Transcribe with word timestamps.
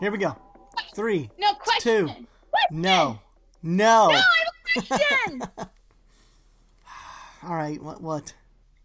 Here 0.00 0.10
we 0.10 0.18
go. 0.18 0.36
Three. 0.94 1.30
No 1.38 1.54
question. 1.54 1.82
Two. 1.82 2.04
Question. 2.06 2.82
No. 2.82 3.20
No. 3.62 4.08
No, 4.08 4.10
I 4.10 4.22
have 4.76 4.84
a 4.84 4.86
question. 4.86 5.42
All 7.42 7.54
right. 7.54 7.82
What? 7.82 8.00
What? 8.00 8.34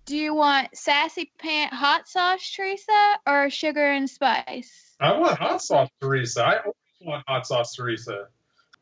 Do 0.05 0.17
you 0.17 0.35
want 0.35 0.75
sassy 0.75 1.31
pant 1.37 1.73
hot 1.73 2.09
sauce, 2.09 2.51
Teresa, 2.51 3.19
or 3.25 3.49
sugar 3.49 3.91
and 3.91 4.09
spice? 4.09 4.95
I 4.99 5.17
want 5.17 5.37
hot 5.37 5.61
sauce, 5.61 5.89
Teresa. 6.01 6.43
I 6.43 6.57
always 6.59 6.75
want 7.01 7.23
hot 7.27 7.47
sauce, 7.47 7.73
Teresa. 7.73 8.27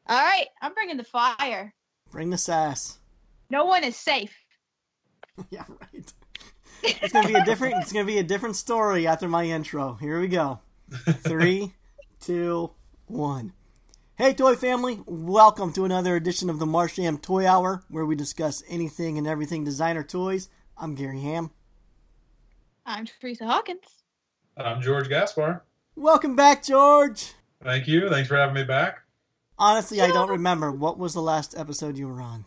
All 0.07 0.21
right, 0.21 0.47
I'm 0.61 0.73
bringing 0.73 0.97
the 0.97 1.03
fire. 1.03 1.73
Bring 2.09 2.31
the 2.31 2.37
sass. 2.39 2.97
No 3.51 3.65
one 3.65 3.83
is 3.83 3.95
safe. 3.95 4.33
yeah, 5.51 5.65
right. 5.69 6.13
It's 6.83 7.13
gonna 7.13 7.27
be 7.27 7.35
a 7.35 7.45
different. 7.45 7.75
It's 7.81 7.93
gonna 7.93 8.05
be 8.05 8.17
a 8.17 8.23
different 8.23 8.55
story 8.55 9.05
after 9.05 9.27
my 9.27 9.43
intro. 9.45 9.93
Here 9.93 10.19
we 10.19 10.27
go. 10.27 10.59
Three, 11.23 11.73
two, 12.21 12.69
one. 13.07 13.51
Hey, 14.15 14.33
toy 14.33 14.55
family! 14.55 14.99
Welcome 15.07 15.73
to 15.73 15.85
another 15.85 16.15
edition 16.15 16.51
of 16.51 16.59
the 16.59 16.67
Martian 16.67 17.17
Toy 17.17 17.47
Hour, 17.47 17.83
where 17.89 18.05
we 18.05 18.15
discuss 18.15 18.61
anything 18.69 19.17
and 19.17 19.25
everything 19.25 19.63
designer 19.63 20.03
toys. 20.03 20.47
I'm 20.77 20.93
Gary 20.93 21.21
Ham. 21.21 21.49
I'm 22.85 23.07
Teresa 23.07 23.47
Hawkins. 23.47 24.03
I'm 24.55 24.83
George 24.83 25.09
Gaspar. 25.09 25.63
Welcome 25.95 26.35
back, 26.35 26.63
George. 26.63 27.33
Thank 27.63 27.87
you. 27.87 28.07
Thanks 28.07 28.27
for 28.27 28.37
having 28.37 28.53
me 28.53 28.65
back. 28.65 28.99
Honestly, 29.57 29.99
I 29.99 30.09
don't 30.09 30.29
remember 30.29 30.71
what 30.71 30.99
was 30.99 31.15
the 31.15 31.23
last 31.23 31.57
episode 31.57 31.97
you 31.97 32.07
were 32.07 32.21
on. 32.21 32.45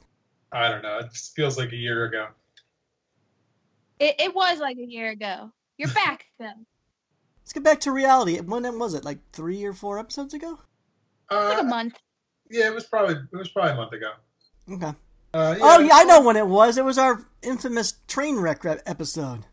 I 0.52 0.68
don't 0.68 0.82
know. 0.82 0.98
It 0.98 1.10
just 1.12 1.34
feels 1.34 1.58
like 1.58 1.72
a 1.72 1.76
year 1.76 2.04
ago. 2.04 2.28
It, 3.98 4.14
it 4.20 4.34
was 4.34 4.60
like 4.60 4.76
a 4.76 4.86
year 4.86 5.10
ago. 5.10 5.50
You're 5.78 5.90
back 5.90 6.26
though. 6.38 6.64
Let's 7.44 7.52
get 7.52 7.62
back 7.62 7.80
to 7.80 7.92
reality. 7.92 8.40
When 8.40 8.78
was 8.78 8.94
it? 8.94 9.04
Like 9.04 9.18
three 9.32 9.62
or 9.64 9.74
four 9.74 9.98
episodes 9.98 10.32
ago? 10.32 10.60
Like 11.30 11.58
Uh, 11.58 11.60
a 11.60 11.64
month. 11.64 11.98
yeah, 12.50 12.66
it 12.68 12.74
was 12.74 12.84
probably 12.86 13.16
it 13.16 13.36
was 13.36 13.50
probably 13.50 13.72
a 13.72 13.76
month 13.76 13.92
ago. 13.92 14.12
Okay. 14.70 14.92
Uh, 15.34 15.56
Oh 15.60 15.80
yeah, 15.80 15.94
I 15.94 16.04
know 16.04 16.22
when 16.22 16.36
it 16.36 16.46
was. 16.46 16.78
It 16.78 16.84
was 16.84 16.96
our 16.96 17.26
infamous 17.42 17.94
train 18.08 18.36
wreck 18.38 18.64
re- 18.64 18.78
episode. 18.86 19.44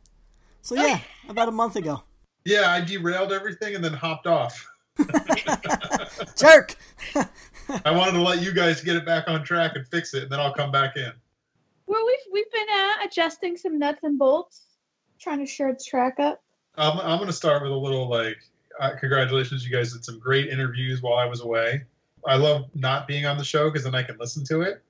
So 0.61 0.75
yeah, 0.75 0.99
about 1.27 1.49
a 1.49 1.51
month 1.51 1.75
ago. 1.75 2.03
Yeah, 2.45 2.71
I 2.71 2.81
derailed 2.81 3.33
everything 3.33 3.75
and 3.75 3.83
then 3.83 3.93
hopped 3.93 4.25
off. 4.27 4.67
Jerk. 6.37 6.75
I 7.85 7.91
wanted 7.91 8.13
to 8.13 8.21
let 8.21 8.41
you 8.41 8.53
guys 8.53 8.81
get 8.81 8.95
it 8.95 9.05
back 9.05 9.25
on 9.27 9.43
track 9.43 9.73
and 9.75 9.85
fix 9.87 10.13
it, 10.13 10.23
and 10.23 10.31
then 10.31 10.39
I'll 10.39 10.53
come 10.53 10.71
back 10.71 10.95
in. 10.97 11.11
Well, 11.87 12.05
we've 12.05 12.33
we've 12.33 12.51
been 12.51 12.67
uh, 12.73 13.05
adjusting 13.05 13.57
some 13.57 13.77
nuts 13.79 13.99
and 14.03 14.17
bolts, 14.17 14.61
trying 15.19 15.39
to 15.39 15.45
shore 15.45 15.69
its 15.69 15.85
track 15.85 16.19
up. 16.19 16.41
I'm, 16.77 16.99
I'm 16.99 17.17
going 17.17 17.27
to 17.27 17.33
start 17.33 17.61
with 17.63 17.71
a 17.71 17.75
little 17.75 18.09
like, 18.09 18.37
uh, 18.79 18.91
congratulations, 18.99 19.65
you 19.65 19.71
guys 19.75 19.93
did 19.93 20.03
some 20.05 20.19
great 20.19 20.49
interviews 20.49 21.01
while 21.01 21.17
I 21.17 21.25
was 21.25 21.41
away. 21.41 21.83
I 22.25 22.35
love 22.37 22.65
not 22.75 23.07
being 23.07 23.25
on 23.25 23.37
the 23.37 23.43
show 23.43 23.69
because 23.69 23.83
then 23.83 23.95
I 23.95 24.03
can 24.03 24.17
listen 24.17 24.43
to 24.45 24.61
it. 24.61 24.81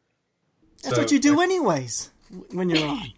That's 0.84 0.96
So- 0.96 1.02
what 1.02 1.12
you 1.12 1.20
do 1.20 1.42
anyways 1.42 2.12
when 2.52 2.70
you're 2.70 2.88
on. 2.88 3.08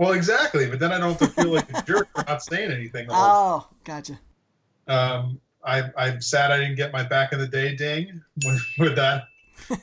Well, 0.00 0.12
exactly, 0.12 0.70
but 0.70 0.78
then 0.78 0.92
I 0.92 0.98
don't 1.00 1.18
have 1.18 1.34
to 1.34 1.42
feel 1.42 1.52
like 1.52 1.76
a 1.76 1.82
jerk 1.82 2.06
for 2.14 2.22
not 2.24 2.40
saying 2.40 2.70
anything. 2.70 3.08
Oh, 3.10 3.66
gotcha. 3.82 4.20
Um, 4.86 5.40
I, 5.64 5.90
I'm 5.96 6.20
sad 6.20 6.52
I 6.52 6.58
didn't 6.58 6.76
get 6.76 6.92
my 6.92 7.02
back 7.02 7.32
in 7.32 7.40
the 7.40 7.48
day 7.48 7.74
ding 7.74 8.22
with, 8.44 8.62
with 8.78 8.94
that 8.94 9.24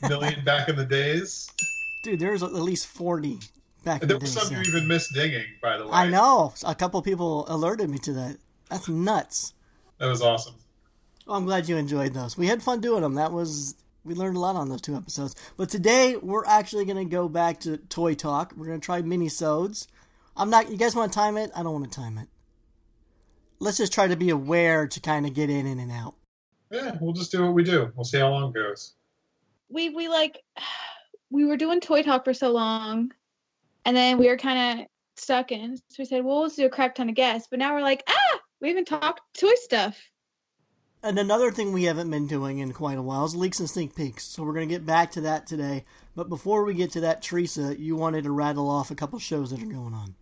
million 0.08 0.42
back 0.46 0.70
in 0.70 0.78
the 0.78 0.86
days. 0.86 1.50
Dude, 2.02 2.22
there's 2.22 2.44
at 2.44 2.54
least 2.54 2.88
40 2.88 3.40
back 3.86 4.02
in 4.02 4.08
There 4.10 4.18
the 4.18 4.24
was 4.24 4.36
day. 4.36 4.42
some 4.42 4.54
you 4.56 4.62
even 4.64 4.88
missed 4.88 5.14
dinging, 5.14 5.46
by 5.62 5.78
the 5.78 5.86
way. 5.86 5.92
I 5.94 6.08
know. 6.10 6.54
A 6.66 6.76
couple 6.76 7.02
people 7.02 7.46
alerted 7.48 7.90
me 7.90 7.98
to 8.00 8.14
that. 8.14 8.38
That's 8.70 8.90
nuts. 8.90 9.54
That 10.00 10.08
was 10.08 10.22
awesome. 10.22 10.56
Well, 11.26 11.38
I'm 11.38 11.46
glad 11.46 11.70
you 11.70 11.78
enjoyed 11.78 12.14
those. 12.14 12.38
We 12.38 12.48
had 12.48 12.62
fun 12.62 12.82
doing 12.82 13.02
them. 13.02 13.16
That 13.16 13.32
was 13.32 13.76
we 14.04 14.14
learned 14.14 14.38
a 14.38 14.40
lot 14.40 14.56
on 14.56 14.70
those 14.70 14.82
two 14.82 14.96
episodes. 14.96 15.36
But 15.58 15.70
today 15.70 16.16
we're 16.18 16.46
actually 16.46 16.86
going 16.86 16.98
to 16.98 17.06
go 17.06 17.28
back 17.28 17.62
to 17.62 17.78
toy 17.78 18.14
talk. 18.14 18.54
We're 18.56 18.68
going 18.68 18.80
to 18.80 18.86
try 18.86 19.02
mini-sodes. 19.02 19.88
I'm 20.38 20.50
not. 20.50 20.70
You 20.70 20.78
guys 20.78 20.96
want 20.96 21.12
to 21.14 21.18
time 21.18 21.38
it? 21.38 21.52
I 21.56 21.64
don't 21.64 21.74
want 21.74 21.92
to 21.92 22.00
time 22.00 22.18
it. 22.18 22.28
Let's 23.60 23.78
just 23.78 23.94
try 23.94 24.08
to 24.08 24.16
be 24.18 24.30
aware 24.30 24.86
to 24.88 25.00
kind 25.00 25.26
of 25.26 25.34
get 25.34 25.50
in 25.50 25.66
and 25.66 25.92
out. 25.92 26.16
Yeah, 26.72 26.98
we'll 27.00 27.14
just 27.14 27.32
do 27.32 27.42
what 27.44 27.54
we 27.54 27.64
do. 27.64 27.92
We'll 27.96 28.04
see 28.04 28.20
how 28.20 28.30
long 28.30 28.50
it 28.50 28.54
goes. 28.54 28.94
We 29.70 29.90
we 29.90 30.08
like 30.10 30.44
we 31.30 31.46
were 31.46 31.58
doing 31.58 31.80
toy 31.80 32.04
talk 32.04 32.26
for 32.26 32.34
so 32.34 32.52
long, 32.52 33.12
and 33.86 33.96
then 33.96 34.18
we 34.18 34.28
were 34.28 34.38
kind 34.38 34.82
of 34.82 34.88
stuck 35.16 35.52
in. 35.52 35.78
So 35.78 35.96
we 36.00 36.06
said, 36.06 36.24
well, 36.26 36.42
let's 36.42 36.56
do 36.56 36.66
a 36.66 36.70
crap 36.70 36.96
ton 36.96 37.10
of 37.10 37.16
guests. 37.16 37.48
But 37.50 37.60
now 37.60 37.74
we're 37.74 37.82
like, 37.82 38.04
ah, 38.08 38.40
we 38.60 38.70
haven't 38.70 38.88
talked 38.88 39.22
toy 39.40 39.54
stuff. 39.56 39.98
And 41.04 41.20
another 41.20 41.52
thing 41.52 41.72
we 41.72 41.84
haven't 41.84 42.10
been 42.10 42.26
doing 42.26 42.58
in 42.58 42.74
quite 42.74 42.98
a 42.98 43.02
while 43.02 43.26
is 43.26 43.36
leaks 43.36 43.60
and 43.60 43.70
sneak 43.70 43.96
peeks. 43.96 44.24
So 44.24 44.44
we're 44.44 44.54
going 44.54 44.68
to 44.68 44.74
get 44.74 44.88
back 44.88 45.12
to 45.12 45.22
that 45.22 45.46
today. 45.46 45.84
But 46.16 46.30
before 46.30 46.66
we 46.66 46.74
get 46.74 46.92
to 46.94 47.02
that, 47.02 47.22
Teresa, 47.22 47.80
you 47.80 47.96
wanted 47.96 48.24
to 48.24 48.32
rattle 48.32 48.70
off 48.70 48.90
a 48.90 48.96
couple 48.96 49.20
shows 49.20 49.52
that 49.52 49.62
are 49.62 49.66
going 49.66 49.94
on. 49.94 50.16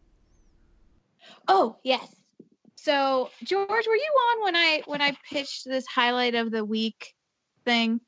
Oh 1.48 1.78
yes. 1.84 2.14
So 2.76 3.30
George, 3.44 3.70
were 3.70 3.96
you 3.96 4.14
on 4.32 4.44
when 4.44 4.56
I 4.56 4.82
when 4.86 5.02
I 5.02 5.16
pitched 5.30 5.66
this 5.66 5.86
highlight 5.88 6.36
of 6.36 6.52
the 6.52 6.66
week 6.66 7.14
thing? 7.64 8.02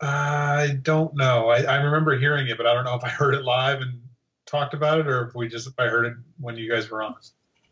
I 0.00 0.78
don't 0.82 1.14
know. 1.14 1.48
I, 1.50 1.62
I 1.62 1.76
remember 1.76 2.18
hearing 2.18 2.48
it, 2.48 2.56
but 2.56 2.66
I 2.66 2.74
don't 2.74 2.84
know 2.84 2.94
if 2.94 3.04
I 3.04 3.08
heard 3.08 3.34
it 3.34 3.44
live 3.44 3.80
and 3.80 4.00
talked 4.48 4.74
about 4.74 4.98
it 4.98 5.06
or 5.06 5.26
if 5.28 5.34
we 5.34 5.48
just 5.48 5.66
if 5.66 5.74
I 5.78 5.88
heard 5.88 6.06
it 6.06 6.14
when 6.38 6.56
you 6.56 6.70
guys 6.70 6.90
were 6.90 7.02
on. 7.02 7.14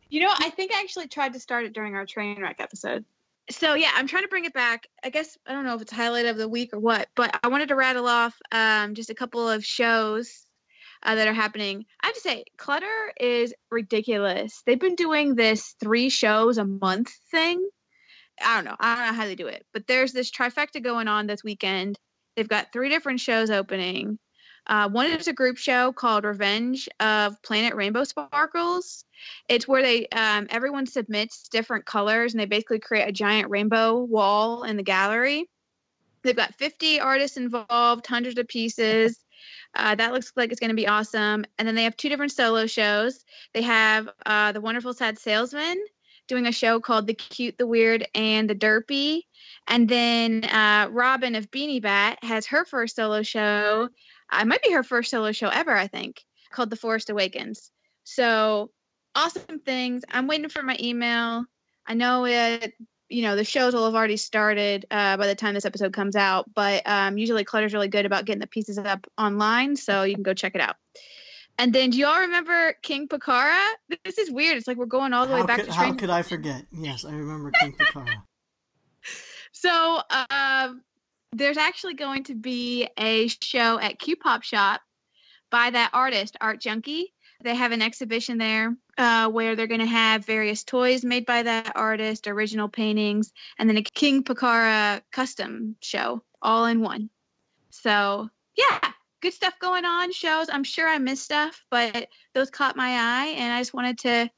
You 0.08 0.20
know, 0.20 0.32
I 0.32 0.50
think 0.50 0.72
I 0.72 0.80
actually 0.80 1.08
tried 1.08 1.32
to 1.32 1.40
start 1.40 1.64
it 1.64 1.72
during 1.72 1.94
our 1.94 2.06
train 2.06 2.40
wreck 2.40 2.60
episode. 2.60 3.04
So 3.50 3.74
yeah, 3.74 3.90
I'm 3.94 4.06
trying 4.06 4.22
to 4.22 4.28
bring 4.28 4.44
it 4.44 4.52
back. 4.52 4.86
I 5.04 5.10
guess 5.10 5.36
I 5.46 5.52
don't 5.52 5.64
know 5.64 5.74
if 5.74 5.82
it's 5.82 5.92
highlight 5.92 6.26
of 6.26 6.36
the 6.36 6.48
week 6.48 6.72
or 6.72 6.78
what, 6.78 7.08
but 7.14 7.38
I 7.42 7.48
wanted 7.48 7.68
to 7.68 7.76
rattle 7.76 8.06
off 8.06 8.36
um, 8.52 8.94
just 8.94 9.10
a 9.10 9.14
couple 9.14 9.48
of 9.48 9.64
shows 9.64 10.46
uh, 11.02 11.14
that 11.14 11.28
are 11.28 11.32
happening. 11.32 11.84
I 12.02 12.06
have 12.06 12.14
to 12.14 12.20
say, 12.20 12.44
Clutter 12.56 13.12
is 13.18 13.54
ridiculous. 13.70 14.62
They've 14.66 14.80
been 14.80 14.96
doing 14.96 15.34
this 15.34 15.74
three 15.80 16.08
shows 16.08 16.58
a 16.58 16.64
month 16.64 17.12
thing. 17.30 17.64
I 18.44 18.56
don't 18.56 18.64
know. 18.64 18.76
I 18.78 18.96
don't 18.96 19.06
know 19.06 19.20
how 19.20 19.26
they 19.26 19.36
do 19.36 19.46
it, 19.46 19.64
but 19.72 19.86
there's 19.86 20.12
this 20.12 20.30
trifecta 20.30 20.82
going 20.82 21.08
on 21.08 21.26
this 21.26 21.44
weekend. 21.44 21.98
They've 22.34 22.48
got 22.48 22.72
three 22.72 22.90
different 22.90 23.20
shows 23.20 23.50
opening. 23.50 24.18
Uh, 24.66 24.88
one 24.88 25.06
is 25.06 25.28
a 25.28 25.32
group 25.32 25.56
show 25.58 25.92
called 25.92 26.24
Revenge 26.24 26.88
of 26.98 27.40
Planet 27.42 27.74
Rainbow 27.74 28.04
Sparkles. 28.04 29.04
It's 29.48 29.68
where 29.68 29.82
they 29.82 30.06
um, 30.08 30.46
everyone 30.50 30.86
submits 30.86 31.48
different 31.48 31.86
colors 31.86 32.34
and 32.34 32.40
they 32.40 32.46
basically 32.46 32.80
create 32.80 33.08
a 33.08 33.12
giant 33.12 33.50
rainbow 33.50 33.98
wall 33.98 34.64
in 34.64 34.76
the 34.76 34.82
gallery. 34.82 35.48
They've 36.22 36.34
got 36.34 36.54
50 36.56 37.00
artists 37.00 37.36
involved, 37.36 38.06
hundreds 38.06 38.38
of 38.38 38.48
pieces. 38.48 39.18
Uh, 39.74 39.94
that 39.94 40.12
looks 40.12 40.32
like 40.36 40.50
it's 40.50 40.60
going 40.60 40.70
to 40.70 40.76
be 40.76 40.88
awesome. 40.88 41.44
And 41.58 41.68
then 41.68 41.74
they 41.74 41.84
have 41.84 41.96
two 41.96 42.08
different 42.08 42.32
solo 42.32 42.66
shows. 42.66 43.24
They 43.54 43.62
have 43.62 44.08
uh, 44.24 44.52
the 44.52 44.60
Wonderful 44.60 44.94
Sad 44.94 45.18
Salesman 45.18 45.76
doing 46.26 46.46
a 46.46 46.52
show 46.52 46.80
called 46.80 47.06
The 47.06 47.14
Cute, 47.14 47.56
the 47.58 47.66
Weird, 47.66 48.08
and 48.14 48.50
the 48.50 48.54
Derpy. 48.54 49.22
And 49.68 49.88
then 49.88 50.44
uh, 50.44 50.88
Robin 50.90 51.34
of 51.34 51.50
Beanie 51.50 51.82
Bat 51.82 52.18
has 52.22 52.46
her 52.46 52.64
first 52.64 52.96
solo 52.96 53.22
show. 53.22 53.88
Uh, 54.32 54.40
it 54.42 54.46
might 54.46 54.62
be 54.62 54.72
her 54.72 54.82
first 54.82 55.10
solo 55.10 55.32
show 55.32 55.48
ever, 55.48 55.76
I 55.76 55.86
think, 55.86 56.24
called 56.50 56.70
The 56.70 56.76
Forest 56.76 57.10
Awakens. 57.10 57.70
So 58.04 58.70
awesome 59.14 59.58
things. 59.60 60.04
I'm 60.10 60.26
waiting 60.26 60.48
for 60.48 60.62
my 60.62 60.76
email. 60.80 61.44
I 61.86 61.94
know 61.94 62.26
it. 62.26 62.74
You 63.08 63.22
know 63.22 63.36
the 63.36 63.44
shows 63.44 63.72
will 63.72 63.84
have 63.84 63.94
already 63.94 64.16
started 64.16 64.84
uh, 64.90 65.16
by 65.16 65.28
the 65.28 65.36
time 65.36 65.54
this 65.54 65.64
episode 65.64 65.92
comes 65.92 66.16
out, 66.16 66.52
but 66.52 66.82
um, 66.86 67.18
usually 67.18 67.44
Clutter's 67.44 67.72
really 67.72 67.86
good 67.86 68.04
about 68.04 68.24
getting 68.24 68.40
the 68.40 68.48
pieces 68.48 68.78
up 68.78 69.06
online, 69.16 69.76
so 69.76 70.02
you 70.02 70.14
can 70.14 70.24
go 70.24 70.34
check 70.34 70.56
it 70.56 70.60
out. 70.60 70.74
And 71.56 71.72
then, 71.72 71.90
do 71.90 71.98
y'all 71.98 72.20
remember 72.20 72.74
King 72.82 73.06
Pakara? 73.06 73.64
This 74.04 74.18
is 74.18 74.30
weird. 74.30 74.56
It's 74.56 74.66
like 74.66 74.76
we're 74.76 74.86
going 74.86 75.12
all 75.12 75.26
the 75.26 75.34
way 75.34 75.44
back 75.44 75.60
could, 75.60 75.66
to 75.66 75.72
how 75.72 75.84
train. 75.84 75.96
could 75.96 76.10
I 76.10 76.22
forget? 76.22 76.66
Yes, 76.72 77.04
I 77.04 77.12
remember 77.12 77.52
King 77.52 77.72
Picard. 77.78 78.10
So 79.52 80.00
um, 80.10 80.82
there's 81.36 81.58
actually 81.58 81.94
going 81.94 82.24
to 82.24 82.34
be 82.34 82.88
a 82.98 83.28
show 83.28 83.78
at 83.78 83.98
Q 83.98 84.16
Pop 84.16 84.42
Shop 84.42 84.80
by 85.50 85.70
that 85.70 85.90
artist, 85.92 86.36
Art 86.40 86.60
Junkie. 86.60 87.12
They 87.44 87.54
have 87.54 87.72
an 87.72 87.82
exhibition 87.82 88.38
there 88.38 88.74
uh, 88.96 89.28
where 89.28 89.54
they're 89.54 89.66
going 89.66 89.80
to 89.80 89.86
have 89.86 90.24
various 90.24 90.64
toys 90.64 91.04
made 91.04 91.26
by 91.26 91.42
that 91.42 91.72
artist, 91.76 92.26
original 92.26 92.68
paintings, 92.68 93.32
and 93.58 93.68
then 93.68 93.76
a 93.76 93.82
King 93.82 94.24
Pakara 94.24 95.02
custom 95.12 95.76
show 95.82 96.22
all 96.40 96.64
in 96.64 96.80
one. 96.80 97.10
So 97.68 98.30
yeah, 98.56 98.92
good 99.20 99.34
stuff 99.34 99.58
going 99.60 99.84
on. 99.84 100.12
Shows. 100.12 100.48
I'm 100.50 100.64
sure 100.64 100.88
I 100.88 100.96
missed 100.96 101.24
stuff, 101.24 101.62
but 101.70 102.08
those 102.32 102.48
caught 102.48 102.76
my 102.76 102.88
eye, 102.88 103.34
and 103.36 103.52
I 103.52 103.60
just 103.60 103.74
wanted 103.74 103.98
to 103.98 104.30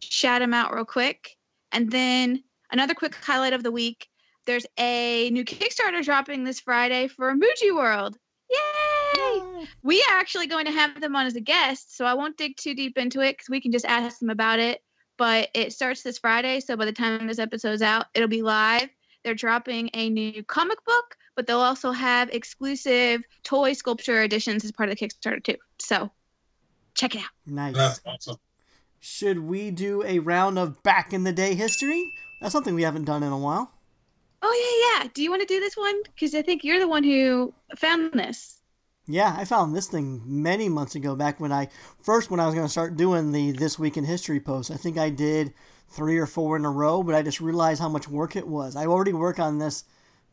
shout 0.00 0.40
them 0.40 0.54
out 0.54 0.74
real 0.74 0.86
quick. 0.86 1.36
And 1.70 1.90
then 1.90 2.42
another 2.72 2.94
quick 2.94 3.14
highlight 3.14 3.52
of 3.52 3.62
the 3.62 3.70
week 3.70 4.08
there's 4.46 4.66
a 4.78 5.30
new 5.30 5.44
Kickstarter 5.44 6.04
dropping 6.04 6.44
this 6.44 6.60
Friday 6.60 7.08
for 7.08 7.32
Emoji 7.34 7.74
World. 7.74 8.16
Yay! 8.50 9.66
We 9.82 10.02
are 10.02 10.18
actually 10.18 10.46
going 10.46 10.66
to 10.66 10.72
have 10.72 11.00
them 11.00 11.14
on 11.14 11.26
as 11.26 11.36
a 11.36 11.40
guest, 11.40 11.96
so 11.96 12.04
I 12.04 12.14
won't 12.14 12.36
dig 12.36 12.56
too 12.56 12.74
deep 12.74 12.98
into 12.98 13.20
it 13.20 13.36
because 13.36 13.48
we 13.48 13.60
can 13.60 13.72
just 13.72 13.84
ask 13.84 14.18
them 14.18 14.30
about 14.30 14.58
it. 14.58 14.82
But 15.16 15.50
it 15.54 15.72
starts 15.72 16.02
this 16.02 16.18
Friday, 16.18 16.60
so 16.60 16.76
by 16.76 16.86
the 16.86 16.92
time 16.92 17.26
this 17.26 17.38
episode's 17.38 17.82
out, 17.82 18.06
it'll 18.14 18.28
be 18.28 18.42
live. 18.42 18.88
they're 19.22 19.34
dropping 19.34 19.90
a 19.94 20.08
new 20.08 20.42
comic 20.44 20.82
book, 20.84 21.16
but 21.36 21.46
they'll 21.46 21.60
also 21.60 21.92
have 21.92 22.30
exclusive 22.30 23.22
toy 23.42 23.74
sculpture 23.74 24.22
editions 24.22 24.64
as 24.64 24.72
part 24.72 24.88
of 24.88 24.96
the 24.96 25.06
Kickstarter 25.06 25.42
too. 25.44 25.56
So 25.78 26.10
check 26.94 27.14
it 27.14 27.20
out. 27.20 27.30
Nice. 27.46 27.74
That's 27.76 28.00
awesome. 28.06 28.36
Should 28.98 29.40
we 29.40 29.70
do 29.70 30.02
a 30.04 30.18
round 30.18 30.58
of 30.58 30.82
back 30.82 31.12
in 31.12 31.24
the 31.24 31.32
day 31.32 31.54
history? 31.54 32.12
That's 32.40 32.52
something 32.52 32.74
we 32.74 32.82
haven't 32.82 33.04
done 33.04 33.22
in 33.22 33.32
a 33.32 33.38
while. 33.38 33.72
Oh 34.42 34.92
yeah, 34.96 35.02
yeah. 35.04 35.10
Do 35.12 35.22
you 35.22 35.30
want 35.30 35.42
to 35.42 35.46
do 35.46 35.60
this 35.60 35.76
one? 35.76 36.02
Because 36.02 36.34
I 36.34 36.42
think 36.42 36.64
you're 36.64 36.80
the 36.80 36.88
one 36.88 37.04
who 37.04 37.52
found 37.76 38.12
this. 38.12 38.60
Yeah, 39.06 39.34
I 39.36 39.44
found 39.44 39.74
this 39.74 39.88
thing 39.88 40.22
many 40.24 40.68
months 40.68 40.94
ago 40.94 41.16
back 41.16 41.40
when 41.40 41.52
I 41.52 41.68
first 42.00 42.30
when 42.30 42.40
I 42.40 42.46
was 42.46 42.54
going 42.54 42.66
to 42.66 42.70
start 42.70 42.96
doing 42.96 43.32
the 43.32 43.52
this 43.52 43.78
week 43.78 43.96
in 43.96 44.04
history 44.04 44.40
post, 44.40 44.70
I 44.70 44.76
think 44.76 44.96
I 44.98 45.10
did 45.10 45.52
3 45.88 46.18
or 46.18 46.26
4 46.26 46.56
in 46.56 46.64
a 46.64 46.70
row, 46.70 47.02
but 47.02 47.14
I 47.14 47.22
just 47.22 47.40
realized 47.40 47.80
how 47.80 47.88
much 47.88 48.08
work 48.08 48.36
it 48.36 48.46
was. 48.46 48.76
I 48.76 48.86
already 48.86 49.12
work 49.12 49.38
on 49.40 49.58
this 49.58 49.84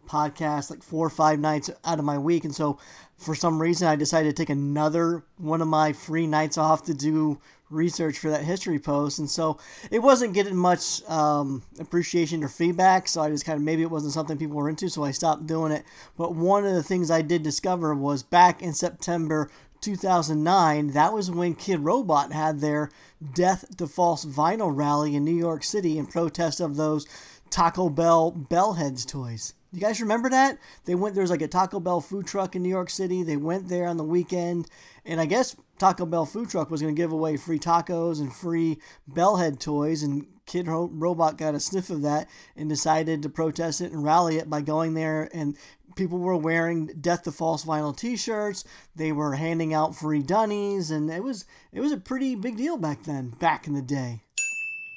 podcast 0.08 0.70
like 0.70 0.84
4 0.84 1.08
or 1.08 1.10
5 1.10 1.40
nights 1.40 1.70
out 1.84 2.00
of 2.00 2.06
my 2.06 2.18
week 2.18 2.46
and 2.46 2.56
so 2.56 2.80
for 3.18 3.36
some 3.36 3.62
reason 3.62 3.90
I 3.90 3.98
decided 3.98 4.36
to 4.36 4.42
take 4.42 4.50
another 4.50 5.26
one 5.38 5.62
of 5.62 5.68
my 5.68 5.92
free 5.92 6.28
nights 6.28 6.58
off 6.58 6.84
to 6.86 6.94
do 6.94 7.42
research 7.70 8.18
for 8.18 8.30
that 8.30 8.44
history 8.44 8.80
post 8.80 9.20
and 9.20 9.30
so 9.30 9.58
it 9.92 10.00
wasn't 10.00 10.34
getting 10.34 10.56
much 10.56 11.04
um, 11.10 11.64
appreciation 11.80 12.44
or 12.44 12.48
feedback 12.48 13.08
so 13.08 13.22
i 13.22 13.30
just 13.30 13.46
kind 13.46 13.58
of 13.58 13.64
maybe 13.64 13.82
it 13.82 13.92
wasn't 13.92 14.14
something 14.14 14.38
people 14.38 14.56
were 14.56 14.70
into 14.70 14.90
so 14.90 15.04
i 15.04 15.12
stopped 15.12 15.46
doing 15.46 15.72
it 15.72 15.84
but 16.18 16.34
one 16.34 16.66
of 16.66 16.74
the 16.74 16.84
things 16.84 17.12
i 17.12 17.22
did 17.22 17.44
discover 17.44 17.94
was 17.94 18.24
back 18.24 18.62
in 18.62 18.74
september 18.74 19.50
2009 19.82 20.92
that 20.92 21.14
was 21.14 21.30
when 21.30 21.54
kid 21.54 21.80
robot 21.82 22.32
had 22.32 22.60
their 22.62 22.90
death 23.34 23.76
to 23.78 23.86
false 23.86 24.26
vinyl 24.26 24.76
rally 24.76 25.16
in 25.16 25.26
new 25.26 25.36
york 25.36 25.64
city 25.64 25.98
in 25.98 26.06
protest 26.06 26.60
of 26.60 26.78
those 26.78 27.06
taco 27.50 27.90
bell 27.90 28.32
bellheads 28.32 29.06
toys 29.06 29.54
you 29.74 29.82
guys 29.82 30.02
remember 30.02 30.30
that? 30.30 30.58
They 30.86 30.96
went 30.96 31.14
there 31.14 31.22
was 31.22 31.30
like 31.30 31.42
a 31.42 31.48
Taco 31.48 31.80
Bell 31.80 32.00
food 32.00 32.26
truck 32.26 32.56
in 32.56 32.64
New 32.64 32.70
York 32.70 32.90
City. 32.90 33.22
They 33.22 33.38
went 33.38 33.68
there 33.68 33.86
on 33.86 33.98
the 33.98 34.04
weekend, 34.04 34.68
and 35.06 35.20
I 35.20 35.26
guess 35.26 35.56
Taco 35.78 36.06
Bell 36.06 36.26
food 36.26 36.50
truck 36.50 36.70
was 36.70 36.82
going 36.82 36.96
to 36.96 37.02
give 37.02 37.12
away 37.12 37.38
free 37.38 37.60
tacos 37.60 38.20
and 38.20 38.34
free 38.34 38.80
Bellhead 39.10 39.60
toys. 39.60 40.04
And 40.04 40.28
Kid 40.46 40.68
Ro- 40.68 40.90
Robot 40.92 41.38
got 41.38 41.56
a 41.56 41.60
sniff 41.60 41.90
of 41.90 42.02
that 42.04 42.30
and 42.56 42.70
decided 42.70 43.22
to 43.24 43.30
protest 43.30 43.82
it 43.82 43.92
and 43.92 44.04
rally 44.04 44.38
it 44.38 44.50
by 44.50 44.62
going 44.62 44.94
there. 44.94 45.30
And 45.34 45.58
people 45.96 46.20
were 46.20 46.38
wearing 46.38 46.88
Death 47.00 47.24
to 47.24 47.32
False 47.32 47.66
Vinyl 47.66 47.96
T-shirts. 47.96 48.64
They 48.96 49.12
were 49.12 49.36
handing 49.36 49.74
out 49.74 49.96
free 49.96 50.22
dunnies, 50.22 50.90
and 50.92 51.10
it 51.10 51.24
was 51.24 51.46
it 51.74 51.82
was 51.82 51.92
a 51.92 51.98
pretty 51.98 52.36
big 52.36 52.58
deal 52.58 52.78
back 52.78 53.04
then. 53.04 53.30
Back 53.30 53.68
in 53.68 53.74
the 53.74 53.82
day. 53.82 54.24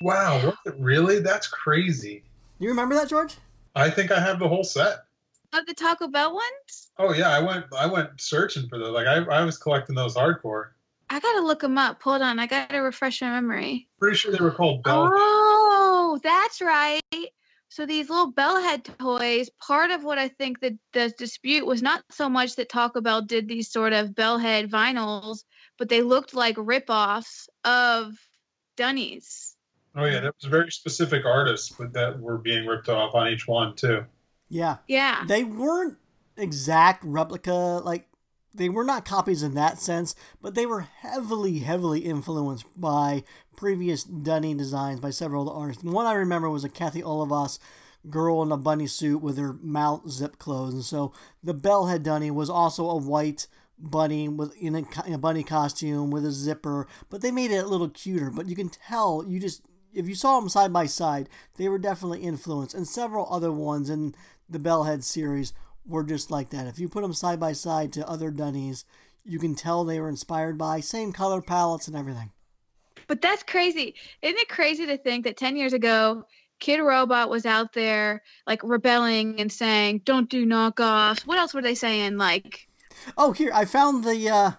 Wow, 0.02 0.54
really? 0.78 1.20
That's 1.20 1.48
crazy. 1.48 2.22
You 2.58 2.68
remember 2.68 2.94
that, 2.94 3.08
George? 3.08 3.36
I 3.74 3.90
think 3.90 4.10
I 4.10 4.20
have 4.20 4.38
the 4.38 4.48
whole 4.48 4.64
set. 4.64 5.04
Of 5.52 5.66
the 5.66 5.74
Taco 5.74 6.06
Bell 6.06 6.32
ones? 6.32 6.90
Oh 6.98 7.12
yeah, 7.12 7.30
I 7.30 7.40
went 7.40 7.66
I 7.76 7.86
went 7.86 8.20
searching 8.20 8.68
for 8.68 8.78
those. 8.78 8.92
Like 8.92 9.06
I 9.06 9.16
I 9.16 9.44
was 9.44 9.58
collecting 9.58 9.96
those 9.96 10.14
hardcore. 10.14 10.70
I 11.08 11.18
gotta 11.18 11.40
look 11.40 11.60
them 11.60 11.76
up. 11.76 12.00
Hold 12.02 12.22
on, 12.22 12.38
I 12.38 12.46
gotta 12.46 12.80
refresh 12.80 13.20
my 13.20 13.30
memory. 13.30 13.88
Pretty 13.98 14.16
sure 14.16 14.30
they 14.30 14.42
were 14.42 14.52
called 14.52 14.84
Bell. 14.84 15.10
Oh, 15.12 16.20
that's 16.22 16.60
right. 16.60 17.00
So 17.68 17.84
these 17.86 18.10
little 18.10 18.32
Bellhead 18.32 18.84
toys, 18.98 19.50
part 19.64 19.90
of 19.90 20.04
what 20.04 20.18
I 20.18 20.28
think 20.28 20.60
that 20.60 20.74
the 20.92 21.12
dispute 21.16 21.66
was 21.66 21.82
not 21.82 22.04
so 22.10 22.28
much 22.28 22.56
that 22.56 22.68
Taco 22.68 23.00
Bell 23.00 23.22
did 23.22 23.48
these 23.48 23.70
sort 23.70 23.92
of 23.92 24.10
Bellhead 24.10 24.70
vinyls, 24.70 25.44
but 25.78 25.88
they 25.88 26.02
looked 26.02 26.34
like 26.34 26.56
rip-offs 26.58 27.48
of 27.64 28.14
Dunnies. 28.76 29.56
Oh 29.96 30.04
yeah, 30.04 30.20
that 30.20 30.34
was 30.36 30.44
a 30.44 30.48
very 30.48 30.70
specific 30.70 31.24
artists 31.24 31.74
but 31.76 31.92
that 31.92 32.20
were 32.20 32.38
being 32.38 32.66
ripped 32.66 32.88
off 32.88 33.14
on 33.14 33.28
each 33.28 33.48
one 33.48 33.74
too. 33.74 34.04
Yeah. 34.50 34.78
Yeah. 34.86 35.24
They 35.26 35.44
weren't 35.44 35.96
exact 36.36 37.02
replica, 37.04 37.80
like 37.82 38.08
they 38.54 38.68
were 38.68 38.84
not 38.84 39.04
copies 39.04 39.42
in 39.42 39.54
that 39.54 39.78
sense, 39.78 40.14
but 40.42 40.54
they 40.54 40.66
were 40.66 40.80
heavily, 40.80 41.60
heavily 41.60 42.00
influenced 42.00 42.66
by 42.78 43.22
previous 43.56 44.02
Dunny 44.04 44.54
designs 44.54 45.00
by 45.00 45.10
several 45.10 45.42
of 45.42 45.48
the 45.48 45.58
artists. 45.58 45.84
One 45.84 46.06
I 46.06 46.14
remember 46.14 46.50
was 46.50 46.64
a 46.64 46.68
Kathie 46.68 47.02
Olivas 47.02 47.58
girl 48.08 48.42
in 48.42 48.50
a 48.50 48.56
bunny 48.56 48.86
suit 48.86 49.22
with 49.22 49.38
her 49.38 49.52
mouth 49.62 50.10
zip 50.10 50.38
closed, 50.38 50.74
and 50.74 50.84
so 50.84 51.12
the 51.42 51.54
Bellhead 51.54 52.02
Dunny 52.02 52.30
was 52.30 52.50
also 52.50 52.90
a 52.90 52.96
white 52.96 53.46
bunny 53.78 54.28
with 54.28 54.54
in 54.56 54.74
a, 54.74 54.82
in 55.06 55.14
a 55.14 55.18
bunny 55.18 55.44
costume 55.44 56.10
with 56.10 56.24
a 56.24 56.32
zipper, 56.32 56.86
but 57.08 57.20
they 57.20 57.30
made 57.30 57.50
it 57.50 57.64
a 57.64 57.68
little 57.68 57.88
cuter. 57.88 58.30
But 58.30 58.48
you 58.48 58.56
can 58.56 58.68
tell, 58.68 59.24
you 59.26 59.38
just 59.38 59.62
if 59.92 60.08
you 60.08 60.14
saw 60.14 60.38
them 60.38 60.48
side 60.48 60.72
by 60.72 60.86
side, 60.86 61.28
they 61.56 61.68
were 61.68 61.78
definitely 61.78 62.20
influenced, 62.20 62.74
and 62.74 62.86
several 62.86 63.26
other 63.30 63.52
ones 63.52 63.90
in 63.90 64.14
the 64.50 64.58
Bellhead 64.58 65.02
series 65.02 65.52
were 65.86 66.04
just 66.04 66.30
like 66.30 66.50
that. 66.50 66.66
If 66.66 66.78
you 66.78 66.88
put 66.88 67.02
them 67.02 67.14
side 67.14 67.40
by 67.40 67.52
side 67.52 67.92
to 67.94 68.08
other 68.08 68.30
Dunnies, 68.30 68.84
you 69.24 69.38
can 69.38 69.54
tell 69.54 69.84
they 69.84 70.00
were 70.00 70.08
inspired 70.08 70.58
by 70.58 70.80
same 70.80 71.12
color 71.12 71.40
palettes 71.40 71.88
and 71.88 71.96
everything. 71.96 72.30
But 73.06 73.20
that's 73.20 73.42
crazy. 73.42 73.94
Isn't 74.22 74.38
it 74.38 74.48
crazy 74.48 74.86
to 74.86 74.96
think 74.96 75.24
that 75.24 75.36
10 75.36 75.56
years 75.56 75.72
ago, 75.72 76.24
Kid 76.60 76.80
Robot 76.80 77.30
was 77.30 77.46
out 77.46 77.72
there 77.72 78.22
like 78.46 78.62
rebelling 78.62 79.40
and 79.40 79.50
saying, 79.50 80.02
"Don't 80.04 80.28
do 80.28 80.46
knockoffs." 80.46 81.26
What 81.26 81.38
else 81.38 81.54
were 81.54 81.62
they 81.62 81.74
saying? 81.74 82.18
Like, 82.18 82.68
oh, 83.16 83.32
here 83.32 83.50
I 83.54 83.64
found 83.64 84.04
the 84.04 84.28
uh, 84.28 84.50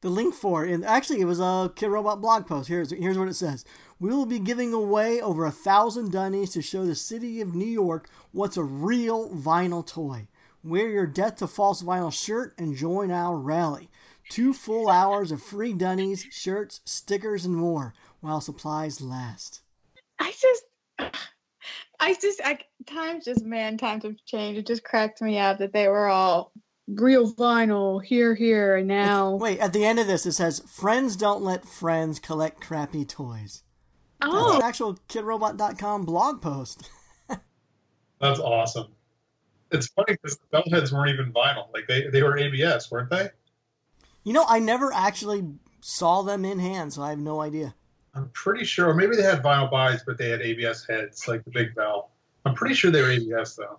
the 0.00 0.10
link 0.10 0.34
for 0.34 0.66
it. 0.66 0.72
And 0.72 0.84
actually, 0.84 1.20
it 1.20 1.26
was 1.26 1.40
a 1.40 1.72
Kid 1.74 1.88
Robot 1.88 2.20
blog 2.20 2.46
post. 2.46 2.68
Here's 2.68 2.90
here's 2.90 3.16
what 3.16 3.28
it 3.28 3.34
says: 3.34 3.64
We 4.00 4.10
will 4.10 4.26
be 4.26 4.38
giving 4.38 4.72
away 4.72 5.20
over 5.20 5.46
a 5.46 5.50
thousand 5.50 6.12
Dunnies 6.12 6.50
to 6.50 6.62
show 6.62 6.84
the 6.84 6.94
city 6.94 7.40
of 7.40 7.54
New 7.54 7.64
York 7.64 8.08
what's 8.32 8.56
a 8.56 8.64
real 8.64 9.30
vinyl 9.30 9.86
toy. 9.86 10.28
Wear 10.64 10.88
your 10.88 11.06
Death 11.06 11.36
to 11.36 11.46
False 11.46 11.82
Vinyl 11.82 12.12
shirt 12.12 12.54
and 12.58 12.74
join 12.74 13.10
our 13.10 13.36
rally. 13.36 13.90
Two 14.30 14.54
full 14.54 14.88
hours 14.88 15.30
of 15.30 15.42
free 15.42 15.74
Dunnies, 15.74 16.26
shirts, 16.30 16.80
stickers, 16.84 17.44
and 17.44 17.54
more 17.54 17.92
while 18.20 18.40
supplies 18.40 19.02
last. 19.02 19.60
I 20.18 20.32
just, 20.32 20.64
I 22.00 22.14
just, 22.14 22.40
I 22.42 22.58
times 22.86 23.26
just 23.26 23.44
man, 23.44 23.76
times 23.76 24.04
have 24.04 24.16
changed. 24.24 24.58
It 24.58 24.66
just 24.66 24.84
cracked 24.84 25.20
me 25.20 25.38
up 25.38 25.58
that 25.58 25.74
they 25.74 25.88
were 25.88 26.08
all 26.08 26.52
real 26.88 27.30
vinyl 27.30 28.02
here, 28.02 28.34
here, 28.34 28.76
and 28.76 28.88
now. 28.88 29.36
Wait, 29.36 29.58
at 29.58 29.74
the 29.74 29.84
end 29.84 29.98
of 29.98 30.06
this, 30.06 30.24
it 30.24 30.32
says, 30.32 30.60
"Friends 30.60 31.16
don't 31.16 31.42
let 31.42 31.66
friends 31.66 32.18
collect 32.18 32.62
crappy 32.62 33.04
toys." 33.04 33.63
That's 34.20 34.32
Oh, 34.34 34.56
an 34.56 34.62
actual 34.62 34.94
KidRobot.com 35.08 36.04
blog 36.04 36.40
post. 36.40 36.88
That's 38.20 38.40
awesome. 38.40 38.88
It's 39.70 39.88
funny 39.88 40.12
because 40.22 40.38
the 40.38 40.58
Bellheads 40.58 40.92
weren't 40.92 41.10
even 41.10 41.32
vinyl. 41.32 41.72
Like 41.74 41.86
they 41.88 42.06
they 42.08 42.22
were 42.22 42.38
ABS, 42.38 42.90
weren't 42.90 43.10
they? 43.10 43.28
You 44.22 44.32
know, 44.32 44.44
I 44.48 44.58
never 44.60 44.92
actually 44.92 45.44
saw 45.80 46.22
them 46.22 46.44
in 46.44 46.58
hand, 46.58 46.92
so 46.92 47.02
I 47.02 47.10
have 47.10 47.18
no 47.18 47.40
idea. 47.40 47.74
I'm 48.14 48.28
pretty 48.30 48.64
sure. 48.64 48.88
Or 48.90 48.94
maybe 48.94 49.16
they 49.16 49.22
had 49.22 49.42
vinyl 49.42 49.70
bodies, 49.70 50.02
but 50.06 50.16
they 50.16 50.30
had 50.30 50.40
ABS 50.40 50.86
heads, 50.88 51.26
like 51.28 51.44
the 51.44 51.50
Big 51.50 51.74
Bell. 51.74 52.10
I'm 52.46 52.54
pretty 52.54 52.74
sure 52.74 52.90
they 52.90 53.02
were 53.02 53.10
ABS 53.10 53.56
though. 53.56 53.78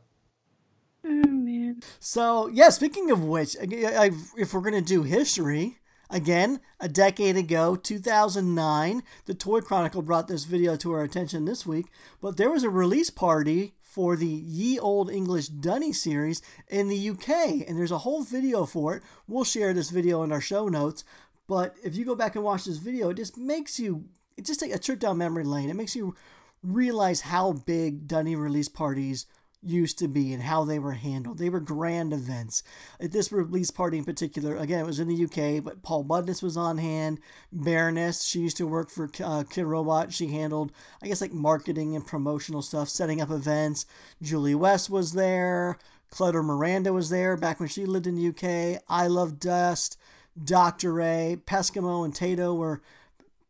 oh 1.05 1.09
man. 1.27 1.81
So, 1.99 2.47
yeah, 2.47 2.69
speaking 2.69 3.09
of 3.11 3.23
which, 3.23 3.55
I- 3.59 4.05
I- 4.07 4.11
if 4.37 4.53
we're 4.53 4.61
going 4.61 4.73
to 4.73 4.81
do 4.81 5.03
history, 5.03 5.77
again, 6.09 6.59
a 6.79 6.87
decade 6.87 7.37
ago, 7.37 7.75
2009, 7.75 9.03
the 9.25 9.33
Toy 9.33 9.61
Chronicle 9.61 10.01
brought 10.01 10.27
this 10.27 10.45
video 10.45 10.75
to 10.77 10.91
our 10.93 11.03
attention 11.03 11.45
this 11.45 11.65
week, 11.65 11.87
but 12.21 12.37
there 12.37 12.49
was 12.49 12.63
a 12.63 12.69
release 12.69 13.09
party 13.09 13.73
for 13.81 14.15
the 14.15 14.27
Ye 14.27 14.77
Old 14.77 15.09
English 15.09 15.47
Dunny 15.47 15.93
series 15.93 16.41
in 16.67 16.89
the 16.89 17.09
UK, 17.09 17.67
and 17.67 17.77
there's 17.77 17.91
a 17.91 17.99
whole 17.99 18.23
video 18.23 18.65
for 18.65 18.95
it. 18.95 19.03
We'll 19.27 19.43
share 19.43 19.73
this 19.73 19.89
video 19.89 20.21
in 20.23 20.31
our 20.31 20.41
show 20.41 20.67
notes, 20.67 21.03
but 21.47 21.75
if 21.83 21.95
you 21.95 22.03
go 22.03 22.15
back 22.15 22.35
and 22.35 22.43
watch 22.43 22.65
this 22.65 22.77
video, 22.77 23.09
it 23.09 23.17
just 23.17 23.37
makes 23.37 23.79
you, 23.79 24.05
it 24.35 24.45
just 24.45 24.61
like 24.61 24.71
a 24.71 24.79
trip 24.79 24.99
down 24.99 25.17
memory 25.17 25.43
lane. 25.43 25.69
It 25.69 25.75
makes 25.75 25.95
you 25.95 26.15
realize 26.61 27.21
how 27.21 27.53
big 27.53 28.07
Dunny 28.07 28.35
release 28.35 28.67
parties 28.67 29.27
used 29.65 29.97
to 29.99 30.07
be 30.07 30.33
and 30.33 30.43
how 30.43 30.63
they 30.63 30.79
were 30.79 30.93
handled. 30.93 31.37
They 31.37 31.49
were 31.49 31.59
grand 31.59 32.13
events. 32.13 32.63
At 32.99 33.11
this 33.11 33.31
release 33.31 33.71
party 33.71 33.97
in 33.97 34.05
particular, 34.05 34.55
again, 34.55 34.79
it 34.79 34.85
was 34.85 34.99
in 34.99 35.07
the 35.07 35.23
UK, 35.23 35.63
but 35.63 35.81
Paul 35.81 36.05
Budnitz 36.05 36.43
was 36.43 36.57
on 36.57 36.77
hand. 36.77 37.19
Baroness, 37.51 38.23
she 38.23 38.39
used 38.39 38.57
to 38.57 38.67
work 38.67 38.89
for 38.89 39.09
uh, 39.23 39.43
Kid 39.49 39.65
Robot. 39.65 40.13
She 40.13 40.27
handled, 40.27 40.71
I 41.01 41.07
guess, 41.07 41.21
like 41.21 41.33
marketing 41.33 41.95
and 41.95 42.05
promotional 42.05 42.61
stuff, 42.61 42.89
setting 42.89 43.21
up 43.21 43.31
events. 43.31 43.85
Julie 44.21 44.55
West 44.55 44.89
was 44.89 45.13
there. 45.13 45.77
Clutter 46.11 46.43
Miranda 46.43 46.93
was 46.93 47.09
there 47.09 47.35
back 47.35 47.59
when 47.59 47.67
she 47.67 47.85
lived 47.85 48.07
in 48.07 48.15
the 48.15 48.29
UK. 48.29 48.81
I 48.87 49.07
Love 49.07 49.39
Dust, 49.39 49.97
Dr. 50.41 50.93
Ray, 50.93 51.37
Peskimo, 51.45 52.05
and 52.05 52.13
Tado 52.13 52.55
were 52.55 52.81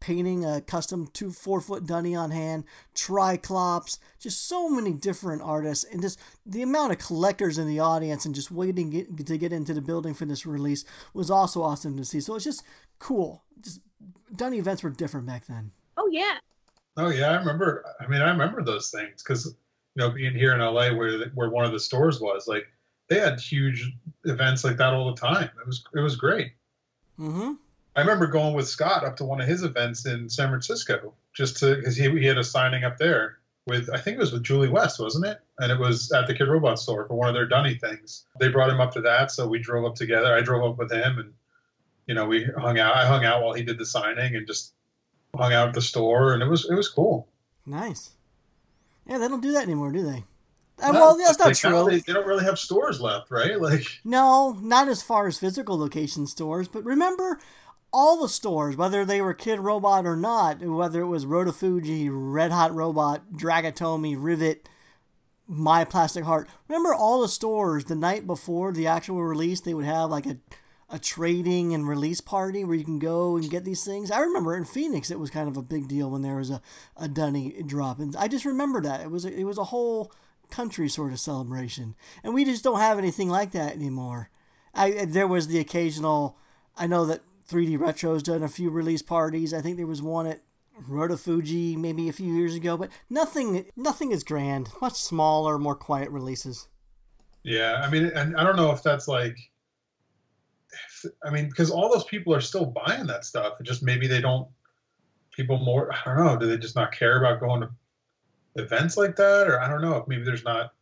painting 0.05 0.45
a 0.45 0.61
custom 0.61 1.07
two 1.13 1.31
four 1.31 1.59
foot 1.61 1.85
dunny 1.85 2.15
on 2.15 2.31
hand 2.31 2.63
triclops 2.93 3.97
just 4.19 4.47
so 4.47 4.69
many 4.69 4.93
different 4.93 5.41
artists 5.41 5.83
and 5.83 6.01
just 6.01 6.19
the 6.45 6.61
amount 6.61 6.91
of 6.91 6.99
collectors 6.99 7.57
in 7.57 7.67
the 7.67 7.79
audience 7.79 8.25
and 8.25 8.35
just 8.35 8.51
waiting 8.51 8.89
get, 8.89 9.25
to 9.25 9.37
get 9.37 9.53
into 9.53 9.73
the 9.73 9.81
building 9.81 10.13
for 10.13 10.25
this 10.25 10.45
release 10.45 10.85
was 11.13 11.31
also 11.31 11.61
awesome 11.61 11.97
to 11.97 12.05
see 12.05 12.19
so 12.19 12.35
it's 12.35 12.45
just 12.45 12.63
cool 12.99 13.43
just 13.61 13.81
dunny 14.35 14.57
events 14.57 14.83
were 14.83 14.89
different 14.89 15.25
back 15.25 15.45
then 15.47 15.71
Oh 15.97 16.09
yeah. 16.11 16.37
Oh 16.97 17.09
yeah, 17.09 17.31
I 17.31 17.35
remember. 17.35 17.85
I 17.99 18.07
mean, 18.07 18.21
I 18.21 18.29
remember 18.29 18.63
those 18.63 18.89
things 18.89 19.23
because 19.23 19.45
you 19.45 19.53
know, 20.03 20.11
being 20.11 20.33
here 20.33 20.53
in 20.53 20.59
LA 20.59 20.93
where 20.93 21.25
where 21.33 21.49
one 21.49 21.65
of 21.65 21.71
the 21.71 21.79
stores 21.79 22.19
was, 22.19 22.47
like 22.47 22.65
they 23.09 23.19
had 23.19 23.39
huge 23.39 23.91
events 24.25 24.63
like 24.63 24.77
that 24.77 24.93
all 24.93 25.13
the 25.13 25.19
time. 25.19 25.49
It 25.59 25.67
was 25.67 25.83
it 25.93 25.99
was 25.99 26.15
great. 26.15 26.53
Mm-hmm. 27.19 27.53
I 27.95 28.01
remember 28.01 28.27
going 28.27 28.53
with 28.53 28.67
Scott 28.67 29.05
up 29.05 29.15
to 29.17 29.23
one 29.23 29.39
of 29.39 29.47
his 29.47 29.63
events 29.63 30.05
in 30.05 30.29
San 30.29 30.49
Francisco 30.49 31.13
just 31.33 31.57
to 31.57 31.75
because 31.75 31.95
he, 31.95 32.09
he 32.09 32.25
had 32.25 32.37
a 32.37 32.43
signing 32.43 32.83
up 32.83 32.97
there 32.97 33.37
with 33.67 33.89
I 33.93 33.97
think 33.97 34.15
it 34.15 34.19
was 34.19 34.33
with 34.33 34.43
Julie 34.43 34.69
West, 34.69 34.99
wasn't 34.99 35.25
it? 35.25 35.39
And 35.59 35.71
it 35.71 35.79
was 35.79 36.11
at 36.11 36.27
the 36.27 36.33
Kid 36.33 36.47
Robot 36.47 36.79
store 36.79 37.07
for 37.07 37.15
one 37.15 37.29
of 37.29 37.33
their 37.33 37.47
Dunny 37.47 37.75
things. 37.75 38.25
They 38.39 38.49
brought 38.49 38.69
him 38.69 38.81
up 38.81 38.93
to 38.93 39.01
that, 39.01 39.31
so 39.31 39.47
we 39.47 39.59
drove 39.59 39.85
up 39.85 39.95
together. 39.95 40.35
I 40.35 40.41
drove 40.41 40.69
up 40.69 40.77
with 40.77 40.91
him, 40.91 41.19
and 41.19 41.33
you 42.07 42.15
know 42.15 42.25
we 42.25 42.43
hung 42.57 42.79
out. 42.79 42.95
I 42.95 43.05
hung 43.05 43.25
out 43.25 43.41
while 43.41 43.53
he 43.53 43.63
did 43.63 43.77
the 43.77 43.85
signing, 43.85 44.35
and 44.35 44.45
just 44.45 44.73
hung 45.35 45.53
out 45.53 45.69
at 45.69 45.73
the 45.73 45.81
store, 45.81 46.33
and 46.33 46.43
it 46.43 46.49
was 46.49 46.69
it 46.69 46.75
was 46.75 46.89
cool. 46.89 47.27
Nice. 47.65 48.11
Yeah, 49.07 49.19
they 49.19 49.27
don't 49.27 49.41
do 49.41 49.51
that 49.53 49.63
anymore, 49.63 49.91
do 49.91 50.03
they? 50.03 50.23
Uh, 50.81 50.91
No, 50.91 50.99
well, 50.99 51.17
that's 51.17 51.39
not 51.39 51.47
like, 51.47 51.57
true. 51.57 51.85
They, 51.89 51.99
they 51.99 52.13
don't 52.13 52.27
really 52.27 52.43
have 52.43 52.59
stores 52.59 52.99
left, 52.99 53.31
right? 53.31 53.59
Like 53.61 53.85
No, 54.03 54.57
not 54.61 54.89
as 54.89 55.01
far 55.01 55.27
as 55.27 55.37
physical 55.37 55.77
location 55.77 56.27
stores, 56.27 56.67
but 56.67 56.83
remember 56.83 57.39
all 57.95 58.21
the 58.21 58.27
stores, 58.27 58.75
whether 58.75 59.05
they 59.05 59.21
were 59.21 59.33
Kid 59.33 59.57
Robot 59.61 60.05
or 60.05 60.17
not, 60.17 60.59
whether 60.61 60.99
it 60.99 61.07
was 61.07 61.25
Rotofuji, 61.25 62.09
Red 62.11 62.51
Hot 62.51 62.75
Robot, 62.75 63.31
Dragatomi, 63.31 64.17
Rivet, 64.19 64.67
My 65.47 65.85
Plastic 65.85 66.25
Heart. 66.25 66.49
Remember 66.67 66.93
all 66.93 67.21
the 67.21 67.29
stores 67.29 67.85
the 67.85 67.95
night 67.95 68.27
before 68.27 68.73
the 68.73 68.85
actual 68.85 69.23
release, 69.23 69.61
they 69.61 69.73
would 69.73 69.85
have 69.85 70.09
like 70.09 70.25
a 70.25 70.37
a 70.87 70.99
trading 70.99 71.73
and 71.73 71.87
release 71.87 72.21
party 72.21 72.63
where 72.63 72.75
you 72.75 72.83
can 72.83 72.99
go 72.99 73.37
and 73.37 73.49
get 73.49 73.65
these 73.65 73.83
things. 73.83 74.11
I 74.11 74.19
remember 74.19 74.55
in 74.55 74.65
Phoenix 74.65 75.09
it 75.09 75.19
was 75.19 75.31
kind 75.31 75.47
of 75.47 75.57
a 75.57 75.63
big 75.63 75.87
deal 75.87 76.11
when 76.11 76.21
there 76.21 76.35
was 76.35 76.51
a, 76.51 76.61
a 76.95 77.07
Dunny 77.07 77.63
drop. 77.65 77.97
And 77.97 78.15
I 78.15 78.27
just 78.27 78.45
remember 78.45 78.81
that. 78.81 79.01
It 79.01 79.09
was 79.09 79.25
a, 79.25 79.33
it 79.33 79.45
was 79.45 79.57
a 79.57 79.63
whole 79.63 80.11
country 80.51 80.87
sort 80.87 81.11
of 81.11 81.19
celebration. 81.19 81.95
And 82.23 82.35
we 82.35 82.45
just 82.45 82.63
don't 82.63 82.79
have 82.79 82.99
anything 82.99 83.29
like 83.29 83.51
that 83.53 83.73
anymore. 83.73 84.29
I 84.75 85.05
there 85.05 85.27
was 85.27 85.47
the 85.47 85.57
occasional 85.57 86.37
I 86.77 86.85
know 86.85 87.03
that 87.05 87.21
3D 87.49 87.79
Retro's 87.79 88.23
done 88.23 88.43
a 88.43 88.47
few 88.47 88.69
release 88.69 89.01
parties. 89.01 89.53
I 89.53 89.61
think 89.61 89.77
there 89.77 89.87
was 89.87 90.01
one 90.01 90.27
at 90.27 90.41
Rotofuji 90.89 91.77
maybe 91.77 92.09
a 92.09 92.13
few 92.13 92.33
years 92.33 92.55
ago, 92.55 92.75
but 92.77 92.89
nothing 93.09 93.65
nothing 93.75 94.11
is 94.11 94.23
grand. 94.23 94.69
Much 94.81 94.95
smaller, 94.95 95.57
more 95.57 95.75
quiet 95.75 96.09
releases. 96.09 96.67
Yeah, 97.43 97.81
I 97.85 97.89
mean, 97.89 98.05
and 98.07 98.35
I 98.35 98.43
don't 98.43 98.55
know 98.55 98.71
if 98.71 98.81
that's 98.81 99.07
like, 99.07 99.37
if- 100.71 101.11
I 101.23 101.29
mean, 101.29 101.47
because 101.47 101.69
all 101.71 101.91
those 101.91 102.03
people 102.05 102.33
are 102.33 102.41
still 102.41 102.65
buying 102.65 103.05
that 103.07 103.23
stuff. 103.25 103.53
It 103.59 103.63
just 103.63 103.83
maybe 103.83 104.07
they 104.07 104.21
don't. 104.21 104.47
People 105.31 105.59
more. 105.59 105.91
I 105.93 106.15
don't 106.15 106.25
know. 106.25 106.37
Do 106.37 106.47
they 106.47 106.57
just 106.57 106.75
not 106.75 106.91
care 106.93 107.19
about 107.23 107.39
going 107.41 107.61
to 107.61 107.69
events 108.55 108.95
like 108.97 109.15
that, 109.17 109.47
or 109.47 109.61
I 109.61 109.67
don't 109.69 109.81
know. 109.81 110.03
Maybe 110.07 110.23
there's 110.23 110.43
not. 110.45 110.73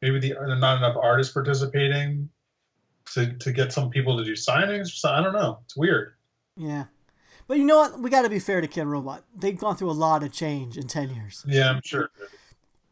Maybe 0.00 0.18
the 0.20 0.32
there 0.32 0.50
are 0.50 0.56
not 0.56 0.78
enough 0.78 0.96
artists 1.00 1.32
participating 1.32 2.28
to 3.14 3.32
to 3.34 3.52
get 3.52 3.72
some 3.72 3.90
people 3.90 4.16
to 4.18 4.24
do 4.24 4.32
signings. 4.32 4.88
So 4.88 5.10
I 5.10 5.22
don't 5.22 5.34
know. 5.34 5.60
It's 5.64 5.76
weird. 5.76 6.14
Yeah. 6.56 6.84
But 7.48 7.58
you 7.58 7.64
know 7.64 7.76
what? 7.76 8.00
We 8.00 8.10
got 8.10 8.22
to 8.22 8.28
be 8.28 8.38
fair 8.38 8.60
to 8.60 8.66
Kid 8.66 8.86
Robot. 8.86 9.24
They've 9.34 9.56
gone 9.56 9.76
through 9.76 9.90
a 9.90 9.92
lot 9.92 10.22
of 10.22 10.32
change 10.32 10.76
in 10.76 10.88
10 10.88 11.10
years. 11.10 11.44
Yeah, 11.46 11.70
I'm 11.70 11.80
sure. 11.84 12.10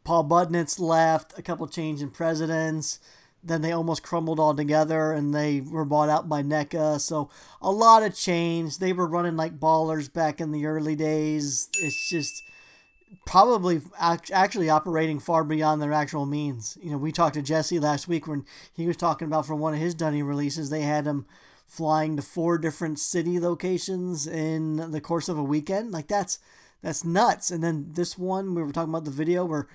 Paul 0.05 0.23
Budnitz 0.25 0.79
left, 0.79 1.37
a 1.37 1.41
couple 1.41 1.67
change 1.67 2.01
in 2.01 2.09
presidents. 2.09 2.99
Then 3.43 3.61
they 3.61 3.71
almost 3.71 4.01
crumbled 4.01 4.39
all 4.39 4.55
together 4.55 5.11
and 5.11 5.33
they 5.33 5.61
were 5.61 5.85
bought 5.85 6.09
out 6.09 6.29
by 6.29 6.41
NECA. 6.41 6.99
So 6.99 7.29
a 7.61 7.71
lot 7.71 8.01
of 8.01 8.15
change. 8.15 8.79
They 8.79 8.93
were 8.93 9.07
running 9.07 9.35
like 9.35 9.59
ballers 9.59 10.11
back 10.11 10.39
in 10.39 10.51
the 10.51 10.65
early 10.65 10.95
days. 10.95 11.69
It's 11.79 12.09
just 12.09 12.43
probably 13.25 13.81
act- 13.99 14.31
actually 14.31 14.69
operating 14.69 15.19
far 15.19 15.43
beyond 15.43 15.81
their 15.81 15.93
actual 15.93 16.25
means. 16.25 16.77
You 16.81 16.91
know, 16.91 16.97
we 16.97 17.11
talked 17.11 17.35
to 17.35 17.41
Jesse 17.41 17.79
last 17.79 18.07
week 18.07 18.27
when 18.27 18.45
he 18.73 18.87
was 18.87 18.97
talking 18.97 19.27
about 19.27 19.45
from 19.45 19.59
one 19.59 19.73
of 19.73 19.79
his 19.79 19.95
Dunny 19.95 20.23
releases, 20.23 20.69
they 20.69 20.81
had 20.81 21.05
him 21.05 21.25
flying 21.67 22.15
to 22.15 22.21
four 22.21 22.57
different 22.57 22.99
city 22.99 23.39
locations 23.39 24.27
in 24.27 24.91
the 24.91 25.01
course 25.01 25.27
of 25.27 25.37
a 25.37 25.43
weekend. 25.43 25.91
Like 25.91 26.07
that's 26.07 26.39
that's 26.81 27.03
nuts. 27.03 27.49
And 27.49 27.63
then 27.63 27.87
this 27.93 28.17
one 28.17 28.53
we 28.53 28.61
were 28.61 28.71
talking 28.71 28.91
about 28.91 29.05
the 29.05 29.11
video 29.11 29.45
where 29.45 29.67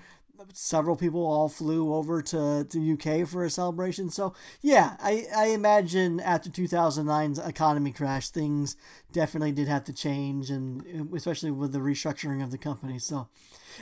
several 0.53 0.95
people 0.95 1.25
all 1.25 1.49
flew 1.49 1.93
over 1.93 2.21
to, 2.21 2.65
the 2.69 2.93
UK 2.93 3.27
for 3.27 3.43
a 3.43 3.49
celebration. 3.49 4.09
So 4.09 4.33
yeah, 4.61 4.95
I, 4.99 5.25
I 5.35 5.47
imagine 5.47 6.19
after 6.19 6.49
2009's 6.49 7.39
economy 7.39 7.91
crash, 7.91 8.29
things 8.29 8.75
definitely 9.11 9.51
did 9.51 9.67
have 9.67 9.83
to 9.85 9.93
change, 9.93 10.49
and 10.49 11.11
especially 11.13 11.51
with 11.51 11.71
the 11.71 11.79
restructuring 11.79 12.43
of 12.43 12.51
the 12.51 12.57
company. 12.57 12.99
So, 12.99 13.27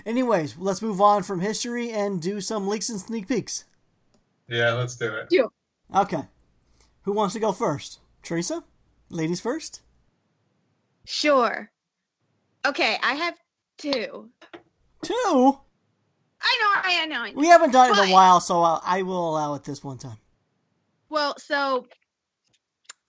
anyways, 0.05 0.57
let's 0.57 0.81
move 0.81 1.01
on 1.01 1.23
from 1.23 1.41
history 1.41 1.91
and 1.91 2.21
do 2.21 2.41
some 2.41 2.67
leaks 2.67 2.89
and 2.89 2.99
sneak 2.99 3.27
peeks. 3.27 3.65
Yeah, 4.47 4.73
let's 4.73 4.95
do 4.95 5.13
it. 5.13 5.27
Okay, 5.95 6.23
who 7.03 7.13
wants 7.13 7.33
to 7.33 7.39
go 7.39 7.51
first? 7.51 7.99
Teresa, 8.23 8.63
ladies 9.09 9.39
first. 9.39 9.81
Sure. 11.05 11.71
Okay, 12.65 12.97
I 13.01 13.13
have 13.15 13.35
two. 13.77 14.29
Two. 15.03 15.59
I 16.41 16.57
know, 16.61 16.81
I 16.83 17.05
know. 17.05 17.21
I 17.21 17.31
know. 17.31 17.39
We 17.39 17.47
haven't 17.47 17.71
done 17.71 17.89
it 17.91 18.03
in 18.03 18.09
a 18.09 18.13
while, 18.13 18.39
so 18.39 18.61
I, 18.63 18.79
I 18.83 19.01
will 19.01 19.29
allow 19.29 19.53
it 19.55 19.63
this 19.63 19.83
one 19.83 19.97
time. 19.97 20.17
Well, 21.09 21.35
so 21.37 21.87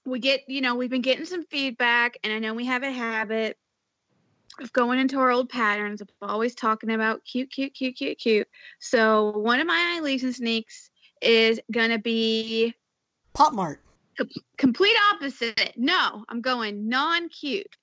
we 0.05 0.19
get, 0.19 0.41
you 0.49 0.61
know, 0.61 0.75
we've 0.75 0.91
been 0.91 1.03
getting 1.03 1.27
some 1.27 1.45
feedback, 1.45 2.19
and 2.25 2.33
I 2.33 2.39
know 2.39 2.55
we 2.55 2.67
have 2.67 2.83
a 2.83 2.91
habit 2.91 3.57
of 4.61 4.73
going 4.73 4.99
into 4.99 5.19
our 5.19 5.31
old 5.31 5.49
patterns 5.49 6.01
of 6.01 6.09
always 6.21 6.55
talking 6.55 6.91
about 6.91 7.25
cute, 7.25 7.51
cute, 7.51 7.75
cute, 7.75 7.97
cute, 7.97 8.19
cute. 8.19 8.49
So 8.79 9.31
one 9.39 9.61
of 9.61 9.67
my 9.67 10.01
leaks 10.03 10.23
and 10.23 10.35
sneaks 10.35 10.91
is 11.23 11.61
gonna 11.71 11.99
be 11.99 12.75
Pop 13.33 13.53
Mart. 13.53 13.81
complete 14.59 14.97
opposite. 15.13 15.75
No, 15.77 16.25
I'm 16.29 16.41
going 16.41 16.89
non-cute. 16.89 17.75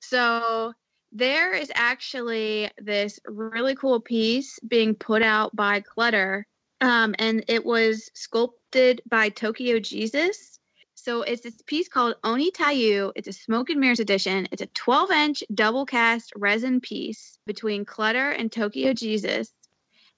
So 0.00 0.72
there 1.12 1.54
is 1.54 1.72
actually 1.74 2.70
this 2.78 3.18
really 3.26 3.74
cool 3.74 4.00
piece 4.00 4.58
being 4.60 4.94
put 4.94 5.22
out 5.22 5.54
by 5.54 5.80
Clutter, 5.80 6.46
um, 6.80 7.14
and 7.18 7.44
it 7.48 7.64
was 7.64 8.10
sculpted 8.14 9.02
by 9.08 9.28
Tokyo 9.28 9.80
Jesus. 9.80 10.58
So 10.94 11.22
it's 11.22 11.42
this 11.42 11.60
piece 11.66 11.88
called 11.88 12.16
Oni 12.22 12.50
Tayu. 12.50 13.12
It's 13.16 13.28
a 13.28 13.32
smoke 13.32 13.70
and 13.70 13.80
mirrors 13.80 14.00
edition. 14.00 14.48
It's 14.52 14.62
a 14.62 14.66
12 14.66 15.10
inch 15.10 15.44
double 15.52 15.86
cast 15.86 16.32
resin 16.36 16.80
piece 16.80 17.38
between 17.46 17.84
Clutter 17.84 18.30
and 18.30 18.52
Tokyo 18.52 18.92
Jesus. 18.92 19.50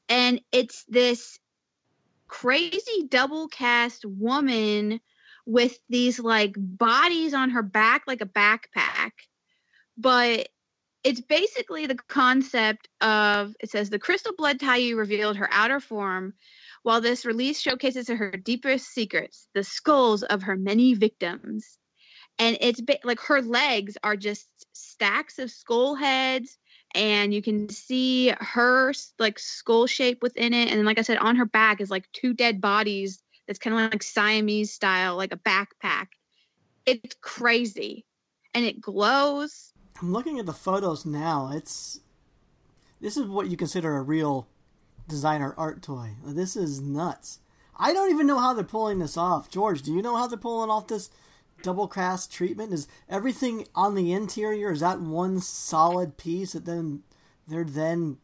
And 0.09 0.41
it's 0.51 0.85
this 0.89 1.39
crazy 2.27 3.07
double 3.09 3.49
cast 3.49 4.05
woman 4.05 5.01
with 5.47 5.79
these 5.89 6.19
like 6.19 6.55
bodies 6.57 7.35
on 7.35 7.51
her 7.51 7.63
back 7.63 8.03
like 8.07 8.21
a 8.21 8.27
backpack 8.27 9.11
but 9.99 10.49
it's 11.05 11.21
basically 11.21 11.87
the 11.87 11.97
concept 11.97 12.89
of 13.01 13.55
it 13.61 13.71
says 13.71 13.91
the 13.91 13.99
crystal 13.99 14.33
blood 14.37 14.59
Tayu 14.59 14.97
revealed 14.97 15.37
her 15.37 15.49
outer 15.53 15.81
form 15.81 16.35
while 16.83 17.01
this 17.01 17.25
release 17.25 17.61
showcases 17.61 18.09
her 18.09 18.31
deepest 18.33 18.89
secrets 18.89 19.49
the 19.55 19.65
skulls 19.65 20.23
of 20.23 20.43
her 20.43 20.57
many 20.57 20.95
victims. 20.95 21.79
And 22.39 22.57
it's 22.61 22.81
ba- 22.81 22.99
like 23.05 23.21
her 23.21 23.43
legs 23.43 23.97
are 24.03 24.17
just 24.17 24.47
stacks 24.73 25.39
of 25.39 25.51
skull 25.51 25.95
heads 25.95 26.57
and 26.95 27.33
you 27.33 27.43
can 27.43 27.69
see 27.69 28.33
her 28.39 28.93
like 29.19 29.39
skull 29.39 29.87
shape 29.87 30.23
within 30.23 30.55
it. 30.55 30.71
And 30.71 30.85
like 30.85 30.99
i 30.99 31.03
said 31.03 31.19
on 31.19 31.37
her 31.37 31.47
back 31.47 31.81
is 31.81 31.91
like 31.91 32.11
two 32.13 32.33
dead 32.33 32.61
bodies 32.61 33.23
that's 33.47 33.59
kind 33.59 33.75
of 33.75 33.91
like 33.91 34.03
siamese 34.03 34.73
style 34.73 35.17
like 35.17 35.33
a 35.33 35.37
backpack. 35.37 36.09
It's 36.87 37.17
crazy. 37.21 38.07
And 38.55 38.65
it 38.65 38.81
glows 38.81 39.72
I'm 40.01 40.13
looking 40.13 40.39
at 40.39 40.47
the 40.47 40.53
photos 40.53 41.05
now. 41.05 41.51
It's 41.53 42.01
this 43.01 43.17
is 43.17 43.27
what 43.27 43.49
you 43.49 43.57
consider 43.57 43.97
a 43.97 44.03
real 44.03 44.49
designer 45.09 45.55
art 45.57 45.83
toy. 45.83 46.13
This 46.25 46.57
is 46.57 46.81
nuts. 46.81 47.41
I 47.77 47.93
don't 47.93 48.11
even 48.11 48.27
know 48.27 48.39
how 48.39 48.53
they're 48.53 48.65
pulling 48.65 48.99
this 48.99 49.17
off. 49.17 49.51
George, 49.51 49.83
do 49.83 49.93
you 49.93 50.03
know 50.03 50.17
how 50.17 50.27
they're 50.27 50.39
pulling 50.39 50.71
off 50.71 50.87
this 50.87 51.11
double 51.63 51.89
cast 51.89 52.33
treatment? 52.33 52.73
Is 52.73 52.87
everything 53.09 53.67
on 53.75 53.95
the 53.95 54.13
interior 54.13 54.73
is 54.73 54.81
that 54.81 55.01
one 55.01 55.41
solid 55.41 56.17
piece 56.17 56.53
that 56.53 56.65
then 56.65 57.03
they're 57.47 57.65
then 57.65 58.19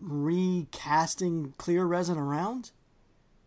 recasting 0.00 1.54
clear 1.58 1.84
resin 1.84 2.18
around? 2.18 2.70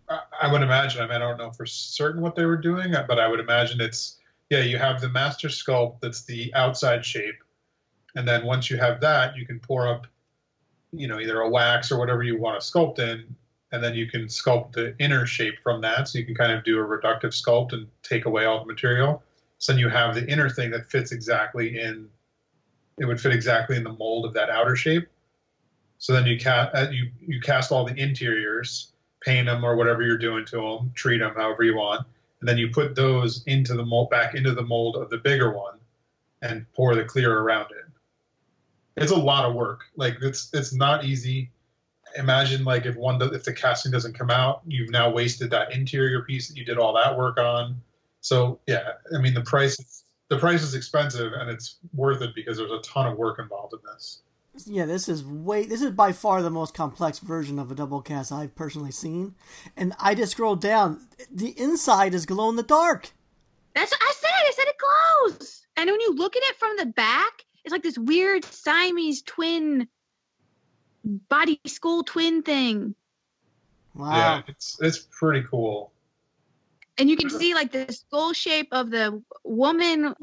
I, 0.08 0.52
would 0.52 0.62
imagine. 0.62 1.02
I 1.02 1.08
mean, 1.08 1.16
I 1.16 1.20
don't 1.20 1.38
know 1.38 1.52
for 1.52 1.66
certain 1.66 2.22
what 2.22 2.36
they 2.36 2.46
were 2.46 2.58
doing, 2.58 2.94
but 3.08 3.20
I 3.20 3.28
would 3.28 3.40
imagine 3.40 3.82
it's 3.82 4.18
yeah. 4.60 4.64
You 4.64 4.78
have 4.78 5.02
the 5.02 5.10
master 5.10 5.48
sculpt 5.48 6.02
that's 6.02 6.24
the 6.26 6.54
outside 6.54 7.06
shape, 7.06 7.36
and 8.16 8.28
then 8.28 8.46
once 8.46 8.70
you 8.70 8.78
have 8.78 9.02
that, 9.02 9.36
you 9.36 9.46
can 9.46 9.60
pour 9.60 9.88
up, 9.88 10.08
you 10.92 11.08
know, 11.08 11.20
either 11.20 11.42
a 11.42 11.50
wax 11.50 11.92
or 11.92 12.00
whatever 12.00 12.24
you 12.24 12.40
want 12.40 12.60
to 12.60 12.66
sculpt 12.66 13.00
in, 13.00 13.36
and 13.72 13.84
then 13.84 13.96
you 13.96 14.10
can 14.10 14.26
sculpt 14.26 14.74
the 14.74 14.96
inner 15.00 15.26
shape 15.26 15.56
from 15.64 15.82
that. 15.82 16.08
So 16.08 16.20
you 16.20 16.26
can 16.26 16.36
kind 16.36 16.52
of 16.52 16.64
do 16.64 16.80
a 16.80 16.84
reductive 16.84 17.34
sculpt 17.34 17.74
and 17.74 17.88
take 18.04 18.26
away 18.26 18.46
all 18.46 18.60
the 18.60 18.66
material. 18.66 19.24
So 19.58 19.74
then 19.74 19.80
you 19.80 19.90
have 19.90 20.16
the 20.16 20.28
inner 20.28 20.50
thing 20.50 20.72
that 20.72 20.90
fits 20.90 21.12
exactly 21.12 21.80
in. 21.80 22.08
It 22.98 23.06
would 23.06 23.20
fit 23.20 23.34
exactly 23.34 23.76
in 23.76 23.84
the 23.84 23.94
mold 23.94 24.26
of 24.26 24.34
that 24.34 24.50
outer 24.50 24.76
shape. 24.76 25.08
So 25.98 26.14
then 26.14 26.26
you 26.26 26.38
cast 26.38 26.76
uh, 26.76 26.90
you 26.92 27.10
you 27.20 27.42
cast 27.42 27.72
all 27.72 27.86
the 27.86 27.96
interiors, 27.96 28.94
paint 29.22 29.48
them 29.48 29.64
or 29.64 29.76
whatever 29.76 30.02
you're 30.04 30.18
doing 30.18 30.46
to 30.46 30.58
them, 30.58 30.92
treat 30.94 31.20
them 31.20 31.34
however 31.36 31.64
you 31.64 31.76
want, 31.76 32.06
and 32.46 32.50
then 32.52 32.60
you 32.60 32.70
put 32.70 32.94
those 32.94 33.42
into 33.48 33.74
the 33.74 33.84
mold 33.84 34.12
back 34.12 34.36
into 34.36 34.54
the 34.54 34.62
mold 34.62 34.98
of 34.98 35.10
the 35.10 35.18
bigger 35.18 35.52
one, 35.52 35.80
and 36.44 36.72
pour 36.74 36.94
the 36.94 37.04
clear 37.04 37.40
around 37.40 37.72
it. 37.72 37.86
It's 38.98 39.12
a 39.12 39.18
lot 39.18 39.46
of 39.46 39.56
work. 39.56 39.86
Like 39.96 40.18
it's 40.22 40.52
it's 40.54 40.72
not 40.72 41.04
easy. 41.04 41.50
Imagine 42.18 42.64
like 42.64 42.86
if 42.86 42.96
one 42.98 43.20
if 43.34 43.46
the 43.46 43.52
casting 43.52 43.92
doesn't 43.92 44.14
come 44.14 44.30
out, 44.30 44.62
you've 44.68 44.92
now 44.92 45.10
wasted 45.10 45.50
that 45.50 45.74
interior 45.74 46.22
piece 46.22 46.48
that 46.48 46.56
you 46.56 46.64
did 46.64 46.78
all 46.78 46.94
that 46.94 47.18
work 47.18 47.40
on. 47.40 47.82
So 48.22 48.60
yeah, 48.68 48.90
I 49.12 49.20
mean 49.20 49.34
the 49.34 49.42
price 49.42 50.04
the 50.30 50.38
price 50.38 50.62
is 50.62 50.76
expensive 50.76 51.34
and 51.34 51.50
it's 51.50 51.78
worth 51.96 52.22
it 52.22 52.36
because 52.36 52.58
there's 52.58 52.70
a 52.70 52.82
ton 52.82 53.12
of 53.12 53.18
work 53.18 53.40
involved 53.40 53.74
in 53.74 53.80
this. 53.92 54.22
Yeah, 54.66 54.86
this 54.86 55.10
is 55.10 55.24
way. 55.24 55.66
This 55.66 55.82
is 55.82 55.92
by 55.92 56.12
far 56.12 56.42
the 56.42 56.50
most 56.50 56.74
complex 56.74 57.20
version 57.20 57.60
of 57.60 57.72
a 57.72 57.76
double 57.76 58.02
cast 58.02 58.32
I've 58.32 58.56
personally 58.56 58.92
seen, 58.92 59.36
and 59.76 59.94
I 60.00 60.16
just 60.16 60.32
scrolled 60.32 60.62
down. 60.62 61.08
The 61.32 61.60
inside 61.60 62.14
is 62.14 62.26
glow 62.26 62.50
in 62.50 62.56
the 62.56 62.64
dark. 62.64 63.12
That's 63.74 63.92
what 63.92 64.02
I 64.02 64.14
said. 64.20 64.30
I 64.30 64.52
said 64.56 64.68
it 64.68 64.76
glows. 65.38 65.66
And 65.78 65.90
when 65.90 66.00
you 66.00 66.14
look 66.16 66.36
at 66.36 66.44
it 66.44 66.56
from 66.56 66.78
the 66.78 66.86
back, 66.86 67.44
it's 67.64 67.72
like 67.72 67.84
this 67.84 67.98
weird 67.98 68.46
Siamese 68.46 69.22
twin 69.24 69.88
body 71.04 71.60
skull 71.66 72.04
twin 72.04 72.42
thing. 72.42 72.96
Wow. 73.94 74.16
Yeah, 74.16 74.42
it's 74.48 74.78
it's 74.82 75.08
pretty 75.12 75.46
cool. 75.50 75.92
And 76.98 77.10
you 77.10 77.18
can 77.18 77.30
see 77.30 77.54
like 77.54 77.72
the 77.72 77.92
skull 77.92 78.34
shape 78.34 78.70
of 78.72 78.90
the 78.90 79.22
woman, 79.44 80.16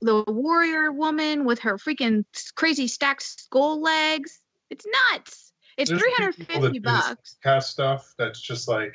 the 0.00 0.24
warrior 0.26 0.92
woman 0.92 1.44
with 1.44 1.58
her 1.60 1.76
freaking 1.76 2.24
crazy 2.54 2.88
stacked 2.88 3.22
skull 3.22 3.80
legs. 3.80 4.40
It's 4.70 4.86
nuts. 5.12 5.52
It's 5.76 5.90
There's 5.90 6.00
three 6.00 6.14
hundred 6.16 6.36
people 6.36 6.60
that 6.62 6.68
fifty 6.68 6.78
do 6.78 6.90
this 6.90 7.06
bucks. 7.08 7.36
Cast 7.42 7.70
stuff 7.70 8.14
that's 8.18 8.40
just 8.40 8.68
like 8.68 8.94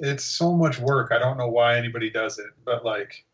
it's 0.00 0.24
so 0.24 0.54
much 0.54 0.78
work. 0.78 1.12
I 1.12 1.18
don't 1.18 1.38
know 1.38 1.48
why 1.48 1.76
anybody 1.76 2.10
does 2.10 2.38
it, 2.38 2.50
but 2.64 2.84
like 2.84 3.24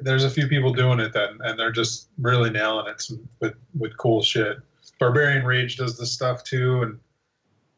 there's 0.00 0.24
a 0.24 0.30
few 0.30 0.48
people 0.48 0.72
doing 0.72 0.98
it 0.98 1.12
then 1.12 1.38
and 1.44 1.58
they're 1.58 1.70
just 1.70 2.08
really 2.18 2.50
nailing 2.50 2.88
it 2.88 3.00
some, 3.00 3.28
with 3.40 3.54
with 3.78 3.96
cool 3.96 4.22
shit. 4.22 4.58
Barbarian 4.98 5.44
Rage 5.44 5.76
does 5.76 5.98
this 5.98 6.12
stuff 6.12 6.42
too 6.42 6.82
and 6.82 6.98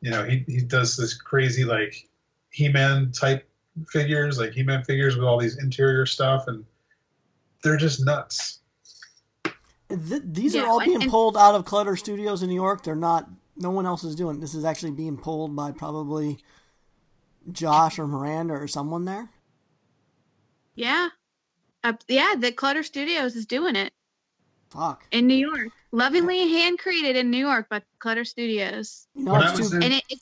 you 0.00 0.10
know, 0.10 0.24
he 0.24 0.44
he 0.46 0.60
does 0.60 0.96
this 0.96 1.14
crazy 1.14 1.64
like 1.64 2.08
He-Man 2.50 3.12
type 3.12 3.48
figures, 3.88 4.38
like 4.38 4.52
He-Man 4.52 4.84
figures 4.84 5.16
with 5.16 5.24
all 5.24 5.38
these 5.38 5.58
interior 5.58 6.06
stuff 6.06 6.44
and 6.46 6.64
they're 7.62 7.76
just 7.76 8.04
nuts. 8.04 8.60
Th- 9.88 10.22
these 10.24 10.54
are 10.54 10.66
all 10.66 10.80
being 10.84 11.02
and- 11.02 11.10
pulled 11.10 11.36
out 11.36 11.54
of 11.54 11.64
Clutter 11.64 11.96
Studios 11.96 12.42
in 12.42 12.48
New 12.48 12.54
York. 12.54 12.82
They're 12.84 12.94
not. 12.96 13.28
No 13.56 13.70
one 13.70 13.86
else 13.86 14.04
is 14.04 14.14
doing. 14.14 14.36
it. 14.36 14.40
This 14.40 14.54
is 14.54 14.64
actually 14.64 14.92
being 14.92 15.16
pulled 15.16 15.56
by 15.56 15.72
probably 15.72 16.38
Josh 17.50 17.98
or 17.98 18.06
Miranda 18.06 18.54
or 18.54 18.68
someone 18.68 19.04
there. 19.04 19.30
Yeah. 20.74 21.08
Uh, 21.82 21.94
yeah, 22.06 22.34
the 22.38 22.52
Clutter 22.52 22.82
Studios 22.82 23.34
is 23.36 23.46
doing 23.46 23.76
it 23.76 23.92
Fuck. 24.70 25.06
in 25.10 25.26
New 25.26 25.34
York. 25.34 25.68
Lovingly 25.90 26.48
hand 26.48 26.78
created 26.78 27.16
in 27.16 27.30
New 27.30 27.38
York 27.38 27.68
by 27.68 27.82
Clutter 27.98 28.24
Studios. 28.24 29.06
You 29.14 29.24
know, 29.24 29.36
it's 29.40 29.70
too. 29.70 29.76
in- 29.76 29.82
And 29.84 29.92
it, 29.94 30.04
it 30.10 30.18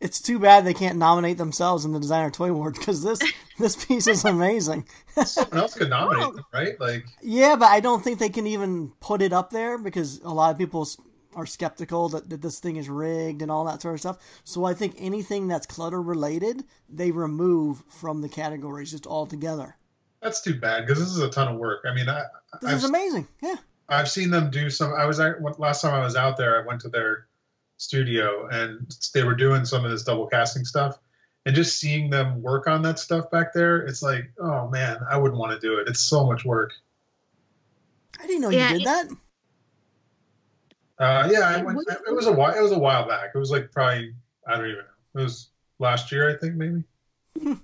It's 0.00 0.20
too 0.20 0.38
bad 0.38 0.64
they 0.64 0.74
can't 0.74 0.96
nominate 0.98 1.38
themselves 1.38 1.84
in 1.84 1.92
the 1.92 1.98
Designer 2.00 2.30
Toy 2.30 2.50
award 2.50 2.74
because 2.74 3.02
this 3.02 3.20
this 3.58 3.84
piece 3.84 4.06
is 4.06 4.24
amazing. 4.24 4.86
Someone 5.24 5.58
else 5.58 5.74
could 5.74 5.90
nominate 5.90 6.34
them, 6.34 6.44
right? 6.52 6.78
Like 6.80 7.04
Yeah, 7.22 7.56
but 7.56 7.66
I 7.66 7.80
don't 7.80 8.02
think 8.04 8.18
they 8.18 8.28
can 8.28 8.46
even 8.46 8.92
put 9.00 9.22
it 9.22 9.32
up 9.32 9.50
there 9.50 9.76
because 9.78 10.20
a 10.20 10.30
lot 10.30 10.52
of 10.52 10.58
people 10.58 10.86
are 11.34 11.46
skeptical 11.46 12.08
that, 12.08 12.30
that 12.30 12.42
this 12.42 12.58
thing 12.58 12.76
is 12.76 12.88
rigged 12.88 13.42
and 13.42 13.50
all 13.50 13.64
that 13.64 13.82
sort 13.82 13.94
of 13.94 14.00
stuff. 14.00 14.18
So 14.44 14.64
I 14.64 14.74
think 14.74 14.94
anything 14.98 15.46
that's 15.48 15.66
clutter 15.66 16.00
related, 16.00 16.64
they 16.88 17.10
remove 17.10 17.82
from 17.88 18.22
the 18.22 18.28
categories 18.28 18.90
just 18.92 19.06
altogether. 19.06 19.76
that's 20.22 20.40
too 20.40 20.58
bad 20.58 20.86
because 20.86 20.98
this 20.98 21.10
is 21.10 21.20
a 21.20 21.28
ton 21.30 21.48
of 21.48 21.56
work. 21.58 21.84
I 21.88 21.94
mean, 21.94 22.08
I, 22.08 22.22
This 22.60 22.70
I've 22.70 22.76
is 22.78 22.84
amazing. 22.84 23.28
Yeah. 23.42 23.56
I've 23.88 24.10
seen 24.10 24.30
them 24.30 24.50
do 24.50 24.68
some. 24.68 24.92
I 24.94 25.06
was 25.06 25.18
at- 25.20 25.40
last 25.60 25.80
time 25.82 25.94
I 25.94 26.04
was 26.04 26.16
out 26.16 26.36
there. 26.36 26.60
I 26.60 26.66
went 26.66 26.80
to 26.82 26.88
their 26.88 27.27
studio 27.78 28.46
and 28.52 28.94
they 29.14 29.22
were 29.24 29.34
doing 29.34 29.64
some 29.64 29.84
of 29.84 29.90
this 29.90 30.02
double 30.04 30.26
casting 30.26 30.64
stuff, 30.64 30.98
and 31.46 31.54
just 31.56 31.78
seeing 31.78 32.10
them 32.10 32.42
work 32.42 32.66
on 32.66 32.82
that 32.82 32.98
stuff 32.98 33.30
back 33.30 33.52
there, 33.54 33.78
it's 33.78 34.02
like, 34.02 34.30
oh 34.38 34.68
man, 34.68 34.98
I 35.10 35.16
wouldn't 35.16 35.38
want 35.40 35.58
to 35.58 35.66
do 35.66 35.78
it. 35.78 35.88
It's 35.88 36.00
so 36.00 36.26
much 36.26 36.44
work. 36.44 36.72
I 38.20 38.26
didn't 38.26 38.42
know 38.42 38.50
Yeah, 38.50 38.72
you 38.72 38.78
did 38.78 38.82
it- 38.82 38.84
that. 38.86 39.08
Uh, 40.98 41.28
yeah, 41.32 41.40
I 41.48 41.58
It 41.60 41.64
went, 41.64 41.76
was- 41.78 41.86
it 42.08 42.14
was 42.14 42.26
a 42.26 42.32
while. 42.32 42.54
It 42.58 42.60
was 42.60 42.72
a 42.72 42.78
while 42.78 43.06
back. 43.06 43.30
It 43.34 43.38
was 43.38 43.50
like 43.50 43.70
probably 43.72 44.14
I 44.46 44.56
don't 44.56 44.66
even 44.66 44.78
know. 44.78 45.20
It 45.20 45.24
was 45.24 45.48
last 45.78 46.10
year, 46.10 46.28
I 46.34 46.36
think 46.38 46.54
maybe. 46.56 46.82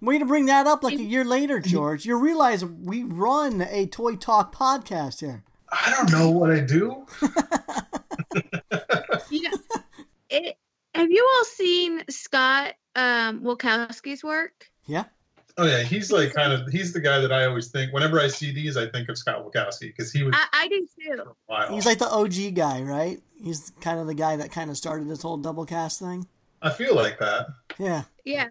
Way 0.00 0.18
to 0.18 0.24
bring 0.24 0.46
that 0.46 0.66
up 0.66 0.82
like 0.82 0.98
a 0.98 1.02
year 1.02 1.24
later, 1.24 1.58
George. 1.74 2.06
You 2.06 2.16
realize 2.16 2.64
we 2.64 3.02
run 3.04 3.60
a 3.62 3.86
Toy 3.86 4.14
Talk 4.16 4.54
podcast 4.54 5.20
here. 5.20 5.42
I 5.70 5.94
don't 5.96 6.10
know 6.12 6.30
what 6.30 6.50
I 6.52 6.60
do. 6.60 7.06
you 10.32 10.40
know, 10.40 10.48
it, 10.48 10.56
have 10.94 11.10
you 11.10 11.28
all 11.36 11.44
seen 11.44 12.02
Scott 12.10 12.74
um, 12.96 13.40
Wilkowski's 13.40 14.22
work? 14.22 14.70
Yeah. 14.86 15.04
Oh 15.58 15.66
yeah, 15.66 15.82
he's 15.82 16.10
like 16.10 16.32
kind 16.32 16.52
of 16.52 16.66
he's 16.68 16.94
the 16.94 17.00
guy 17.00 17.18
that 17.18 17.30
I 17.30 17.44
always 17.44 17.68
think 17.68 17.92
whenever 17.92 18.18
I 18.18 18.28
see 18.28 18.52
these, 18.52 18.76
I 18.76 18.86
think 18.88 19.08
of 19.10 19.18
Scott 19.18 19.44
Wilkowski 19.44 19.88
because 19.88 20.10
he 20.10 20.22
was 20.22 20.34
I, 20.34 20.46
I 20.52 20.68
do 20.68 20.86
too. 20.98 21.16
for 21.16 21.22
a 21.22 21.34
while. 21.46 21.74
He's 21.74 21.84
like 21.84 21.98
the 21.98 22.08
OG 22.08 22.54
guy, 22.54 22.80
right? 22.82 23.20
He's 23.42 23.70
kind 23.80 24.00
of 24.00 24.06
the 24.06 24.14
guy 24.14 24.36
that 24.36 24.50
kind 24.50 24.70
of 24.70 24.78
started 24.78 25.08
this 25.08 25.20
whole 25.20 25.36
double 25.36 25.66
cast 25.66 25.98
thing. 26.00 26.26
I 26.62 26.70
feel 26.70 26.94
like 26.94 27.18
that. 27.18 27.48
Yeah. 27.78 28.04
Yeah. 28.24 28.48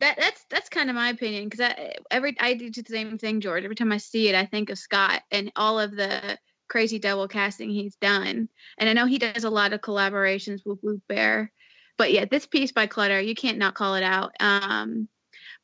That 0.00 0.18
that's 0.18 0.44
that's 0.50 0.68
kind 0.68 0.90
of 0.90 0.96
my 0.96 1.08
opinion 1.08 1.48
because 1.48 1.70
I 1.70 1.94
every 2.10 2.36
I 2.38 2.54
do 2.54 2.70
the 2.70 2.84
same 2.86 3.16
thing, 3.16 3.40
George. 3.40 3.64
Every 3.64 3.76
time 3.76 3.92
I 3.92 3.98
see 3.98 4.28
it, 4.28 4.34
I 4.34 4.44
think 4.44 4.68
of 4.68 4.78
Scott 4.78 5.22
and 5.30 5.52
all 5.56 5.80
of 5.80 5.96
the 5.96 6.38
crazy 6.68 6.98
double 6.98 7.28
casting 7.28 7.70
he's 7.70 7.96
done. 7.96 8.48
And 8.78 8.88
I 8.88 8.92
know 8.92 9.06
he 9.06 9.18
does 9.18 9.44
a 9.44 9.50
lot 9.50 9.72
of 9.72 9.80
collaborations 9.80 10.60
with 10.64 10.80
Blue 10.80 11.00
Bear, 11.08 11.52
but 11.96 12.12
yeah, 12.12 12.24
this 12.24 12.46
piece 12.46 12.72
by 12.72 12.86
Clutter, 12.86 13.20
you 13.20 13.34
can't 13.34 13.58
not 13.58 13.74
call 13.74 13.94
it 13.94 14.02
out. 14.02 14.32
Um, 14.40 15.08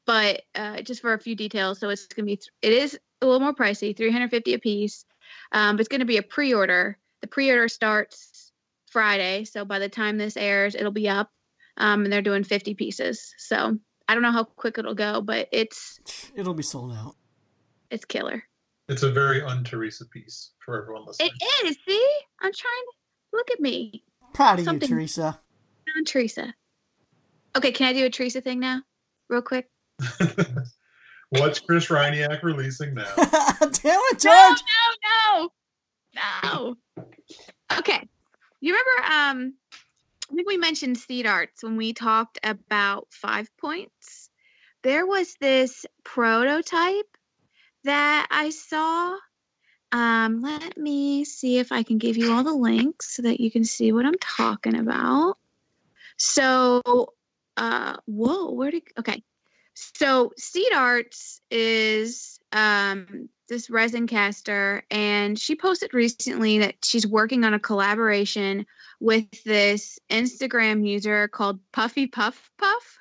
but 0.06 0.42
uh, 0.54 0.82
just 0.82 1.00
for 1.00 1.12
a 1.14 1.20
few 1.20 1.34
details, 1.36 1.78
so 1.78 1.88
it's 1.88 2.06
gonna 2.06 2.26
be 2.26 2.36
th- 2.36 2.48
it 2.62 2.72
is 2.72 2.98
a 3.20 3.26
little 3.26 3.40
more 3.40 3.54
pricey, 3.54 3.96
350 3.96 4.54
a 4.54 4.58
piece, 4.58 5.04
um, 5.52 5.76
but 5.76 5.80
it's 5.80 5.88
gonna 5.88 6.04
be 6.04 6.16
a 6.16 6.22
pre-order. 6.22 6.98
The 7.20 7.26
pre-order 7.28 7.68
starts 7.68 8.50
Friday, 8.90 9.44
so 9.44 9.64
by 9.64 9.78
the 9.78 9.88
time 9.88 10.18
this 10.18 10.36
airs, 10.36 10.74
it'll 10.74 10.90
be 10.90 11.08
up, 11.08 11.30
um, 11.76 12.04
and 12.04 12.12
they're 12.12 12.22
doing 12.22 12.44
50 12.44 12.74
pieces. 12.74 13.34
So 13.38 13.78
I 14.08 14.14
don't 14.14 14.22
know 14.22 14.32
how 14.32 14.44
quick 14.44 14.78
it'll 14.78 14.94
go, 14.94 15.20
but 15.20 15.48
it's 15.52 16.00
It'll 16.34 16.54
be 16.54 16.62
sold 16.62 16.92
out. 16.92 17.14
it's 17.90 18.04
killer. 18.04 18.42
It's 18.90 19.02
a 19.04 19.10
very 19.12 19.40
un-Teresa 19.42 20.04
piece 20.06 20.50
for 20.64 20.82
everyone 20.82 21.06
listening. 21.06 21.30
It 21.40 21.66
is. 21.66 21.76
See, 21.86 22.18
I'm 22.42 22.52
trying 22.52 22.84
to 22.90 22.92
look 23.32 23.50
at 23.52 23.60
me, 23.60 24.02
Proud 24.34 24.58
of 24.58 24.64
Something- 24.64 24.88
you, 24.90 24.96
Teresa. 24.96 25.38
non 25.94 26.04
Teresa. 26.04 26.52
Okay, 27.56 27.72
can 27.72 27.86
I 27.88 27.92
do 27.92 28.04
a 28.04 28.10
Teresa 28.10 28.40
thing 28.40 28.58
now, 28.60 28.82
real 29.28 29.42
quick? 29.42 29.68
What's 31.30 31.60
Chris 31.60 31.86
Ryniak 31.86 32.42
releasing 32.42 32.94
now? 32.94 33.12
Damn 33.16 33.30
it, 33.62 33.84
No, 33.84 34.18
George! 34.18 34.58
no, 35.06 35.50
no, 36.14 36.76
no. 36.96 37.06
Okay, 37.78 38.08
you 38.60 38.72
remember? 38.72 39.12
Um, 39.12 39.54
I 40.30 40.34
think 40.34 40.48
we 40.48 40.56
mentioned 40.56 40.98
seed 40.98 41.26
arts 41.26 41.62
when 41.62 41.76
we 41.76 41.92
talked 41.92 42.38
about 42.42 43.06
five 43.10 43.48
points. 43.60 44.30
There 44.82 45.06
was 45.06 45.34
this 45.40 45.86
prototype 46.04 47.16
that 47.84 48.26
I 48.30 48.50
saw. 48.50 49.16
Um, 49.92 50.42
let 50.42 50.76
me 50.76 51.24
see 51.24 51.58
if 51.58 51.72
I 51.72 51.82
can 51.82 51.98
give 51.98 52.16
you 52.16 52.32
all 52.32 52.44
the 52.44 52.54
links 52.54 53.16
so 53.16 53.22
that 53.22 53.40
you 53.40 53.50
can 53.50 53.64
see 53.64 53.92
what 53.92 54.06
I'm 54.06 54.18
talking 54.20 54.76
about. 54.76 55.36
So, 56.16 56.82
uh, 57.56 57.96
whoa, 58.06 58.52
where 58.52 58.70
did 58.70 58.82
okay? 58.98 59.22
So 59.74 60.32
Seed 60.36 60.72
Arts 60.74 61.40
is 61.50 62.38
um 62.52 63.28
this 63.48 63.68
resin 63.68 64.06
caster, 64.06 64.84
and 64.90 65.38
she 65.38 65.56
posted 65.56 65.92
recently 65.92 66.60
that 66.60 66.84
she's 66.84 67.06
working 67.06 67.44
on 67.44 67.54
a 67.54 67.58
collaboration 67.58 68.66
with 69.00 69.26
this 69.44 69.98
Instagram 70.08 70.86
user 70.86 71.26
called 71.26 71.58
Puffy 71.72 72.06
Puff 72.06 72.50
Puff. 72.58 72.98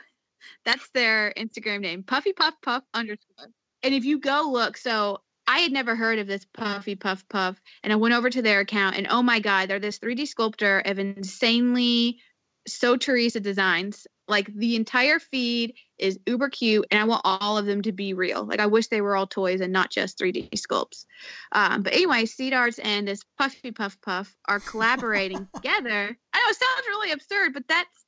That's 0.65 0.89
their 0.89 1.33
Instagram 1.37 1.81
name, 1.81 2.03
Puffy 2.03 2.33
Puff 2.33 2.55
Puff 2.61 2.83
underscore. 2.93 3.47
And 3.83 3.93
if 3.93 4.05
you 4.05 4.19
go 4.19 4.49
look, 4.51 4.77
so 4.77 5.21
I 5.47 5.59
had 5.59 5.71
never 5.71 5.95
heard 5.95 6.19
of 6.19 6.27
this 6.27 6.45
Puffy 6.53 6.95
Puff 6.95 7.27
Puff, 7.29 7.61
and 7.83 7.91
I 7.91 7.95
went 7.95 8.13
over 8.13 8.29
to 8.29 8.41
their 8.41 8.59
account, 8.59 8.97
and 8.97 9.07
oh 9.09 9.23
my 9.23 9.39
God, 9.39 9.69
they're 9.69 9.79
this 9.79 9.99
3D 9.99 10.27
sculptor 10.27 10.79
of 10.85 10.99
insanely 10.99 12.19
so 12.67 12.97
Teresa 12.97 13.39
designs. 13.39 14.05
Like 14.27 14.53
the 14.53 14.75
entire 14.75 15.17
feed 15.17 15.73
is 15.97 16.19
uber 16.27 16.49
cute, 16.49 16.85
and 16.91 17.01
I 17.01 17.05
want 17.05 17.21
all 17.25 17.57
of 17.57 17.65
them 17.65 17.81
to 17.81 17.91
be 17.91 18.13
real. 18.13 18.45
Like 18.45 18.59
I 18.59 18.67
wish 18.67 18.87
they 18.87 19.01
were 19.01 19.15
all 19.15 19.25
toys 19.25 19.59
and 19.59 19.73
not 19.73 19.89
just 19.89 20.19
3D 20.19 20.51
sculpts. 20.51 21.05
Um, 21.51 21.81
but 21.81 21.93
anyway, 21.93 22.25
Seed 22.25 22.53
Arts 22.53 22.77
and 22.77 23.07
this 23.07 23.23
Puffy 23.39 23.71
Puff 23.71 23.99
Puff 24.01 24.35
are 24.47 24.59
collaborating 24.59 25.47
together. 25.55 26.15
I 26.33 26.39
know 26.39 26.49
it 26.49 26.55
sounds 26.55 26.87
really 26.87 27.11
absurd, 27.11 27.53
but 27.53 27.67
that's 27.67 28.05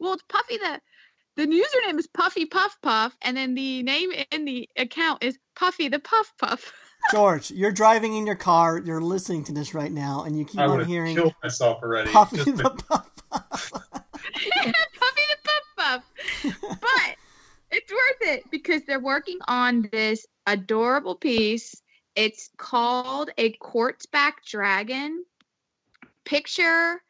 well, 0.00 0.14
it's 0.14 0.24
Puffy 0.30 0.56
the 0.56 0.80
the 1.40 1.46
username 1.46 1.98
is 1.98 2.06
Puffy 2.06 2.44
Puff 2.44 2.76
Puff, 2.82 3.16
and 3.22 3.36
then 3.36 3.54
the 3.54 3.82
name 3.82 4.10
in 4.30 4.44
the 4.44 4.68
account 4.76 5.24
is 5.24 5.38
Puffy 5.56 5.88
the 5.88 5.98
Puff 5.98 6.32
Puff. 6.38 6.72
George, 7.12 7.50
you're 7.50 7.72
driving 7.72 8.14
in 8.14 8.26
your 8.26 8.36
car, 8.36 8.78
you're 8.78 9.00
listening 9.00 9.42
to 9.44 9.52
this 9.52 9.72
right 9.72 9.90
now, 9.90 10.24
and 10.24 10.38
you 10.38 10.44
keep 10.44 10.60
I 10.60 10.66
on 10.66 10.84
hearing 10.84 11.16
killed 11.16 11.34
myself 11.42 11.82
already. 11.82 12.10
Puffy 12.10 12.36
Just 12.36 12.56
the 12.56 12.70
Puff 12.70 12.86
Puff. 13.30 13.72
Puffy 13.72 13.92
the 14.52 15.36
Puff 15.44 15.64
Puff. 15.76 16.04
But 16.80 17.16
it's 17.70 17.90
worth 17.90 18.30
it 18.34 18.50
because 18.50 18.82
they're 18.86 19.00
working 19.00 19.38
on 19.48 19.88
this 19.92 20.26
adorable 20.46 21.14
piece. 21.14 21.80
It's 22.16 22.50
called 22.58 23.30
a 23.38 23.56
quartzback 23.56 24.44
dragon. 24.46 25.24
Picture, 26.26 27.00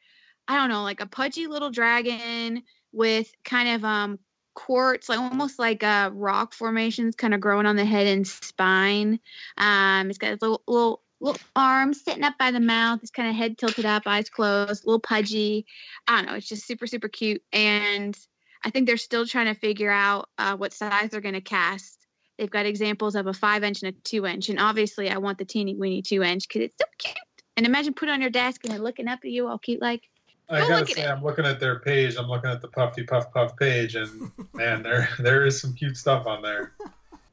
I 0.47 0.57
don't 0.57 0.69
know, 0.69 0.85
like 0.85 1.01
a 1.01 1.07
pudgy 1.07 1.49
little 1.49 1.71
dragon 1.71 2.63
with 2.93 3.31
kind 3.45 3.69
of 3.69 3.85
um 3.85 4.19
quartz, 4.55 5.09
like 5.09 5.19
almost 5.19 5.59
like 5.59 5.83
uh 5.83 6.11
rock 6.13 6.53
formations 6.53 7.17
kind 7.17 7.35
of 7.35 7.41
growing 7.41 7.67
on 7.67 7.77
the 7.77 7.85
head 7.85 8.07
and 8.07 8.27
spine. 8.27 9.21
Um, 9.57 10.11
it's 10.11 10.19
got 10.19 10.41
little 10.43 10.63
little 10.67 11.03
little 11.21 11.41
arms 11.55 12.03
sitting 12.03 12.25
up 12.25 12.39
by 12.39 12.51
the 12.51 12.61
mouth. 12.61 13.01
It's 13.03 13.11
kind 13.11 13.29
of 13.29 13.37
head 13.37 13.59
tilted 13.59 13.85
up, 13.87 14.03
eyes 14.07 14.31
closed, 14.31 14.85
a 14.85 14.87
little 14.87 15.01
pudgy. 15.01 15.67
I 16.07 16.17
don't 16.17 16.27
know. 16.31 16.37
It's 16.37 16.49
just 16.49 16.67
super 16.67 16.87
super 16.87 17.09
cute, 17.09 17.43
and 17.53 18.17
I 18.65 18.71
think 18.71 18.87
they're 18.87 18.97
still 18.97 19.27
trying 19.27 19.53
to 19.53 19.59
figure 19.59 19.91
out 19.91 20.29
uh, 20.39 20.57
what 20.57 20.73
size 20.73 21.11
they're 21.11 21.21
going 21.21 21.35
to 21.35 21.41
cast. 21.41 21.99
They've 22.39 22.51
got 22.51 22.67
examples 22.67 23.17
of 23.17 23.27
a 23.27 23.33
five 23.33 23.65
inch 23.65 23.83
and 23.83 23.95
a 23.95 23.99
two 24.01 24.27
inch, 24.27 24.49
and 24.49 24.59
obviously 24.59 25.11
I 25.11 25.19
want 25.19 25.39
the 25.39 25.45
teeny 25.45 25.77
weeny 25.77 26.03
two 26.03 26.23
inch 26.23 26.49
because 26.49 26.63
it's 26.63 26.77
so 26.79 26.87
cute. 26.99 27.17
And 27.57 27.67
imagine 27.67 27.95
putting 27.95 28.15
on 28.15 28.21
your 28.23 28.31
desk 28.31 28.65
and 28.65 28.73
they're 28.73 28.81
looking 28.81 29.09
up 29.09 29.21
at 29.25 29.31
you 29.31 29.47
all 29.49 29.59
cute 29.59 29.83
like. 29.83 30.03
I 30.51 30.61
Go 30.63 30.69
gotta 30.69 30.81
look 30.81 30.89
say. 30.91 31.07
I'm 31.07 31.23
looking 31.23 31.47
at 31.47 31.61
their 31.61 31.79
page. 31.81 32.17
I'm 32.17 32.27
looking 32.27 32.51
at 32.51 32.61
the 32.61 32.69
Puffy 32.69 33.05
Puff 33.05 33.33
Puff 33.33 33.57
page, 33.57 33.95
and 33.95 34.31
man, 34.55 34.83
there 34.83 35.09
there 35.19 35.47
is 35.47 35.61
some 35.61 35.75
cute 35.75 35.97
stuff 35.97 36.27
on 36.27 36.43
there. 36.43 36.73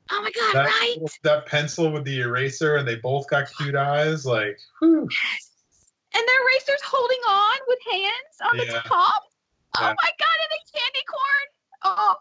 Oh 0.10 0.22
my 0.22 0.32
god! 0.32 0.54
That, 0.56 0.66
right? 0.66 0.98
that 1.24 1.46
pencil 1.48 1.92
with 1.92 2.04
the 2.06 2.20
eraser, 2.22 2.76
and 2.76 2.88
they 2.88 2.96
both 2.96 3.28
got 3.30 3.48
cute 3.58 3.76
eyes. 3.76 4.26
Like, 4.26 4.58
whew. 4.80 5.08
Yes. 5.12 5.52
And 6.16 6.24
their 6.28 6.46
racers 6.48 6.82
holding 6.86 7.18
on 7.28 7.58
with 7.68 7.80
hands 7.92 8.42
on 8.52 8.58
the 8.58 8.66
top. 8.88 9.24
Oh 9.78 9.82
Yeah. 9.82 9.94
my 10.02 10.12
god! 10.20 10.38
And 10.42 10.52
the 10.52 10.80
candy 10.80 11.06
corn. 11.10 11.48
Oh. 11.84 12.16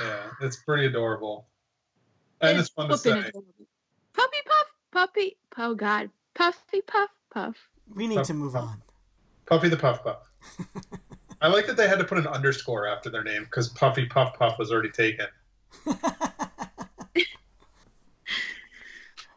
yeah, 0.00 0.46
it's 0.46 0.56
pretty 0.64 0.86
adorable, 0.86 1.46
and 2.40 2.58
it's 2.58 2.68
fun 2.70 2.88
to 2.88 2.98
say. 2.98 3.10
adorable. 3.10 3.44
Puppy 4.14 4.36
puff, 4.46 4.66
puppy. 4.92 5.36
Oh 5.58 5.74
god. 5.74 6.10
Puffy 6.34 6.80
puff 6.80 7.10
puff. 7.32 7.56
We 7.94 8.06
need 8.06 8.24
to 8.24 8.34
move 8.34 8.56
on. 8.56 8.82
Puffy 9.50 9.68
the 9.68 9.76
Puff 9.76 10.02
Puff. 10.04 10.30
I 11.42 11.48
like 11.48 11.66
that 11.66 11.76
they 11.76 11.88
had 11.88 11.98
to 11.98 12.04
put 12.04 12.18
an 12.18 12.26
underscore 12.26 12.86
after 12.86 13.10
their 13.10 13.24
name 13.24 13.44
because 13.44 13.68
Puffy 13.70 14.06
Puff 14.06 14.38
Puff 14.38 14.58
was 14.58 14.70
already 14.70 14.90
taken. 14.90 15.26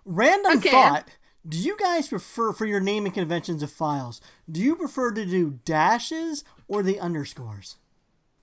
Random 0.05 0.57
Okay. 0.57 0.69
thought. 0.71 1.07
Do 1.47 1.57
you 1.57 1.75
guys 1.77 2.07
prefer 2.07 2.53
for 2.53 2.65
your 2.65 2.79
naming 2.79 3.11
conventions 3.11 3.61
of 3.63 3.71
files? 3.71 4.21
Do 4.49 4.61
you 4.61 4.75
prefer 4.77 5.11
to 5.11 5.25
do 5.25 5.59
dashes 5.65 6.45
or 6.69 6.83
the 6.83 6.99
underscores? 7.01 7.77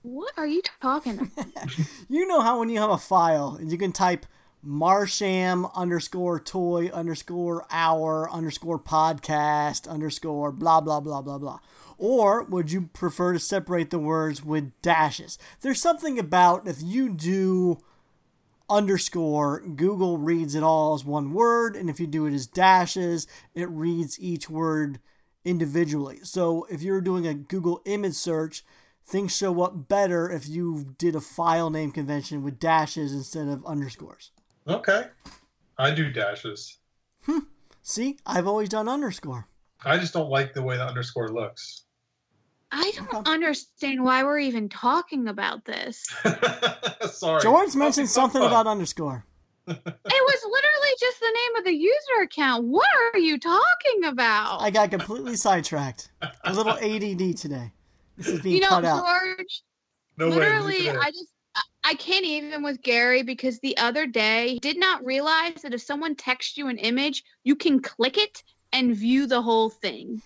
What 0.03 0.33
are 0.37 0.45
you 0.47 0.61
talking 0.81 1.19
about? 1.19 1.45
You 2.09 2.27
know 2.27 2.41
how 2.41 2.59
when 2.59 2.69
you 2.69 2.79
have 2.79 2.89
a 2.89 2.97
file 2.97 3.55
and 3.59 3.71
you 3.71 3.77
can 3.77 3.91
type 3.93 4.25
Martian 4.63 5.65
underscore 5.75 6.39
toy 6.39 6.87
underscore 6.89 7.65
hour 7.71 8.29
underscore 8.29 8.77
podcast 8.77 9.87
underscore 9.87 10.51
blah 10.51 10.79
blah 10.79 10.99
blah 10.99 11.21
blah 11.21 11.39
blah. 11.39 11.59
Or 11.97 12.43
would 12.43 12.71
you 12.71 12.89
prefer 12.93 13.33
to 13.33 13.39
separate 13.39 13.89
the 13.89 13.99
words 13.99 14.43
with 14.43 14.71
dashes? 14.81 15.37
There's 15.61 15.81
something 15.81 16.19
about 16.19 16.67
if 16.67 16.81
you 16.81 17.09
do 17.09 17.79
underscore, 18.69 19.59
Google 19.61 20.17
reads 20.17 20.55
it 20.55 20.63
all 20.63 20.93
as 20.93 21.03
one 21.03 21.33
word, 21.33 21.75
and 21.75 21.89
if 21.89 21.99
you 21.99 22.07
do 22.07 22.25
it 22.25 22.33
as 22.33 22.47
dashes, 22.47 23.27
it 23.53 23.69
reads 23.69 24.19
each 24.19 24.49
word 24.49 24.99
individually. 25.43 26.19
So 26.23 26.65
if 26.69 26.81
you're 26.81 27.01
doing 27.01 27.27
a 27.27 27.33
Google 27.33 27.81
image 27.85 28.13
search, 28.13 28.63
things 29.05 29.35
show 29.35 29.61
up 29.61 29.87
better 29.87 30.31
if 30.31 30.47
you 30.47 30.95
did 30.97 31.15
a 31.15 31.21
file 31.21 31.69
name 31.69 31.91
convention 31.91 32.43
with 32.43 32.59
dashes 32.59 33.11
instead 33.11 33.47
of 33.47 33.65
underscores. 33.65 34.31
Okay, 34.67 35.05
I 35.77 35.91
do 35.91 36.11
dashes. 36.11 36.77
Hmm. 37.25 37.39
See, 37.81 38.17
I've 38.25 38.47
always 38.47 38.69
done 38.69 38.87
underscore. 38.87 39.47
I 39.83 39.97
just 39.97 40.13
don't 40.13 40.29
like 40.29 40.53
the 40.53 40.61
way 40.61 40.77
the 40.77 40.85
underscore 40.85 41.29
looks. 41.29 41.83
I 42.71 42.91
don't 42.95 43.27
understand 43.27 44.03
why 44.03 44.23
we're 44.23 44.39
even 44.39 44.69
talking 44.69 45.27
about 45.27 45.65
this. 45.65 46.05
Sorry. 47.11 47.41
George 47.41 47.75
mentioned 47.75 48.07
Puffy 48.07 48.13
something 48.13 48.41
about 48.43 48.67
underscore. 48.67 49.25
It 49.67 49.77
was 49.77 50.43
literally 50.43 50.95
just 50.99 51.19
the 51.19 51.31
name 51.33 51.55
of 51.57 51.63
the 51.65 51.73
user 51.73 52.23
account. 52.23 52.65
What 52.65 52.87
are 53.13 53.19
you 53.19 53.39
talking 53.39 54.05
about? 54.05 54.59
I 54.61 54.69
got 54.71 54.89
completely 54.89 55.35
sidetracked. 55.35 56.11
A 56.43 56.53
little 56.53 56.73
ADD 56.73 57.37
today. 57.37 57.71
This 58.17 58.27
is 58.27 58.41
being 58.41 58.55
you 58.55 58.61
know, 58.61 58.69
cut 58.69 58.85
out. 58.85 59.05
George, 59.05 59.63
No 60.17 60.29
way. 60.29 60.35
literally, 60.35 60.73
leave 60.79 60.87
it 60.87 60.95
in. 60.95 60.97
I 60.97 61.11
just. 61.11 61.27
I- 61.55 61.61
I 61.83 61.93
can't 61.95 62.25
even 62.25 62.63
with 62.63 62.81
Gary 62.81 63.23
because 63.23 63.59
the 63.59 63.75
other 63.77 64.05
day 64.07 64.53
he 64.53 64.59
did 64.59 64.79
not 64.79 65.03
realize 65.03 65.61
that 65.63 65.73
if 65.73 65.81
someone 65.81 66.15
texts 66.15 66.57
you 66.57 66.67
an 66.67 66.77
image, 66.77 67.23
you 67.43 67.55
can 67.55 67.81
click 67.81 68.17
it 68.17 68.43
and 68.71 68.95
view 68.95 69.27
the 69.27 69.41
whole 69.41 69.69
thing. 69.69 70.21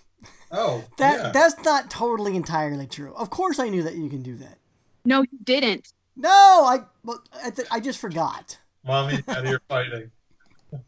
Oh, 0.52 0.84
That 0.98 1.18
yeah. 1.18 1.30
that's 1.32 1.62
not 1.64 1.90
totally 1.90 2.36
entirely 2.36 2.86
true. 2.86 3.12
Of 3.14 3.30
course, 3.30 3.58
I 3.58 3.68
knew 3.68 3.82
that 3.82 3.96
you 3.96 4.08
can 4.08 4.22
do 4.22 4.36
that. 4.36 4.58
No, 5.04 5.22
you 5.22 5.38
didn't. 5.42 5.92
No, 6.16 6.30
I 6.30 6.82
well, 7.04 7.22
I, 7.44 7.50
th- 7.50 7.68
I 7.70 7.80
just 7.80 7.98
forgot. 7.98 8.58
Mommy, 8.84 9.22
Daddy, 9.22 9.50
you're 9.50 9.62
fighting. 9.68 10.10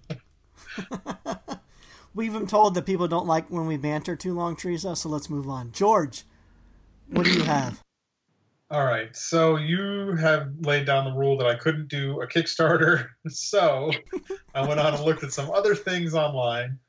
We've 2.14 2.34
been 2.34 2.48
told 2.48 2.76
that 2.76 2.86
people 2.86 3.08
don't 3.08 3.26
like 3.26 3.50
when 3.50 3.68
we 3.68 3.78
banter 3.78 4.16
too 4.16 4.34
long, 4.34 4.56
Teresa. 4.56 4.96
So 4.96 5.08
let's 5.10 5.30
move 5.30 5.48
on. 5.48 5.72
George, 5.72 6.24
what 7.10 7.26
do 7.26 7.32
you 7.34 7.44
have? 7.44 7.82
All 8.72 8.86
right. 8.86 9.14
So 9.18 9.58
you 9.58 10.16
have 10.16 10.54
laid 10.62 10.86
down 10.86 11.04
the 11.04 11.12
rule 11.12 11.38
that 11.40 11.46
I 11.46 11.56
couldn't 11.56 11.90
do 11.90 12.22
a 12.22 12.28
Kickstarter. 12.28 13.10
So 13.30 13.92
I 14.56 14.66
went 14.66 14.80
on 14.80 14.94
and 14.94 15.04
looked 15.04 15.24
at 15.24 15.34
some 15.34 15.52
other 15.52 15.76
things 15.76 16.16
online. 16.16 16.80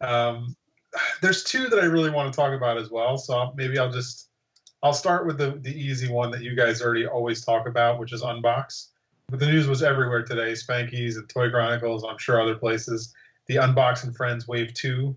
Um, 0.00 0.54
there's 1.20 1.42
two 1.42 1.68
that 1.68 1.80
I 1.80 1.86
really 1.86 2.10
want 2.10 2.32
to 2.32 2.36
talk 2.36 2.52
about 2.52 2.76
as 2.76 2.90
well. 2.90 3.16
So 3.16 3.52
maybe 3.56 3.78
I'll 3.78 3.90
just 3.90 4.28
I'll 4.82 4.92
start 4.92 5.26
with 5.26 5.38
the 5.38 5.58
the 5.62 5.72
easy 5.72 6.12
one 6.12 6.30
that 6.32 6.42
you 6.42 6.54
guys 6.54 6.82
already 6.82 7.06
always 7.06 7.42
talk 7.42 7.66
about, 7.66 7.98
which 7.98 8.12
is 8.12 8.22
Unbox. 8.22 8.88
But 9.30 9.40
the 9.40 9.46
news 9.46 9.66
was 9.66 9.82
everywhere 9.82 10.22
today. 10.22 10.52
Spankies 10.52 11.16
and 11.16 11.28
Toy 11.28 11.50
Chronicles. 11.50 12.04
I'm 12.04 12.18
sure 12.18 12.40
other 12.40 12.56
places. 12.56 13.14
The 13.46 13.56
Unbox 13.56 14.04
and 14.04 14.14
Friends 14.14 14.46
Wave 14.46 14.74
Two 14.74 15.16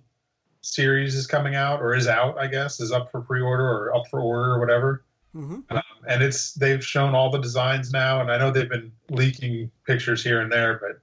series 0.61 1.15
is 1.15 1.27
coming 1.27 1.55
out 1.55 1.81
or 1.81 1.93
is 1.93 2.07
out. 2.07 2.37
I 2.39 2.47
guess 2.47 2.79
is 2.79 2.93
up 2.93 3.11
for 3.11 3.21
pre-order 3.21 3.67
or 3.67 3.95
up 3.95 4.07
for 4.09 4.21
order 4.21 4.53
or 4.53 4.59
whatever 4.59 5.03
hmm 5.33 5.59
and 6.05 6.21
it's 6.21 6.53
they've 6.55 6.83
shown 6.85 7.15
all 7.15 7.29
the 7.31 7.39
designs 7.39 7.91
now 7.91 8.19
and 8.21 8.29
i 8.31 8.37
know 8.37 8.51
they've 8.51 8.69
been 8.69 8.91
leaking 9.09 9.71
pictures 9.87 10.21
here 10.23 10.41
and 10.41 10.51
there 10.51 10.79
but 10.79 10.99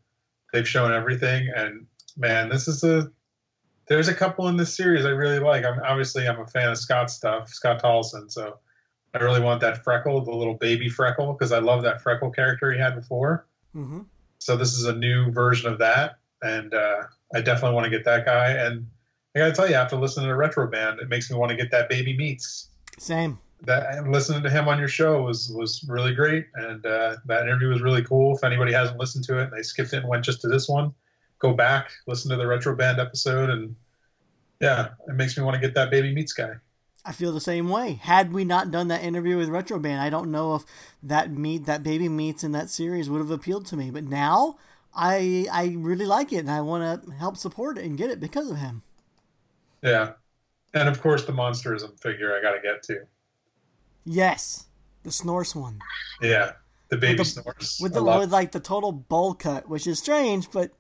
they've 0.52 0.68
shown 0.68 0.92
everything 0.92 1.50
and 1.56 1.86
man 2.16 2.48
this 2.48 2.68
is 2.68 2.84
a 2.84 3.10
there's 3.86 4.08
a 4.08 4.14
couple 4.14 4.46
in 4.48 4.56
this 4.58 4.74
series 4.76 5.04
i 5.06 5.08
really 5.08 5.38
like 5.38 5.64
i'm 5.64 5.80
obviously 5.84 6.28
i'm 6.28 6.38
a 6.40 6.46
fan 6.46 6.68
of 6.68 6.76
scott 6.78 7.10
stuff 7.10 7.48
scott 7.48 7.82
tolleson 7.82 8.30
so 8.30 8.58
i 9.14 9.18
really 9.18 9.40
want 9.40 9.60
that 9.60 9.82
freckle 9.82 10.22
the 10.22 10.30
little 10.30 10.54
baby 10.54 10.88
freckle 10.88 11.32
because 11.32 11.50
i 11.50 11.58
love 11.58 11.82
that 11.82 12.02
freckle 12.02 12.30
character 12.30 12.72
he 12.72 12.78
had 12.78 12.94
before 12.94 13.46
Mm-hmm. 13.74 14.00
so 14.38 14.56
this 14.56 14.72
is 14.74 14.84
a 14.84 14.92
new 14.94 15.30
version 15.30 15.72
of 15.72 15.78
that 15.78 16.18
and 16.42 16.74
uh, 16.74 17.02
i 17.34 17.40
definitely 17.40 17.74
want 17.74 17.84
to 17.84 17.90
get 17.90 18.04
that 18.04 18.26
guy 18.26 18.50
and 18.50 18.86
i 19.34 19.38
gotta 19.38 19.52
tell 19.52 19.68
you 19.68 19.76
after 19.76 19.96
listening 19.96 20.26
to 20.26 20.36
retro 20.36 20.66
band 20.68 21.00
it 21.00 21.08
makes 21.08 21.30
me 21.30 21.36
want 21.36 21.50
to 21.50 21.56
get 21.56 21.70
that 21.70 21.88
baby 21.88 22.16
meats 22.16 22.68
Same. 22.98 23.38
That 23.62 24.08
listening 24.08 24.42
to 24.42 24.50
him 24.50 24.68
on 24.68 24.78
your 24.78 24.88
show 24.88 25.22
was 25.22 25.50
was 25.50 25.84
really 25.88 26.14
great 26.14 26.46
and 26.54 26.84
uh, 26.86 27.16
that 27.26 27.42
interview 27.42 27.68
was 27.68 27.82
really 27.82 28.02
cool 28.04 28.36
if 28.36 28.44
anybody 28.44 28.72
hasn't 28.72 28.98
listened 28.98 29.24
to 29.24 29.38
it 29.38 29.44
and 29.44 29.52
they 29.52 29.62
skipped 29.62 29.92
it 29.92 29.98
and 29.98 30.08
went 30.08 30.24
just 30.24 30.40
to 30.40 30.48
this 30.48 30.68
one 30.68 30.94
go 31.38 31.52
back 31.52 31.90
listen 32.06 32.30
to 32.30 32.36
the 32.36 32.46
retro 32.46 32.74
band 32.74 32.98
episode 32.98 33.50
and 33.50 33.76
yeah 34.60 34.88
it 35.08 35.14
makes 35.14 35.36
me 35.36 35.42
want 35.44 35.54
to 35.54 35.60
get 35.60 35.74
that 35.74 35.90
baby 35.90 36.12
meats 36.14 36.32
guy 36.32 36.54
I 37.04 37.12
feel 37.12 37.32
the 37.32 37.40
same 37.40 37.68
way. 37.68 37.94
Had 37.94 38.32
we 38.32 38.44
not 38.44 38.70
done 38.70 38.88
that 38.88 39.02
interview 39.02 39.36
with 39.38 39.48
Retro 39.48 39.78
Band, 39.78 40.00
I 40.02 40.10
don't 40.10 40.30
know 40.30 40.54
if 40.54 40.64
that 41.02 41.30
meat, 41.30 41.64
that 41.64 41.82
baby 41.82 42.08
meats 42.10 42.44
in 42.44 42.52
that 42.52 42.68
series 42.68 43.08
would 43.08 43.20
have 43.20 43.30
appealed 43.30 43.66
to 43.66 43.76
me. 43.76 43.90
But 43.90 44.04
now, 44.04 44.58
I 44.94 45.46
I 45.50 45.74
really 45.78 46.04
like 46.04 46.32
it, 46.32 46.38
and 46.38 46.50
I 46.50 46.60
want 46.60 47.04
to 47.04 47.12
help 47.12 47.36
support 47.38 47.78
it 47.78 47.84
and 47.84 47.96
get 47.96 48.10
it 48.10 48.20
because 48.20 48.50
of 48.50 48.58
him. 48.58 48.82
yeah 49.82 50.12
and 50.74 50.88
of 50.88 51.00
course 51.00 51.24
the 51.24 51.32
monsterism 51.32 51.98
figure 52.00 52.36
i 52.36 52.40
gotta 52.42 52.60
get 52.62 52.82
to 52.82 53.00
Yes, 54.04 54.66
The 55.02 55.10
Snorse 55.10 55.54
one. 55.54 55.78
Yeah, 56.22 56.52
the 56.88 56.96
baby 56.96 57.18
With 57.18 57.34
the- 57.34 57.42
snores. 57.42 57.78
With 57.80 57.94
the 57.94 58.02
with 58.02 58.32
like 58.32 58.52
the 58.52 58.60
total 58.60 58.92
bowl 58.92 59.34
cut, 59.34 59.68
which 59.68 59.86
is 59.86 59.98
strange, 59.98 60.50
but 60.50 60.72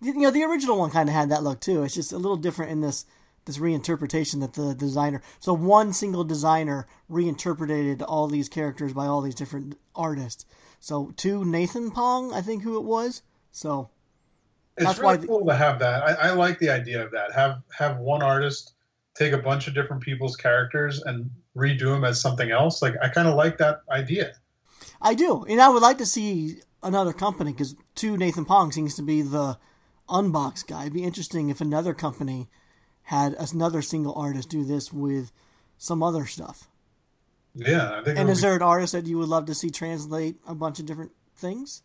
you 0.00 0.12
know 0.14 0.30
the 0.30 0.44
original 0.44 0.78
one 0.78 0.90
kind 0.90 1.08
of 1.08 1.14
had 1.14 1.30
that 1.30 1.42
look 1.42 1.60
too. 1.60 1.82
It's 1.82 1.94
just 1.94 2.12
a 2.12 2.18
little 2.18 2.36
different 2.36 2.72
in 2.72 2.80
this 2.80 3.06
this 3.46 3.58
reinterpretation 3.58 4.40
that 4.40 4.54
the 4.54 4.74
designer. 4.74 5.20
So 5.38 5.52
one 5.52 5.92
single 5.92 6.24
designer 6.24 6.86
reinterpreted 7.08 8.02
all 8.02 8.26
these 8.26 8.48
characters 8.48 8.92
by 8.92 9.06
all 9.06 9.20
these 9.20 9.34
different 9.34 9.76
artists. 9.94 10.46
So 10.80 11.12
to 11.18 11.44
Nathan 11.44 11.90
Pong, 11.90 12.32
I 12.32 12.40
think 12.40 12.62
who 12.62 12.76
it 12.78 12.84
was. 12.84 13.22
So 13.52 13.90
it's 14.76 14.86
that's 14.86 14.98
really 14.98 15.06
why 15.08 15.16
the- 15.18 15.26
cool 15.26 15.46
to 15.46 15.54
have 15.54 15.78
that. 15.80 16.02
I, 16.04 16.28
I 16.28 16.30
like 16.32 16.58
the 16.58 16.70
idea 16.70 17.04
of 17.04 17.10
that. 17.12 17.32
Have 17.32 17.62
have 17.76 17.98
one 17.98 18.22
artist 18.22 18.74
take 19.14 19.32
a 19.32 19.38
bunch 19.38 19.68
of 19.68 19.74
different 19.74 20.02
people's 20.02 20.36
characters 20.36 21.02
and 21.02 21.30
redo 21.56 21.94
them 21.94 22.04
as 22.04 22.20
something 22.20 22.50
else. 22.50 22.82
Like 22.82 22.94
I 23.02 23.08
kind 23.08 23.28
of 23.28 23.34
like 23.34 23.58
that 23.58 23.80
idea. 23.90 24.34
I 25.00 25.14
do, 25.14 25.44
and 25.44 25.60
I 25.60 25.68
would 25.68 25.82
like 25.82 25.98
to 25.98 26.06
see 26.06 26.58
another 26.82 27.12
company 27.12 27.52
because 27.52 27.74
to 27.96 28.16
Nathan 28.16 28.44
Pong 28.44 28.72
seems 28.72 28.94
to 28.96 29.02
be 29.02 29.22
the 29.22 29.58
unbox 30.08 30.66
guy. 30.66 30.82
It'd 30.82 30.92
be 30.92 31.04
interesting 31.04 31.48
if 31.48 31.60
another 31.60 31.94
company 31.94 32.48
had 33.04 33.34
another 33.34 33.82
single 33.82 34.14
artist 34.14 34.48
do 34.48 34.64
this 34.64 34.92
with 34.92 35.30
some 35.78 36.02
other 36.02 36.26
stuff. 36.26 36.68
Yeah, 37.54 38.00
I 38.00 38.04
think. 38.04 38.18
And 38.18 38.28
is 38.28 38.38
be- 38.38 38.42
there 38.42 38.56
an 38.56 38.62
artist 38.62 38.92
that 38.92 39.06
you 39.06 39.18
would 39.18 39.28
love 39.28 39.46
to 39.46 39.54
see 39.54 39.70
translate 39.70 40.36
a 40.46 40.54
bunch 40.54 40.78
of 40.80 40.86
different 40.86 41.12
things? 41.36 41.82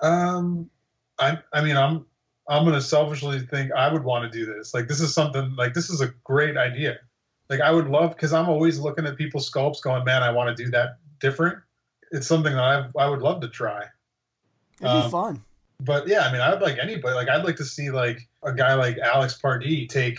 Um, 0.00 0.70
I 1.18 1.38
I 1.52 1.62
mean 1.62 1.76
I'm 1.76 2.06
I'm 2.48 2.64
gonna 2.64 2.80
selfishly 2.80 3.40
think 3.40 3.72
I 3.72 3.92
would 3.92 4.04
want 4.04 4.30
to 4.30 4.38
do 4.38 4.46
this. 4.46 4.74
Like 4.74 4.88
this 4.88 5.00
is 5.00 5.14
something 5.14 5.54
like 5.56 5.74
this 5.74 5.90
is 5.90 6.00
a 6.00 6.08
great 6.24 6.56
idea. 6.56 6.98
Like 7.50 7.60
I 7.60 7.70
would 7.70 7.88
love 7.88 8.10
because 8.10 8.32
I'm 8.32 8.48
always 8.48 8.78
looking 8.78 9.06
at 9.06 9.16
people's 9.16 9.50
sculpts, 9.50 9.82
going, 9.82 10.04
man, 10.04 10.22
I 10.22 10.30
want 10.30 10.56
to 10.56 10.64
do 10.64 10.70
that 10.70 10.98
different. 11.20 11.58
It's 12.10 12.26
something 12.26 12.54
that 12.54 12.62
I 12.62 12.88
I 12.98 13.08
would 13.08 13.20
love 13.20 13.40
to 13.42 13.48
try. 13.48 13.82
It'd 14.80 14.82
be 14.82 14.86
Um, 14.86 15.10
fun. 15.10 15.44
But 15.80 16.06
yeah, 16.08 16.20
I 16.20 16.32
mean, 16.32 16.40
I'd 16.40 16.62
like 16.62 16.78
anybody. 16.78 17.14
Like 17.14 17.28
I'd 17.28 17.44
like 17.44 17.56
to 17.56 17.64
see 17.64 17.90
like 17.90 18.26
a 18.42 18.52
guy 18.52 18.74
like 18.74 18.98
Alex 18.98 19.34
Pardee 19.34 19.86
take 19.86 20.18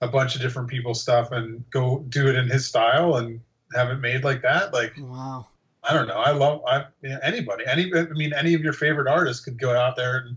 a 0.00 0.08
bunch 0.08 0.34
of 0.34 0.40
different 0.40 0.68
people's 0.68 1.00
stuff 1.00 1.30
and 1.32 1.68
go 1.70 2.00
do 2.08 2.26
it 2.28 2.34
in 2.34 2.48
his 2.48 2.66
style 2.66 3.16
and 3.16 3.40
have 3.74 3.90
it 3.90 4.00
made 4.00 4.24
like 4.24 4.42
that. 4.42 4.72
Like 4.72 4.94
Wow. 4.98 5.46
I 5.82 5.92
don't 5.92 6.08
know. 6.08 6.18
I 6.18 6.30
love 6.32 6.62
I 6.66 6.86
yeah, 7.02 7.18
anybody. 7.22 7.64
Any 7.66 7.92
I 7.94 8.04
mean 8.14 8.32
any 8.32 8.54
of 8.54 8.62
your 8.62 8.72
favorite 8.72 9.06
artists 9.06 9.44
could 9.44 9.58
go 9.58 9.76
out 9.76 9.96
there 9.96 10.18
and 10.18 10.36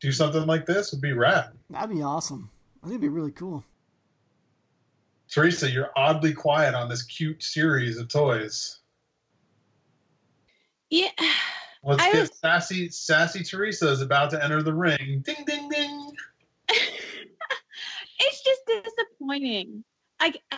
do 0.00 0.12
something 0.12 0.46
like 0.46 0.64
this 0.66 0.92
would 0.92 1.00
be 1.00 1.12
rad. 1.12 1.50
That'd 1.70 1.94
be 1.94 2.02
awesome. 2.02 2.50
I 2.82 2.86
think 2.86 2.92
it'd 2.92 3.00
be 3.02 3.08
really 3.08 3.32
cool. 3.32 3.64
Teresa, 5.30 5.70
you're 5.70 5.90
oddly 5.96 6.32
quiet 6.32 6.74
on 6.74 6.88
this 6.88 7.02
cute 7.02 7.42
series 7.42 7.98
of 7.98 8.08
toys. 8.08 8.78
Yeah. 10.90 11.08
Let's 11.82 12.02
I 12.02 12.12
get 12.12 12.20
was- 12.20 12.38
sassy 12.38 12.88
sassy 12.90 13.42
Teresa 13.42 13.88
is 13.88 14.00
about 14.00 14.30
to 14.30 14.42
enter 14.42 14.62
the 14.62 14.74
ring. 14.74 15.22
Ding 15.24 15.44
ding 15.46 15.68
ding. 15.68 16.12
it's 16.68 18.42
just 18.42 18.60
disappointing. 18.66 19.84
Like, 20.20 20.42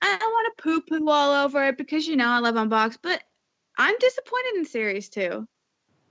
I 0.00 0.16
don't 0.16 0.30
want 0.30 0.56
to 0.56 0.62
poo 0.62 0.80
poo 0.82 1.10
all 1.10 1.44
over 1.44 1.64
it 1.64 1.76
because 1.76 2.06
you 2.06 2.16
know 2.16 2.28
I 2.28 2.38
love 2.38 2.54
unbox, 2.54 2.96
but 3.02 3.22
I'm 3.76 3.96
disappointed 3.98 4.54
in 4.56 4.64
series 4.64 5.08
two. 5.08 5.46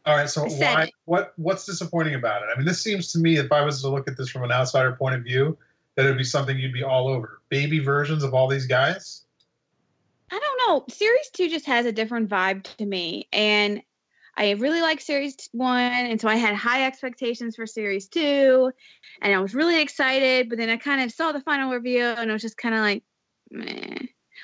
All 0.06 0.15
right, 0.15 0.30
so 0.30 0.45
why 0.45 0.89
what 1.06 1.34
what's 1.38 1.65
disappointing 1.65 2.15
about 2.15 2.41
it? 2.41 2.50
I 2.54 2.58
mean, 2.58 2.65
this 2.65 2.82
seems 2.82 3.12
to 3.13 3.19
me 3.19 3.38
if 3.38 3.52
I 3.52 3.62
was 3.62 3.82
to 3.82 3.89
look 3.89 4.08
at 4.08 4.17
this 4.17 4.30
from 4.30 4.43
an 4.43 4.52
outsider 4.52 4.93
point 4.93 5.15
of 5.15 5.23
view, 5.23 5.58
that 5.97 6.05
it'd 6.05 6.17
be 6.17 6.23
something 6.23 6.57
you'd 6.57 6.71
be 6.71 6.83
all 6.83 7.10
over. 7.10 7.41
Baby 7.49 7.79
versions 7.79 8.23
of 8.23 8.33
all 8.33 8.47
these 8.47 8.67
guys? 8.67 9.25
I 10.31 10.39
don't 10.39 10.69
know. 10.69 10.86
Series 10.93 11.29
two 11.33 11.49
just 11.49 11.65
has 11.65 11.86
a 11.86 11.91
different 11.91 12.29
vibe 12.29 12.63
to 12.77 12.86
me, 12.86 13.27
and 13.33 13.81
I 14.38 14.51
really 14.51 14.81
like 14.81 15.01
series 15.01 15.36
one, 15.51 15.81
and 15.81 16.21
so 16.21 16.27
I 16.27 16.36
had 16.36 16.55
high 16.55 16.86
expectations 16.86 17.55
for 17.55 17.65
series 17.65 18.07
two, 18.07 18.71
and 19.21 19.33
I 19.33 19.39
was 19.39 19.55
really 19.55 19.81
excited. 19.81 20.49
But 20.49 20.60
then 20.60 20.69
I 20.69 20.77
kind 20.77 21.01
of 21.01 21.12
saw 21.12 21.31
the 21.31 21.41
final 21.41 21.73
review, 21.73 22.03
and 22.03 22.29
I 22.29 22.33
was 22.33 22.43
just 22.43 22.57
kind 22.57 22.75
of 22.75 22.81
like, 22.81 23.03
meh. 23.49 23.97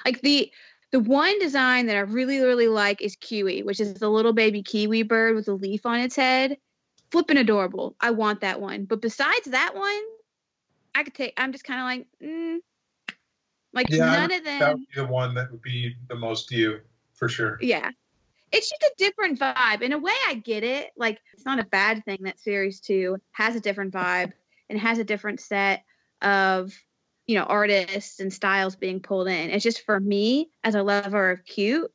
Like 0.06 0.22
the 0.22 0.52
the 0.92 1.00
one 1.00 1.38
design 1.40 1.86
that 1.86 1.98
I 1.98 2.02
really 2.02 2.40
really 2.40 2.68
like 2.68 3.02
is 3.02 3.16
Kiwi, 3.18 3.62
which 3.62 3.80
is 3.80 3.94
the 3.96 4.10
little 4.10 4.34
baby 4.34 4.64
kiwi 4.64 5.04
bird 5.04 5.36
with 5.36 5.48
a 5.48 5.54
leaf 5.54 5.86
on 5.86 6.00
its 6.00 6.16
head. 6.16 6.58
Flipping 7.12 7.38
adorable. 7.38 7.96
I 8.02 8.10
want 8.10 8.42
that 8.42 8.60
one. 8.60 8.86
But 8.86 9.02
besides 9.02 9.46
that 9.48 9.76
one, 9.76 10.02
I 10.96 11.04
could 11.04 11.14
take. 11.14 11.34
I'm 11.38 11.52
just 11.52 11.64
kind 11.64 11.80
of 11.80 11.86
like, 11.86 12.08
mm. 12.22 12.58
like 13.74 13.90
Yeah, 13.90 14.06
none 14.06 14.32
of 14.32 14.44
them. 14.44 14.60
That 14.60 14.74
would 14.76 14.88
be 14.88 15.02
the 15.02 15.08
one 15.08 15.34
that 15.36 15.52
would 15.52 15.62
be 15.62 15.96
the 16.08 16.16
most 16.16 16.50
to 16.50 16.56
you 16.56 16.80
for 17.14 17.30
sure. 17.30 17.58
Yeah. 17.62 17.92
It's 18.52 18.70
just 18.70 18.84
a 18.84 18.94
different 18.98 19.40
vibe. 19.40 19.82
In 19.82 19.94
a 19.94 19.98
way, 19.98 20.14
I 20.28 20.36
get 20.36 20.64
it. 20.64 20.92
Like, 20.96 21.20
it's 21.34 21.46
not 21.46 21.60
a 21.60 21.66
bad 21.66 22.06
thing 22.06 22.20
that 22.22 22.40
series 22.40 22.80
two 22.80 23.18
has 23.32 23.56
a 23.56 23.60
different 23.60 23.94
vibe 23.94 24.34
and 24.70 24.80
has 24.80 25.00
a 25.00 25.04
different 25.04 25.40
set 25.40 25.84
of, 26.22 26.72
you 27.26 27.36
know, 27.36 27.46
artists 27.46 28.20
and 28.20 28.32
styles 28.32 28.76
being 28.76 29.00
pulled 29.00 29.28
in. 29.28 29.50
It's 29.50 29.64
just 29.64 29.84
for 29.86 30.00
me, 30.00 30.52
as 30.64 30.76
a 30.76 30.84
lover 30.84 31.32
of 31.32 31.44
cute, 31.46 31.92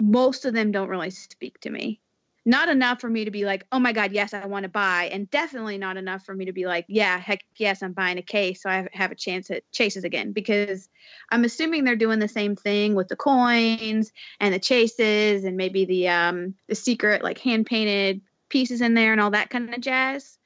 most 0.00 0.44
of 0.44 0.54
them 0.54 0.72
don't 0.72 0.88
really 0.88 1.10
speak 1.10 1.60
to 1.60 1.70
me. 1.70 2.00
Not 2.46 2.70
enough 2.70 3.00
for 3.00 3.08
me 3.08 3.26
to 3.26 3.30
be 3.30 3.44
like, 3.44 3.66
oh 3.70 3.78
my 3.78 3.92
God, 3.92 4.12
yes, 4.12 4.32
I 4.32 4.46
want 4.46 4.62
to 4.62 4.70
buy. 4.70 5.10
And 5.12 5.30
definitely 5.30 5.76
not 5.76 5.98
enough 5.98 6.24
for 6.24 6.34
me 6.34 6.46
to 6.46 6.52
be 6.52 6.64
like, 6.64 6.86
yeah, 6.88 7.18
heck 7.18 7.44
yes, 7.56 7.82
I'm 7.82 7.92
buying 7.92 8.16
a 8.16 8.22
case 8.22 8.62
so 8.62 8.70
I 8.70 8.88
have 8.92 9.12
a 9.12 9.14
chance 9.14 9.50
at 9.50 9.70
chases 9.72 10.04
again. 10.04 10.32
Because 10.32 10.88
I'm 11.30 11.44
assuming 11.44 11.84
they're 11.84 11.96
doing 11.96 12.18
the 12.18 12.28
same 12.28 12.56
thing 12.56 12.94
with 12.94 13.08
the 13.08 13.16
coins 13.16 14.10
and 14.40 14.54
the 14.54 14.58
chases 14.58 15.44
and 15.44 15.56
maybe 15.56 15.84
the 15.84 16.08
um 16.08 16.54
the 16.68 16.74
secret 16.74 17.22
like 17.22 17.38
hand 17.38 17.66
painted 17.66 18.22
pieces 18.48 18.80
in 18.80 18.94
there 18.94 19.12
and 19.12 19.20
all 19.20 19.30
that 19.30 19.50
kind 19.50 19.72
of 19.74 19.80
jazz. 19.80 20.38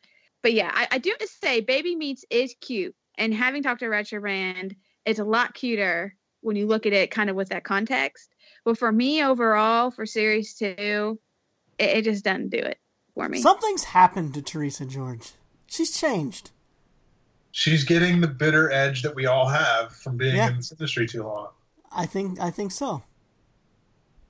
But 0.42 0.52
yeah, 0.52 0.70
I, 0.72 0.88
I 0.92 0.98
do 0.98 1.10
have 1.10 1.18
to 1.18 1.28
say 1.28 1.60
Baby 1.60 1.96
Meats 1.96 2.24
is 2.28 2.54
cute. 2.60 2.94
And 3.16 3.32
having 3.32 3.62
talked 3.62 3.80
to 3.80 3.88
Retro 3.88 4.20
Brand, 4.20 4.76
it's 5.06 5.20
a 5.20 5.24
lot 5.24 5.54
cuter 5.54 6.16
when 6.40 6.56
you 6.56 6.66
look 6.66 6.86
at 6.86 6.92
it 6.92 7.10
kind 7.10 7.30
of 7.30 7.36
with 7.36 7.48
that 7.48 7.64
context. 7.64 8.28
But 8.64 8.78
for 8.78 8.92
me 8.92 9.24
overall, 9.24 9.90
for 9.90 10.04
series 10.04 10.54
two, 10.54 11.18
it, 11.78 11.98
it 11.98 12.04
just 12.04 12.24
doesn't 12.24 12.50
do 12.50 12.58
it 12.58 12.78
for 13.14 13.28
me. 13.28 13.40
Something's 13.40 13.84
happened 13.84 14.34
to 14.34 14.42
Teresa 14.42 14.84
George. 14.86 15.32
She's 15.66 15.96
changed. 15.96 16.50
She's 17.52 17.84
getting 17.84 18.20
the 18.20 18.26
bitter 18.28 18.70
edge 18.72 19.02
that 19.02 19.14
we 19.14 19.26
all 19.26 19.46
have 19.48 19.92
from 19.94 20.16
being 20.16 20.36
Yeah. 20.36 20.48
in 20.50 20.56
this 20.56 20.72
industry 20.72 21.06
too 21.06 21.22
long. 21.22 21.48
I 21.96 22.06
think 22.06 22.40
I 22.40 22.50
think 22.50 22.72
so. 22.72 23.02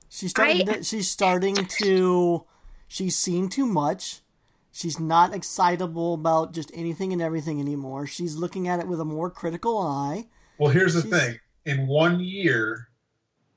She's 0.09 0.29
starting. 0.31 0.69
I- 0.69 0.73
to, 0.73 0.83
she's 0.83 1.09
starting 1.09 1.55
to. 1.55 2.45
She's 2.87 3.17
seen 3.17 3.49
too 3.49 3.65
much. 3.65 4.21
She's 4.71 4.99
not 4.99 5.33
excitable 5.33 6.13
about 6.13 6.53
just 6.53 6.69
anything 6.73 7.11
and 7.13 7.21
everything 7.21 7.59
anymore. 7.59 8.05
She's 8.05 8.35
looking 8.35 8.67
at 8.67 8.79
it 8.79 8.87
with 8.87 8.99
a 8.99 9.05
more 9.05 9.29
critical 9.31 9.77
eye. 9.79 10.27
Well, 10.59 10.69
here's 10.71 10.93
the 10.93 11.01
She's- 11.01 11.19
thing. 11.21 11.39
In 11.65 11.87
one 11.87 12.19
year, 12.19 12.89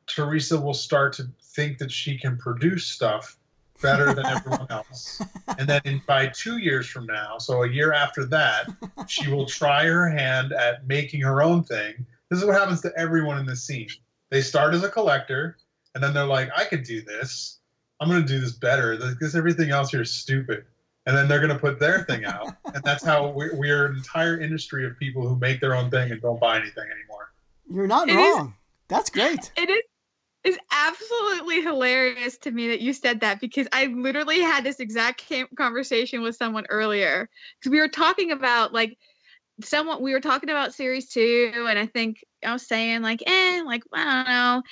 Teresa 0.06 0.58
will 0.58 0.72
start 0.74 1.12
to 1.14 1.24
think 1.42 1.76
that 1.78 1.90
she 1.92 2.16
can 2.16 2.38
produce 2.38 2.86
stuff 2.86 3.37
better 3.80 4.12
than 4.14 4.26
everyone 4.26 4.66
else. 4.70 5.20
And 5.58 5.68
then 5.68 5.80
in, 5.84 6.02
by 6.06 6.26
two 6.28 6.58
years 6.58 6.86
from 6.86 7.06
now, 7.06 7.38
so 7.38 7.62
a 7.62 7.68
year 7.68 7.92
after 7.92 8.24
that, 8.26 8.66
she 9.06 9.30
will 9.30 9.46
try 9.46 9.84
her 9.86 10.08
hand 10.08 10.52
at 10.52 10.86
making 10.86 11.20
her 11.22 11.42
own 11.42 11.64
thing. 11.64 12.06
This 12.30 12.40
is 12.40 12.44
what 12.44 12.54
happens 12.56 12.80
to 12.82 12.92
everyone 12.96 13.38
in 13.38 13.46
this 13.46 13.62
scene. 13.64 13.88
They 14.30 14.42
start 14.42 14.74
as 14.74 14.82
a 14.84 14.88
collector, 14.90 15.56
and 15.94 16.02
then 16.04 16.12
they're 16.14 16.26
like, 16.26 16.50
I 16.56 16.64
could 16.64 16.82
do 16.84 17.00
this. 17.02 17.58
I'm 18.00 18.08
going 18.08 18.22
to 18.22 18.28
do 18.28 18.38
this 18.40 18.52
better. 18.52 18.96
Because 18.96 19.34
everything 19.34 19.70
else 19.70 19.90
here 19.90 20.02
is 20.02 20.10
stupid. 20.10 20.64
And 21.06 21.16
then 21.16 21.26
they're 21.26 21.40
going 21.40 21.52
to 21.52 21.58
put 21.58 21.80
their 21.80 22.04
thing 22.04 22.26
out. 22.26 22.54
And 22.74 22.84
that's 22.84 23.02
how 23.02 23.28
we're, 23.30 23.54
we're 23.56 23.86
an 23.86 23.96
entire 23.96 24.38
industry 24.38 24.86
of 24.86 24.98
people 24.98 25.26
who 25.26 25.36
make 25.36 25.58
their 25.60 25.74
own 25.74 25.90
thing 25.90 26.12
and 26.12 26.20
don't 26.20 26.38
buy 26.38 26.56
anything 26.56 26.84
anymore. 26.84 27.32
You're 27.70 27.86
not 27.86 28.08
It 28.10 28.12
is- 28.18 28.34
wrong. 28.36 28.54
That's 28.88 29.08
great. 29.10 29.50
It 29.56 29.70
is 29.70 29.82
it's 30.48 30.58
absolutely 30.70 31.60
hilarious 31.60 32.38
to 32.38 32.50
me 32.50 32.68
that 32.68 32.80
you 32.80 32.92
said 32.92 33.20
that 33.20 33.40
because 33.40 33.68
I 33.72 33.86
literally 33.86 34.40
had 34.40 34.64
this 34.64 34.80
exact 34.80 35.30
conversation 35.56 36.22
with 36.22 36.36
someone 36.36 36.66
earlier. 36.70 37.28
Because 37.58 37.70
we 37.70 37.80
were 37.80 37.88
talking 37.88 38.32
about 38.32 38.72
like 38.72 38.96
someone 39.62 40.00
we 40.02 40.12
were 40.12 40.20
talking 40.20 40.50
about 40.50 40.74
series 40.74 41.08
two 41.08 41.52
and 41.68 41.78
I 41.78 41.86
think 41.86 42.24
I 42.44 42.52
was 42.52 42.66
saying 42.66 43.02
like 43.02 43.22
eh 43.26 43.62
like 43.64 43.82
I 43.92 44.04
don't 44.04 44.28
know. 44.28 44.62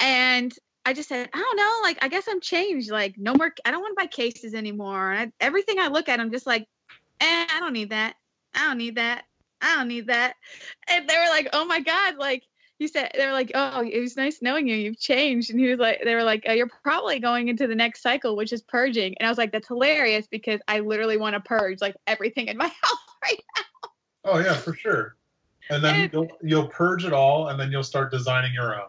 And 0.00 0.52
I 0.84 0.92
just 0.92 1.08
said 1.08 1.30
I 1.32 1.38
don't 1.38 1.56
know 1.56 1.78
like 1.82 1.98
I 2.02 2.08
guess 2.08 2.26
I'm 2.28 2.40
changed 2.40 2.90
like 2.90 3.14
no 3.16 3.34
more 3.34 3.52
I 3.64 3.70
don't 3.70 3.80
want 3.80 3.96
to 3.96 4.04
buy 4.04 4.08
cases 4.08 4.54
anymore. 4.54 5.12
And 5.12 5.32
I, 5.40 5.44
everything 5.44 5.78
I 5.78 5.88
look 5.88 6.08
at 6.08 6.20
I'm 6.20 6.32
just 6.32 6.46
like 6.46 6.66
eh 7.20 7.46
I 7.48 7.60
don't 7.60 7.72
need 7.72 7.90
that. 7.90 8.16
I 8.54 8.66
don't 8.68 8.78
need 8.78 8.96
that. 8.96 9.24
I 9.62 9.76
don't 9.76 9.88
need 9.88 10.08
that. 10.08 10.34
And 10.88 11.08
they 11.08 11.16
were 11.16 11.30
like 11.30 11.48
oh 11.52 11.64
my 11.64 11.80
god 11.80 12.16
like 12.18 12.42
he 12.82 12.88
said 12.88 13.10
they 13.16 13.24
were 13.26 13.32
like, 13.32 13.50
"Oh, 13.54 13.82
it 13.82 14.00
was 14.00 14.16
nice 14.16 14.42
knowing 14.42 14.66
you. 14.68 14.76
You've 14.76 14.98
changed." 14.98 15.50
And 15.50 15.58
he 15.60 15.68
was 15.68 15.78
like, 15.78 16.00
"They 16.04 16.14
were 16.14 16.22
like, 16.24 16.44
oh, 16.46 16.52
you're 16.52 16.70
probably 16.82 17.18
going 17.20 17.48
into 17.48 17.66
the 17.66 17.74
next 17.74 18.02
cycle, 18.02 18.36
which 18.36 18.52
is 18.52 18.62
purging." 18.62 19.14
And 19.18 19.26
I 19.26 19.30
was 19.30 19.38
like, 19.38 19.52
"That's 19.52 19.68
hilarious 19.68 20.26
because 20.26 20.60
I 20.68 20.80
literally 20.80 21.16
want 21.16 21.34
to 21.34 21.40
purge 21.40 21.80
like 21.80 21.96
everything 22.06 22.48
in 22.48 22.56
my 22.56 22.66
house 22.82 22.98
right 23.22 23.40
now." 23.56 23.90
Oh 24.24 24.38
yeah, 24.38 24.54
for 24.54 24.74
sure. 24.74 25.16
And 25.70 25.82
then 25.82 25.94
And- 26.02 26.12
you'll 26.12 26.28
you'll 26.42 26.68
purge 26.68 27.04
it 27.04 27.12
all, 27.12 27.48
and 27.48 27.58
then 27.58 27.70
you'll 27.70 27.82
start 27.84 28.10
designing 28.10 28.52
your 28.52 28.74
own. 28.74 28.88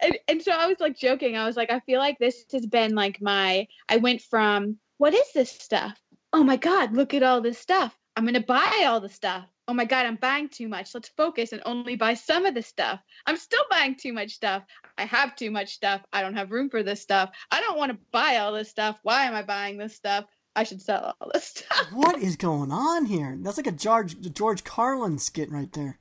and, 0.00 0.18
and 0.28 0.42
so 0.42 0.52
I 0.52 0.66
was 0.66 0.78
like 0.80 0.96
joking. 0.96 1.36
I 1.36 1.46
was 1.46 1.56
like, 1.56 1.70
I 1.70 1.80
feel 1.80 1.98
like 1.98 2.18
this 2.18 2.44
has 2.52 2.66
been 2.66 2.94
like 2.94 3.20
my. 3.20 3.66
I 3.88 3.96
went 3.98 4.22
from 4.22 4.76
what 4.98 5.12
is 5.14 5.32
this 5.34 5.50
stuff? 5.50 5.98
Oh 6.32 6.42
my 6.44 6.56
god, 6.56 6.92
look 6.94 7.14
at 7.14 7.22
all 7.22 7.40
this 7.40 7.58
stuff. 7.58 7.96
I'm 8.16 8.24
gonna 8.24 8.40
buy 8.40 8.84
all 8.86 9.00
the 9.00 9.10
stuff. 9.10 9.44
Oh 9.68 9.74
my 9.74 9.84
god, 9.84 10.06
I'm 10.06 10.16
buying 10.16 10.48
too 10.48 10.68
much. 10.68 10.94
Let's 10.94 11.10
focus 11.10 11.52
and 11.52 11.60
only 11.66 11.96
buy 11.96 12.14
some 12.14 12.46
of 12.46 12.54
the 12.54 12.62
stuff. 12.62 13.00
I'm 13.26 13.36
still 13.36 13.64
buying 13.70 13.94
too 13.94 14.14
much 14.14 14.32
stuff. 14.32 14.62
I 14.96 15.04
have 15.04 15.36
too 15.36 15.50
much 15.50 15.74
stuff. 15.74 16.00
I 16.12 16.22
don't 16.22 16.34
have 16.34 16.50
room 16.50 16.70
for 16.70 16.82
this 16.82 17.02
stuff. 17.02 17.30
I 17.50 17.60
don't 17.60 17.76
want 17.76 17.92
to 17.92 17.98
buy 18.12 18.38
all 18.38 18.52
this 18.52 18.70
stuff. 18.70 18.98
Why 19.02 19.24
am 19.24 19.34
I 19.34 19.42
buying 19.42 19.76
this 19.76 19.94
stuff? 19.94 20.24
I 20.54 20.64
should 20.64 20.80
sell 20.80 21.14
all 21.20 21.30
this 21.34 21.44
stuff. 21.44 21.88
What 21.92 22.18
is 22.18 22.36
going 22.36 22.72
on 22.72 23.04
here? 23.04 23.36
That's 23.38 23.58
like 23.58 23.66
a 23.66 23.72
George 23.72 24.18
George 24.32 24.64
Carlin 24.64 25.18
skit 25.18 25.52
right 25.52 25.72
there. 25.74 25.98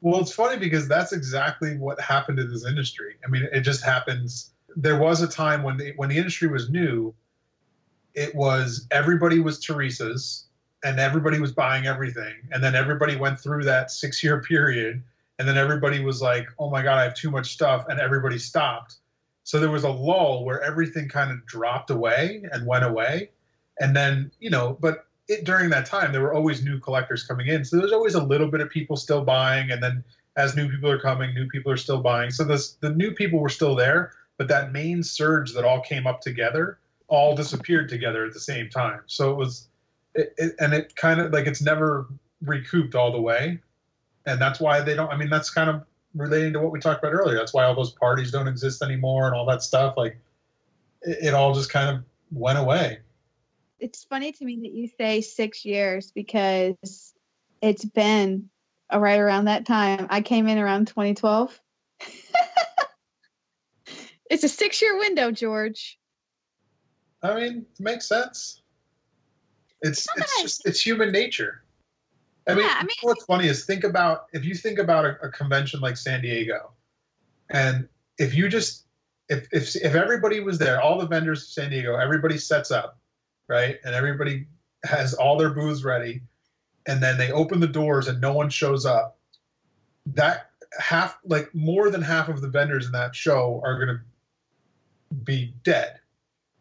Well, 0.00 0.20
it's 0.20 0.32
funny 0.32 0.58
because 0.58 0.86
that's 0.86 1.12
exactly 1.12 1.76
what 1.78 2.00
happened 2.00 2.38
in 2.38 2.48
this 2.52 2.64
industry. 2.64 3.16
I 3.26 3.28
mean, 3.28 3.48
it 3.52 3.62
just 3.62 3.82
happens. 3.82 4.52
There 4.76 5.00
was 5.00 5.22
a 5.22 5.26
time 5.26 5.64
when 5.64 5.78
the, 5.78 5.94
when 5.96 6.10
the 6.10 6.18
industry 6.18 6.46
was 6.46 6.70
new, 6.70 7.12
it 8.14 8.34
was 8.34 8.86
everybody 8.92 9.40
was 9.40 9.58
Teresa's 9.58 10.45
and 10.84 10.98
everybody 11.00 11.40
was 11.40 11.52
buying 11.52 11.86
everything. 11.86 12.34
And 12.52 12.62
then 12.62 12.74
everybody 12.74 13.16
went 13.16 13.40
through 13.40 13.64
that 13.64 13.90
six 13.90 14.22
year 14.22 14.42
period. 14.42 15.02
And 15.38 15.46
then 15.46 15.56
everybody 15.56 16.02
was 16.02 16.22
like, 16.22 16.46
oh 16.58 16.70
my 16.70 16.82
God, 16.82 16.98
I 16.98 17.04
have 17.04 17.14
too 17.14 17.30
much 17.30 17.52
stuff. 17.52 17.86
And 17.88 18.00
everybody 18.00 18.38
stopped. 18.38 18.96
So 19.44 19.60
there 19.60 19.70
was 19.70 19.84
a 19.84 19.90
lull 19.90 20.44
where 20.44 20.60
everything 20.62 21.08
kind 21.08 21.30
of 21.30 21.44
dropped 21.46 21.90
away 21.90 22.42
and 22.50 22.66
went 22.66 22.84
away. 22.84 23.30
And 23.78 23.94
then, 23.94 24.30
you 24.40 24.50
know, 24.50 24.76
but 24.80 25.06
it, 25.28 25.44
during 25.44 25.70
that 25.70 25.86
time, 25.86 26.12
there 26.12 26.22
were 26.22 26.34
always 26.34 26.64
new 26.64 26.78
collectors 26.78 27.24
coming 27.24 27.48
in. 27.48 27.64
So 27.64 27.76
there's 27.76 27.92
always 27.92 28.14
a 28.14 28.22
little 28.22 28.48
bit 28.48 28.60
of 28.60 28.70
people 28.70 28.96
still 28.96 29.22
buying. 29.24 29.70
And 29.70 29.82
then 29.82 30.02
as 30.36 30.56
new 30.56 30.68
people 30.68 30.90
are 30.90 31.00
coming, 31.00 31.34
new 31.34 31.48
people 31.48 31.70
are 31.72 31.76
still 31.76 32.00
buying. 32.00 32.30
So 32.30 32.44
this, 32.44 32.72
the 32.80 32.90
new 32.90 33.12
people 33.12 33.38
were 33.38 33.48
still 33.48 33.74
there. 33.74 34.12
But 34.36 34.48
that 34.48 34.72
main 34.72 35.02
surge 35.02 35.52
that 35.54 35.64
all 35.64 35.80
came 35.80 36.06
up 36.06 36.20
together 36.20 36.78
all 37.08 37.34
disappeared 37.34 37.88
together 37.88 38.24
at 38.24 38.32
the 38.32 38.40
same 38.40 38.68
time. 38.68 39.00
So 39.06 39.30
it 39.30 39.36
was, 39.36 39.68
it, 40.16 40.34
it, 40.38 40.54
and 40.58 40.72
it 40.72 40.96
kind 40.96 41.20
of 41.20 41.32
like 41.32 41.46
it's 41.46 41.62
never 41.62 42.08
recouped 42.42 42.94
all 42.94 43.12
the 43.12 43.20
way, 43.20 43.60
and 44.26 44.40
that's 44.40 44.58
why 44.58 44.80
they 44.80 44.94
don't. 44.94 45.10
I 45.10 45.16
mean, 45.16 45.30
that's 45.30 45.50
kind 45.50 45.70
of 45.70 45.82
relating 46.14 46.52
to 46.54 46.60
what 46.60 46.72
we 46.72 46.80
talked 46.80 47.02
about 47.02 47.12
earlier. 47.12 47.36
That's 47.36 47.54
why 47.54 47.64
all 47.64 47.74
those 47.74 47.92
parties 47.92 48.32
don't 48.32 48.48
exist 48.48 48.82
anymore 48.82 49.26
and 49.26 49.34
all 49.34 49.46
that 49.46 49.62
stuff. 49.62 49.96
Like 49.96 50.18
it, 51.02 51.28
it 51.28 51.34
all 51.34 51.54
just 51.54 51.70
kind 51.70 51.96
of 51.96 52.04
went 52.30 52.58
away. 52.58 52.98
It's 53.78 54.04
funny 54.04 54.32
to 54.32 54.44
me 54.44 54.60
that 54.62 54.72
you 54.72 54.88
say 54.98 55.20
six 55.20 55.64
years 55.64 56.10
because 56.10 57.14
it's 57.60 57.84
been 57.84 58.48
right 58.92 59.20
around 59.20 59.44
that 59.46 59.66
time. 59.66 60.06
I 60.08 60.22
came 60.22 60.48
in 60.48 60.58
around 60.58 60.88
2012. 60.88 61.60
it's 64.30 64.44
a 64.44 64.48
six 64.48 64.80
year 64.80 64.98
window, 64.98 65.30
George. 65.30 65.98
I 67.22 67.34
mean, 67.34 67.66
it 67.78 67.80
makes 67.80 68.08
sense. 68.08 68.62
It's 69.82 70.06
it's 70.16 70.42
just 70.42 70.66
it's 70.66 70.80
human 70.80 71.12
nature. 71.12 71.62
I 72.48 72.54
mean, 72.54 72.64
Yeah, 72.64 72.76
I 72.78 72.82
mean- 72.84 72.90
what's 73.02 73.24
funny 73.24 73.48
is 73.48 73.64
think 73.64 73.84
about 73.84 74.26
if 74.32 74.44
you 74.44 74.54
think 74.54 74.78
about 74.78 75.04
a, 75.04 75.16
a 75.26 75.30
convention 75.30 75.80
like 75.80 75.96
San 75.96 76.22
Diego, 76.22 76.72
and 77.50 77.88
if 78.18 78.34
you 78.34 78.48
just 78.48 78.84
if 79.28 79.48
if 79.52 79.74
if 79.76 79.94
everybody 79.94 80.40
was 80.40 80.58
there, 80.58 80.80
all 80.80 80.98
the 80.98 81.06
vendors 81.06 81.42
of 81.42 81.48
San 81.48 81.70
Diego, 81.70 81.96
everybody 81.96 82.38
sets 82.38 82.70
up, 82.70 82.98
right, 83.48 83.78
and 83.84 83.94
everybody 83.94 84.46
has 84.84 85.14
all 85.14 85.36
their 85.36 85.50
booths 85.50 85.82
ready, 85.84 86.22
and 86.86 87.02
then 87.02 87.18
they 87.18 87.32
open 87.32 87.60
the 87.60 87.66
doors 87.66 88.08
and 88.08 88.20
no 88.20 88.32
one 88.32 88.48
shows 88.48 88.86
up. 88.86 89.18
That 90.14 90.50
half, 90.78 91.18
like 91.24 91.52
more 91.54 91.90
than 91.90 92.02
half 92.02 92.28
of 92.28 92.40
the 92.40 92.48
vendors 92.48 92.86
in 92.86 92.92
that 92.92 93.14
show 93.14 93.60
are 93.64 93.74
going 93.84 93.98
to 93.98 95.14
be 95.24 95.54
dead. 95.64 95.98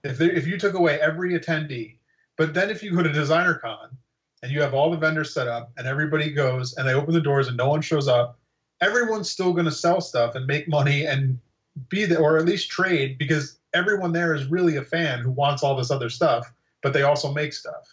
If 0.03 0.17
they, 0.17 0.31
if 0.31 0.47
you 0.47 0.57
took 0.57 0.73
away 0.73 0.99
every 0.99 1.37
attendee, 1.37 1.94
but 2.37 2.53
then 2.53 2.69
if 2.69 2.83
you 2.83 2.95
go 2.95 3.03
to 3.03 3.11
Designer 3.11 3.55
Con 3.55 3.97
and 4.43 4.51
you 4.51 4.61
have 4.61 4.73
all 4.73 4.91
the 4.91 4.97
vendors 4.97 5.33
set 5.33 5.47
up 5.47 5.71
and 5.77 5.87
everybody 5.87 6.31
goes 6.31 6.75
and 6.75 6.87
they 6.87 6.93
open 6.93 7.13
the 7.13 7.21
doors 7.21 7.47
and 7.47 7.57
no 7.57 7.69
one 7.69 7.81
shows 7.81 8.07
up, 8.07 8.39
everyone's 8.81 9.29
still 9.29 9.53
going 9.53 9.65
to 9.65 9.71
sell 9.71 10.01
stuff 10.01 10.35
and 10.35 10.45
make 10.45 10.67
money 10.67 11.05
and 11.05 11.39
be 11.89 12.05
there 12.05 12.19
or 12.19 12.37
at 12.37 12.45
least 12.45 12.69
trade 12.69 13.17
because 13.17 13.59
everyone 13.73 14.11
there 14.11 14.33
is 14.33 14.45
really 14.47 14.77
a 14.77 14.83
fan 14.83 15.19
who 15.19 15.31
wants 15.31 15.63
all 15.63 15.75
this 15.75 15.91
other 15.91 16.09
stuff, 16.09 16.51
but 16.81 16.93
they 16.93 17.03
also 17.03 17.31
make 17.31 17.53
stuff. 17.53 17.91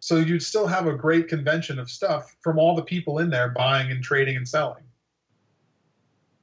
So 0.00 0.16
you'd 0.16 0.42
still 0.42 0.66
have 0.66 0.88
a 0.88 0.94
great 0.94 1.28
convention 1.28 1.78
of 1.78 1.88
stuff 1.88 2.36
from 2.40 2.58
all 2.58 2.74
the 2.74 2.82
people 2.82 3.18
in 3.18 3.30
there 3.30 3.50
buying 3.50 3.92
and 3.92 4.02
trading 4.02 4.36
and 4.36 4.48
selling. 4.48 4.82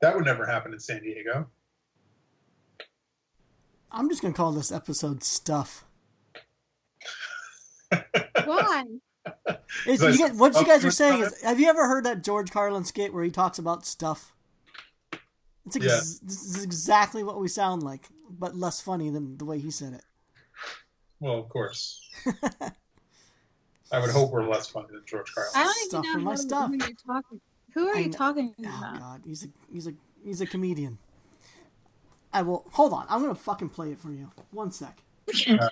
That 0.02 0.16
would 0.16 0.26
never 0.26 0.46
happen 0.46 0.72
in 0.72 0.80
San 0.80 1.02
Diego. 1.02 1.46
I'm 3.92 4.10
just 4.10 4.22
gonna 4.22 4.34
call 4.34 4.52
this 4.52 4.72
episode 4.72 5.24
stuff. 5.24 5.86
Why? 8.46 8.84
It's, 9.86 10.02
you 10.02 10.18
get, 10.18 10.36
what 10.36 10.56
you 10.56 10.66
guys 10.66 10.84
are 10.84 10.88
Oh, 10.88 10.92
saying 10.92 11.22
is, 11.24 11.42
have 11.44 11.60
you 11.60 11.68
ever 11.70 11.88
heard 11.88 12.04
that 12.06 12.24
George 12.24 12.52
Carlin 12.52 12.84
skit 12.86 13.14
where 13.14 13.24
he 13.24 13.32
talks 13.32 13.60
about 13.60 13.86
stuff? 13.86 14.34
It's 15.66 15.76
ex- 15.76 15.86
Yeah. 15.86 16.00
this 16.28 16.44
is 16.44 16.64
exactly 16.64 17.24
what 17.24 17.40
we 17.40 17.48
sound 17.48 17.84
like, 17.84 18.08
but 18.30 18.56
less 18.56 18.82
funny 18.82 19.10
than 19.10 19.38
the 19.38 19.46
way 19.46 19.60
he 19.60 19.70
said 19.72 19.94
it. 19.94 20.04
Well, 21.20 21.38
of 21.38 21.50
course. 21.50 22.02
I 23.92 24.00
would 24.00 24.12
hope 24.12 24.32
we're 24.32 24.48
less 24.48 24.68
funny 24.68 24.88
than 24.92 25.02
George 25.06 25.32
Carlin. 25.34 25.52
I 25.56 25.64
don't 25.64 25.90
Stuff 25.90 26.06
even 26.06 26.14
for 26.14 26.18
know 26.20 26.24
my 26.26 26.32
who, 26.32 26.38
stuff. 26.38 26.70
who 26.70 26.78
you're 26.78 26.90
talking. 27.06 27.42
Who 27.74 27.88
are 27.88 27.96
I 27.96 28.00
you 28.00 28.06
know- 28.08 28.12
talking 28.18 28.56
Oh? 28.66 28.96
God, 29.00 29.22
he's 29.26 29.44
a 29.46 29.48
he's 29.72 29.88
a 29.88 29.94
he's 30.24 30.42
a 30.42 30.46
comedian. 30.48 30.98
I 32.34 32.42
will 32.42 32.66
hold 32.72 32.94
on. 32.94 33.06
I'm 33.10 33.22
gonna 33.22 33.36
fucking 33.36 33.70
play 33.70 33.92
it 33.92 34.00
for 34.00 34.12
you. 34.12 34.32
One 34.52 34.72
sec. 34.72 35.02
oh 35.50 35.70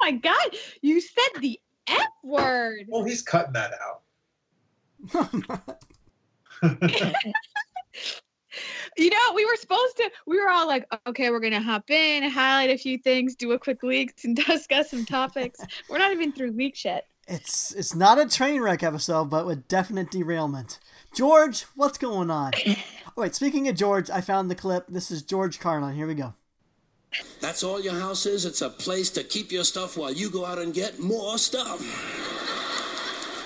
my 0.00 0.12
god, 0.12 0.56
you 0.80 1.00
said 1.00 1.40
the 1.40 1.60
F 1.86 2.06
word. 2.22 2.86
Well, 2.88 3.04
he's 3.04 3.22
cutting 3.22 3.52
that 3.52 3.72
out. 3.82 4.00
You 8.96 9.10
know, 9.10 9.32
we 9.34 9.44
were 9.44 9.56
supposed 9.56 9.96
to. 9.96 10.10
We 10.26 10.40
were 10.40 10.48
all 10.48 10.66
like, 10.66 10.86
okay, 11.06 11.30
we're 11.30 11.40
gonna 11.40 11.60
hop 11.60 11.90
in, 11.90 12.28
highlight 12.30 12.70
a 12.70 12.78
few 12.78 12.98
things, 12.98 13.34
do 13.34 13.52
a 13.52 13.58
quick 13.58 13.82
leaks, 13.82 14.24
and 14.24 14.36
discuss 14.46 14.90
some 14.90 15.04
topics. 15.04 15.60
we're 15.88 15.98
not 15.98 16.12
even 16.12 16.32
through 16.32 16.52
leaks 16.52 16.84
yet. 16.84 17.06
It's 17.26 17.72
it's 17.72 17.94
not 17.94 18.18
a 18.18 18.28
train 18.28 18.60
wreck 18.60 18.82
episode, 18.82 19.30
but 19.30 19.46
with 19.46 19.66
definite 19.66 20.10
derailment. 20.10 20.78
George, 21.14 21.62
what's 21.74 21.98
going 21.98 22.30
on? 22.30 22.52
Oh, 23.16 23.22
wait, 23.22 23.34
speaking 23.36 23.68
of 23.68 23.76
George, 23.76 24.10
I 24.10 24.20
found 24.20 24.50
the 24.50 24.56
clip. 24.56 24.86
This 24.88 25.12
is 25.12 25.22
George 25.22 25.60
Carlin. 25.60 25.94
Here 25.94 26.06
we 26.06 26.14
go. 26.14 26.34
That's 27.40 27.62
all 27.62 27.80
your 27.80 27.94
house 27.94 28.26
is? 28.26 28.44
It's 28.44 28.60
a 28.60 28.68
place 28.68 29.08
to 29.10 29.22
keep 29.22 29.52
your 29.52 29.62
stuff 29.62 29.96
while 29.96 30.12
you 30.12 30.30
go 30.30 30.44
out 30.44 30.58
and 30.58 30.74
get 30.74 30.98
more 30.98 31.38
stuff. 31.38 31.80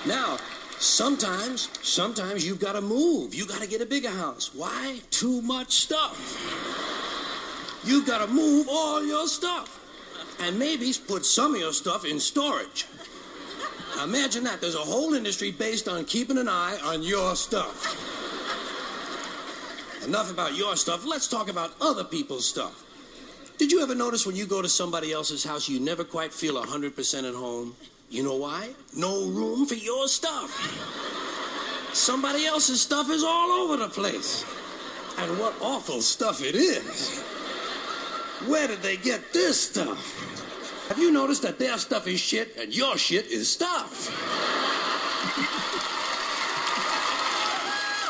Now, 0.06 0.38
sometimes, 0.78 1.68
sometimes 1.86 2.46
you've 2.46 2.60
got 2.60 2.72
to 2.72 2.80
move. 2.80 3.34
You 3.34 3.46
got 3.46 3.60
to 3.60 3.68
get 3.68 3.82
a 3.82 3.86
bigger 3.86 4.08
house. 4.08 4.54
Why? 4.54 5.00
Too 5.10 5.42
much 5.42 5.72
stuff. 5.72 6.16
You've 7.84 8.06
got 8.06 8.26
to 8.26 8.32
move 8.32 8.68
all 8.70 9.04
your 9.04 9.26
stuff. 9.26 9.84
And 10.40 10.58
maybe 10.58 10.94
put 11.06 11.26
some 11.26 11.54
of 11.54 11.60
your 11.60 11.74
stuff 11.74 12.06
in 12.06 12.18
storage. 12.18 12.86
Imagine 14.02 14.44
that. 14.44 14.62
There's 14.62 14.76
a 14.76 14.78
whole 14.78 15.12
industry 15.12 15.50
based 15.50 15.88
on 15.88 16.06
keeping 16.06 16.38
an 16.38 16.48
eye 16.48 16.78
on 16.84 17.02
your 17.02 17.36
stuff. 17.36 18.17
Enough 20.04 20.30
about 20.30 20.54
your 20.56 20.76
stuff. 20.76 21.04
Let's 21.04 21.28
talk 21.28 21.48
about 21.48 21.74
other 21.80 22.04
people's 22.04 22.46
stuff. 22.46 22.84
Did 23.58 23.72
you 23.72 23.82
ever 23.82 23.94
notice 23.94 24.24
when 24.24 24.36
you 24.36 24.46
go 24.46 24.62
to 24.62 24.68
somebody 24.68 25.12
else's 25.12 25.44
house, 25.44 25.68
you 25.68 25.80
never 25.80 26.04
quite 26.04 26.32
feel 26.32 26.54
100% 26.54 27.28
at 27.28 27.34
home? 27.34 27.74
You 28.08 28.22
know 28.22 28.36
why? 28.36 28.70
No 28.96 29.26
room 29.26 29.66
for 29.66 29.74
your 29.74 30.08
stuff. 30.08 30.50
Somebody 31.92 32.46
else's 32.46 32.80
stuff 32.80 33.10
is 33.10 33.24
all 33.24 33.50
over 33.50 33.76
the 33.76 33.88
place. 33.88 34.44
And 35.18 35.38
what 35.38 35.54
awful 35.60 36.00
stuff 36.00 36.42
it 36.42 36.54
is. 36.54 37.20
Where 38.46 38.68
did 38.68 38.82
they 38.82 38.96
get 38.96 39.32
this 39.32 39.60
stuff? 39.60 40.14
Have 40.88 40.98
you 40.98 41.10
noticed 41.10 41.42
that 41.42 41.58
their 41.58 41.76
stuff 41.76 42.06
is 42.06 42.20
shit 42.20 42.56
and 42.56 42.74
your 42.74 42.96
shit 42.96 43.26
is 43.26 43.50
stuff? 43.52 44.08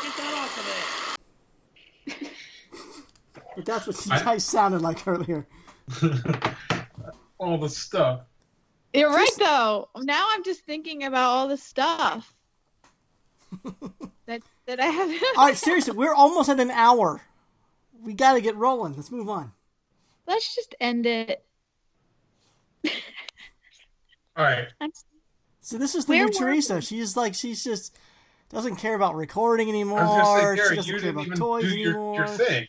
Get 0.03 0.15
that 0.15 0.33
off 0.37 0.57
of 0.59 0.65
there. 2.15 2.31
But 3.33 3.43
that's 3.65 3.87
what 3.87 4.05
you 4.05 4.11
I- 4.11 4.23
guys 4.23 4.43
sounded 4.43 4.81
like 4.81 5.07
earlier. 5.07 5.47
All 7.37 7.57
the 7.57 7.69
stuff. 7.69 8.21
You're 8.93 9.09
right 9.11 9.29
though. 9.37 9.89
Now 9.97 10.27
I'm 10.31 10.43
just 10.43 10.65
thinking 10.65 11.03
about 11.03 11.29
all 11.29 11.47
the 11.47 11.57
stuff 11.57 12.33
that 14.25 14.41
that 14.65 14.79
I 14.79 14.85
have. 14.85 15.09
All 15.37 15.45
right, 15.45 15.55
seriously, 15.55 15.93
we're 15.95 16.13
almost 16.13 16.49
at 16.49 16.59
an 16.59 16.71
hour. 16.71 17.21
We 18.01 18.13
got 18.13 18.33
to 18.33 18.41
get 18.41 18.55
rolling. 18.55 18.95
Let's 18.95 19.11
move 19.11 19.29
on. 19.29 19.51
Let's 20.27 20.55
just 20.55 20.73
end 20.79 21.05
it. 21.05 21.43
All 24.35 24.45
right. 24.45 24.67
So 25.61 25.77
this 25.77 25.95
is 25.95 26.05
the 26.05 26.13
Where 26.13 26.25
new 26.25 26.31
Teresa. 26.31 26.75
we? 26.75 26.81
She's 26.81 27.15
like 27.15 27.35
she's 27.35 27.63
just 27.63 27.95
doesn't 28.49 28.77
care 28.77 28.95
about 28.95 29.15
recording 29.15 29.69
anymore. 29.69 29.99
I 29.99 30.05
was 30.55 30.59
she 30.69 30.75
doesn't 30.75 30.99
care 30.99 31.09
about 31.11 31.35
toys 31.35 31.63
do 31.63 31.77
your, 31.77 31.89
anymore. 31.91 32.15
your 32.15 32.27
thing. 32.27 32.67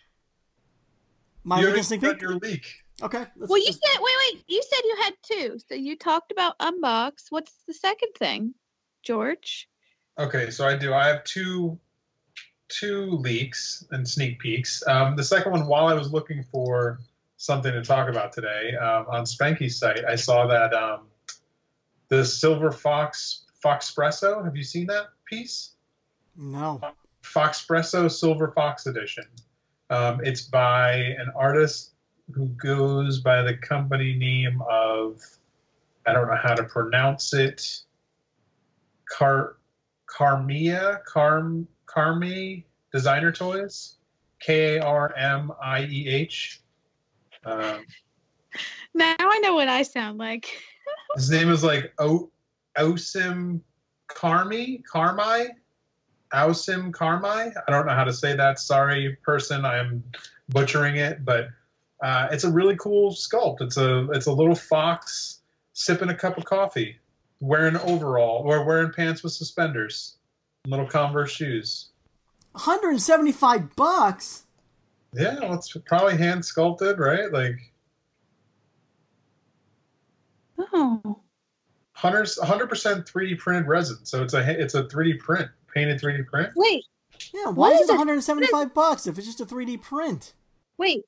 My 1.44 1.56
you 1.60 1.66
leak 1.66 1.76
haven't 1.76 1.78
and 1.78 1.86
sneak 1.86 2.00
done 2.02 2.12
peek. 2.14 2.22
your 2.22 2.34
leak. 2.34 2.74
Okay. 3.02 3.18
let's- 3.36 3.48
Well, 3.50 3.58
you 3.58 3.66
let's- 3.66 3.80
said 3.92 4.00
wait, 4.00 4.14
wait. 4.34 4.44
You 4.46 4.62
said 4.62 4.80
you 4.84 4.96
had 5.02 5.14
two. 5.22 5.58
So 5.68 5.74
you 5.74 5.96
talked 5.96 6.32
about 6.32 6.58
unbox. 6.58 7.26
What's 7.30 7.52
the 7.66 7.74
second 7.74 8.10
thing, 8.18 8.54
George? 9.02 9.68
Okay, 10.18 10.50
so 10.50 10.66
I 10.66 10.76
do. 10.76 10.92
I 10.92 11.06
have 11.08 11.24
two 11.24 11.78
two 12.68 13.10
leaks 13.12 13.84
and 13.90 14.06
sneak 14.08 14.38
peeks. 14.38 14.86
Um, 14.86 15.16
the 15.16 15.24
second 15.24 15.50
one, 15.50 15.66
while 15.66 15.86
I 15.86 15.94
was 15.94 16.12
looking 16.12 16.44
for 16.52 17.00
something 17.36 17.72
to 17.72 17.82
talk 17.82 18.08
about 18.08 18.32
today 18.32 18.76
um, 18.76 19.06
on 19.08 19.24
Spanky's 19.24 19.76
site, 19.78 20.04
I 20.04 20.14
saw 20.14 20.46
that 20.46 20.72
um, 20.74 21.08
the 22.08 22.24
Silver 22.24 22.70
Fox 22.70 23.44
Foxpresso. 23.64 24.44
Have 24.44 24.56
you 24.56 24.62
seen 24.64 24.86
that 24.86 25.06
piece? 25.24 25.72
no. 26.36 26.80
Foxpresso 27.22 28.10
Silver 28.10 28.50
Fox 28.52 28.86
Edition. 28.86 29.24
Um, 29.90 30.20
it's 30.24 30.42
by 30.42 30.92
an 30.92 31.30
artist 31.36 31.92
who 32.32 32.46
goes 32.50 33.20
by 33.20 33.42
the 33.42 33.54
company 33.56 34.14
name 34.14 34.62
of 34.70 35.20
I 36.06 36.12
don't 36.12 36.28
know 36.28 36.38
how 36.40 36.54
to 36.54 36.62
pronounce 36.64 37.34
it. 37.34 37.82
Car 39.08 39.56
Carmia 40.08 41.04
Carm 41.04 41.66
Carmi 41.86 42.64
Designer 42.92 43.32
Toys. 43.32 43.96
K 44.40 44.76
A 44.78 44.82
R 44.82 45.14
M 45.16 45.52
I 45.62 45.82
E 45.84 46.08
H. 46.08 46.62
Um, 47.44 47.84
Now 48.94 49.14
I 49.18 49.38
know 49.42 49.54
what 49.54 49.68
I 49.68 49.82
sound 49.82 50.18
like. 50.18 50.56
his 51.16 51.30
name 51.30 51.50
is 51.50 51.62
like 51.62 51.92
o- 51.98 52.30
Osim 52.78 53.60
Carmi 54.08 54.82
Carmi 54.92 55.48
Ausim 56.32 56.90
Carmi. 56.90 57.52
I 57.66 57.70
don't 57.70 57.86
know 57.86 57.94
how 57.94 58.04
to 58.04 58.12
say 58.12 58.36
that. 58.36 58.58
Sorry, 58.58 59.16
person, 59.22 59.64
I'm 59.64 60.04
butchering 60.48 60.96
it, 60.96 61.24
but 61.24 61.48
uh, 62.02 62.28
it's 62.30 62.44
a 62.44 62.50
really 62.50 62.76
cool 62.76 63.12
sculpt. 63.12 63.60
It's 63.60 63.76
a 63.76 64.10
it's 64.10 64.26
a 64.26 64.32
little 64.32 64.54
fox 64.54 65.40
sipping 65.72 66.10
a 66.10 66.14
cup 66.14 66.38
of 66.38 66.44
coffee, 66.44 66.96
wearing 67.40 67.76
overall 67.76 68.42
or 68.44 68.64
wearing 68.64 68.92
pants 68.92 69.22
with 69.22 69.32
suspenders, 69.32 70.16
little 70.66 70.86
Converse 70.86 71.32
shoes. 71.32 71.88
175 72.52 73.76
bucks. 73.76 74.44
Yeah, 75.12 75.38
well, 75.40 75.54
it's 75.54 75.76
probably 75.86 76.16
hand 76.16 76.44
sculpted, 76.44 76.98
right? 76.98 77.32
Like 77.32 77.70
Oh, 80.72 81.20
100 82.00 82.68
percent 82.68 83.06
3D 83.06 83.38
printed 83.38 83.66
resin. 83.66 83.98
So 84.04 84.22
it's 84.22 84.34
a 84.34 84.60
it's 84.60 84.74
a 84.74 84.84
3D 84.84 85.18
print, 85.18 85.50
painted 85.74 86.00
3D 86.00 86.26
print. 86.26 86.50
wait, 86.56 86.84
Yeah, 87.34 87.46
why 87.46 87.70
What 87.70 87.72
is 87.74 87.82
is 87.82 87.90
it 87.90 87.94
it? 87.94 87.98
175 87.98 88.74
bucks 88.74 89.06
if 89.06 89.16
it's 89.18 89.26
just 89.26 89.40
a 89.40 89.46
3D 89.46 89.80
print? 89.82 90.34
wait. 90.78 91.04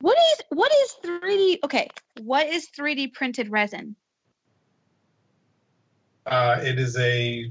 What 0.00 0.18
is 0.18 0.42
what 0.50 0.70
is 0.72 0.94
3D? 1.04 1.58
Okay, 1.64 1.88
what 2.20 2.46
is 2.46 2.68
3D 2.78 3.14
printed 3.14 3.50
resin? 3.50 3.96
Uh, 6.26 6.60
it 6.62 6.78
is 6.78 6.96
a 6.98 7.50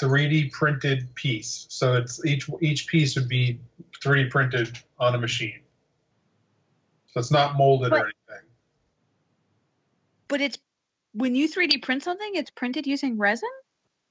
3D 0.00 0.50
printed 0.52 1.14
piece. 1.14 1.66
So 1.68 1.94
it's 1.94 2.24
each 2.24 2.48
each 2.60 2.86
piece 2.88 3.14
would 3.16 3.28
be 3.28 3.60
3D 4.02 4.30
printed 4.30 4.78
on 4.98 5.14
a 5.14 5.18
machine. 5.18 5.60
So 7.12 7.20
it's 7.20 7.30
not 7.30 7.56
molded 7.56 7.92
or 7.92 7.98
anything. 7.98 8.48
But 10.28 10.40
it's 10.40 10.58
when 11.12 11.34
you 11.34 11.48
3D 11.48 11.82
print 11.82 12.02
something, 12.02 12.30
it's 12.34 12.50
printed 12.50 12.86
using 12.86 13.16
resin. 13.18 13.48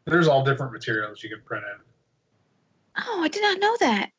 There's 0.09 0.27
all 0.27 0.43
different 0.43 0.73
materials 0.73 1.23
you 1.23 1.29
can 1.29 1.41
print 1.45 1.63
in. 1.63 1.81
Oh, 3.07 3.21
I 3.21 3.27
did 3.27 3.41
not 3.41 3.59
know 3.59 3.75
that. 3.79 4.09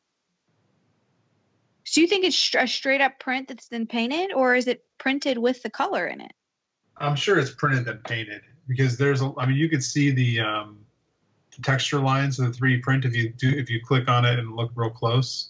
So 1.83 2.01
you 2.01 2.07
think 2.07 2.23
it's 2.23 2.55
a 2.55 2.67
straight 2.67 3.01
up 3.01 3.19
print 3.19 3.49
that's 3.49 3.67
then 3.67 3.85
painted, 3.85 4.31
or 4.33 4.55
is 4.55 4.67
it 4.67 4.85
printed 4.97 5.37
with 5.37 5.61
the 5.61 5.69
color 5.69 6.07
in 6.07 6.21
it? 6.21 6.31
I'm 6.97 7.15
sure 7.15 7.37
it's 7.37 7.51
printed 7.51 7.85
then 7.85 7.99
painted 8.05 8.41
because 8.67 8.97
there's 8.97 9.21
a. 9.21 9.33
I 9.37 9.45
mean, 9.45 9.57
you 9.57 9.67
could 9.67 9.83
see 9.83 10.11
the 10.11 10.39
um, 10.39 10.79
texture 11.61 11.99
lines 11.99 12.39
of 12.39 12.53
the 12.53 12.57
3D 12.57 12.81
print 12.81 13.05
if 13.05 13.15
you 13.15 13.29
do 13.29 13.49
if 13.49 13.69
you 13.69 13.81
click 13.83 14.07
on 14.09 14.25
it 14.25 14.39
and 14.39 14.55
look 14.55 14.71
real 14.75 14.89
close. 14.89 15.49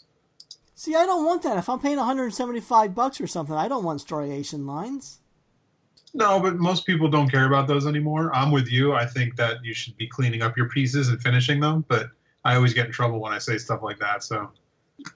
See, 0.73 0.95
I 0.95 1.05
don't 1.05 1.25
want 1.25 1.43
that. 1.43 1.57
If 1.57 1.69
I'm 1.69 1.79
paying 1.79 1.97
175 1.97 2.95
bucks 2.95 3.21
or 3.21 3.27
something, 3.27 3.55
I 3.55 3.67
don't 3.67 3.83
want 3.83 4.01
striation 4.01 4.65
lines. 4.65 5.19
No, 6.13 6.39
but 6.39 6.57
most 6.57 6.85
people 6.85 7.07
don't 7.07 7.29
care 7.29 7.45
about 7.45 7.67
those 7.67 7.87
anymore. 7.87 8.35
I'm 8.35 8.51
with 8.51 8.71
you. 8.71 8.93
I 8.93 9.05
think 9.05 9.35
that 9.37 9.63
you 9.63 9.73
should 9.73 9.95
be 9.97 10.07
cleaning 10.07 10.41
up 10.41 10.57
your 10.57 10.67
pieces 10.69 11.09
and 11.09 11.21
finishing 11.21 11.59
them, 11.59 11.85
but 11.87 12.09
I 12.43 12.55
always 12.55 12.73
get 12.73 12.87
in 12.87 12.91
trouble 12.91 13.19
when 13.19 13.31
I 13.31 13.37
say 13.37 13.57
stuff 13.57 13.81
like 13.81 13.99
that. 13.99 14.23
So 14.23 14.49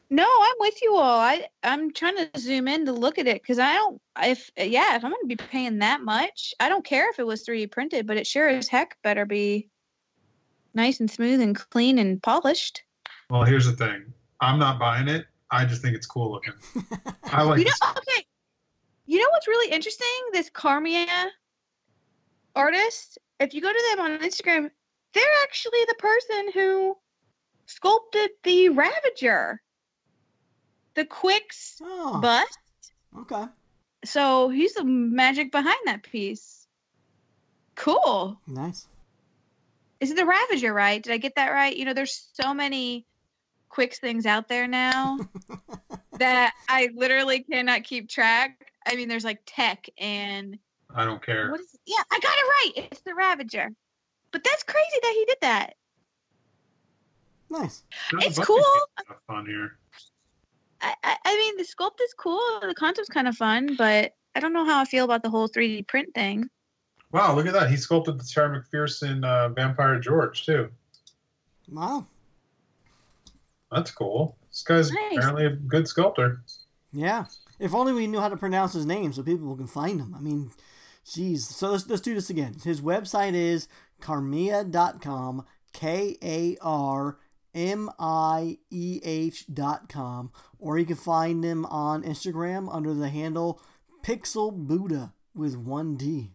No, 0.10 0.24
I'm 0.24 0.56
with 0.60 0.82
you 0.82 0.96
all. 0.96 1.20
I 1.20 1.48
I'm 1.64 1.92
trying 1.92 2.18
to 2.18 2.30
zoom 2.38 2.68
in 2.68 2.86
to 2.86 2.94
look 2.94 3.18
at 3.18 3.28
it 3.28 3.42
because 3.42 3.60
I 3.60 3.74
don't. 3.74 4.02
If 4.22 4.52
yeah, 4.58 4.96
if 4.96 5.04
I'm 5.04 5.12
going 5.12 5.24
to 5.24 5.28
be 5.28 5.36
paying 5.36 5.80
that 5.80 6.02
much, 6.02 6.54
I 6.60 6.70
don't 6.70 6.86
care 6.86 7.10
if 7.10 7.20
it 7.20 7.28
was 7.28 7.46
3D 7.46 7.72
printed, 7.72 8.08
but 8.08 8.18
it 8.18 8.28
sure 8.28 8.48
as 8.48 8.68
heck 8.68 8.98
better 9.04 9.26
be 9.26 9.70
nice 10.74 11.00
and 11.00 11.10
smooth 11.10 11.42
and 11.42 11.56
clean 11.56 12.00
and 12.00 12.22
polished. 12.22 12.84
Well, 13.30 13.44
here's 13.44 13.66
the 13.66 13.74
thing. 13.74 14.14
I'm 14.42 14.60
not 14.60 14.80
buying 14.80 15.08
it. 15.08 15.26
I 15.52 15.66
just 15.66 15.82
think 15.82 15.96
it's 15.96 16.08
cool 16.08 16.32
looking. 16.32 16.54
I 17.26 17.44
like. 17.44 17.60
You 17.60 17.66
know, 17.66 17.72
okay. 17.98 18.25
You 19.06 19.20
know 19.20 19.28
what's 19.32 19.48
really 19.48 19.72
interesting? 19.72 20.08
This 20.34 20.50
Karmieh 20.50 21.08
artist. 22.56 23.18
If 23.40 23.54
you 23.54 23.62
go 23.62 23.72
to 23.72 23.84
them 23.92 24.00
on 24.06 24.20
Instagram, 24.20 24.70
they're 25.14 25.24
actually 25.44 25.80
the 25.88 25.96
person 26.00 26.52
who 26.54 26.98
sculpted 27.66 28.30
the 28.44 28.70
Ravager, 28.70 29.62
the 30.96 31.06
Quicks 31.06 31.80
Oh, 31.82 32.20
bust. 32.22 32.58
okay. 33.20 33.46
So 34.06 34.50
he's 34.50 34.74
the 34.76 34.84
magic 34.84 35.52
behind 35.52 35.78
that 35.86 36.04
piece. 36.04 36.68
Cool. 37.76 38.40
Nice. 38.48 38.88
Is 40.00 40.12
it 40.12 40.18
the 40.18 40.26
Ravager, 40.26 40.74
right? 40.74 41.02
Did 41.02 41.12
I 41.14 41.18
get 41.18 41.36
that 41.36 41.50
right? 41.50 41.76
You 41.76 41.86
know, 41.86 41.94
there's 41.94 42.30
so 42.34 42.54
many 42.54 43.06
Quicks 43.70 44.00
things 44.00 44.26
out 44.26 44.48
there 44.48 44.68
now 44.68 45.18
that 46.20 46.54
I 46.70 46.90
literally 46.96 47.42
cannot 47.42 47.84
keep 47.84 48.10
track. 48.10 48.72
I 48.86 48.96
mean, 48.96 49.08
there's 49.08 49.24
like 49.26 49.40
tech 49.46 49.88
and 49.98 50.58
I 50.94 51.06
don't 51.06 51.24
care. 51.26 51.52
what 51.52 51.60
is 51.60 51.74
it? 51.74 51.80
Yeah, 51.86 52.04
I 52.12 52.20
got 52.20 52.34
it 52.38 52.80
right. 52.80 52.88
It's 52.92 53.02
the 53.02 53.16
Ravager. 53.16 53.70
But 54.32 54.44
that's 54.44 54.64
crazy 54.64 55.00
that 55.02 55.14
he 55.14 55.26
did 55.26 55.38
that. 55.42 55.74
Nice. 57.50 57.84
There's 58.12 58.38
it's 58.38 58.40
cool. 58.40 58.62
stuff 59.04 59.18
on 59.30 59.46
here. 59.46 59.78
I, 60.82 60.94
I, 61.04 61.18
I 61.26 61.36
mean, 61.38 61.58
the 61.58 61.64
sculpt 61.64 62.02
is 62.04 62.14
cool. 62.18 62.60
The 62.62 62.76
concept's 62.76 63.10
kind 63.10 63.28
of 63.28 63.36
fun, 63.36 63.76
but 63.78 64.14
I 64.36 64.40
don't 64.40 64.54
know 64.54 64.66
how 64.66 64.82
I 64.82 64.86
feel 64.86 65.06
about 65.06 65.24
the 65.24 65.30
whole 65.30 65.48
3D 65.48 65.88
print 65.88 66.14
thing. 66.14 66.50
Wow, 67.12 67.34
look 67.36 67.46
at 67.48 67.54
that. 67.54 67.70
He 67.70 67.78
sculpted 67.78 68.20
the 68.20 68.24
Sarah 68.26 68.62
McPherson 68.62 69.24
uh, 69.24 69.50
Vampire 69.50 70.00
George 70.00 70.46
too. 70.46 70.70
Wow. 71.72 72.06
That's 73.72 73.92
cool. 73.92 74.38
This 74.50 74.64
guy's 74.64 74.92
Nice. 74.92 75.18
apparently 75.18 75.46
a 75.46 75.52
good 75.52 75.88
sculptor. 75.88 76.42
Yeah. 76.92 77.26
If 77.60 77.74
only 77.74 77.94
we 77.94 78.08
knew 78.08 78.20
how 78.20 78.30
to 78.30 78.38
pronounce 78.38 78.74
his 78.74 78.86
name 78.86 79.14
so 79.14 79.24
people 79.24 79.56
can 79.56 79.68
find 79.68 80.00
him. 80.00 80.14
I 80.16 80.20
mean, 80.20 80.52
jeez. 81.06 81.40
So 81.40 81.72
let's, 81.72 81.88
let's 81.88 82.02
do 82.02 82.14
this 82.14 82.30
again. 82.30 82.56
His 82.64 82.82
website 82.82 83.34
is 83.34 83.68
karmieh.com, 84.02 85.46
K 85.74 86.18
A 86.22 86.58
R 86.62 87.18
M 87.54 87.90
I 87.98 88.58
E 88.70 89.00
H.com, 89.04 90.32
or 90.60 90.78
you 90.78 90.86
can 90.86 90.96
find 90.98 91.44
him 91.44 91.66
on 91.66 92.04
Instagram 92.04 92.74
under 92.74 92.94
the 92.94 93.10
handle 93.10 93.62
Pixel 94.04 94.52
Buddha 94.54 95.14
with 95.34 95.56
one 95.56 95.96
D. 95.96 96.32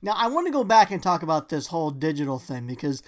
Now, 0.00 0.14
I 0.16 0.26
want 0.28 0.46
to 0.46 0.52
go 0.52 0.64
back 0.64 0.90
and 0.90 1.02
talk 1.02 1.22
about 1.22 1.48
this 1.48 1.68
whole 1.68 1.90
digital 1.90 2.38
thing 2.38 2.66
because 2.66 3.02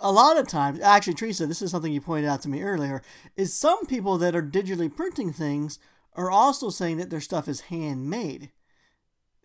a 0.00 0.12
lot 0.12 0.38
of 0.38 0.48
times, 0.48 0.80
actually, 0.80 1.14
Teresa, 1.14 1.46
this 1.46 1.62
is 1.62 1.70
something 1.70 1.92
you 1.92 2.00
pointed 2.00 2.28
out 2.28 2.42
to 2.42 2.48
me 2.48 2.62
earlier, 2.62 3.02
is 3.36 3.52
some 3.52 3.86
people 3.86 4.18
that 4.18 4.34
are 4.34 4.42
digitally 4.42 4.94
printing 4.94 5.32
things 5.32 5.78
are 6.14 6.30
also 6.30 6.70
saying 6.70 6.98
that 6.98 7.10
their 7.10 7.20
stuff 7.20 7.48
is 7.48 7.62
handmade. 7.62 8.50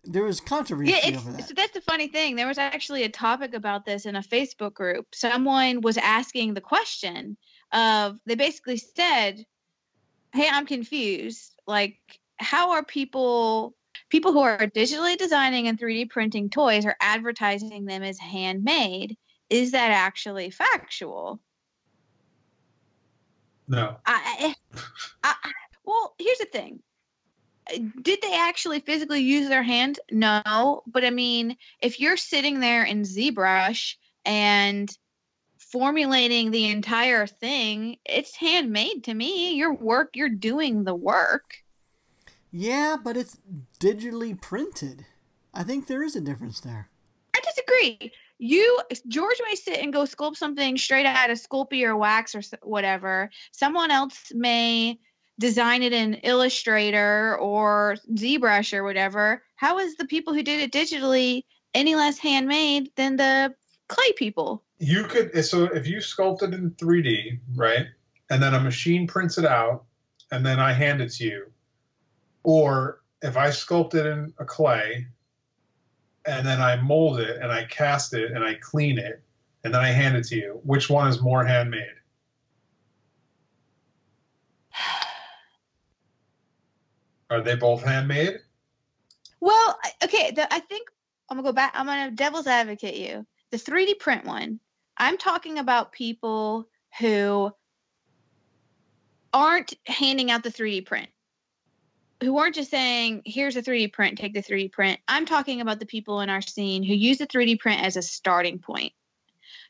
There 0.04 0.22
was 0.22 0.40
controversy 0.40 0.92
Yeah, 0.92 1.16
over 1.18 1.30
it's, 1.30 1.36
that. 1.36 1.48
so 1.48 1.54
that's 1.54 1.72
the 1.72 1.80
funny 1.82 2.08
thing. 2.08 2.36
There 2.36 2.46
was 2.46 2.58
actually 2.58 3.02
a 3.02 3.08
topic 3.08 3.54
about 3.54 3.84
this 3.84 4.06
in 4.06 4.16
a 4.16 4.22
Facebook 4.22 4.72
group. 4.72 5.06
Someone 5.14 5.82
was 5.82 5.98
asking 5.98 6.54
the 6.54 6.60
question 6.60 7.36
of 7.72 8.18
they 8.24 8.34
basically 8.34 8.78
said, 8.78 9.44
"Hey, 10.32 10.48
I'm 10.50 10.66
confused. 10.66 11.52
Like, 11.66 11.98
how 12.38 12.70
are 12.70 12.84
people 12.84 13.74
people 14.08 14.32
who 14.32 14.40
are 14.40 14.58
digitally 14.58 15.18
designing 15.18 15.68
and 15.68 15.78
3D 15.78 16.08
printing 16.08 16.48
toys 16.48 16.86
are 16.86 16.96
advertising 17.00 17.84
them 17.84 18.02
as 18.02 18.18
handmade? 18.18 19.18
Is 19.50 19.72
that 19.72 19.90
actually 19.90 20.50
factual?" 20.50 21.40
No. 23.68 23.98
I, 24.06 24.54
I, 25.22 25.34
well, 25.90 26.14
here's 26.18 26.38
the 26.38 26.46
thing. 26.46 26.80
Uh, 27.72 27.78
did 28.00 28.20
they 28.22 28.34
actually 28.34 28.80
physically 28.80 29.20
use 29.20 29.48
their 29.48 29.62
hand? 29.62 29.98
No, 30.10 30.82
but 30.86 31.04
I 31.04 31.10
mean, 31.10 31.56
if 31.80 32.00
you're 32.00 32.16
sitting 32.16 32.60
there 32.60 32.84
in 32.84 33.02
ZBrush 33.02 33.96
and 34.24 34.90
formulating 35.58 36.50
the 36.50 36.68
entire 36.70 37.26
thing, 37.26 37.96
it's 38.04 38.34
handmade 38.36 39.04
to 39.04 39.14
me. 39.14 39.54
Your 39.54 39.74
work, 39.74 40.10
you're 40.14 40.28
doing 40.28 40.84
the 40.84 40.94
work. 40.94 41.54
Yeah, 42.50 42.96
but 43.02 43.16
it's 43.16 43.38
digitally 43.78 44.40
printed. 44.40 45.06
I 45.54 45.62
think 45.62 45.86
there 45.86 46.02
is 46.02 46.16
a 46.16 46.20
difference 46.20 46.60
there. 46.60 46.88
I 47.34 47.40
disagree. 47.40 48.12
You, 48.38 48.80
George 49.06 49.40
may 49.46 49.54
sit 49.54 49.78
and 49.78 49.92
go 49.92 50.02
sculpt 50.02 50.36
something 50.36 50.76
straight 50.78 51.06
out 51.06 51.30
of 51.30 51.38
Sculpey 51.38 51.84
or 51.84 51.96
wax 51.96 52.34
or 52.34 52.42
whatever. 52.62 53.30
Someone 53.52 53.90
else 53.90 54.32
may 54.34 54.98
design 55.40 55.82
it 55.82 55.92
in 55.92 56.14
Illustrator 56.14 57.36
or 57.38 57.96
ZBrush 58.12 58.74
or 58.74 58.84
whatever. 58.84 59.42
How 59.56 59.78
is 59.78 59.96
the 59.96 60.04
people 60.04 60.34
who 60.34 60.42
did 60.42 60.60
it 60.60 60.70
digitally 60.70 61.44
any 61.74 61.94
less 61.96 62.18
handmade 62.18 62.90
than 62.94 63.16
the 63.16 63.54
clay 63.88 64.12
people? 64.12 64.62
You 64.78 65.04
could 65.04 65.44
so 65.44 65.64
if 65.64 65.86
you 65.86 65.98
sculpt 65.98 66.42
it 66.42 66.54
in 66.54 66.70
3D, 66.72 67.40
right, 67.56 67.86
and 68.28 68.42
then 68.42 68.54
a 68.54 68.60
machine 68.60 69.06
prints 69.06 69.38
it 69.38 69.46
out, 69.46 69.84
and 70.30 70.44
then 70.44 70.60
I 70.60 70.72
hand 70.72 71.00
it 71.00 71.10
to 71.14 71.24
you, 71.24 71.52
or 72.42 73.00
if 73.22 73.36
I 73.36 73.48
sculpt 73.48 73.94
it 73.94 74.06
in 74.06 74.32
a 74.38 74.44
clay, 74.44 75.06
and 76.26 76.46
then 76.46 76.60
I 76.60 76.76
mold 76.76 77.18
it 77.18 77.40
and 77.40 77.50
I 77.50 77.64
cast 77.64 78.12
it 78.12 78.32
and 78.32 78.44
I 78.44 78.54
clean 78.54 78.98
it, 78.98 79.22
and 79.64 79.74
then 79.74 79.80
I 79.80 79.88
hand 79.88 80.16
it 80.16 80.24
to 80.28 80.36
you, 80.36 80.60
which 80.64 80.90
one 80.90 81.08
is 81.08 81.20
more 81.20 81.44
handmade? 81.44 81.99
Are 87.30 87.40
they 87.40 87.54
both 87.54 87.84
handmade? 87.84 88.40
Well, 89.40 89.78
okay, 90.04 90.32
the, 90.32 90.52
I 90.52 90.58
think 90.58 90.88
I'm 91.28 91.36
gonna 91.36 91.48
go 91.48 91.52
back. 91.52 91.72
I'm 91.74 91.86
gonna 91.86 92.10
devil's 92.10 92.48
advocate 92.48 92.96
you. 92.96 93.24
The 93.50 93.56
3D 93.56 93.98
print 94.00 94.24
one. 94.24 94.60
I'm 94.96 95.16
talking 95.16 95.58
about 95.58 95.92
people 95.92 96.68
who 96.98 97.52
aren't 99.32 99.72
handing 99.86 100.30
out 100.30 100.42
the 100.42 100.50
3D 100.50 100.84
print, 100.84 101.08
who 102.20 102.36
aren't 102.36 102.56
just 102.56 102.70
saying, 102.70 103.22
"Here's 103.24 103.56
a 103.56 103.62
3D 103.62 103.92
print, 103.92 104.18
take 104.18 104.34
the 104.34 104.42
3D 104.42 104.68
print." 104.72 105.00
I'm 105.06 105.24
talking 105.24 105.60
about 105.60 105.78
the 105.78 105.86
people 105.86 106.20
in 106.20 106.28
our 106.28 106.42
scene 106.42 106.82
who 106.82 106.94
use 106.94 107.18
the 107.18 107.26
3D 107.26 107.60
print 107.60 107.82
as 107.82 107.96
a 107.96 108.02
starting 108.02 108.58
point. 108.58 108.92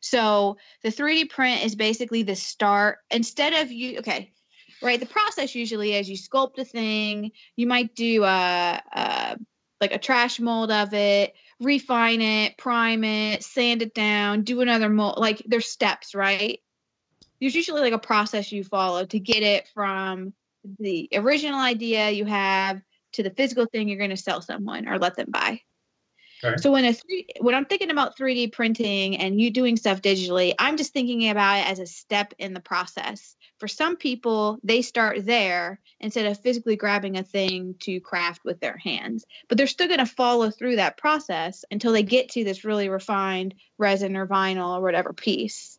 So 0.01 0.57
the 0.83 0.91
3D 0.91 1.29
print 1.29 1.63
is 1.63 1.75
basically 1.75 2.23
the 2.23 2.37
start. 2.37 2.99
Instead 3.11 3.53
of 3.53 3.71
you, 3.71 3.99
okay, 3.99 4.33
right? 4.83 5.01
The 5.01 5.07
process 5.07 5.55
usually 5.55 5.95
is 5.95 6.09
you 6.09 6.17
sculpt 6.17 6.59
a 6.59 6.65
thing. 6.65 7.33
You 7.57 7.67
might 7.67 7.95
do 7.95 8.25
a, 8.25 8.83
a 8.93 9.39
like 9.81 9.93
a 9.93 9.99
trash 9.99 10.41
mold 10.41 10.71
of 10.71 10.93
it, 10.93 11.35
refine 11.59 12.21
it, 12.21 12.59
prime 12.59 13.03
it, 13.05 13.43
sand 13.43 13.83
it 13.83 13.95
down, 13.95 14.43
do 14.43 14.61
another 14.61 14.89
mold. 14.89 15.19
Like 15.19 15.43
there's 15.47 15.67
steps, 15.67 16.15
right? 16.15 16.61
There's 17.41 17.55
usually 17.55 17.81
like 17.81 17.95
a 17.95 17.99
process 17.99 18.53
you 18.53 18.65
follow 18.65 19.07
to 19.07 19.19
get 19.19 19.43
it 19.43 19.69
from 19.73 20.35
the 20.79 21.09
original 21.15 21.59
idea 21.59 22.11
you 22.11 22.27
have 22.27 22.83
to 23.13 23.23
the 23.23 23.31
physical 23.31 23.67
thing 23.67 23.89
you're 23.89 23.99
going 23.99 24.11
to 24.11 24.17
sell 24.17 24.43
someone 24.43 24.87
or 24.87 24.99
let 24.99 25.17
them 25.17 25.31
buy. 25.31 25.61
Okay. 26.43 26.57
So 26.59 26.73
when 26.73 26.85
a 26.85 26.93
three, 26.93 27.27
when 27.41 27.55
I'm 27.55 27.67
thinking 27.67 27.91
about 27.91 28.17
3D 28.17 28.53
printing 28.53 29.17
and 29.17 29.41
you 29.41 29.51
doing 29.51 29.77
stuff 29.77 30.01
digitally, 30.01 30.55
I'm 30.59 30.77
just 30.77 30.93
thinking 30.93 31.29
about 31.29 31.59
it 31.59 31.71
as 31.71 31.79
a 31.79 31.87
step 31.87 32.35
in 32.39 32.55
the 32.55 32.61
process. 32.61 33.37
For 33.61 33.69
some 33.69 33.97
people, 33.97 34.59
they 34.65 34.81
start 34.81 35.27
there 35.27 35.81
instead 36.01 36.25
of 36.25 36.41
physically 36.41 36.77
grabbing 36.77 37.19
a 37.19 37.23
thing 37.23 37.75
to 37.81 38.01
craft 38.01 38.43
with 38.43 38.59
their 38.59 38.79
hands. 38.79 39.27
But 39.49 39.59
they're 39.59 39.67
still 39.67 39.87
going 39.87 39.99
to 39.99 40.07
follow 40.07 40.51
through 40.51 40.77
that 40.77 40.97
process 40.97 41.65
until 41.71 41.93
they 41.93 42.03
get 42.03 42.31
to 42.31 42.43
this 42.43 42.65
really 42.65 42.89
refined 42.89 43.55
resin 43.77 44.17
or 44.17 44.27
vinyl 44.27 44.79
or 44.79 44.81
whatever 44.81 45.13
piece. 45.13 45.79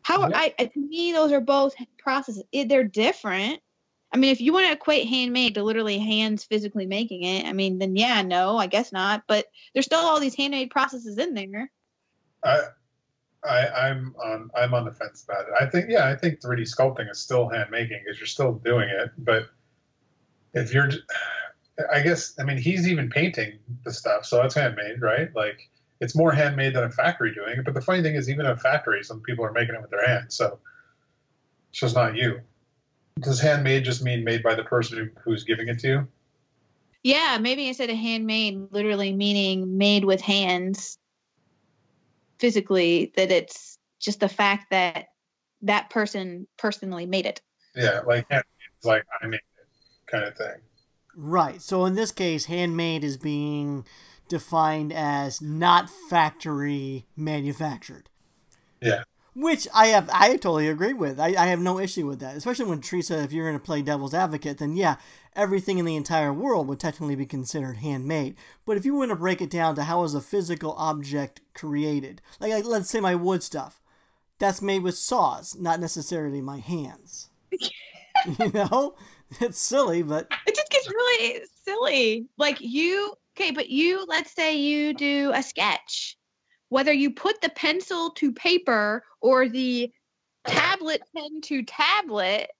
How 0.00 0.28
Yeah. 0.28 0.48
I 0.58 0.64
to 0.64 0.80
me 0.80 1.12
those 1.12 1.30
are 1.30 1.40
both 1.40 1.74
processes. 1.98 2.42
They're 2.52 2.84
different. 2.84 3.60
I 4.10 4.16
mean, 4.16 4.32
if 4.32 4.40
you 4.40 4.52
want 4.52 4.66
to 4.66 4.72
equate 4.72 5.08
handmade 5.08 5.54
to 5.54 5.62
literally 5.62 5.98
hands 5.98 6.44
physically 6.44 6.86
making 6.86 7.22
it, 7.22 7.46
I 7.46 7.52
mean, 7.52 7.78
then 7.78 7.96
yeah, 7.96 8.22
no, 8.22 8.56
I 8.56 8.66
guess 8.66 8.92
not. 8.92 9.24
But 9.28 9.46
there's 9.74 9.86
still 9.86 10.00
all 10.00 10.20
these 10.20 10.34
handmade 10.34 10.70
processes 10.70 11.18
in 11.18 11.34
there. 11.34 11.70
I, 12.44 12.62
I, 13.44 13.66
I'm 13.66 14.14
on, 14.22 14.50
I'm 14.56 14.72
on 14.74 14.84
the 14.84 14.92
fence 14.92 15.24
about 15.24 15.46
it. 15.48 15.54
I 15.60 15.66
think, 15.66 15.86
yeah, 15.88 16.08
I 16.08 16.16
think 16.16 16.40
3D 16.40 16.62
sculpting 16.62 17.10
is 17.10 17.18
still 17.18 17.48
hand 17.48 17.70
making 17.70 18.00
because 18.04 18.18
you're 18.18 18.26
still 18.26 18.52
doing 18.52 18.88
it. 18.88 19.10
But 19.18 19.48
if 20.54 20.72
you're, 20.72 20.90
I 21.92 22.00
guess, 22.00 22.34
I 22.38 22.44
mean, 22.44 22.58
he's 22.58 22.86
even 22.86 23.10
painting 23.10 23.58
the 23.84 23.92
stuff, 23.92 24.26
so 24.26 24.36
that's 24.36 24.54
handmade, 24.54 25.00
right? 25.00 25.34
Like, 25.34 25.68
it's 26.00 26.14
more 26.14 26.32
handmade 26.32 26.74
than 26.74 26.84
a 26.84 26.90
factory 26.90 27.34
doing 27.34 27.58
it. 27.58 27.64
But 27.64 27.74
the 27.74 27.80
funny 27.80 28.02
thing 28.02 28.14
is, 28.14 28.30
even 28.30 28.46
a 28.46 28.56
factory, 28.56 29.02
some 29.02 29.20
people 29.20 29.44
are 29.44 29.52
making 29.52 29.74
it 29.74 29.80
with 29.80 29.90
their 29.90 30.06
hands, 30.06 30.36
so 30.36 30.58
it's 31.70 31.80
just 31.80 31.94
not 31.94 32.14
you. 32.14 32.40
Does 33.20 33.40
handmade 33.40 33.84
just 33.84 34.02
mean 34.02 34.24
made 34.24 34.42
by 34.42 34.54
the 34.54 34.64
person 34.64 34.98
who, 34.98 35.20
who's 35.22 35.44
giving 35.44 35.68
it 35.68 35.78
to 35.80 35.88
you? 35.88 36.08
Yeah, 37.02 37.38
maybe 37.40 37.66
instead 37.66 37.90
of 37.90 37.96
handmade, 37.96 38.68
literally 38.70 39.12
meaning 39.12 39.76
made 39.78 40.04
with 40.04 40.20
hands 40.20 40.98
physically, 42.42 43.12
that 43.16 43.30
it's 43.30 43.78
just 44.00 44.18
the 44.18 44.28
fact 44.28 44.70
that 44.70 45.06
that 45.62 45.90
person 45.90 46.48
personally 46.58 47.06
made 47.06 47.24
it. 47.24 47.40
Yeah, 47.76 48.00
like 48.04 48.26
handmade 48.28 48.44
like 48.82 49.04
I 49.22 49.26
made 49.28 49.36
it 49.36 49.66
kind 50.06 50.24
of 50.24 50.36
thing. 50.36 50.56
Right. 51.14 51.62
So 51.62 51.84
in 51.84 51.94
this 51.94 52.10
case, 52.10 52.46
handmade 52.46 53.04
is 53.04 53.16
being 53.16 53.86
defined 54.28 54.92
as 54.92 55.40
not 55.40 55.88
factory 56.10 57.06
manufactured. 57.16 58.08
Yeah. 58.80 59.04
Which 59.36 59.68
I 59.72 59.86
have, 59.88 60.10
I 60.12 60.30
totally 60.30 60.68
agree 60.68 60.94
with. 60.94 61.20
I, 61.20 61.28
I 61.38 61.46
have 61.46 61.60
no 61.60 61.78
issue 61.78 62.06
with 62.06 62.18
that. 62.20 62.36
Especially 62.36 62.64
when 62.64 62.80
Teresa, 62.80 63.22
if 63.22 63.32
you're 63.32 63.46
going 63.46 63.58
to 63.58 63.64
play 63.64 63.82
devil's 63.82 64.14
advocate, 64.14 64.58
then 64.58 64.74
yeah, 64.74 64.96
everything 65.34 65.78
in 65.78 65.84
the 65.84 65.96
entire 65.96 66.32
world 66.32 66.68
would 66.68 66.80
technically 66.80 67.16
be 67.16 67.26
considered 67.26 67.78
handmade. 67.78 68.36
But 68.64 68.76
if 68.76 68.84
you 68.84 68.94
want 68.94 69.10
to 69.10 69.16
break 69.16 69.40
it 69.40 69.50
down 69.50 69.74
to 69.76 69.84
how 69.84 70.02
is 70.04 70.14
a 70.14 70.20
physical 70.20 70.72
object 70.72 71.40
created, 71.54 72.20
like, 72.40 72.52
like 72.52 72.64
let's 72.64 72.90
say 72.90 73.00
my 73.00 73.14
wood 73.14 73.42
stuff, 73.42 73.80
that's 74.38 74.62
made 74.62 74.82
with 74.82 74.96
saws, 74.96 75.56
not 75.58 75.80
necessarily 75.80 76.40
my 76.40 76.58
hands. 76.58 77.30
you 78.38 78.50
know, 78.52 78.94
it's 79.40 79.58
silly, 79.58 80.02
but 80.02 80.26
It 80.46 80.54
just 80.54 80.70
gets 80.70 80.88
really 80.88 81.42
silly. 81.64 82.26
Like 82.38 82.58
you, 82.60 83.14
okay, 83.36 83.50
but 83.50 83.68
you, 83.68 84.04
let's 84.08 84.34
say 84.34 84.56
you 84.56 84.94
do 84.94 85.32
a 85.34 85.42
sketch. 85.42 86.16
Whether 86.68 86.92
you 86.92 87.10
put 87.10 87.40
the 87.40 87.50
pencil 87.50 88.10
to 88.12 88.32
paper 88.32 89.04
or 89.20 89.48
the 89.48 89.92
tablet 90.46 91.02
pen 91.14 91.40
to 91.42 91.62
tablet, 91.62 92.50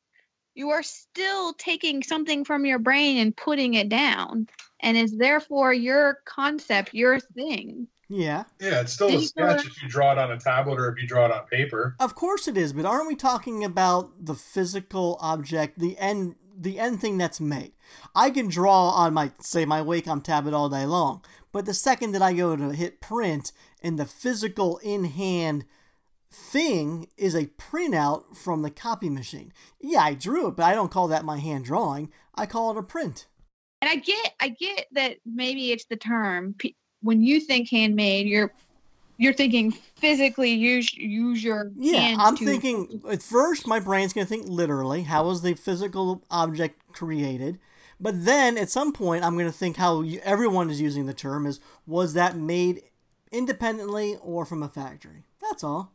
you 0.55 0.71
are 0.71 0.83
still 0.83 1.53
taking 1.55 2.03
something 2.03 2.45
from 2.45 2.67
your 2.67 2.79
brain 2.79 3.19
and 3.19 3.37
putting 3.37 3.75
it 3.75 3.89
down. 3.89 4.49
And 4.81 4.97
is 4.97 5.17
therefore 5.17 5.73
your 5.73 6.19
concept, 6.25 6.93
your 6.93 7.21
thing. 7.21 7.87
yeah. 8.09 8.45
Yeah, 8.61 8.81
it's 8.81 8.93
still 8.93 9.09
a 9.09 9.13
Did 9.13 9.21
you 9.21 9.27
sketch 9.29 9.67
if 9.67 9.83
you 9.83 9.89
draw 9.89 10.13
it 10.13 10.19
on 10.19 10.33
a 10.33 10.39
tablet 10.39 10.79
or 10.79 10.91
if 10.93 11.01
you 11.01 11.07
draw 11.07 11.27
it 11.27 11.33
on 11.33 11.47
paper. 11.47 11.95
Of 12.01 12.15
course 12.15 12.49
it 12.49 12.57
is, 12.57 12.73
but 12.73 12.85
aren't 12.85 13.07
we 13.09 13.15
talking 13.15 13.65
about 13.65 14.25
the 14.25 14.35
physical 14.35 15.19
object, 15.21 15.79
the 15.79 15.97
end 15.99 16.35
the 16.55 16.79
end 16.79 17.01
thing 17.01 17.17
that's 17.17 17.41
made? 17.41 17.73
I 18.15 18.31
can 18.31 18.49
draw 18.49 18.91
on 18.91 19.15
my 19.15 19.33
say 19.41 19.65
my 19.65 19.81
Wacom 19.81 20.23
tablet 20.23 20.53
all 20.53 20.69
day 20.69 20.85
long, 20.85 21.23
but 21.53 21.65
the 21.65 21.75
second 21.75 22.13
that 22.13 22.23
I 22.23 22.33
go 22.33 22.57
to 22.57 22.71
hit 22.71 23.01
print 23.01 23.53
and 23.83 23.99
the 23.99 24.07
physical 24.07 24.79
in 24.79 25.05
hand 25.05 25.65
thing 26.33 27.09
is 27.17 27.35
a 27.35 27.47
printout 27.47 28.37
from 28.37 28.63
the 28.63 28.71
copy 28.71 29.09
machine. 29.11 29.53
Yeah, 29.81 30.01
I 30.01 30.15
drew 30.15 30.49
it, 30.49 30.57
but 30.57 30.65
I 30.65 30.75
don't 30.75 30.91
call 30.91 31.09
that 31.09 31.25
my 31.25 31.39
hand 31.39 31.65
drawing. 31.65 32.11
I 32.35 32.47
call 32.47 32.71
it 32.71 32.79
a 32.79 32.83
print. 32.83 33.27
And 33.81 33.91
I 33.91 33.97
get, 33.97 34.33
I 34.41 34.49
get 34.49 34.87
that 34.93 35.17
maybe 35.27 35.73
it's 35.73 35.85
the 35.87 35.97
term. 35.97 36.55
When 37.03 37.21
you 37.21 37.41
think 37.41 37.69
handmade, 37.71 38.27
you're 38.27 38.53
you're 39.19 39.33
thinking 39.35 39.73
physically 39.97 40.51
use 40.53 40.93
use 40.95 41.45
your 41.45 41.71
Yeah, 41.77 41.99
hands 41.99 42.21
I'm 42.23 42.37
to- 42.37 42.45
thinking 42.45 43.03
at 43.11 43.23
first 43.23 43.67
my 43.67 43.79
brain's 43.81 44.13
going 44.13 44.25
to 44.27 44.29
think 44.29 44.49
literally, 44.49 45.03
how 45.03 45.27
was 45.27 45.43
the 45.43 45.55
physical 45.55 46.25
object 46.31 46.81
created? 46.93 47.59
But 48.01 48.25
then 48.25 48.57
at 48.57 48.71
some 48.71 48.93
point 48.93 49.25
I'm 49.25 49.35
going 49.35 49.47
to 49.47 49.53
think 49.57 49.77
how 49.77 50.01
you, 50.01 50.21
everyone 50.25 50.71
is 50.71 50.81
using 50.81 51.07
the 51.07 51.15
term 51.15 51.47
is 51.47 51.61
was 51.87 52.15
that 52.15 52.37
made 52.37 52.83
independently 53.31 54.17
or 54.23 54.45
from 54.45 54.63
a 54.63 54.69
factory? 54.69 55.25
That's 55.41 55.65
all. 55.65 55.93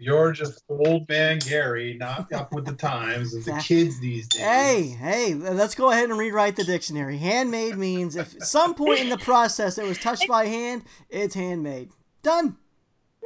You're 0.00 0.30
just 0.30 0.62
old 0.68 1.08
man 1.08 1.40
Gary, 1.40 1.96
not 1.98 2.32
up 2.32 2.52
with 2.52 2.64
the 2.64 2.72
times 2.72 3.34
of 3.34 3.44
the 3.44 3.60
kids 3.60 3.98
these 4.00 4.28
days. 4.28 4.40
Hey, 4.40 4.82
hey, 4.82 5.34
let's 5.34 5.74
go 5.74 5.90
ahead 5.90 6.08
and 6.08 6.18
rewrite 6.18 6.54
the 6.56 6.64
dictionary. 6.64 7.18
Handmade 7.18 7.76
means 7.76 8.14
if 8.14 8.36
at 8.36 8.42
some 8.42 8.74
point 8.74 9.00
in 9.00 9.08
the 9.08 9.18
process 9.18 9.76
it 9.76 9.84
was 9.84 9.98
touched 9.98 10.28
by 10.28 10.46
hand, 10.46 10.84
it's 11.10 11.34
handmade. 11.34 11.90
Done. 12.22 12.56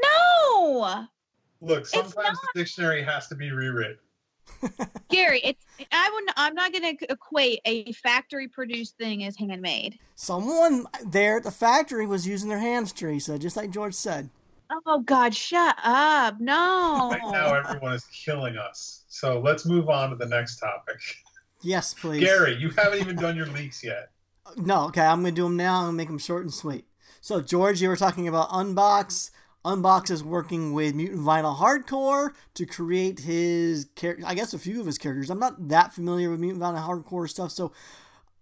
No, 0.03 1.07
Look, 1.61 1.87
sometimes 1.87 2.39
the 2.41 2.61
dictionary 2.61 3.03
has 3.03 3.29
to 3.29 3.35
be 3.35 3.53
rewritten. 3.53 3.99
Gary. 5.09 5.41
It's 5.45 5.65
I 5.93 6.11
would 6.13 6.35
I'm 6.37 6.55
not 6.55 6.73
going 6.73 6.97
to 6.97 7.13
equate 7.13 7.61
a 7.65 7.93
factory 7.93 8.49
produced 8.49 8.97
thing 8.97 9.25
as 9.25 9.37
handmade. 9.37 9.99
Someone 10.15 10.87
there 11.05 11.37
at 11.37 11.45
the 11.45 11.51
factory 11.51 12.07
was 12.07 12.27
using 12.27 12.49
their 12.49 12.59
hands, 12.59 12.93
Teresa, 12.93 13.39
just 13.39 13.57
like 13.57 13.71
George 13.71 13.95
said. 13.95 14.31
Oh 14.87 15.01
God, 15.01 15.35
shut 15.35 15.77
up! 15.83 16.41
No. 16.41 17.11
Right 17.13 17.33
now, 17.33 17.55
everyone 17.55 17.93
is 17.93 18.05
killing 18.07 18.57
us. 18.57 19.05
So 19.09 19.41
let's 19.41 19.67
move 19.67 19.89
on 19.89 20.11
to 20.11 20.17
the 20.17 20.27
next 20.27 20.59
topic. 20.59 21.01
Yes, 21.63 21.95
please. 21.95 22.21
Gary, 22.21 22.57
you 22.57 22.71
haven't 22.71 23.01
even 23.01 23.17
done 23.17 23.37
your 23.37 23.47
leaks 23.47 23.83
yet. 23.83 24.11
No, 24.57 24.87
okay, 24.87 25.03
I'm 25.03 25.21
gonna 25.21 25.31
do 25.31 25.45
them 25.45 25.57
now. 25.57 25.77
I'm 25.77 25.85
gonna 25.85 25.97
make 25.97 26.09
them 26.09 26.19
short 26.19 26.43
and 26.43 26.53
sweet. 26.53 26.85
So, 27.21 27.41
George, 27.41 27.81
you 27.81 27.89
were 27.89 27.97
talking 27.97 28.27
about 28.27 28.49
Unbox. 28.51 29.31
Unbox 29.65 30.11
is 30.11 30.25
working 30.25 30.73
with 30.73 30.97
Mutant 30.97 31.21
Vinyl 31.21 31.57
Hardcore 31.57 32.33
to 32.55 32.67
create 32.67 33.21
his 33.21 33.87
character. 33.95 34.25
I 34.27 34.35
guess 34.35 34.53
a 34.53 34.59
few 34.59 34.81
of 34.81 34.87
his 34.87 34.99
characters. 34.99 35.31
I'm 35.31 35.39
not 35.39 35.69
that 35.69 35.95
familiar 35.95 36.29
with 36.29 36.41
Mutant 36.41 36.63
Vinyl 36.63 36.85
Hardcore 36.85 37.31
stuff, 37.31 37.53
so 37.53 37.73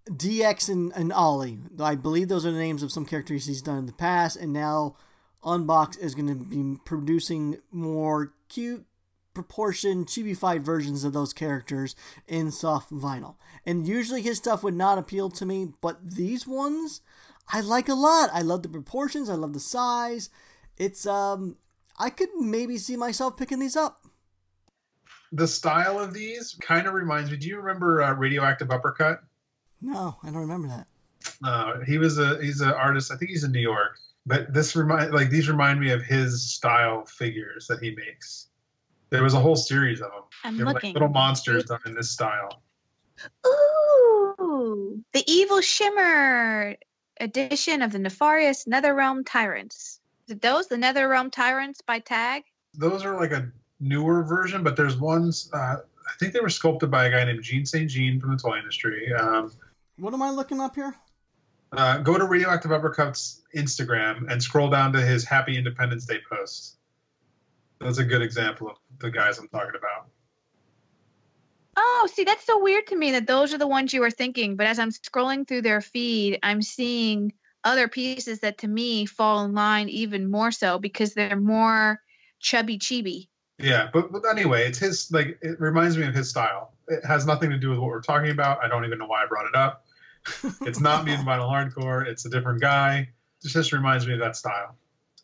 DX 0.08 0.70
and, 0.70 0.92
and 0.96 1.12
Ollie. 1.12 1.58
I 1.78 1.94
believe 1.94 2.28
those 2.28 2.46
are 2.46 2.52
the 2.52 2.58
names 2.58 2.82
of 2.82 2.90
some 2.90 3.04
characters 3.04 3.46
he's 3.46 3.62
done 3.62 3.78
in 3.78 3.86
the 3.86 3.92
past, 3.92 4.36
and 4.36 4.52
now 4.52 4.96
Unbox 5.42 5.98
is 5.98 6.14
going 6.14 6.28
to 6.28 6.34
be 6.34 6.78
producing 6.84 7.58
more 7.70 8.32
cute, 8.48 8.84
proportioned, 9.34 10.06
chibified 10.06 10.62
versions 10.62 11.04
of 11.04 11.12
those 11.12 11.32
characters 11.32 11.96
in 12.26 12.50
soft 12.50 12.90
vinyl. 12.90 13.36
And 13.64 13.86
usually 13.88 14.22
his 14.22 14.38
stuff 14.38 14.62
would 14.62 14.74
not 14.74 14.98
appeal 14.98 15.30
to 15.30 15.46
me, 15.46 15.68
but 15.80 15.98
these 16.02 16.46
ones 16.46 17.00
I 17.52 17.60
like 17.60 17.88
a 17.88 17.94
lot. 17.94 18.30
I 18.32 18.42
love 18.42 18.62
the 18.62 18.68
proportions, 18.68 19.28
I 19.28 19.34
love 19.34 19.52
the 19.52 19.60
size. 19.60 20.30
It's 20.76 21.06
um 21.06 21.56
I 21.98 22.10
could 22.10 22.30
maybe 22.38 22.78
see 22.78 22.96
myself 22.96 23.36
picking 23.36 23.58
these 23.58 23.76
up. 23.76 24.06
The 25.32 25.46
style 25.46 25.98
of 25.98 26.12
these 26.12 26.56
kind 26.60 26.86
of 26.86 26.94
reminds 26.94 27.30
me. 27.30 27.36
Do 27.36 27.46
you 27.46 27.58
remember 27.58 28.02
uh, 28.02 28.14
Radioactive 28.14 28.70
Uppercut? 28.70 29.22
No, 29.80 30.16
I 30.22 30.26
don't 30.26 30.40
remember 30.40 30.68
that. 30.68 30.86
Uh, 31.44 31.80
he 31.86 31.98
was 31.98 32.18
a 32.18 32.42
he's 32.42 32.60
an 32.60 32.72
artist. 32.72 33.12
I 33.12 33.16
think 33.16 33.30
he's 33.30 33.44
in 33.44 33.52
New 33.52 33.60
York. 33.60 33.98
But 34.26 34.52
this 34.52 34.76
remind 34.76 35.12
like 35.12 35.30
these 35.30 35.48
remind 35.48 35.80
me 35.80 35.90
of 35.90 36.02
his 36.02 36.50
style 36.52 37.04
figures 37.06 37.66
that 37.68 37.80
he 37.80 37.94
makes. 37.94 38.48
There 39.10 39.22
was 39.22 39.34
a 39.34 39.40
whole 39.40 39.56
series 39.56 40.00
of 40.00 40.10
them. 40.10 40.22
I'm 40.44 40.56
they 40.56 40.64
were 40.64 40.72
looking. 40.72 40.90
like 40.90 40.94
little 40.94 41.08
monsters 41.08 41.64
done 41.64 41.80
in 41.86 41.94
this 41.94 42.10
style. 42.10 42.62
Ooh, 43.46 45.02
the 45.12 45.24
Evil 45.30 45.60
Shimmer 45.60 46.76
edition 47.20 47.82
of 47.82 47.92
the 47.92 47.98
Nefarious 47.98 48.64
Netherrealm 48.64 49.24
Tyrants. 49.26 50.00
Is 50.26 50.36
it 50.36 50.42
those, 50.42 50.68
the 50.68 50.76
Netherrealm 50.76 51.32
Tyrants 51.32 51.82
by 51.82 51.98
Tag? 51.98 52.44
Those 52.74 53.04
are 53.04 53.18
like 53.18 53.32
a 53.32 53.50
newer 53.80 54.22
version, 54.22 54.62
but 54.62 54.76
there's 54.76 54.96
ones. 54.96 55.50
Uh, 55.52 55.56
I 55.76 56.12
think 56.18 56.32
they 56.32 56.40
were 56.40 56.48
sculpted 56.48 56.90
by 56.90 57.06
a 57.06 57.10
guy 57.10 57.24
named 57.24 57.42
Gene 57.42 57.66
St. 57.66 57.90
Jean 57.90 58.20
from 58.20 58.30
the 58.30 58.36
toy 58.36 58.58
industry. 58.58 59.12
Um, 59.12 59.52
What 59.98 60.14
am 60.14 60.22
I 60.22 60.30
looking 60.30 60.60
up 60.60 60.76
here? 60.76 60.94
Uh, 61.72 61.98
go 61.98 62.18
to 62.18 62.24
Radioactive 62.24 62.72
Uppercut's 62.72 63.42
Instagram 63.54 64.30
and 64.30 64.42
scroll 64.42 64.70
down 64.70 64.92
to 64.92 65.00
his 65.00 65.24
Happy 65.24 65.56
Independence 65.56 66.06
Day 66.06 66.18
post. 66.30 66.76
That's 67.80 67.98
a 67.98 68.04
good 68.04 68.22
example 68.22 68.70
of 68.70 68.76
the 68.98 69.10
guys 69.10 69.38
I'm 69.38 69.48
talking 69.48 69.74
about. 69.76 70.08
Oh, 71.76 72.08
see, 72.12 72.24
that's 72.24 72.44
so 72.44 72.62
weird 72.62 72.88
to 72.88 72.96
me 72.96 73.12
that 73.12 73.26
those 73.26 73.54
are 73.54 73.58
the 73.58 73.66
ones 73.66 73.92
you 73.92 74.00
were 74.00 74.10
thinking. 74.10 74.56
But 74.56 74.66
as 74.66 74.78
I'm 74.78 74.90
scrolling 74.90 75.46
through 75.46 75.62
their 75.62 75.80
feed, 75.80 76.38
I'm 76.42 76.62
seeing 76.62 77.32
other 77.64 77.88
pieces 77.88 78.40
that 78.40 78.58
to 78.58 78.68
me 78.68 79.06
fall 79.06 79.44
in 79.44 79.54
line 79.54 79.88
even 79.88 80.30
more 80.30 80.50
so 80.50 80.78
because 80.78 81.14
they're 81.14 81.36
more 81.36 82.00
chubby 82.40 82.78
chibi. 82.78 83.28
Yeah, 83.58 83.88
but, 83.92 84.10
but 84.10 84.22
anyway, 84.28 84.66
it's 84.66 84.78
his 84.78 85.10
like 85.12 85.38
it 85.42 85.60
reminds 85.60 85.96
me 85.96 86.06
of 86.06 86.14
his 86.14 86.28
style. 86.28 86.72
It 86.88 87.04
has 87.04 87.26
nothing 87.26 87.50
to 87.50 87.58
do 87.58 87.70
with 87.70 87.78
what 87.78 87.88
we're 87.88 88.00
talking 88.00 88.30
about. 88.30 88.64
I 88.64 88.68
don't 88.68 88.84
even 88.84 88.98
know 88.98 89.06
why 89.06 89.22
I 89.22 89.26
brought 89.26 89.46
it 89.46 89.54
up. 89.54 89.84
It's 90.62 90.80
not 90.80 91.04
Mutant 91.04 91.26
Vinyl 91.26 91.48
Hardcore. 91.50 92.06
It's 92.06 92.24
a 92.24 92.30
different 92.30 92.60
guy. 92.60 93.08
It 93.44 93.48
just 93.48 93.72
reminds 93.72 94.06
me 94.06 94.14
of 94.14 94.20
that 94.20 94.36
style. 94.36 94.76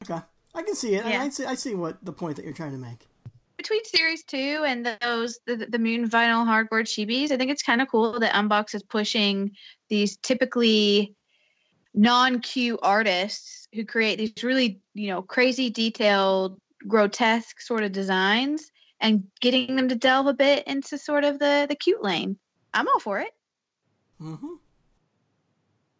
Okay. 0.02 0.20
I 0.54 0.62
can 0.62 0.74
see 0.74 0.94
it. 0.94 1.06
Yeah. 1.06 1.22
I 1.22 1.28
see 1.28 1.44
I 1.44 1.54
see 1.54 1.74
what 1.74 2.02
the 2.04 2.12
point 2.12 2.36
that 2.36 2.44
you're 2.44 2.54
trying 2.54 2.72
to 2.72 2.78
make. 2.78 3.06
Between 3.56 3.84
series 3.84 4.24
two 4.24 4.64
and 4.66 4.86
those 5.00 5.38
the, 5.46 5.66
the 5.68 5.78
mutant 5.78 6.10
vinyl 6.10 6.46
hardcore 6.46 6.82
chibis, 6.82 7.30
I 7.30 7.36
think 7.36 7.50
it's 7.50 7.62
kind 7.62 7.82
of 7.82 7.88
cool 7.88 8.18
that 8.20 8.32
Unbox 8.32 8.74
is 8.74 8.82
pushing 8.82 9.52
these 9.88 10.16
typically 10.18 11.14
non-cute 11.94 12.78
artists 12.82 13.68
who 13.74 13.84
create 13.84 14.18
these 14.18 14.32
really 14.42 14.80
you 14.94 15.08
know 15.08 15.22
crazy 15.22 15.70
detailed 15.70 16.60
grotesque 16.86 17.60
sort 17.60 17.82
of 17.82 17.92
designs 17.92 18.70
and 19.00 19.24
getting 19.40 19.76
them 19.76 19.88
to 19.88 19.94
delve 19.94 20.26
a 20.26 20.34
bit 20.34 20.66
into 20.66 20.98
sort 20.98 21.24
of 21.24 21.38
the 21.38 21.66
the 21.70 21.74
cute 21.74 22.02
lane 22.02 22.36
i'm 22.74 22.86
all 22.86 23.00
for 23.00 23.18
it 23.18 23.32
Mm-hmm. 24.20 24.54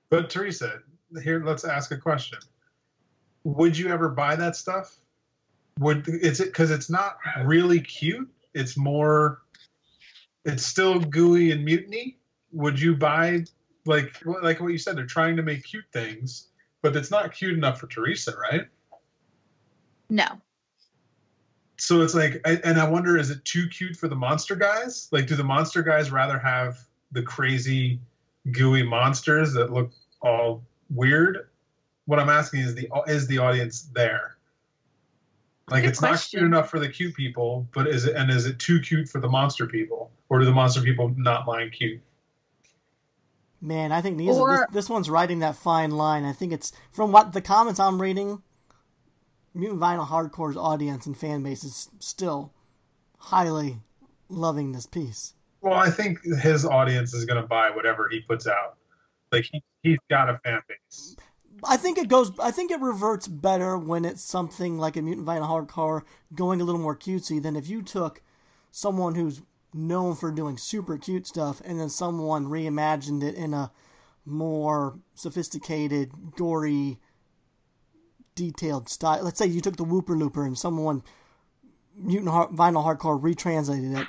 But 0.09 0.31
Teresa, 0.31 0.81
here 1.23 1.43
let's 1.45 1.65
ask 1.65 1.91
a 1.91 1.97
question. 1.97 2.39
Would 3.45 3.77
you 3.77 3.89
ever 3.89 4.09
buy 4.09 4.37
that 4.37 4.57
stuff? 4.57 4.97
Would 5.79 6.09
is 6.09 6.41
it 6.41 6.47
because 6.47 6.71
it's 6.71 6.91
not 6.91 7.19
really 7.45 7.81
cute? 7.81 8.29
It's 8.55 8.77
more. 8.77 9.43
It's 10.45 10.65
still 10.65 11.01
gooey 11.01 11.51
and 11.53 11.65
mutiny. 11.65 12.19
Would 12.53 12.81
you 12.81 12.97
buy 12.97 13.45
like 13.85 14.23
like 14.25 14.61
what 14.61 14.69
you 14.69 14.79
said? 14.79 14.97
They're 14.97 15.07
trying 15.07 15.37
to 15.37 15.43
make 15.43 15.65
cute 15.65 15.85
things, 15.93 16.49
but 16.83 16.97
it's 16.97 17.11
not 17.11 17.33
cute 17.33 17.55
enough 17.55 17.81
for 17.81 17.87
Teresa, 17.87 18.35
right? 18.51 18.67
no 20.09 20.25
So 21.79 22.01
it's 22.01 22.15
like, 22.15 22.41
and 22.45 22.81
I 22.81 22.89
wonder, 22.89 23.19
is 23.19 23.31
it 23.31 23.45
too 23.45 23.69
cute 23.69 23.97
for 23.97 24.09
the 24.09 24.15
monster 24.15 24.57
guys? 24.57 25.09
Like, 25.13 25.27
do 25.27 25.37
the 25.37 25.45
monster 25.45 25.83
guys 25.83 26.11
rather 26.11 26.39
have 26.39 26.79
the 27.13 27.23
crazy, 27.23 28.01
gooey 28.53 28.83
monsters 28.83 29.53
that 29.55 29.73
look 29.73 29.93
all 30.23 30.63
weird? 30.91 31.49
What 32.07 32.19
I'm 32.21 32.29
asking 32.29 32.61
is 32.61 32.75
the 32.75 32.89
is 33.07 33.27
the 33.27 33.39
audience 33.39 33.89
there? 33.95 34.37
Like, 35.69 35.83
Good 35.83 35.89
it's 35.91 36.01
not 36.01 36.09
question. 36.11 36.39
cute 36.39 36.47
enough 36.47 36.71
for 36.71 36.79
the 36.79 36.89
cute 36.89 37.15
people, 37.17 37.67
but 37.75 37.89
is 37.89 38.05
it 38.07 38.15
and 38.15 38.31
is 38.31 38.47
it 38.47 38.59
too 38.61 38.79
cute 38.81 39.09
for 39.09 39.21
the 39.21 39.29
monster 39.29 39.67
people, 39.67 40.13
or 40.29 40.39
do 40.39 40.45
the 40.45 40.53
monster 40.53 40.81
people 40.81 41.13
not 41.17 41.45
mind 41.47 41.73
cute? 41.73 42.01
Man, 43.61 43.91
I 43.91 44.01
think 44.01 44.19
these 44.19 44.37
Or- 44.37 44.51
this, 44.51 44.67
this 44.73 44.91
one's 44.91 45.11
riding 45.11 45.41
that 45.41 45.57
fine 45.57 45.91
line. 45.91 46.25
I 46.25 46.33
think 46.33 46.53
it's 46.53 46.73
from 46.93 47.11
what 47.11 47.33
the 47.33 47.41
comments 47.41 47.81
I'm 47.81 48.01
reading. 48.01 48.43
Mutant 49.55 49.81
Vinyl 49.81 50.07
Hardcore's 50.07 50.57
audience 50.57 51.07
and 51.07 51.17
fan 51.17 51.43
base 51.43 51.65
is 51.65 51.89
still 51.99 52.53
highly 53.19 53.81
loving 54.29 54.73
this 54.73 54.87
piece. 54.87 55.33
Well, 55.67 55.75
I 55.75 55.91
think 55.91 56.23
his 56.23 56.65
audience 56.65 57.13
is 57.13 57.25
going 57.25 57.43
to 57.43 57.49
buy 57.49 57.71
whatever 57.71 58.09
he 58.09 58.21
puts 58.21 58.47
out. 58.47 58.77
Like 59.33 59.49
he 59.51 59.65
he's 59.83 59.99
got 60.09 60.31
a 60.31 60.39
fan 60.45 60.61
base. 60.69 61.17
I 61.65 61.77
think 61.77 61.99
it 61.99 62.07
goes. 62.07 62.31
I 62.39 62.53
think 62.53 62.71
it 62.71 62.81
reverts 62.81 63.27
better 63.27 63.77
when 63.77 64.05
it's 64.05 64.23
something 64.23 64.79
like 64.79 64.97
a 64.97 65.03
Mutant 65.03 65.27
Vinyl 65.27 65.49
Hardcore 65.49 66.03
going 66.33 66.61
a 66.61 66.65
little 66.65 66.81
more 66.81 66.95
cutesy 66.95 67.43
than 67.43 67.57
if 67.57 67.69
you 67.69 67.83
took 67.83 68.23
someone 68.71 69.17
who's 69.17 69.43
known 69.75 70.15
for 70.15 70.31
doing 70.31 70.57
super 70.57 70.97
cute 70.99 71.27
stuff 71.27 71.61
and 71.65 71.81
then 71.81 71.89
someone 71.89 72.47
reimagined 72.47 73.25
it 73.25 73.35
in 73.35 73.53
a 73.53 73.73
more 74.25 75.01
sophisticated, 75.17 76.13
gory, 76.37 77.01
detailed 78.37 78.89
style. 78.89 79.25
Let's 79.25 79.39
say 79.39 79.47
you 79.47 79.61
took 79.61 79.79
the 79.79 79.85
Whooper 79.85 80.17
Looper 80.17 80.47
and 80.47 80.57
someone 80.57 81.03
Mutant 81.97 82.31
Vinyl 82.55 82.85
Hardcore 82.85 83.21
retranslated 83.21 83.99
it. 83.99 84.07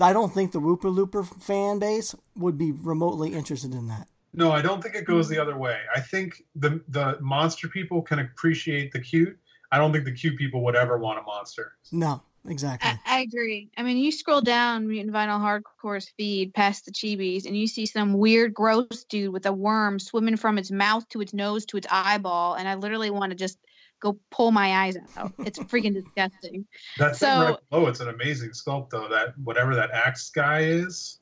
I 0.00 0.12
don't 0.12 0.32
think 0.32 0.52
the 0.52 0.60
Whooper 0.60 0.90
Looper 0.90 1.22
fan 1.22 1.78
base 1.78 2.14
would 2.36 2.58
be 2.58 2.72
remotely 2.72 3.34
interested 3.34 3.72
in 3.72 3.88
that. 3.88 4.08
No, 4.34 4.52
I 4.52 4.62
don't 4.62 4.82
think 4.82 4.94
it 4.94 5.04
goes 5.04 5.28
the 5.28 5.38
other 5.38 5.56
way. 5.56 5.78
I 5.94 6.00
think 6.00 6.42
the 6.54 6.80
the 6.88 7.18
monster 7.20 7.68
people 7.68 8.02
can 8.02 8.18
appreciate 8.18 8.92
the 8.92 9.00
cute. 9.00 9.38
I 9.72 9.78
don't 9.78 9.92
think 9.92 10.04
the 10.04 10.12
cute 10.12 10.36
people 10.36 10.62
would 10.64 10.76
ever 10.76 10.98
want 10.98 11.18
a 11.18 11.22
monster. 11.22 11.72
No, 11.92 12.22
exactly. 12.46 12.90
I, 12.90 13.18
I 13.18 13.20
agree. 13.20 13.70
I 13.76 13.82
mean, 13.82 13.98
you 13.98 14.12
scroll 14.12 14.40
down 14.40 14.88
Mutant 14.88 15.14
Vinyl 15.14 15.40
Hardcore's 15.40 16.10
feed 16.16 16.54
past 16.54 16.84
the 16.84 16.92
chibis, 16.92 17.46
and 17.46 17.56
you 17.56 17.66
see 17.66 17.86
some 17.86 18.14
weird, 18.14 18.54
gross 18.54 19.04
dude 19.08 19.32
with 19.32 19.46
a 19.46 19.52
worm 19.52 19.98
swimming 19.98 20.36
from 20.36 20.58
its 20.58 20.70
mouth 20.70 21.08
to 21.10 21.20
its 21.20 21.34
nose 21.34 21.66
to 21.66 21.76
its 21.76 21.86
eyeball, 21.90 22.54
and 22.54 22.68
I 22.68 22.76
literally 22.76 23.10
want 23.10 23.30
to 23.30 23.36
just 23.36 23.58
go 24.00 24.18
pull 24.30 24.50
my 24.50 24.84
eyes 24.84 24.96
out. 25.16 25.32
It's 25.38 25.58
freaking 25.58 25.94
disgusting. 25.94 26.66
That's 26.98 27.18
So- 27.18 27.26
right 27.26 27.56
below, 27.70 27.86
it's 27.88 28.00
an 28.00 28.08
amazing 28.08 28.50
sculpt 28.50 28.90
though. 28.90 29.08
That 29.08 29.38
whatever 29.38 29.74
that 29.74 29.90
axe 29.90 30.30
guy 30.30 30.60
is, 30.60 31.18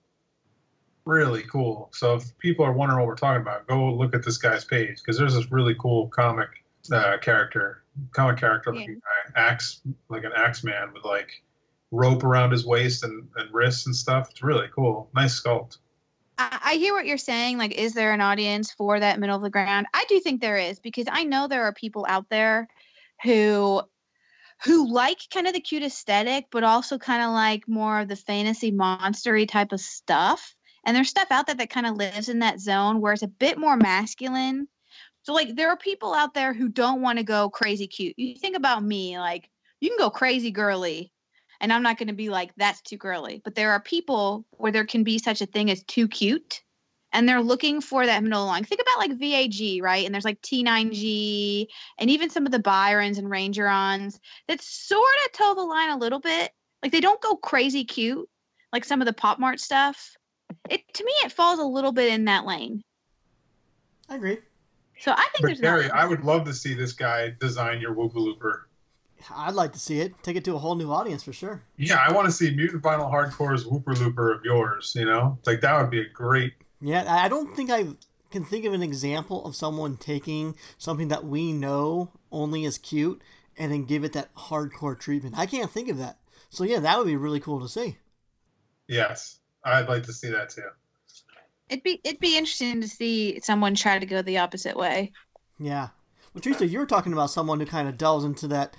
really 1.04 1.42
cool. 1.44 1.88
So 1.92 2.14
if 2.16 2.36
people 2.38 2.64
are 2.64 2.72
wondering 2.72 2.98
what 2.98 3.06
we're 3.06 3.14
talking 3.16 3.40
about, 3.42 3.66
go 3.66 3.92
look 3.92 4.14
at 4.14 4.24
this 4.24 4.38
guy's 4.38 4.64
page 4.64 4.98
because 4.98 5.16
there's 5.16 5.34
this 5.34 5.50
really 5.50 5.74
cool 5.78 6.08
comic 6.08 6.48
uh, 6.92 7.16
character, 7.18 7.82
comic 8.12 8.38
character 8.38 8.72
looking 8.74 9.00
guy, 9.00 9.40
axe 9.40 9.80
like 10.08 10.24
an 10.24 10.32
axe 10.36 10.62
man 10.64 10.92
with 10.92 11.04
like 11.04 11.30
rope 11.92 12.24
around 12.24 12.50
his 12.50 12.66
waist 12.66 13.04
and, 13.04 13.28
and 13.36 13.52
wrists 13.54 13.86
and 13.86 13.94
stuff. 13.94 14.28
It's 14.30 14.42
really 14.42 14.68
cool. 14.74 15.08
Nice 15.14 15.40
sculpt. 15.40 15.78
I, 16.38 16.74
hear 16.74 16.92
what 16.92 17.06
you're 17.06 17.18
saying. 17.18 17.58
Like, 17.58 17.72
is 17.72 17.94
there 17.94 18.12
an 18.12 18.20
audience 18.20 18.70
for 18.72 19.00
that 19.00 19.18
middle 19.18 19.36
of 19.36 19.42
the 19.42 19.50
ground? 19.50 19.86
I 19.94 20.04
do 20.08 20.20
think 20.20 20.40
there 20.40 20.56
is 20.56 20.78
because 20.78 21.06
I 21.10 21.24
know 21.24 21.48
there 21.48 21.64
are 21.64 21.72
people 21.72 22.04
out 22.08 22.28
there 22.28 22.68
who 23.22 23.82
who 24.64 24.90
like 24.90 25.18
kind 25.32 25.46
of 25.46 25.52
the 25.52 25.60
cute 25.60 25.82
aesthetic, 25.82 26.46
but 26.50 26.64
also 26.64 26.98
kind 26.98 27.22
of 27.22 27.30
like 27.30 27.68
more 27.68 28.00
of 28.00 28.08
the 28.08 28.16
fantasy 28.16 28.72
monstery 28.72 29.48
type 29.48 29.72
of 29.72 29.80
stuff. 29.80 30.54
And 30.84 30.96
there's 30.96 31.10
stuff 31.10 31.30
out 31.30 31.46
there 31.46 31.56
that 31.56 31.70
kind 31.70 31.86
of 31.86 31.96
lives 31.96 32.28
in 32.28 32.38
that 32.38 32.60
zone 32.60 33.00
where 33.00 33.12
it's 33.12 33.22
a 33.22 33.28
bit 33.28 33.58
more 33.58 33.76
masculine. 33.76 34.68
So 35.22 35.34
like 35.34 35.56
there 35.56 35.70
are 35.70 35.76
people 35.76 36.14
out 36.14 36.32
there 36.32 36.54
who 36.54 36.68
don't 36.68 37.02
want 37.02 37.18
to 37.18 37.24
go 37.24 37.50
crazy 37.50 37.86
cute. 37.86 38.14
You 38.16 38.36
think 38.36 38.56
about 38.56 38.82
me, 38.82 39.18
like 39.18 39.50
you 39.80 39.90
can 39.90 39.98
go 39.98 40.10
crazy 40.10 40.50
girly, 40.50 41.12
and 41.60 41.72
I'm 41.72 41.82
not 41.82 41.98
going 41.98 42.08
to 42.08 42.14
be 42.14 42.28
like 42.28 42.52
that's 42.56 42.80
too 42.82 42.96
girly. 42.96 43.40
But 43.44 43.54
there 43.54 43.72
are 43.72 43.80
people 43.80 44.44
where 44.50 44.72
there 44.72 44.86
can 44.86 45.04
be 45.04 45.18
such 45.18 45.40
a 45.40 45.46
thing 45.46 45.70
as 45.70 45.82
too 45.82 46.08
cute, 46.08 46.62
and 47.12 47.28
they're 47.28 47.42
looking 47.42 47.80
for 47.80 48.04
that 48.04 48.22
middle 48.22 48.46
line. 48.46 48.64
Think 48.64 48.80
about 48.80 48.98
like 48.98 49.18
VAG, 49.18 49.82
right? 49.82 50.04
And 50.04 50.14
there's 50.14 50.24
like 50.24 50.40
T9G, 50.42 51.66
and 51.98 52.10
even 52.10 52.30
some 52.30 52.46
of 52.46 52.52
the 52.52 52.58
Byrons 52.58 53.18
and 53.18 53.28
Rangerons 53.28 54.18
that 54.48 54.60
sort 54.60 55.04
of 55.24 55.32
toe 55.32 55.54
the 55.54 55.62
line 55.62 55.90
a 55.90 55.98
little 55.98 56.20
bit. 56.20 56.52
Like 56.82 56.92
they 56.92 57.00
don't 57.00 57.20
go 57.20 57.36
crazy 57.36 57.84
cute, 57.84 58.28
like 58.72 58.84
some 58.84 59.00
of 59.00 59.06
the 59.06 59.12
Pop 59.12 59.38
Mart 59.38 59.60
stuff. 59.60 60.16
It 60.70 60.82
to 60.94 61.04
me, 61.04 61.12
it 61.24 61.32
falls 61.32 61.58
a 61.58 61.64
little 61.64 61.92
bit 61.92 62.12
in 62.12 62.26
that 62.26 62.44
lane. 62.44 62.82
I 64.08 64.16
agree. 64.16 64.38
So 64.98 65.12
I 65.12 65.16
think 65.16 65.32
But 65.40 65.46
there's 65.46 65.60
Gary, 65.60 65.82
nothing. 65.82 65.98
I 65.98 66.06
would 66.06 66.24
love 66.24 66.44
to 66.44 66.54
see 66.54 66.74
this 66.74 66.92
guy 66.92 67.34
design 67.38 67.80
your 67.80 67.94
Woopa 67.94 68.14
Looper. 68.14 68.65
I'd 69.34 69.54
like 69.54 69.72
to 69.72 69.78
see 69.78 70.00
it. 70.00 70.14
Take 70.22 70.36
it 70.36 70.44
to 70.44 70.54
a 70.54 70.58
whole 70.58 70.74
new 70.74 70.90
audience 70.90 71.22
for 71.22 71.32
sure. 71.32 71.62
Yeah, 71.76 72.02
I 72.06 72.12
want 72.12 72.26
to 72.26 72.32
see 72.32 72.54
Mutant 72.54 72.82
Vinyl 72.82 73.10
Hardcore's 73.10 73.64
Wooper 73.64 73.98
Looper 73.98 74.32
of 74.32 74.44
yours. 74.44 74.94
You 74.96 75.04
know, 75.04 75.38
like 75.46 75.60
that 75.62 75.80
would 75.80 75.90
be 75.90 76.00
a 76.00 76.08
great. 76.08 76.54
Yeah, 76.80 77.04
I 77.06 77.26
I 77.26 77.28
don't 77.28 77.54
think 77.54 77.70
I 77.70 77.86
can 78.30 78.44
think 78.44 78.64
of 78.64 78.72
an 78.72 78.82
example 78.82 79.44
of 79.44 79.56
someone 79.56 79.96
taking 79.96 80.56
something 80.78 81.08
that 81.08 81.24
we 81.24 81.52
know 81.52 82.12
only 82.30 82.64
is 82.64 82.78
cute 82.78 83.22
and 83.56 83.72
then 83.72 83.84
give 83.84 84.04
it 84.04 84.12
that 84.12 84.34
hardcore 84.34 84.98
treatment. 84.98 85.38
I 85.38 85.46
can't 85.46 85.70
think 85.70 85.88
of 85.88 85.98
that. 85.98 86.18
So 86.50 86.64
yeah, 86.64 86.80
that 86.80 86.98
would 86.98 87.06
be 87.06 87.16
really 87.16 87.40
cool 87.40 87.60
to 87.60 87.68
see. 87.68 87.98
Yes, 88.88 89.38
I'd 89.64 89.88
like 89.88 90.04
to 90.04 90.12
see 90.12 90.30
that 90.30 90.50
too. 90.50 90.68
It'd 91.68 91.82
be 91.82 92.00
it'd 92.04 92.20
be 92.20 92.36
interesting 92.36 92.80
to 92.80 92.88
see 92.88 93.40
someone 93.42 93.74
try 93.74 93.98
to 93.98 94.06
go 94.06 94.22
the 94.22 94.38
opposite 94.38 94.76
way. 94.76 95.12
Yeah. 95.58 95.88
Well, 96.32 96.42
Teresa, 96.42 96.66
you 96.66 96.78
were 96.78 96.86
talking 96.86 97.12
about 97.12 97.30
someone 97.30 97.60
who 97.60 97.66
kind 97.66 97.88
of 97.88 97.96
delves 97.96 98.24
into 98.24 98.46
that 98.48 98.76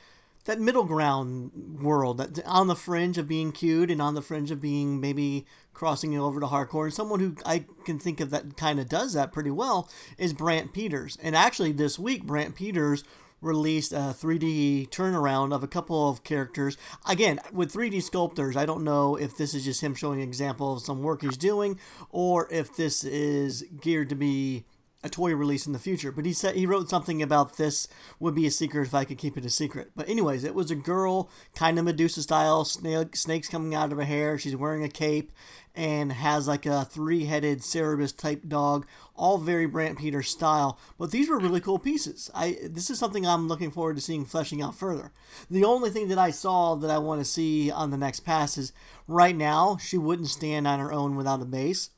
that 0.48 0.60
middle 0.60 0.86
ground 0.86 1.52
world, 1.82 2.18
that 2.18 2.44
on 2.46 2.68
the 2.68 2.76
fringe 2.76 3.18
of 3.18 3.28
being 3.28 3.52
cute 3.52 3.92
and 3.92 4.02
on 4.02 4.16
the 4.16 4.22
fringe 4.22 4.50
of 4.50 4.62
being 4.62 5.00
maybe 5.00 5.46
crossing 5.74 6.14
it 6.14 6.20
over 6.20 6.40
to 6.40 6.48
hardcore. 6.48 6.86
And 6.86 6.94
someone 6.94 7.20
who 7.20 7.36
I 7.46 7.66
can 7.86 8.00
think 8.00 8.20
of 8.20 8.30
that 8.32 8.58
kind 8.58 8.80
of 8.80 8.90
does 8.90 9.14
that 9.14 9.32
pretty 9.32 9.52
well 9.52 9.90
is 10.18 10.34
Brandt 10.34 10.74
Peters. 10.74 11.18
And 11.22 11.36
actually, 11.36 11.74
this 11.74 12.00
week, 12.00 12.24
Brandt 12.24 12.56
Peters 12.56 13.04
released 13.42 13.92
a 13.92 14.16
3D 14.18 14.90
turnaround 14.90 15.54
of 15.54 15.64
a 15.64 15.68
couple 15.68 16.10
of 16.10 16.24
characters. 16.24 16.78
Again, 17.08 17.40
with 17.52 17.72
3D 17.72 18.02
sculptors, 18.02 18.56
I 18.58 18.66
don't 18.66 18.84
know 18.84 19.16
if 19.16 19.38
this 19.38 19.54
is 19.54 19.66
just 19.66 19.82
him 19.82 19.94
showing 19.94 20.22
an 20.22 20.28
example 20.28 20.74
of 20.74 20.82
some 20.82 21.04
work 21.04 21.22
he's 21.22 21.38
doing 21.38 21.80
or 22.10 22.48
if 22.52 22.76
this 22.76 23.04
is 23.04 23.64
geared 23.82 24.10
to 24.10 24.16
be 24.16 24.66
a 25.08 25.10
toy 25.10 25.34
release 25.34 25.66
in 25.66 25.74
the 25.74 25.80
future. 25.80 26.12
But 26.12 26.26
he 26.26 26.34
said 26.34 26.56
he 26.56 26.68
wrote 26.68 26.90
something 26.90 27.22
about 27.22 27.58
this 27.58 27.88
would 28.20 28.36
be 28.36 28.46
a 28.46 28.52
secret 28.52 28.88
if 28.88 28.94
I 28.94 29.06
could 29.06 29.18
keep 29.18 29.38
it 29.38 29.46
a 29.46 29.50
secret. 29.50 29.92
But 29.96 30.08
anyways, 30.08 30.44
it 30.44 30.54
was 30.54 30.70
a 30.70 30.76
girl, 30.76 31.32
kind 31.56 31.80
of 31.80 31.86
Medusa 31.86 32.22
style, 32.22 32.66
snake, 32.66 33.16
snakes 33.16 33.48
coming 33.48 33.74
out 33.74 33.92
of 33.92 33.98
her 33.98 34.04
hair. 34.04 34.38
She's 34.38 34.56
wearing 34.56 34.84
a 34.84 34.90
cape 34.90 35.32
and 35.74 36.12
has 36.12 36.48
like 36.48 36.66
a 36.66 36.86
three-headed 36.86 37.64
Cerberus 37.64 38.12
type 38.12 38.42
dog, 38.48 38.88
all 39.16 39.38
very 39.38 39.68
Brandt 39.68 40.00
Peters 40.00 40.28
style. 40.28 40.80
But 40.98 41.12
these 41.12 41.30
were 41.30 41.40
really 41.40 41.62
cool 41.62 41.80
pieces. 41.80 42.30
I 42.36 42.58
this 42.64 42.90
is 42.90 43.00
something 43.00 43.26
I'm 43.26 43.48
looking 43.48 43.72
forward 43.72 43.96
to 43.96 44.02
seeing 44.02 44.26
fleshing 44.26 44.62
out 44.62 44.76
further. 44.76 45.12
The 45.50 45.64
only 45.64 45.90
thing 45.90 46.10
that 46.10 46.18
I 46.18 46.32
saw 46.32 46.76
that 46.76 46.92
I 46.92 46.98
want 46.98 47.22
to 47.22 47.26
see 47.26 47.72
on 47.72 47.92
the 47.92 47.98
next 47.98 48.22
pass 48.22 48.58
is 48.58 48.74
right 49.08 49.36
now 49.36 49.78
she 49.78 49.98
wouldn't 49.98 50.30
stand 50.30 50.68
on 50.68 50.80
her 50.80 50.92
own 50.92 51.16
without 51.16 51.42
a 51.42 51.46
base. 51.46 51.92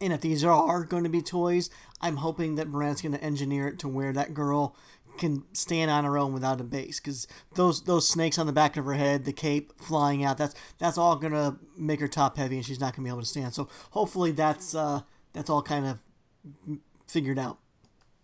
And 0.00 0.12
if 0.12 0.20
these 0.20 0.44
are 0.44 0.84
going 0.84 1.02
to 1.02 1.10
be 1.10 1.22
toys, 1.22 1.70
I'm 2.00 2.16
hoping 2.16 2.54
that 2.56 2.70
Brandt's 2.70 3.02
going 3.02 3.12
to 3.12 3.22
engineer 3.22 3.68
it 3.68 3.78
to 3.80 3.88
where 3.88 4.12
that 4.12 4.34
girl 4.34 4.76
can 5.18 5.44
stand 5.52 5.90
on 5.90 6.04
her 6.04 6.16
own 6.16 6.32
without 6.32 6.60
a 6.60 6.64
base. 6.64 7.00
Because 7.00 7.26
those 7.54 7.82
those 7.82 8.08
snakes 8.08 8.38
on 8.38 8.46
the 8.46 8.52
back 8.52 8.76
of 8.76 8.84
her 8.84 8.94
head, 8.94 9.24
the 9.24 9.32
cape 9.32 9.72
flying 9.78 10.24
out, 10.24 10.38
that's 10.38 10.54
that's 10.78 10.96
all 10.96 11.18
to 11.18 11.56
make 11.76 12.00
her 12.00 12.08
top 12.08 12.36
heavy, 12.36 12.56
and 12.56 12.64
she's 12.64 12.80
not 12.80 12.94
to 12.94 13.00
be 13.00 13.08
able 13.08 13.20
to 13.20 13.26
stand. 13.26 13.54
So 13.54 13.68
hopefully 13.90 14.32
that's 14.32 14.74
uh, 14.74 15.00
that's 15.32 15.50
all 15.50 15.62
kind 15.62 15.86
of 15.86 16.78
figured 17.06 17.38
out, 17.38 17.58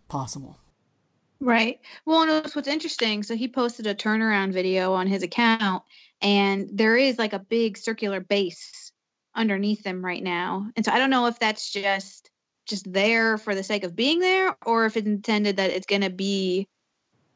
possible. 0.07 0.57
Right. 1.41 1.81
Well, 2.05 2.23
and 2.23 2.53
what's 2.53 2.67
interesting. 2.67 3.21
So 3.21 3.35
he 3.35 3.47
posted 3.47 3.87
a 3.87 3.93
turnaround 3.93 4.53
video 4.53 4.93
on 4.93 5.05
his 5.05 5.21
account, 5.21 5.83
and 6.21 6.69
there 6.71 6.95
is 6.95 7.19
like 7.19 7.33
a 7.33 7.39
big 7.39 7.77
circular 7.77 8.21
base 8.21 8.91
underneath 9.35 9.83
them 9.83 10.03
right 10.03 10.23
now. 10.23 10.69
And 10.77 10.85
so 10.85 10.93
I 10.93 10.97
don't 10.97 11.09
know 11.09 11.27
if 11.27 11.37
that's 11.39 11.71
just 11.71 12.31
just 12.65 12.91
there 12.91 13.37
for 13.37 13.55
the 13.55 13.63
sake 13.63 13.83
of 13.83 13.95
being 13.95 14.19
there, 14.19 14.55
or 14.65 14.85
if 14.85 14.97
it's 14.97 15.07
intended 15.07 15.57
that 15.57 15.71
it's 15.71 15.85
going 15.85 16.01
to 16.01 16.09
be 16.09 16.67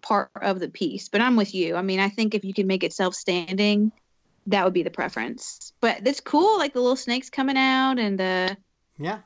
part 0.01 0.29
of 0.41 0.59
the 0.59 0.69
piece. 0.69 1.09
But 1.09 1.21
I'm 1.21 1.35
with 1.35 1.53
you. 1.53 1.75
I 1.75 1.81
mean, 1.81 1.99
I 1.99 2.09
think 2.09 2.33
if 2.33 2.43
you 2.43 2.53
can 2.53 2.67
make 2.67 2.83
it 2.83 2.93
self-standing, 2.93 3.91
that 4.47 4.63
would 4.63 4.73
be 4.73 4.83
the 4.83 4.89
preference. 4.89 5.73
But 5.81 6.07
it's 6.07 6.21
cool, 6.21 6.57
like 6.57 6.73
the 6.73 6.81
little 6.81 6.95
snakes 6.95 7.29
coming 7.29 7.57
out 7.57 7.99
and 7.99 8.19
the 8.19 8.57
Yeah. 8.97 9.19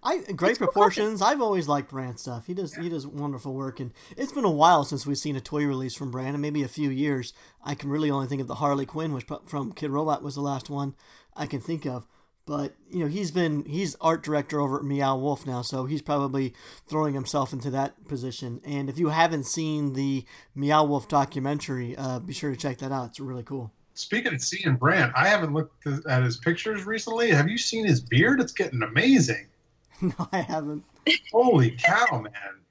I 0.00 0.18
great 0.18 0.50
It's 0.50 0.58
cool. 0.60 0.68
proportions. 0.68 1.20
I've 1.20 1.40
always 1.42 1.66
liked 1.66 1.90
Brandt 1.90 2.20
stuff. 2.20 2.46
He 2.46 2.54
does 2.54 2.74
he 2.76 2.88
does 2.88 3.04
wonderful 3.04 3.52
work, 3.52 3.80
and 3.80 3.92
it's 4.16 4.30
been 4.30 4.44
a 4.44 4.50
while 4.50 4.84
since 4.84 5.04
we've 5.04 5.18
seen 5.18 5.34
a 5.34 5.40
toy 5.40 5.66
release 5.66 5.96
from 5.96 6.12
Brandt, 6.12 6.34
and 6.34 6.40
maybe 6.40 6.62
a 6.62 6.68
few 6.68 6.88
years. 6.88 7.32
I 7.64 7.74
can 7.74 7.90
really 7.90 8.08
only 8.08 8.28
think 8.28 8.40
of 8.40 8.46
the 8.46 8.54
Harley 8.54 8.86
Quinn, 8.86 9.12
which 9.12 9.26
from 9.46 9.72
Kidrobot 9.72 10.22
was 10.22 10.36
the 10.36 10.40
last 10.40 10.70
one 10.70 10.94
I 11.34 11.46
can 11.46 11.60
think 11.60 11.84
of. 11.84 12.06
But 12.48 12.72
you 12.90 13.00
know, 13.00 13.08
he's 13.08 13.30
been 13.30 13.66
he's 13.66 13.94
art 14.00 14.22
director 14.22 14.58
over 14.58 14.78
at 14.78 14.84
Meow 14.84 15.18
Wolf 15.18 15.46
now, 15.46 15.60
so 15.60 15.84
he's 15.84 16.00
probably 16.00 16.54
throwing 16.86 17.12
himself 17.12 17.52
into 17.52 17.68
that 17.72 18.08
position. 18.08 18.62
And 18.64 18.88
if 18.88 18.98
you 18.98 19.10
haven't 19.10 19.44
seen 19.44 19.92
the 19.92 20.24
Meow 20.54 20.84
Wolf 20.84 21.08
documentary, 21.08 21.94
uh, 21.94 22.20
be 22.20 22.32
sure 22.32 22.50
to 22.50 22.56
check 22.56 22.78
that 22.78 22.90
out. 22.90 23.10
It's 23.10 23.20
really 23.20 23.42
cool. 23.42 23.70
Speaking 23.92 24.32
of 24.32 24.40
seeing 24.40 24.76
Brandt, 24.76 25.12
I 25.14 25.28
haven't 25.28 25.52
looked 25.52 25.86
at 25.86 26.22
his 26.22 26.38
pictures 26.38 26.86
recently. 26.86 27.28
Have 27.30 27.50
you 27.50 27.58
seen 27.58 27.84
his 27.84 28.00
beard? 28.00 28.40
It's 28.40 28.52
getting 28.52 28.82
amazing. 28.82 29.46
no, 30.00 30.28
I 30.32 30.40
haven't. 30.40 30.84
Holy 31.32 31.72
cow, 31.72 32.22
man. 32.22 32.62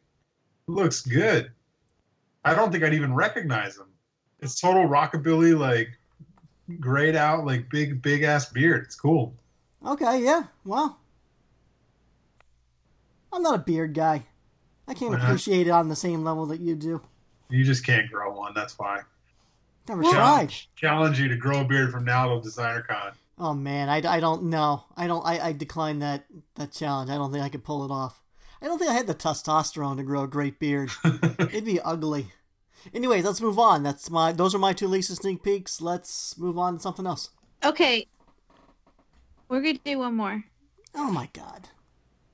Looks 0.65 1.03
good. 1.03 1.51
I 2.43 2.55
don't 2.55 2.71
think 2.71 2.83
I'd 2.83 2.95
even 2.95 3.13
recognize 3.13 3.77
him. 3.77 3.89
It's 4.39 4.59
total 4.59 4.87
rockabilly, 4.87 5.55
like 5.55 5.89
grayed 6.79 7.15
out, 7.15 7.45
like 7.45 7.69
big, 7.69 8.01
big 8.01 8.23
ass 8.23 8.49
beard. 8.49 8.83
It's 8.85 8.95
cool. 8.95 9.35
Okay, 9.85 10.23
yeah, 10.23 10.43
well. 10.65 10.99
I'm 13.31 13.41
not 13.43 13.55
a 13.55 13.63
beard 13.63 13.93
guy. 13.93 14.25
I 14.87 14.93
can't 14.93 15.11
Why 15.11 15.17
not? 15.17 15.25
appreciate 15.25 15.67
it 15.67 15.71
on 15.71 15.89
the 15.89 15.95
same 15.95 16.23
level 16.23 16.45
that 16.47 16.59
you 16.61 16.75
do. 16.75 17.01
You 17.49 17.63
just 17.63 17.85
can't 17.85 18.09
grow 18.09 18.33
one. 18.33 18.53
That's 18.53 18.77
why. 18.79 19.01
Never 19.87 20.01
Well- 20.01 20.11
tried. 20.13 20.53
Challenge 20.75 21.19
you 21.19 21.27
to 21.29 21.35
grow 21.37 21.61
a 21.61 21.65
beard 21.65 21.91
from 21.91 22.05
now 22.05 22.27
till 22.27 22.41
Designer 22.41 22.81
Con. 22.87 23.11
Oh 23.39 23.53
man, 23.53 23.87
I, 23.87 23.97
I 24.15 24.19
don't 24.19 24.43
know. 24.45 24.83
I 24.95 25.05
don't. 25.05 25.23
I, 25.25 25.39
I 25.39 25.51
decline 25.51 25.99
that 25.99 26.25
that 26.55 26.71
challenge. 26.71 27.11
I 27.11 27.15
don't 27.15 27.31
think 27.31 27.43
I 27.43 27.49
could 27.49 27.63
pull 27.63 27.85
it 27.85 27.91
off. 27.91 28.23
I 28.61 28.65
don't 28.65 28.79
think 28.79 28.89
I 28.89 28.95
had 28.95 29.05
the 29.05 29.13
testosterone 29.13 29.97
to 29.97 30.03
grow 30.03 30.23
a 30.23 30.27
great 30.27 30.57
beard. 30.59 30.89
It'd 31.39 31.63
be 31.63 31.79
ugly. 31.81 32.27
Anyways, 32.95 33.25
let's 33.25 33.39
move 33.41 33.59
on. 33.59 33.83
That's 33.83 34.09
my. 34.09 34.31
Those 34.31 34.55
are 34.55 34.59
my 34.59 34.73
two 34.73 34.87
Lisa 34.87 35.15
sneak 35.15 35.43
peeks. 35.43 35.79
Let's 35.81 36.35
move 36.39 36.57
on 36.57 36.77
to 36.77 36.79
something 36.81 37.05
else. 37.05 37.29
Okay. 37.63 38.07
We're 39.49 39.61
gonna 39.61 39.79
do 39.83 39.99
one 39.99 40.15
more. 40.15 40.43
Oh 40.95 41.11
my 41.11 41.29
god. 41.33 41.69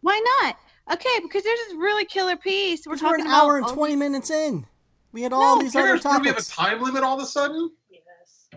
Why 0.01 0.21
not? 0.41 0.57
Okay, 0.93 1.19
because 1.21 1.43
there's 1.43 1.59
this 1.67 1.75
really 1.77 2.05
killer 2.05 2.35
piece. 2.35 2.85
We're 2.85 2.93
We're, 2.93 2.97
talking 2.97 3.21
an 3.21 3.27
about 3.27 3.43
hour 3.45 3.57
and 3.57 3.67
twenty 3.67 3.93
these- 3.93 3.99
minutes 3.99 4.29
in. 4.29 4.65
We 5.11 5.21
had 5.21 5.31
all 5.33 5.57
No, 5.57 5.61
these 5.63 5.75
other 5.75 5.87
Here's- 5.87 6.01
do 6.01 6.09
we 6.09 6.13
have 6.13 6.23
a 6.25 6.29
topics. 6.29 6.47
time 6.49 6.81
limit 6.81 7.03
all 7.03 7.17
of 7.17 7.23
a 7.23 7.25
sudden? 7.27 7.71
Yes. 7.89 8.49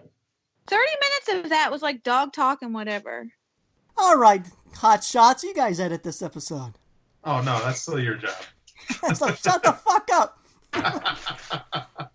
Thirty 0.67 0.93
minutes 1.01 1.45
of 1.45 1.51
that 1.51 1.71
was 1.71 1.83
like 1.83 2.03
dog 2.03 2.33
talk 2.33 2.63
and 2.63 2.73
whatever. 2.75 3.31
All 3.99 4.17
right, 4.17 4.45
hot 4.77 5.05
shots. 5.05 5.43
You 5.45 5.55
guys 5.55 5.79
edit 5.81 6.03
this 6.03 6.23
episode. 6.23 6.79
Oh 7.25 7.41
no, 7.43 7.59
that's 7.61 7.83
still 7.83 8.01
your 8.01 8.15
job. 8.17 8.35
so 9.15 9.33
shut 9.35 9.63
the 9.63 9.73
fuck 9.73 10.09
up. 10.13 10.39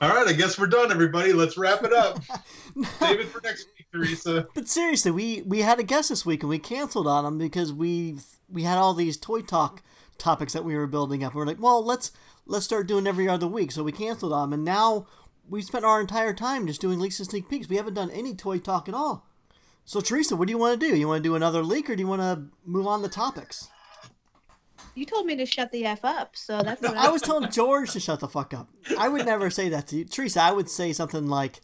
All 0.00 0.08
right, 0.08 0.26
I 0.26 0.32
guess 0.32 0.58
we're 0.58 0.66
done, 0.66 0.90
everybody. 0.90 1.32
Let's 1.32 1.56
wrap 1.56 1.84
it 1.84 1.92
up. 1.92 2.20
Save 2.98 3.20
it 3.20 3.28
for 3.28 3.40
next 3.42 3.66
week, 3.78 3.81
Teresa. 3.92 4.48
But 4.54 4.68
seriously, 4.68 5.10
we 5.10 5.42
we 5.42 5.60
had 5.60 5.78
a 5.78 5.84
guest 5.84 6.08
this 6.08 6.26
week 6.26 6.42
and 6.42 6.50
we 6.50 6.58
canceled 6.58 7.06
on 7.06 7.24
him 7.24 7.38
because 7.38 7.72
we 7.72 8.18
we 8.48 8.62
had 8.62 8.78
all 8.78 8.94
these 8.94 9.16
toy 9.16 9.40
talk 9.42 9.82
topics 10.18 10.52
that 10.52 10.64
we 10.64 10.76
were 10.76 10.86
building 10.86 11.22
up. 11.24 11.34
We 11.34 11.42
are 11.42 11.46
like, 11.46 11.60
well, 11.60 11.84
let's 11.84 12.12
let's 12.46 12.64
start 12.64 12.86
doing 12.86 13.06
every 13.06 13.28
other 13.28 13.46
week. 13.46 13.72
So 13.72 13.82
we 13.82 13.92
canceled 13.92 14.32
on 14.32 14.48
him, 14.48 14.52
and 14.54 14.64
now 14.64 15.06
we 15.48 15.62
spent 15.62 15.84
our 15.84 16.00
entire 16.00 16.32
time 16.34 16.66
just 16.66 16.80
doing 16.80 16.98
leaks 16.98 17.18
and 17.18 17.28
sneak 17.28 17.48
peeks. 17.48 17.68
We 17.68 17.76
haven't 17.76 17.94
done 17.94 18.10
any 18.10 18.34
toy 18.34 18.58
talk 18.58 18.88
at 18.88 18.94
all. 18.94 19.26
So 19.84 20.00
Teresa, 20.00 20.36
what 20.36 20.46
do 20.46 20.52
you 20.52 20.58
want 20.58 20.80
to 20.80 20.88
do? 20.88 20.96
You 20.96 21.08
want 21.08 21.22
to 21.22 21.28
do 21.28 21.34
another 21.34 21.62
leak, 21.62 21.90
or 21.90 21.96
do 21.96 22.02
you 22.02 22.06
want 22.08 22.22
to 22.22 22.44
move 22.64 22.86
on 22.86 23.02
the 23.02 23.08
topics? 23.08 23.68
You 24.94 25.06
told 25.06 25.26
me 25.26 25.36
to 25.36 25.46
shut 25.46 25.72
the 25.72 25.86
f 25.86 26.04
up, 26.04 26.36
so 26.36 26.62
that's 26.62 26.82
No, 26.82 26.90
what 26.90 26.98
I 27.06 27.08
was 27.10 27.22
telling 27.22 27.50
George 27.50 27.92
to 27.92 28.00
shut 28.00 28.20
the 28.20 28.28
fuck 28.28 28.52
up. 28.54 28.68
I 28.98 29.08
would 29.08 29.24
never 29.26 29.50
say 29.50 29.68
that 29.70 29.86
to 29.88 29.96
you, 29.96 30.04
Teresa. 30.04 30.42
I 30.42 30.52
would 30.52 30.68
say 30.70 30.92
something 30.92 31.26
like. 31.28 31.60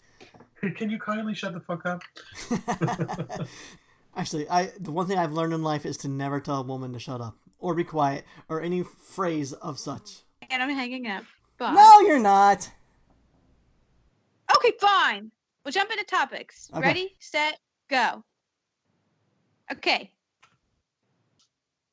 Can 0.77 0.91
you 0.91 0.99
kindly 0.99 1.35
shut 1.35 1.53
the 1.53 1.61
fuck 1.61 1.87
up? 1.87 2.03
Actually, 4.17 4.49
I 4.49 4.73
the 4.81 4.91
one 4.91 5.07
thing 5.07 5.19
I've 5.19 5.33
learned 5.33 5.53
in 5.53 5.63
life 5.63 5.87
is 5.87 5.97
to 5.99 6.09
never 6.09 6.41
tell 6.41 6.61
a 6.61 6.63
woman 6.63 6.93
to 6.93 6.99
shut 6.99 7.21
up. 7.21 7.37
or 7.59 7.75
be 7.75 7.85
quiet 7.85 8.25
or 8.49 8.61
any 8.63 8.83
phrase 8.83 9.53
of 9.53 9.79
such. 9.79 10.23
And 10.51 10.63
I'm 10.63 10.71
hanging 10.71 11.07
up. 11.09 11.25
Bye. 11.59 11.73
No, 11.73 12.01
you're 12.01 12.19
not. 12.21 12.71
Okay, 14.57 14.73
fine. 14.81 15.31
We'll 15.65 15.73
jump 15.73 15.91
into 15.91 16.05
topics. 16.05 16.71
Okay. 16.73 16.81
Ready, 16.87 17.17
set, 17.21 17.59
go. 17.91 18.25
Okay. 19.71 20.13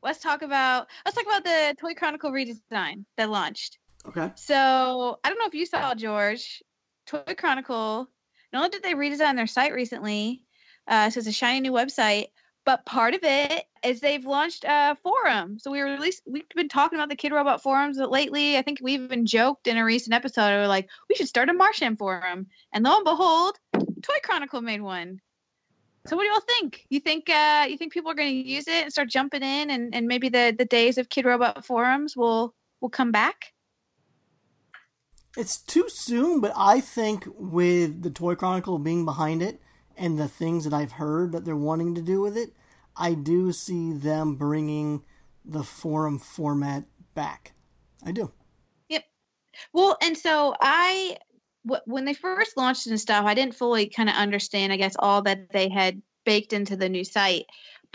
Let's 0.01 0.19
talk 0.19 0.41
about 0.43 0.87
let's 1.03 1.17
talk 1.17 1.25
about 1.25 1.43
the 1.43 1.75
Toy 1.79 1.93
Chronicle 1.95 2.31
redesign 2.31 3.05
that 3.17 3.29
launched. 3.29 3.79
Okay. 4.07 4.31
So 4.35 5.19
I 5.23 5.29
don't 5.29 5.39
know 5.39 5.47
if 5.47 5.55
you 5.55 5.65
saw 5.65 5.93
George, 5.95 6.61
Toy 7.07 7.23
Chronicle. 7.37 8.07
Not 8.51 8.59
only 8.59 8.69
did 8.69 8.83
they 8.83 8.93
redesign 8.93 9.35
their 9.35 9.47
site 9.47 9.73
recently, 9.73 10.41
uh, 10.87 11.09
so 11.09 11.19
it's 11.19 11.27
a 11.27 11.31
shiny 11.31 11.61
new 11.61 11.71
website, 11.71 12.27
but 12.65 12.85
part 12.85 13.13
of 13.13 13.19
it 13.23 13.63
is 13.83 13.99
they've 13.99 14.25
launched 14.25 14.65
a 14.67 14.97
forum. 15.03 15.59
So 15.59 15.71
we 15.71 15.79
were 15.79 15.91
released. 15.91 16.23
We've 16.25 16.47
been 16.55 16.69
talking 16.69 16.97
about 16.97 17.09
the 17.09 17.15
Kidrobot 17.15 17.61
forums 17.61 17.97
lately. 17.97 18.57
I 18.57 18.63
think 18.63 18.79
we 18.81 18.93
even 18.93 19.25
joked 19.25 19.67
in 19.67 19.77
a 19.77 19.85
recent 19.85 20.15
episode. 20.15 20.49
We 20.49 20.57
were 20.57 20.67
like, 20.67 20.89
we 21.07 21.15
should 21.15 21.27
start 21.27 21.49
a 21.49 21.53
Martian 21.53 21.95
forum, 21.95 22.47
and 22.73 22.83
lo 22.83 22.95
and 22.95 23.05
behold, 23.05 23.59
Toy 23.73 24.17
Chronicle 24.23 24.61
made 24.61 24.81
one. 24.81 25.21
So 26.07 26.15
what 26.15 26.23
do 26.23 26.29
y'all 26.29 26.39
think? 26.39 26.85
You 26.89 26.99
think 26.99 27.29
uh, 27.29 27.65
you 27.69 27.77
think 27.77 27.93
people 27.93 28.11
are 28.11 28.15
going 28.15 28.43
to 28.43 28.49
use 28.49 28.67
it 28.67 28.83
and 28.83 28.91
start 28.91 29.09
jumping 29.09 29.43
in, 29.43 29.69
and, 29.69 29.95
and 29.95 30.07
maybe 30.07 30.29
the, 30.29 30.53
the 30.57 30.65
days 30.65 30.97
of 30.97 31.09
Kidrobot 31.09 31.65
forums 31.65 32.15
will 32.15 32.53
will 32.81 32.89
come 32.89 33.11
back? 33.11 33.53
It's 35.37 35.57
too 35.57 35.89
soon, 35.89 36.39
but 36.39 36.53
I 36.55 36.79
think 36.79 37.27
with 37.37 38.03
the 38.03 38.09
Toy 38.09 38.35
Chronicle 38.35 38.79
being 38.79 39.03
behind 39.03 39.41
it 39.41 39.61
and 39.97 40.17
the 40.17 40.27
things 40.27 40.63
that 40.63 40.73
I've 40.73 40.93
heard 40.93 41.31
that 41.33 41.43
they're 41.43 41.55
wanting 41.55 41.95
to 41.95 42.01
do 42.01 42.21
with 42.21 42.37
it, 42.37 42.53
I 42.95 43.13
do 43.13 43.51
see 43.51 43.91
them 43.91 44.35
bringing 44.35 45.03
the 45.43 45.63
forum 45.63 46.19
format 46.19 46.85
back. 47.13 47.53
I 48.03 48.11
do. 48.11 48.31
Yep. 48.89 49.03
Well, 49.73 49.97
and 50.01 50.17
so 50.17 50.55
I, 50.61 51.17
when 51.85 52.05
they 52.05 52.13
first 52.13 52.55
launched 52.55 52.87
and 52.87 52.99
stuff, 52.99 53.25
I 53.25 53.33
didn't 53.33 53.55
fully 53.55 53.87
kind 53.87 54.09
of 54.09 54.15
understand, 54.15 54.71
I 54.71 54.77
guess, 54.77 54.95
all 54.97 55.21
that 55.23 55.51
they 55.51 55.69
had 55.69 56.01
baked 56.25 56.53
into 56.53 56.75
the 56.75 56.89
new 56.89 57.03
site. 57.03 57.45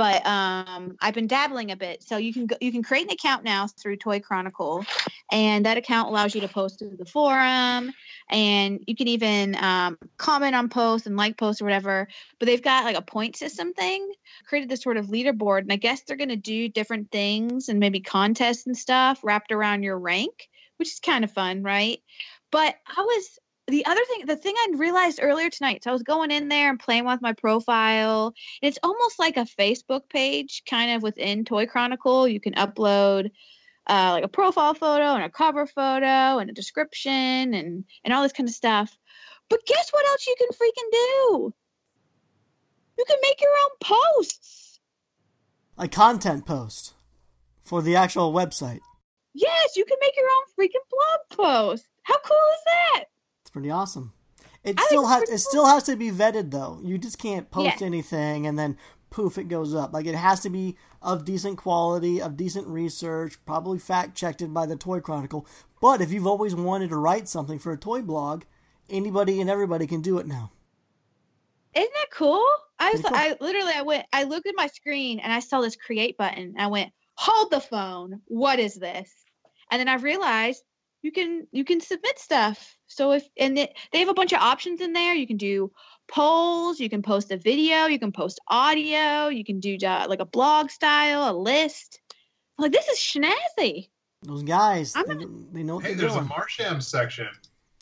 But 0.01 0.25
um, 0.27 0.97
I've 1.03 1.13
been 1.13 1.27
dabbling 1.27 1.73
a 1.73 1.77
bit. 1.77 2.03
So 2.03 2.17
you 2.17 2.33
can 2.33 2.47
go, 2.47 2.57
you 2.59 2.73
can 2.73 2.83
create 2.83 3.05
an 3.05 3.11
account 3.11 3.45
now 3.45 3.67
through 3.67 3.97
Toy 3.97 4.19
Chronicle, 4.19 4.83
and 5.31 5.67
that 5.67 5.77
account 5.77 6.09
allows 6.09 6.35
you 6.35 6.41
to 6.41 6.49
post 6.49 6.79
to 6.79 6.89
the 6.89 7.05
forum, 7.05 7.93
and 8.31 8.83
you 8.87 8.97
can 8.97 9.09
even 9.09 9.55
um, 9.63 9.99
comment 10.17 10.55
on 10.55 10.71
posts 10.71 11.07
and 11.07 11.19
like 11.19 11.37
posts 11.37 11.61
or 11.61 11.67
whatever. 11.67 12.09
But 12.39 12.47
they've 12.47 12.63
got 12.63 12.85
like 12.85 12.97
a 12.97 13.03
point 13.03 13.37
system 13.37 13.75
thing. 13.75 14.11
Created 14.49 14.71
this 14.71 14.81
sort 14.81 14.97
of 14.97 15.09
leaderboard, 15.09 15.61
and 15.61 15.73
I 15.73 15.77
guess 15.77 16.01
they're 16.01 16.17
going 16.17 16.31
to 16.31 16.37
do 16.37 16.71
different 16.71 17.11
things 17.11 17.69
and 17.69 17.79
maybe 17.79 18.01
contests 18.01 18.67
and 18.67 18.75
stuff 18.75 19.21
wrapped 19.23 19.53
around 19.53 19.83
your 19.83 19.99
rank 19.99 20.49
which 20.79 20.95
is 20.95 21.01
kind 21.01 21.25
of 21.25 21.31
fun, 21.31 21.63
right? 21.63 21.99
But 22.51 22.75
I 22.87 23.03
was 23.03 23.39
the 23.71 23.87
other 23.87 24.01
thing, 24.05 24.27
the 24.27 24.37
thing 24.37 24.55
I 24.57 24.69
realized 24.77 25.21
earlier 25.23 25.51
tonight. 25.51 25.85
So 25.85 25.91
I 25.91 25.93
was 25.93 26.03
going 26.03 26.31
in 26.31 26.49
there 26.49 26.71
and 26.71 26.79
playing 26.79 27.05
with 27.05 27.23
my 27.23 27.33
profile. 27.33 28.35
It's 28.61 28.79
almost 28.83 29.19
like 29.19 29.37
a 29.37 29.47
Facebook 29.59 30.09
page, 30.09 30.63
kind 30.69 30.93
of 30.93 31.03
within 31.03 31.45
Toy 31.45 31.67
Chronicle. 31.67 32.29
You 32.29 32.41
can 32.41 32.55
upload 32.55 33.31
uh, 33.89 34.11
like 34.13 34.25
a 34.25 34.29
profile 34.29 34.75
photo 34.75 35.15
and 35.15 35.25
a 35.25 35.31
cover 35.31 35.67
photo 35.67 36.39
and 36.39 36.51
a 36.51 36.53
description 36.53 37.55
and 37.55 37.85
and 38.05 38.15
all 38.15 38.23
this 38.23 38.33
kind 38.33 38.49
of 38.49 38.55
stuff. 38.55 38.97
But 39.49 39.67
guess 39.67 39.91
what 39.91 40.07
else 40.07 40.27
you 40.27 40.37
can 40.39 40.49
freaking 40.49 40.91
do? 40.93 41.55
You 42.99 43.05
can 43.07 43.19
make 43.23 43.41
your 43.41 43.51
own 43.51 43.71
posts. 43.81 44.79
A 45.79 45.89
content 45.89 46.47
post 46.47 46.95
for 47.63 47.83
the 47.83 47.97
actual 47.97 48.33
website. 48.33 48.81
Yes, 49.33 49.77
you 49.77 49.85
can 49.85 49.97
make 50.01 50.17
your 50.17 50.27
own 50.27 50.45
freaking 50.59 50.87
blog 50.91 51.39
post. 51.39 51.89
How 52.03 52.19
cool 52.25 52.37
is 52.37 52.65
that? 52.67 53.05
It's 53.51 53.53
pretty 53.53 53.71
awesome. 53.71 54.13
It 54.63 54.79
I 54.79 54.85
still 54.87 55.07
has 55.09 55.23
it 55.23 55.27
pretty 55.27 55.39
still 55.41 55.67
has 55.67 55.83
to 55.85 55.97
be 55.97 56.13
vetted 56.13 56.53
though. 56.53 56.81
You 56.85 56.99
just 56.99 57.19
can't 57.19 57.51
post 57.51 57.81
Yeah. 57.81 57.87
anything 57.87 58.47
and 58.47 58.57
then 58.57 58.77
poof 59.11 59.39
it 59.39 59.49
goes 59.49 59.75
up. 59.75 59.93
Like 59.93 60.07
it 60.07 60.15
has 60.15 60.39
to 60.43 60.51
be 60.51 60.77
of 61.03 61.25
decent 61.25 61.59
quality, 61.59 62.23
of 62.23 62.37
decent 62.37 62.69
research, 62.69 63.45
probably 63.45 63.81
fact 63.81 64.15
checked 64.17 64.41
by 64.55 64.67
the 64.67 64.77
Toy 64.77 65.01
Chronicle. 65.01 65.49
But 65.81 66.01
if 66.01 66.13
you've 66.13 66.29
always 66.29 66.55
wanted 66.55 66.91
to 66.91 66.97
write 66.97 67.27
something 67.27 67.59
for 67.59 67.73
a 67.73 67.77
toy 67.77 68.03
blog, 68.03 68.45
anybody 68.89 69.41
and 69.41 69.51
everybody 69.51 69.89
can 69.89 70.01
do 70.01 70.19
it 70.19 70.27
now. 70.29 70.53
Isn't 71.75 71.93
that 71.93 72.11
cool? 72.13 72.47
I 72.79 72.93
was, 72.93 73.01
cool. 73.03 73.11
I 73.13 73.37
literally, 73.41 73.73
I 73.75 73.83
went, 73.83 74.07
I 74.13 74.23
looked 74.25 74.47
at 74.47 74.55
my 74.57 74.69
screen 74.69 75.19
and 75.19 75.33
I 75.33 75.41
saw 75.41 75.61
this 75.61 75.75
create 75.77 76.17
button. 76.17 76.55
I 76.59 76.69
went, 76.69 76.93
hold 77.15 77.51
the 77.51 77.61
phone. 77.61 78.21
What 78.27 78.59
is 78.61 78.75
this? 78.75 79.11
And 79.71 79.81
then 79.81 79.89
I 79.89 79.95
realized 79.95 80.63
you 81.03 81.13
can, 81.13 81.47
you 81.53 81.65
can 81.65 81.81
submit 81.81 82.19
stuff. 82.19 82.77
So 82.87 83.13
if, 83.13 83.29
and 83.39 83.59
it, 83.59 83.77
they 83.93 84.01
have 84.01 84.09
a 84.09 84.15
bunch 84.15 84.33
of 84.33 84.41
options 84.41 84.81
in 84.81 84.93
there. 84.93 85.15
You 85.15 85.27
can 85.27 85.37
do 85.37 85.71
polls, 86.09 86.81
you 86.81 86.91
can 86.91 87.03
post 87.03 87.31
a 87.31 87.37
video, 87.37 87.87
you 87.87 87.99
can 87.99 88.13
post 88.13 88.41
audio, 88.49 89.29
you 89.29 89.45
can 89.45 89.61
do 89.61 89.79
uh, 89.85 90.07
like 90.09 90.21
a 90.21 90.27
blog 90.27 90.71
style, 90.71 91.31
a 91.31 91.35
list. 91.37 92.01
I'm 92.59 92.65
like, 92.65 92.73
this 92.73 92.89
is 92.89 92.99
snazzy. 92.99 93.89
Those 94.23 94.43
guys, 94.43 94.93
I'm 94.95 95.07
they, 95.07 95.25
they 95.53 95.63
know 95.63 95.77
what 95.77 95.85
Hey, 95.85 95.95
they're 95.95 96.09
there's 96.09 96.17
a. 96.17 96.23
Martian 96.23 96.81
section. 96.81 97.29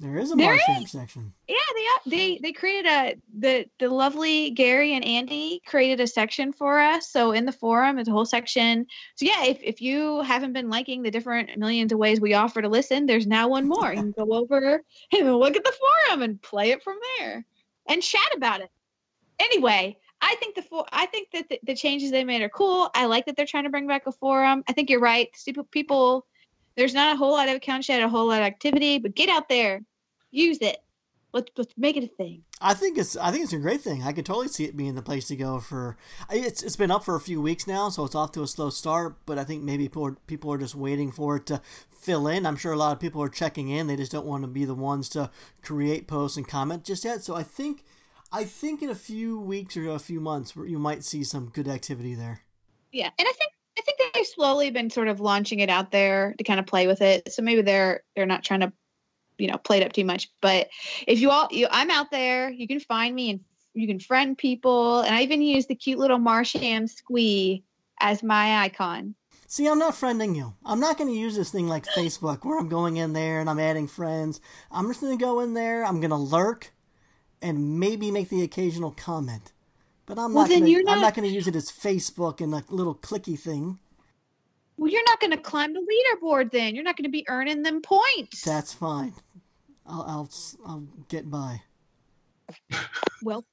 There 0.00 0.16
is 0.16 0.30
a 0.30 0.36
There 0.36 0.54
Martian 0.54 0.86
section. 0.86 1.32
Yeah, 1.48 1.56
they 1.74 2.10
they 2.10 2.38
they 2.40 2.52
created 2.52 2.88
a 2.88 3.16
the 3.36 3.66
the 3.80 3.88
lovely 3.88 4.50
Gary 4.50 4.94
and 4.94 5.04
Andy 5.04 5.60
created 5.66 5.98
a 5.98 6.06
section 6.06 6.52
for 6.52 6.78
us. 6.78 7.08
So 7.08 7.32
in 7.32 7.46
the 7.46 7.52
forum, 7.52 7.96
there's 7.96 8.06
a 8.06 8.12
whole 8.12 8.24
section. 8.24 8.86
So 9.16 9.26
yeah, 9.26 9.44
if 9.44 9.58
if 9.60 9.80
you 9.82 10.22
haven't 10.22 10.52
been 10.52 10.70
liking 10.70 11.02
the 11.02 11.10
different 11.10 11.56
millions 11.58 11.92
of 11.92 11.98
ways 11.98 12.20
we 12.20 12.34
offer 12.34 12.62
to 12.62 12.68
listen, 12.68 13.06
there's 13.06 13.26
now 13.26 13.48
one 13.48 13.66
more. 13.66 13.92
You 13.92 14.00
can 14.00 14.12
go 14.12 14.32
over 14.34 14.84
and 15.12 15.36
look 15.36 15.56
at 15.56 15.64
the 15.64 15.76
forum 16.06 16.22
and 16.22 16.40
play 16.40 16.70
it 16.70 16.84
from 16.84 16.96
there 17.18 17.44
and 17.88 18.00
chat 18.00 18.30
about 18.36 18.60
it. 18.60 18.70
Anyway, 19.40 19.96
I 20.20 20.36
think 20.36 20.54
the 20.54 20.62
for, 20.62 20.84
I 20.92 21.06
think 21.06 21.30
that 21.32 21.48
the, 21.48 21.58
the 21.64 21.74
changes 21.74 22.12
they 22.12 22.24
made 22.24 22.42
are 22.42 22.48
cool. 22.48 22.88
I 22.94 23.06
like 23.06 23.26
that 23.26 23.36
they're 23.36 23.46
trying 23.46 23.64
to 23.64 23.70
bring 23.70 23.88
back 23.88 24.06
a 24.06 24.12
forum. 24.12 24.62
I 24.68 24.72
think 24.74 24.90
you're 24.90 25.00
right. 25.00 25.28
People, 25.44 25.64
people 25.64 26.26
there's 26.78 26.94
not 26.94 27.14
a 27.14 27.18
whole 27.18 27.32
lot 27.32 27.48
of 27.48 27.56
accounts 27.56 27.88
yet, 27.88 28.02
a 28.02 28.08
whole 28.08 28.28
lot 28.28 28.40
of 28.40 28.46
activity, 28.46 28.98
but 28.98 29.16
get 29.16 29.28
out 29.28 29.48
there, 29.48 29.82
use 30.30 30.58
it. 30.60 30.78
Let's 31.32 31.50
let's 31.58 31.74
make 31.76 31.96
it 31.96 32.04
a 32.04 32.08
thing. 32.16 32.44
I 32.60 32.72
think 32.72 32.96
it's 32.96 33.16
I 33.16 33.30
think 33.30 33.44
it's 33.44 33.52
a 33.52 33.58
great 33.58 33.82
thing. 33.82 34.02
I 34.02 34.12
could 34.12 34.24
totally 34.24 34.48
see 34.48 34.64
it 34.64 34.76
being 34.76 34.94
the 34.94 35.02
place 35.02 35.26
to 35.26 35.36
go 35.36 35.58
for. 35.58 35.98
It's 36.30 36.62
it's 36.62 36.76
been 36.76 36.90
up 36.90 37.04
for 37.04 37.16
a 37.16 37.20
few 37.20 37.42
weeks 37.42 37.66
now, 37.66 37.90
so 37.90 38.04
it's 38.04 38.14
off 38.14 38.32
to 38.32 38.42
a 38.42 38.46
slow 38.46 38.70
start. 38.70 39.16
But 39.26 39.38
I 39.38 39.44
think 39.44 39.62
maybe 39.62 39.84
people 39.84 40.06
are, 40.06 40.16
people 40.26 40.52
are 40.52 40.58
just 40.58 40.74
waiting 40.74 41.10
for 41.10 41.36
it 41.36 41.46
to 41.46 41.60
fill 41.90 42.28
in. 42.28 42.46
I'm 42.46 42.56
sure 42.56 42.72
a 42.72 42.76
lot 42.76 42.92
of 42.92 43.00
people 43.00 43.22
are 43.22 43.28
checking 43.28 43.68
in. 43.68 43.88
They 43.88 43.96
just 43.96 44.12
don't 44.12 44.24
want 44.24 44.44
to 44.44 44.48
be 44.48 44.64
the 44.64 44.74
ones 44.74 45.08
to 45.10 45.30
create 45.60 46.06
posts 46.06 46.36
and 46.38 46.48
comment 46.48 46.84
just 46.84 47.04
yet. 47.04 47.22
So 47.22 47.34
I 47.34 47.42
think 47.42 47.84
I 48.32 48.44
think 48.44 48.82
in 48.82 48.88
a 48.88 48.94
few 48.94 49.38
weeks 49.38 49.76
or 49.76 49.90
a 49.90 49.98
few 49.98 50.20
months 50.20 50.54
you 50.56 50.78
might 50.78 51.04
see 51.04 51.24
some 51.24 51.50
good 51.50 51.68
activity 51.68 52.14
there. 52.14 52.42
Yeah, 52.90 53.10
and 53.18 53.28
I 53.28 53.32
think 53.32 53.52
they've 54.18 54.26
slowly 54.26 54.70
been 54.70 54.90
sort 54.90 55.08
of 55.08 55.20
launching 55.20 55.60
it 55.60 55.70
out 55.70 55.90
there 55.90 56.34
to 56.38 56.44
kind 56.44 56.60
of 56.60 56.66
play 56.66 56.86
with 56.86 57.00
it. 57.02 57.32
So 57.32 57.42
maybe 57.42 57.62
they're 57.62 58.02
they're 58.16 58.26
not 58.26 58.44
trying 58.44 58.60
to, 58.60 58.72
you 59.38 59.48
know, 59.48 59.56
play 59.58 59.78
it 59.78 59.86
up 59.86 59.92
too 59.92 60.04
much. 60.04 60.28
But 60.42 60.68
if 61.06 61.20
you 61.20 61.30
all, 61.30 61.48
you, 61.50 61.68
I'm 61.70 61.90
out 61.90 62.10
there. 62.10 62.50
You 62.50 62.66
can 62.66 62.80
find 62.80 63.14
me 63.14 63.30
and 63.30 63.40
you 63.74 63.86
can 63.86 64.00
friend 64.00 64.36
people. 64.36 65.00
And 65.00 65.14
I 65.14 65.22
even 65.22 65.40
use 65.42 65.66
the 65.66 65.74
cute 65.74 65.98
little 65.98 66.18
Martian 66.18 66.88
squee 66.88 67.62
as 68.00 68.22
my 68.22 68.58
icon. 68.64 69.14
See, 69.46 69.66
I'm 69.66 69.78
not 69.78 69.94
friending 69.94 70.36
you. 70.36 70.54
I'm 70.64 70.80
not 70.80 70.98
going 70.98 71.08
to 71.08 71.16
use 71.18 71.34
this 71.34 71.50
thing 71.50 71.68
like 71.68 71.86
Facebook 71.86 72.44
where 72.44 72.58
I'm 72.58 72.68
going 72.68 72.98
in 72.98 73.14
there 73.14 73.40
and 73.40 73.48
I'm 73.48 73.58
adding 73.58 73.86
friends. 73.86 74.40
I'm 74.70 74.86
just 74.88 75.00
going 75.00 75.16
to 75.16 75.24
go 75.24 75.40
in 75.40 75.54
there, 75.54 75.84
I'm 75.84 76.00
going 76.00 76.10
to 76.10 76.16
lurk 76.16 76.72
and 77.40 77.78
maybe 77.80 78.10
make 78.10 78.28
the 78.28 78.42
occasional 78.42 78.90
comment. 78.90 79.52
But 80.04 80.18
I'm 80.18 80.34
Well, 80.34 80.44
not 80.44 80.50
then 80.50 80.66
you're 80.66 80.80
I'm 80.80 80.96
not- 80.96 81.00
not 81.00 81.14
going 81.14 81.28
to 81.28 81.34
use 81.34 81.46
it 81.46 81.56
as 81.56 81.70
Facebook 81.70 82.40
and 82.42 82.54
a 82.54 82.64
little 82.68 82.94
clicky 82.94 83.38
thing. 83.38 83.78
Well, 84.78 84.90
you're 84.90 85.04
not 85.04 85.20
going 85.20 85.32
to 85.32 85.38
climb 85.38 85.72
the 85.74 85.80
leaderboard 85.80 86.52
then. 86.52 86.74
You're 86.74 86.84
not 86.84 86.96
going 86.96 87.04
to 87.04 87.10
be 87.10 87.26
earning 87.28 87.62
them 87.62 87.82
points. 87.82 88.42
That's 88.42 88.72
fine. 88.72 89.12
I'll 89.84 90.02
I'll, 90.02 90.30
I'll 90.64 90.84
get 91.08 91.28
by. 91.28 91.62
well, 93.22 93.44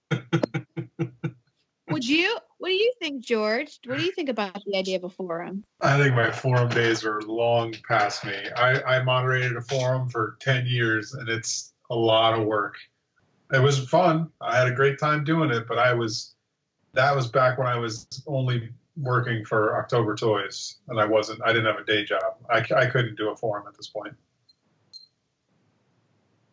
would 1.89 2.07
you? 2.07 2.37
What 2.59 2.69
do 2.69 2.75
you 2.75 2.93
think, 2.99 3.23
George? 3.23 3.79
What 3.85 3.97
do 3.97 4.03
you 4.03 4.11
think 4.11 4.29
about 4.29 4.61
the 4.65 4.77
idea 4.77 4.97
of 4.97 5.03
a 5.03 5.09
forum? 5.09 5.63
I 5.81 5.97
think 5.97 6.15
my 6.15 6.31
forum 6.31 6.69
days 6.69 7.03
are 7.03 7.21
long 7.21 7.75
past 7.87 8.23
me. 8.23 8.35
I, 8.55 8.81
I 8.81 9.03
moderated 9.03 9.55
a 9.57 9.61
forum 9.61 10.09
for 10.09 10.37
10 10.41 10.65
years 10.67 11.13
and 11.13 11.27
it's 11.27 11.73
a 11.89 11.95
lot 11.95 12.39
of 12.39 12.45
work. 12.45 12.77
It 13.51 13.61
was 13.61 13.87
fun. 13.89 14.29
I 14.41 14.57
had 14.57 14.67
a 14.67 14.73
great 14.73 14.99
time 14.99 15.23
doing 15.23 15.51
it, 15.51 15.67
but 15.67 15.77
I 15.77 15.93
was, 15.93 16.35
that 16.93 17.15
was 17.15 17.27
back 17.27 17.57
when 17.57 17.67
I 17.67 17.77
was 17.77 18.07
only 18.25 18.69
working 18.97 19.45
for 19.45 19.77
October 19.77 20.15
Toys 20.15 20.77
and 20.87 20.99
I 20.99 21.05
wasn't, 21.05 21.41
I 21.43 21.53
didn't 21.53 21.65
have 21.65 21.77
a 21.77 21.85
day 21.85 22.05
job. 22.05 22.35
I, 22.49 22.65
I 22.75 22.85
couldn't 22.87 23.15
do 23.15 23.29
a 23.29 23.35
forum 23.35 23.65
at 23.67 23.75
this 23.75 23.87
point. 23.87 24.15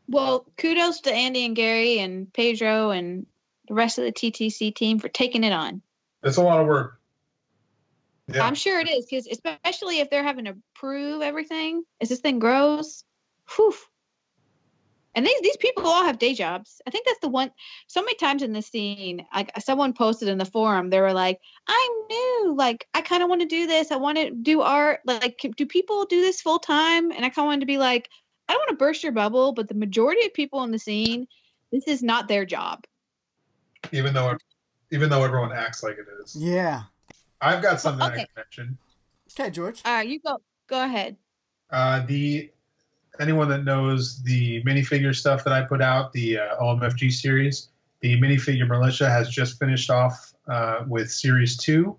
Well, 0.08 0.46
kudos 0.56 1.02
to 1.02 1.12
Andy 1.12 1.46
and 1.46 1.56
Gary 1.56 1.98
and 1.98 2.32
Pedro 2.32 2.90
and 2.90 3.26
the 3.68 3.74
rest 3.74 3.98
of 3.98 4.04
the 4.04 4.12
TTC 4.12 4.74
team 4.74 4.98
for 4.98 5.08
taking 5.08 5.44
it 5.44 5.52
on. 5.52 5.82
It's 6.22 6.36
a 6.36 6.42
lot 6.42 6.60
of 6.60 6.66
work. 6.66 7.00
Yeah. 8.28 8.46
I'm 8.46 8.54
sure 8.54 8.78
it 8.80 8.88
is 8.88 9.06
because 9.06 9.26
especially 9.26 10.00
if 10.00 10.10
they're 10.10 10.22
having 10.22 10.44
to 10.46 10.56
prove 10.74 11.22
everything 11.22 11.84
as 12.00 12.08
this 12.08 12.20
thing 12.20 12.38
grows. 12.38 13.04
Whew. 13.56 13.74
And 15.14 15.26
these 15.26 15.40
these 15.42 15.56
people 15.58 15.86
all 15.86 16.04
have 16.04 16.18
day 16.18 16.34
jobs. 16.34 16.80
I 16.86 16.90
think 16.90 17.06
that's 17.06 17.20
the 17.20 17.28
one. 17.28 17.50
So 17.86 18.00
many 18.00 18.14
times 18.16 18.42
in 18.42 18.52
this 18.52 18.68
scene, 18.68 19.26
like 19.34 19.50
someone 19.60 19.92
posted 19.92 20.28
in 20.28 20.38
the 20.38 20.44
forum, 20.44 20.90
they 20.90 21.00
were 21.00 21.12
like, 21.12 21.38
"I'm 21.66 21.90
new. 22.08 22.54
Like 22.56 22.88
I 22.94 23.02
kind 23.02 23.22
of 23.22 23.28
want 23.28 23.42
to 23.42 23.46
do 23.46 23.66
this. 23.66 23.90
I 23.92 23.96
want 23.96 24.18
to 24.18 24.30
do 24.30 24.62
art. 24.62 25.00
Like, 25.04 25.38
do 25.56 25.66
people 25.66 26.06
do 26.06 26.20
this 26.20 26.40
full 26.40 26.58
time?" 26.58 27.10
And 27.12 27.24
I 27.24 27.28
kind 27.28 27.44
of 27.44 27.46
wanted 27.46 27.60
to 27.60 27.66
be 27.66 27.78
like, 27.78 28.08
"I 28.48 28.54
don't 28.54 28.60
want 28.60 28.70
to 28.70 28.76
burst 28.76 29.02
your 29.02 29.12
bubble, 29.12 29.52
but 29.52 29.68
the 29.68 29.74
majority 29.74 30.24
of 30.24 30.32
people 30.32 30.62
in 30.64 30.70
the 30.70 30.78
scene, 30.78 31.26
this 31.70 31.84
is 31.86 32.02
not 32.02 32.28
their 32.28 32.46
job." 32.46 32.84
even 33.90 34.14
though 34.14 34.36
even 34.90 35.10
though 35.10 35.24
everyone 35.24 35.52
acts 35.52 35.82
like 35.82 35.96
it 35.98 36.06
is. 36.22 36.36
Yeah. 36.36 36.82
I've 37.40 37.62
got 37.62 37.80
something 37.80 38.02
I 38.02 38.16
can 38.16 38.26
mention. 38.36 38.78
Okay, 39.32 39.50
George. 39.50 39.80
All 39.84 39.94
right, 39.94 40.06
you 40.06 40.20
go. 40.20 40.38
Go 40.68 40.84
ahead. 40.84 41.16
Uh, 41.70 42.04
the 42.06 42.52
anyone 43.20 43.48
that 43.48 43.64
knows 43.64 44.22
the 44.22 44.62
minifigure 44.62 45.14
stuff 45.14 45.44
that 45.44 45.52
I 45.52 45.62
put 45.62 45.82
out, 45.82 46.12
the 46.12 46.38
uh, 46.38 46.56
OMFG 46.60 47.12
series, 47.12 47.68
the 48.00 48.20
minifigure 48.20 48.66
militia 48.66 49.08
has 49.08 49.28
just 49.28 49.58
finished 49.58 49.90
off 49.90 50.32
uh, 50.48 50.84
with 50.86 51.10
series 51.10 51.56
two. 51.56 51.96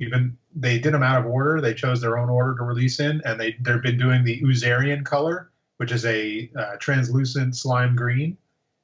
Even 0.00 0.36
they 0.54 0.78
did 0.78 0.92
them 0.92 1.02
out 1.02 1.20
of 1.20 1.30
order. 1.30 1.60
They 1.60 1.74
chose 1.74 2.00
their 2.00 2.18
own 2.18 2.28
order 2.28 2.56
to 2.56 2.64
release 2.64 2.98
in, 2.98 3.22
and 3.24 3.40
they 3.40 3.56
they've 3.60 3.80
been 3.80 3.98
doing 3.98 4.24
the 4.24 4.40
Uzarian 4.42 5.04
color, 5.04 5.50
which 5.76 5.92
is 5.92 6.04
a 6.04 6.50
uh, 6.56 6.76
translucent 6.78 7.56
slime 7.56 7.94
green. 7.94 8.36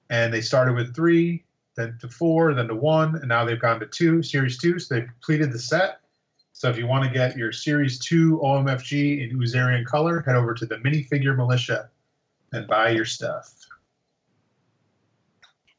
And 0.08 0.32
they 0.32 0.40
started 0.40 0.74
with 0.74 0.94
three, 0.94 1.44
then 1.76 1.96
to 2.00 2.08
four, 2.08 2.54
then 2.54 2.68
to 2.68 2.74
one, 2.74 3.16
and 3.16 3.28
now 3.28 3.44
they've 3.44 3.60
gone 3.60 3.80
to 3.80 3.86
two, 3.86 4.22
series 4.22 4.58
two. 4.58 4.78
So 4.78 4.94
they've 4.94 5.06
completed 5.06 5.52
the 5.52 5.58
set. 5.58 5.99
So 6.60 6.68
if 6.68 6.76
you 6.76 6.86
want 6.86 7.04
to 7.04 7.10
get 7.10 7.38
your 7.38 7.52
Series 7.52 7.98
2 8.00 8.38
OMFG 8.44 9.30
in 9.30 9.38
Uzarian 9.38 9.82
color, 9.86 10.20
head 10.20 10.36
over 10.36 10.52
to 10.52 10.66
the 10.66 10.76
Minifigure 10.76 11.34
Militia 11.34 11.88
and 12.52 12.68
buy 12.68 12.90
your 12.90 13.06
stuff. 13.06 13.54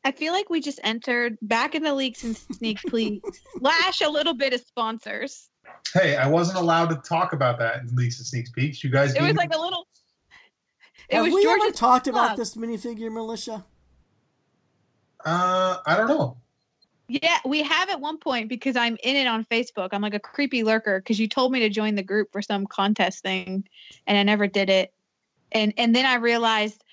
I 0.03 0.11
feel 0.11 0.33
like 0.33 0.49
we 0.49 0.59
just 0.59 0.79
entered 0.83 1.37
back 1.43 1.75
in 1.75 1.83
the 1.83 1.93
leaks 1.93 2.23
and 2.23 2.35
sneak 2.35 2.81
peeks. 2.89 3.41
Slash 3.59 4.01
a 4.01 4.09
little 4.09 4.33
bit 4.33 4.53
of 4.53 4.61
sponsors. 4.61 5.51
Hey, 5.93 6.15
I 6.15 6.27
wasn't 6.27 6.57
allowed 6.57 6.89
to 6.89 6.95
talk 7.07 7.33
about 7.33 7.59
that 7.59 7.81
in 7.81 7.95
Leaks 7.95 8.17
and 8.17 8.25
Sneaks 8.25 8.49
Peeks. 8.49 8.83
You 8.83 8.89
guys 8.89 9.13
It 9.13 9.21
was 9.21 9.35
like 9.35 9.53
a 9.53 9.61
little. 9.61 9.85
It 11.09 11.17
Have 11.17 11.25
was 11.25 11.33
we 11.35 11.41
ever 11.41 11.59
George's 11.59 11.79
talked 11.79 12.07
about 12.07 12.37
this 12.37 12.55
minifigure 12.55 13.13
militia? 13.13 13.63
uh, 15.25 15.77
I 15.85 15.95
don't 15.95 16.07
know. 16.07 16.37
Yeah, 17.11 17.39
we 17.43 17.61
have 17.63 17.89
at 17.89 17.99
one 17.99 18.19
point 18.19 18.47
because 18.47 18.77
I'm 18.77 18.97
in 19.03 19.17
it 19.17 19.27
on 19.27 19.43
Facebook. 19.43 19.89
I'm 19.91 20.01
like 20.01 20.13
a 20.13 20.19
creepy 20.19 20.63
lurker 20.63 21.01
because 21.01 21.19
you 21.19 21.27
told 21.27 21.51
me 21.51 21.59
to 21.59 21.67
join 21.67 21.95
the 21.95 22.03
group 22.03 22.31
for 22.31 22.41
some 22.41 22.65
contest 22.65 23.21
thing, 23.21 23.67
and 24.07 24.17
I 24.17 24.23
never 24.23 24.47
did 24.47 24.69
it. 24.69 24.93
And 25.51 25.73
and 25.77 25.93
then 25.93 26.05
I 26.05 26.15
realized, 26.15 26.85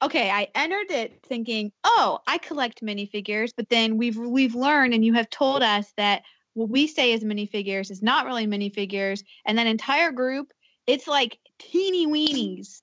okay, 0.00 0.30
I 0.30 0.48
entered 0.54 0.90
it 0.90 1.20
thinking, 1.24 1.72
oh, 1.84 2.20
I 2.26 2.38
collect 2.38 2.82
minifigures, 2.82 3.50
but 3.54 3.68
then 3.68 3.98
we've 3.98 4.16
we've 4.16 4.54
learned, 4.54 4.94
and 4.94 5.04
you 5.04 5.12
have 5.12 5.28
told 5.28 5.62
us 5.62 5.92
that 5.98 6.22
what 6.54 6.70
we 6.70 6.86
say 6.86 7.12
is 7.12 7.22
minifigures 7.22 7.90
is 7.90 8.02
not 8.02 8.24
really 8.24 8.46
minifigures, 8.46 9.24
and 9.44 9.58
that 9.58 9.66
entire 9.66 10.10
group, 10.10 10.54
it's 10.86 11.06
like 11.06 11.38
teeny 11.58 12.06
weenies. 12.06 12.80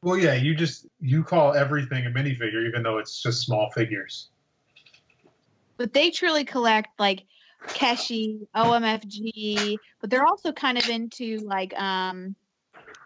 Well, 0.00 0.16
yeah, 0.16 0.32
you 0.32 0.54
just 0.54 0.86
you 1.00 1.22
call 1.22 1.52
everything 1.52 2.06
a 2.06 2.10
minifigure, 2.10 2.66
even 2.66 2.82
though 2.82 2.96
it's 2.96 3.22
just 3.22 3.42
small 3.42 3.70
figures. 3.72 4.29
But 5.80 5.94
they 5.94 6.10
truly 6.10 6.44
collect 6.44 6.88
like 6.98 7.24
Keshi, 7.68 8.46
OMFG, 8.54 9.78
but 10.02 10.10
they're 10.10 10.26
also 10.26 10.52
kind 10.52 10.76
of 10.76 10.86
into 10.90 11.38
like 11.38 11.72
um 11.80 12.36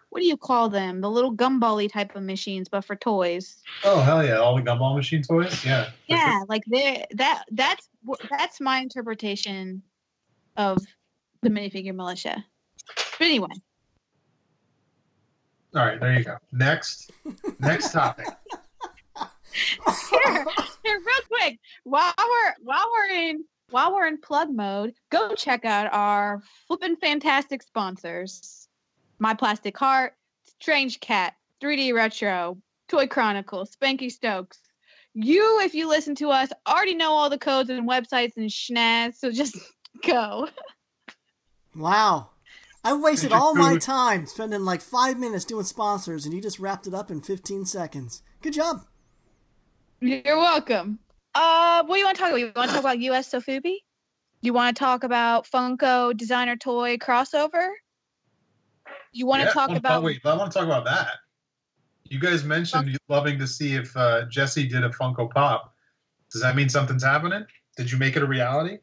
what 0.09 0.19
do 0.19 0.27
you 0.27 0.35
call 0.35 0.67
them? 0.67 0.99
The 0.99 1.09
little 1.09 1.35
gumball 1.35 1.89
type 1.89 2.15
of 2.15 2.23
machines, 2.23 2.67
but 2.67 2.83
for 2.83 2.97
toys. 2.97 3.63
Oh 3.85 4.01
hell 4.01 4.25
yeah! 4.25 4.35
All 4.35 4.57
the 4.57 4.61
gumball 4.61 4.93
machine 4.93 5.23
toys. 5.23 5.63
Yeah. 5.63 5.89
Yeah, 6.07 6.41
like 6.49 6.63
they 6.69 7.05
that 7.11 7.45
that's 7.51 7.87
that's 8.29 8.59
my 8.59 8.79
interpretation 8.79 9.81
of 10.57 10.79
the 11.43 11.49
minifigure 11.49 11.95
militia. 11.95 12.43
But 13.17 13.25
anyway, 13.25 13.47
All 15.73 15.85
right, 15.85 15.99
there 15.99 16.17
you 16.17 16.25
go. 16.25 16.37
Next, 16.51 17.09
next 17.59 17.91
topic. 17.93 18.27
Here, 20.85 20.99
here, 20.99 21.05
real 21.05 21.39
quick, 21.39 21.59
while 21.83 22.13
we're 22.17 22.53
while 22.63 22.91
we're 22.93 23.15
in 23.15 23.45
while 23.69 23.93
we're 23.93 24.07
in 24.07 24.19
plug 24.19 24.49
mode, 24.51 24.93
go 25.09 25.33
check 25.35 25.65
out 25.65 25.91
our 25.91 26.41
flippin' 26.67 26.95
fantastic 26.97 27.63
sponsors: 27.63 28.67
My 29.19 29.33
Plastic 29.33 29.77
Heart, 29.77 30.13
Strange 30.59 30.99
Cat, 30.99 31.33
3D 31.61 31.93
Retro, 31.93 32.57
Toy 32.87 33.07
Chronicles, 33.07 33.75
Spanky 33.75 34.11
Stokes. 34.11 34.59
You, 35.13 35.61
if 35.61 35.73
you 35.73 35.87
listen 35.87 36.13
to 36.15 36.29
us, 36.29 36.49
already 36.67 36.93
know 36.93 37.13
all 37.13 37.29
the 37.29 37.37
codes 37.37 37.69
and 37.69 37.87
websites 37.87 38.35
and 38.35 38.49
schnaz, 38.49 39.15
so 39.15 39.31
just 39.31 39.57
go. 40.05 40.49
Wow. 41.75 42.31
I 42.83 42.93
wasted 42.93 43.31
all 43.31 43.55
my 43.55 43.77
time 43.77 44.27
spending 44.27 44.63
like 44.63 44.81
five 44.81 45.17
minutes 45.17 45.45
doing 45.45 45.65
sponsors, 45.65 46.25
and 46.25 46.35
you 46.35 46.41
just 46.41 46.59
wrapped 46.59 46.85
it 46.85 46.93
up 46.93 47.09
in 47.09 47.21
15 47.21 47.65
seconds. 47.65 48.21
Good 48.41 48.53
job. 48.53 48.85
You're 50.01 50.37
welcome. 50.37 50.99
Uh, 51.33 51.83
what 51.83 51.95
do 51.95 51.99
you 51.99 52.05
want 52.05 52.17
to 52.17 52.21
talk 52.21 52.31
about? 52.31 52.39
You 52.39 52.51
want 52.55 52.69
to 52.69 52.73
talk 52.73 52.79
about 52.79 52.99
US 52.99 53.31
Sofubi? 53.31 53.77
You 54.41 54.53
want 54.53 54.75
to 54.75 54.79
talk 54.79 55.03
about 55.03 55.47
Funko 55.49 56.15
designer 56.15 56.55
toy 56.55 56.97
crossover? 56.97 57.69
You 59.11 59.25
want 59.25 59.41
to 59.41 59.47
Yeah, 59.47 59.53
talk 59.53 59.69
oh, 59.71 59.75
about? 59.75 60.03
Wait, 60.03 60.21
I 60.25 60.35
want 60.35 60.51
to 60.51 60.57
talk 60.57 60.65
about 60.65 60.85
that. 60.85 61.13
You 62.03 62.19
guys 62.19 62.43
mentioned 62.43 62.89
you 62.89 62.97
loving 63.09 63.39
to 63.39 63.47
see 63.47 63.73
if 63.73 63.95
uh, 63.97 64.25
Jesse 64.25 64.67
did 64.67 64.83
a 64.83 64.89
Funko 64.89 65.31
Pop. 65.31 65.73
Does 66.31 66.41
that 66.41 66.55
mean 66.55 66.69
something's 66.69 67.03
happening? 67.03 67.45
Did 67.77 67.91
you 67.91 67.97
make 67.97 68.15
it 68.15 68.23
a 68.23 68.27
reality? 68.27 68.77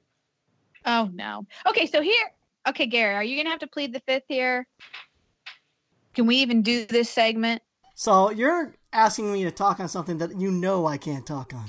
Oh 0.85 1.09
no. 1.13 1.47
Okay, 1.67 1.87
so 1.87 2.03
here. 2.03 2.33
Okay, 2.67 2.87
Gary, 2.87 3.15
are 3.15 3.23
you 3.23 3.37
gonna 3.37 3.51
have 3.51 3.61
to 3.61 3.67
plead 3.67 3.93
the 3.93 4.01
fifth 4.01 4.25
here? 4.29 4.67
Can 6.15 6.27
we 6.27 6.37
even 6.37 6.63
do 6.63 6.87
this 6.87 7.09
segment? 7.09 7.63
So 8.03 8.33
you're 8.33 8.75
asking 8.93 9.33
me 9.33 9.45
to 9.45 9.53
talk 9.53 9.79
on 9.79 9.87
something 9.87 10.19
that 10.19 10.37
you 10.37 10.51
know 10.51 10.87
I 10.87 10.97
can't 10.97 11.25
talk 11.25 11.55
on. 11.55 11.69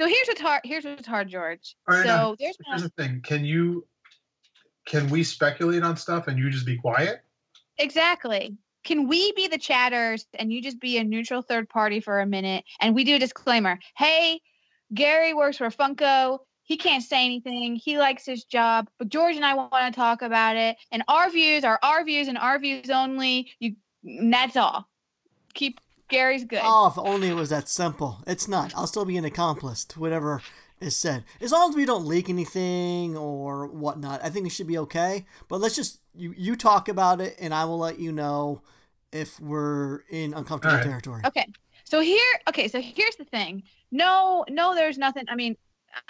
So 0.00 0.06
here's 0.06 0.28
what's 0.28 0.40
hard. 0.40 0.60
Here's 0.62 0.84
what's 0.84 1.08
hard, 1.08 1.28
George. 1.28 1.74
All 1.88 1.96
right, 1.96 2.04
so 2.04 2.08
now, 2.08 2.36
there's 2.38 2.56
Here's 2.64 2.82
the 2.84 2.90
thing: 2.90 3.22
can 3.24 3.44
you, 3.44 3.84
can 4.86 5.10
we 5.10 5.24
speculate 5.24 5.82
on 5.82 5.96
stuff 5.96 6.28
and 6.28 6.38
you 6.38 6.48
just 6.48 6.64
be 6.64 6.76
quiet? 6.76 7.22
exactly. 7.76 8.56
Can 8.84 9.08
we 9.08 9.32
be 9.32 9.48
the 9.48 9.58
chatters 9.58 10.28
and 10.34 10.52
you 10.52 10.62
just 10.62 10.78
be 10.78 10.96
a 10.96 11.02
neutral 11.02 11.42
third 11.42 11.68
party 11.68 11.98
for 11.98 12.20
a 12.20 12.26
minute 12.26 12.64
and 12.80 12.94
we 12.94 13.02
do 13.02 13.16
a 13.16 13.18
disclaimer? 13.18 13.80
Hey, 13.96 14.40
Gary 14.94 15.34
works 15.34 15.56
for 15.56 15.70
Funko. 15.70 16.38
He 16.62 16.76
can't 16.76 17.02
say 17.02 17.24
anything. 17.24 17.74
He 17.74 17.98
likes 17.98 18.24
his 18.24 18.44
job, 18.44 18.88
but 18.96 19.08
George 19.08 19.34
and 19.34 19.44
I 19.44 19.54
want 19.54 19.72
to 19.72 19.90
talk 19.90 20.22
about 20.22 20.54
it. 20.54 20.76
And 20.92 21.02
our 21.08 21.28
views 21.30 21.64
are 21.64 21.80
our 21.82 22.04
views 22.04 22.28
and 22.28 22.38
our 22.38 22.60
views 22.60 22.90
only. 22.90 23.50
You, 23.58 23.74
and 24.04 24.32
that's 24.32 24.56
all. 24.56 24.88
Keep 25.54 25.80
Gary's 26.08 26.44
good. 26.44 26.60
Oh, 26.62 26.88
if 26.88 26.98
only 26.98 27.28
it 27.28 27.34
was 27.34 27.50
that 27.50 27.68
simple. 27.68 28.22
It's 28.26 28.48
not. 28.48 28.72
I'll 28.74 28.86
still 28.86 29.04
be 29.04 29.16
an 29.16 29.24
accomplice 29.24 29.84
to 29.86 30.00
whatever 30.00 30.42
is 30.80 30.96
said. 30.96 31.24
As 31.40 31.52
long 31.52 31.70
as 31.70 31.76
we 31.76 31.84
don't 31.84 32.06
leak 32.06 32.28
anything 32.28 33.16
or 33.16 33.66
whatnot, 33.66 34.24
I 34.24 34.30
think 34.30 34.46
it 34.46 34.50
should 34.50 34.66
be 34.66 34.78
okay. 34.78 35.26
But 35.48 35.60
let's 35.60 35.76
just 35.76 36.00
you 36.14 36.34
you 36.36 36.56
talk 36.56 36.88
about 36.88 37.20
it, 37.20 37.36
and 37.38 37.52
I 37.52 37.64
will 37.64 37.78
let 37.78 37.98
you 37.98 38.12
know 38.12 38.62
if 39.12 39.38
we're 39.40 40.00
in 40.10 40.34
uncomfortable 40.34 40.72
All 40.72 40.78
right. 40.78 40.86
territory. 40.86 41.22
Okay. 41.26 41.46
So 41.84 42.00
here, 42.00 42.40
okay. 42.48 42.68
So 42.68 42.80
here's 42.80 43.16
the 43.16 43.24
thing. 43.24 43.62
No, 43.90 44.44
no, 44.48 44.74
there's 44.74 44.98
nothing. 44.98 45.24
I 45.28 45.34
mean, 45.34 45.56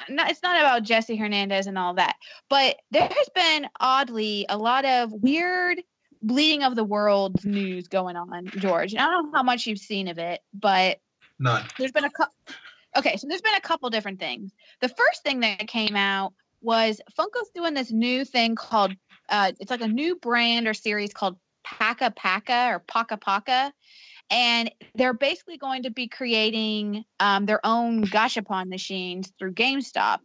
no, 0.09 0.25
it's 0.27 0.43
not 0.43 0.61
about 0.61 0.83
Jesse 0.83 1.17
Hernandez 1.17 1.67
and 1.67 1.79
all 1.79 1.95
that, 1.95 2.17
but 2.49 2.77
there 2.91 3.09
has 3.09 3.29
been 3.35 3.69
oddly 3.81 4.47
a 4.49 4.59
lot 4.59 4.85
of 4.85 5.13
weird 5.13 5.81
bleeding 6.23 6.63
of 6.63 6.75
the 6.75 6.85
world 6.85 7.45
news 7.45 7.89
going 7.89 8.17
on, 8.17 8.47
George. 8.57 8.93
And 8.93 9.01
I 9.01 9.07
don't 9.07 9.33
know 9.33 9.39
how 9.39 9.43
much 9.43 9.67
you've 9.67 9.79
seen 9.79 10.09
of 10.09 10.19
it, 10.19 10.41
but 10.53 11.01
None. 11.39 11.65
there's 11.79 11.93
been 11.93 12.05
a 12.05 12.11
couple. 12.11 12.35
Okay, 12.97 13.17
so 13.17 13.27
there's 13.29 13.43
been 13.43 13.55
a 13.55 13.61
couple 13.61 13.91
different 13.91 14.19
things. 14.19 14.53
The 14.81 14.89
first 14.89 15.23
thing 15.23 15.41
that 15.41 15.69
came 15.69 15.95
out 15.95 16.33
was 16.61 17.01
Funko's 17.19 17.51
doing 17.55 17.75
this 17.75 17.93
new 17.93 18.25
thing 18.25 18.55
called 18.55 18.95
uh, 19.29 19.53
it's 19.61 19.71
like 19.71 19.83
a 19.83 19.89
new 19.89 20.17
brand 20.17 20.67
or 20.67 20.75
series 20.75 21.13
called 21.13 21.37
Paka 21.65 22.11
Paka 22.11 22.71
or 22.71 22.79
Paka 22.79 23.19
Paka, 23.19 23.73
and 24.31 24.71
they're 24.95 25.15
basically 25.15 25.59
going 25.59 25.83
to 25.83 25.91
be 25.91 26.09
creating 26.09 27.05
um, 27.21 27.47
their 27.47 27.65
own 27.65 28.05
Gashapon 28.05 28.69
machines 28.69 29.33
through 29.39 29.53
GameStop. 29.53 30.21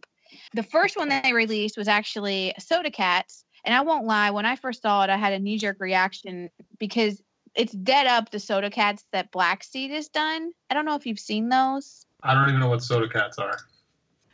The 0.54 0.62
first 0.62 0.96
one 0.96 1.10
that 1.10 1.22
they 1.22 1.32
released 1.32 1.76
was 1.76 1.88
actually 1.88 2.54
Soda 2.58 2.90
Cats, 2.90 3.43
and 3.64 3.74
I 3.74 3.80
won't 3.80 4.06
lie, 4.06 4.30
when 4.30 4.46
I 4.46 4.56
first 4.56 4.82
saw 4.82 5.02
it, 5.04 5.10
I 5.10 5.16
had 5.16 5.32
a 5.32 5.38
knee 5.38 5.58
jerk 5.58 5.78
reaction 5.80 6.50
because 6.78 7.22
it's 7.54 7.72
dead 7.72 8.06
up 8.06 8.30
the 8.30 8.40
Soda 8.40 8.70
Cats 8.70 9.04
that 9.12 9.30
Black 9.30 9.64
Seed 9.64 9.90
has 9.90 10.08
done. 10.08 10.52
I 10.70 10.74
don't 10.74 10.84
know 10.84 10.96
if 10.96 11.06
you've 11.06 11.18
seen 11.18 11.48
those. 11.48 12.04
I 12.22 12.34
don't 12.34 12.48
even 12.48 12.60
know 12.60 12.68
what 12.68 12.82
soda 12.82 13.08
cats 13.08 13.38
are. 13.38 13.56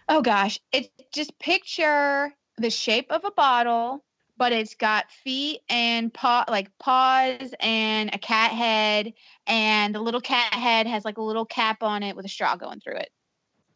Oh 0.09 0.23
gosh, 0.23 0.59
it 0.73 0.91
just 1.13 1.39
picture 1.39 2.33
the 2.57 2.71
shape 2.71 3.11
of 3.11 3.25
a 3.25 3.31
bottle, 3.31 4.05
but 4.37 4.53
it's 4.53 4.75
got 4.75 5.11
feet 5.11 5.61
and 5.69 6.13
paw 6.13 6.45
like 6.49 6.71
paws 6.79 7.55
and 7.61 8.15
a 8.15 8.19
cat 8.19 8.53
head 8.53 9.13
and 9.47 9.95
the 9.95 10.01
little 10.01 10.21
cat 10.21 10.53
head 10.55 10.87
has 10.87 11.05
like 11.05 11.19
a 11.19 11.23
little 11.23 11.45
cap 11.45 11.83
on 11.83 12.03
it 12.03 12.17
with 12.17 12.25
a 12.25 12.29
straw 12.29 12.57
going 12.57 12.81
through 12.81 12.97
it. 12.97 13.11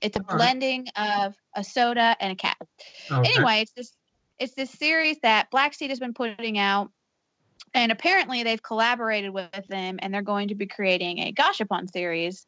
It's 0.01 0.17
a 0.17 0.21
All 0.21 0.27
right. 0.27 0.37
blending 0.39 0.87
of 0.97 1.35
a 1.55 1.63
soda 1.63 2.17
and 2.19 2.33
a 2.33 2.37
cat. 2.37 2.57
Okay. 3.11 3.31
Anyway, 3.35 3.61
it's 3.63 3.73
this 3.73 3.93
it's 4.39 4.55
this 4.55 4.71
series 4.71 5.19
that 5.23 5.51
Black 5.51 5.75
Seed 5.75 5.91
has 5.91 6.01
been 6.01 6.15
putting 6.15 6.59
out. 6.59 6.91
And 7.73 7.91
apparently 7.91 8.43
they've 8.43 8.63
collaborated 8.63 9.33
with 9.33 9.67
them 9.69 9.99
and 10.01 10.15
they're 10.15 10.23
going 10.23 10.49
to 10.49 10.55
be 10.55 10.67
creating 10.67 11.19
a 11.19 11.33
Gashapon 11.33 11.91
series 11.91 12.47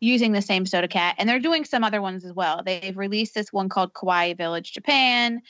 using 0.00 0.30
the 0.32 0.42
same 0.42 0.66
soda 0.66 0.86
cat. 0.86 1.16
And 1.18 1.28
they're 1.28 1.40
doing 1.40 1.64
some 1.64 1.82
other 1.82 2.00
ones 2.00 2.24
as 2.24 2.32
well. 2.32 2.62
They've 2.64 2.96
released 2.96 3.34
this 3.34 3.52
one 3.52 3.68
called 3.68 3.92
Kawaii 3.92 4.36
Village 4.36 4.72
Japan. 4.72 5.42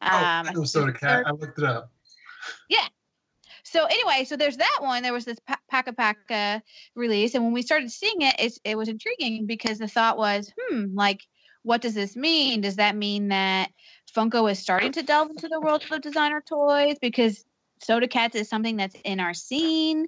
Oh, 0.00 0.24
Um, 0.24 0.54
know 0.54 0.64
Soda 0.64 0.92
Cat. 0.92 1.24
I 1.26 1.32
looked 1.32 1.58
it 1.58 1.64
up. 1.64 1.90
Yeah. 2.68 2.86
So 3.64 3.84
anyway, 3.84 4.24
so 4.24 4.36
there's 4.36 4.58
that 4.58 4.78
one. 4.80 5.02
There 5.02 5.12
was 5.12 5.24
this 5.24 5.40
pa- 5.40 5.58
Paka 5.68 5.92
Paka 5.92 6.62
release, 6.94 7.34
and 7.34 7.42
when 7.42 7.52
we 7.52 7.62
started 7.62 7.90
seeing 7.90 8.22
it, 8.22 8.36
it's, 8.38 8.60
it 8.62 8.78
was 8.78 8.88
intriguing 8.88 9.46
because 9.46 9.78
the 9.78 9.88
thought 9.88 10.16
was, 10.16 10.52
hmm, 10.56 10.94
like, 10.94 11.22
what 11.64 11.80
does 11.80 11.94
this 11.94 12.14
mean? 12.14 12.60
Does 12.60 12.76
that 12.76 12.94
mean 12.94 13.28
that 13.28 13.70
Funko 14.16 14.50
is 14.50 14.58
starting 14.58 14.92
to 14.92 15.02
delve 15.02 15.30
into 15.30 15.48
the 15.48 15.60
world 15.60 15.84
of 15.90 16.00
designer 16.00 16.40
toys 16.40 16.96
because 17.00 17.44
Soda 17.82 18.08
Cats 18.08 18.34
is 18.34 18.48
something 18.48 18.76
that's 18.76 18.96
in 19.04 19.20
our 19.20 19.34
scene? 19.34 20.06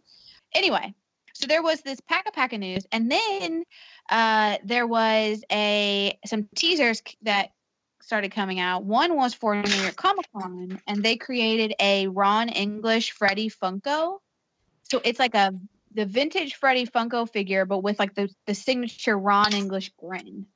Anyway, 0.54 0.94
so 1.34 1.46
there 1.46 1.62
was 1.62 1.82
this 1.82 2.00
Paka 2.00 2.32
Paka 2.32 2.54
of 2.54 2.60
news, 2.60 2.86
and 2.90 3.12
then 3.12 3.64
uh, 4.08 4.56
there 4.64 4.86
was 4.86 5.44
a 5.52 6.18
some 6.24 6.48
teasers 6.56 7.02
that 7.22 7.50
started 8.00 8.32
coming 8.32 8.58
out. 8.58 8.84
One 8.84 9.14
was 9.14 9.34
for 9.34 9.54
New 9.54 9.82
York 9.82 9.96
Comic 9.96 10.26
Con, 10.34 10.80
and 10.86 11.02
they 11.02 11.16
created 11.16 11.74
a 11.78 12.06
Ron 12.06 12.48
English 12.48 13.12
Freddy 13.12 13.50
Funko. 13.50 14.20
So 14.84 15.02
it's 15.04 15.18
like 15.18 15.34
a 15.34 15.52
the 15.92 16.06
vintage 16.06 16.54
Freddy 16.54 16.86
Funko 16.86 17.30
figure, 17.30 17.66
but 17.66 17.80
with 17.80 17.98
like 17.98 18.14
the 18.14 18.30
the 18.46 18.54
signature 18.54 19.18
Ron 19.18 19.52
English 19.52 19.92
grin. 19.98 20.46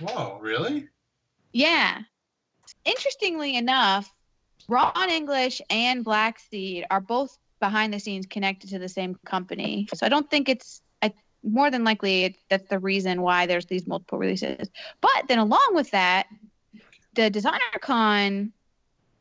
Whoa, 0.00 0.38
really? 0.40 0.88
Yeah. 1.52 1.98
Interestingly 2.84 3.56
enough, 3.56 4.12
Ron 4.68 5.10
English 5.10 5.60
and 5.70 6.04
Black 6.04 6.38
Seed 6.38 6.86
are 6.90 7.00
both 7.00 7.36
behind 7.58 7.92
the 7.92 8.00
scenes 8.00 8.26
connected 8.26 8.70
to 8.70 8.78
the 8.78 8.88
same 8.88 9.16
company. 9.26 9.88
So 9.94 10.06
I 10.06 10.08
don't 10.08 10.30
think 10.30 10.48
it's 10.48 10.80
I, 11.02 11.12
more 11.42 11.70
than 11.70 11.84
likely 11.84 12.24
it, 12.24 12.36
that's 12.48 12.68
the 12.68 12.78
reason 12.78 13.22
why 13.22 13.46
there's 13.46 13.66
these 13.66 13.86
multiple 13.86 14.18
releases. 14.18 14.68
But 15.00 15.24
then 15.28 15.38
along 15.38 15.70
with 15.72 15.90
that, 15.90 16.26
the 17.14 17.30
DesignerCon 17.30 18.52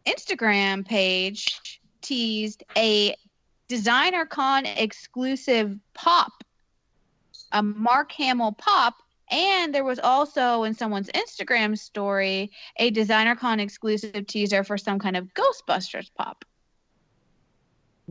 Instagram 0.06 0.86
page 0.86 1.82
teased 2.02 2.64
a 2.78 3.16
DesignerCon 3.68 4.74
exclusive 4.78 5.78
pop, 5.94 6.44
a 7.52 7.62
Mark 7.62 8.12
Hamill 8.14 8.54
pop 8.54 8.96
and 9.30 9.74
there 9.74 9.84
was 9.84 10.00
also 10.00 10.64
in 10.64 10.74
someone's 10.74 11.10
Instagram 11.10 11.78
story 11.78 12.52
a 12.78 12.90
Designer 12.90 13.36
DesignerCon 13.36 13.60
exclusive 13.60 14.26
teaser 14.28 14.64
for 14.64 14.78
some 14.78 15.00
kind 15.00 15.18
of 15.18 15.28
Ghostbusters 15.34 16.10
pop. 16.18 16.46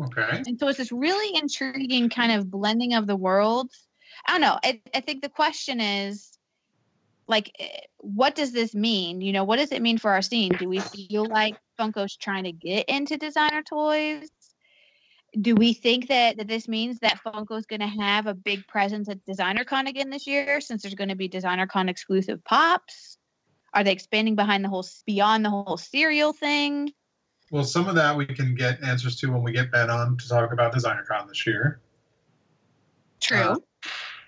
Okay. 0.01 0.43
And 0.47 0.59
so 0.59 0.69
it's 0.69 0.79
this 0.79 0.93
really 0.93 1.37
intriguing 1.37 2.09
kind 2.09 2.33
of 2.33 2.51
blending 2.51 2.95
of 2.95 3.07
the 3.07 3.17
worlds. 3.17 3.87
I 4.27 4.33
don't 4.33 4.41
know. 4.41 4.59
I, 4.63 4.81
I 4.95 5.01
think 5.01 5.23
the 5.23 5.29
question 5.29 5.81
is 5.81 6.39
like, 7.27 7.51
eh, 7.59 7.81
what 7.99 8.35
does 8.35 8.53
this 8.53 8.75
mean? 8.75 9.21
You 9.21 9.33
know, 9.33 9.45
what 9.45 9.57
does 9.57 9.73
it 9.73 9.83
mean 9.83 9.99
for 9.99 10.13
our 10.13 10.23
scene? 10.23 10.53
Do 10.53 10.69
we 10.69 10.81
feel 10.81 11.25
like 11.25 11.57
Funko's 11.79 12.17
trying 12.17 12.45
to 12.45 12.53
get 12.53 12.89
into 12.89 13.17
designer 13.17 13.63
toys? 13.63 14.29
Do 15.39 15.55
we 15.55 15.75
think 15.75 16.09
that, 16.09 16.39
that 16.39 16.49
this 16.49 16.69
means 16.69 16.99
that 17.01 17.21
Funko 17.23 17.59
is 17.59 17.67
going 17.67 17.81
to 17.81 17.87
have 17.87 18.27
a 18.27 18.35
big 18.35 18.67
presence 18.67 19.09
at 19.09 19.25
DesignerCon 19.27 19.89
again 19.89 20.11
this 20.11 20.27
year 20.27 20.61
since 20.61 20.83
there's 20.83 20.95
going 20.95 21.11
to 21.11 21.17
be 21.17 21.29
DesignerCon 21.29 21.91
exclusive 21.91 22.43
pops? 22.45 23.19
Are 23.75 23.85
they 23.85 23.93
expanding 23.93 24.37
behind 24.37 24.65
the 24.65 24.69
whole 24.69 24.87
beyond 25.07 25.45
the 25.45 25.51
whole 25.51 25.77
cereal 25.77 26.33
thing? 26.33 26.93
Well, 27.51 27.65
some 27.65 27.89
of 27.89 27.95
that 27.95 28.17
we 28.17 28.27
can 28.27 28.55
get 28.55 28.83
answers 28.83 29.17
to 29.21 29.31
when 29.31 29.43
we 29.43 29.53
get 29.53 29.71
Ben 29.71 29.91
on 29.91 30.17
to 30.17 30.29
talk 30.29 30.53
about 30.53 30.75
DesignerCon 30.75 31.29
this 31.29 31.47
year. 31.47 31.81
True. 33.21 33.39
Uh, 33.39 33.57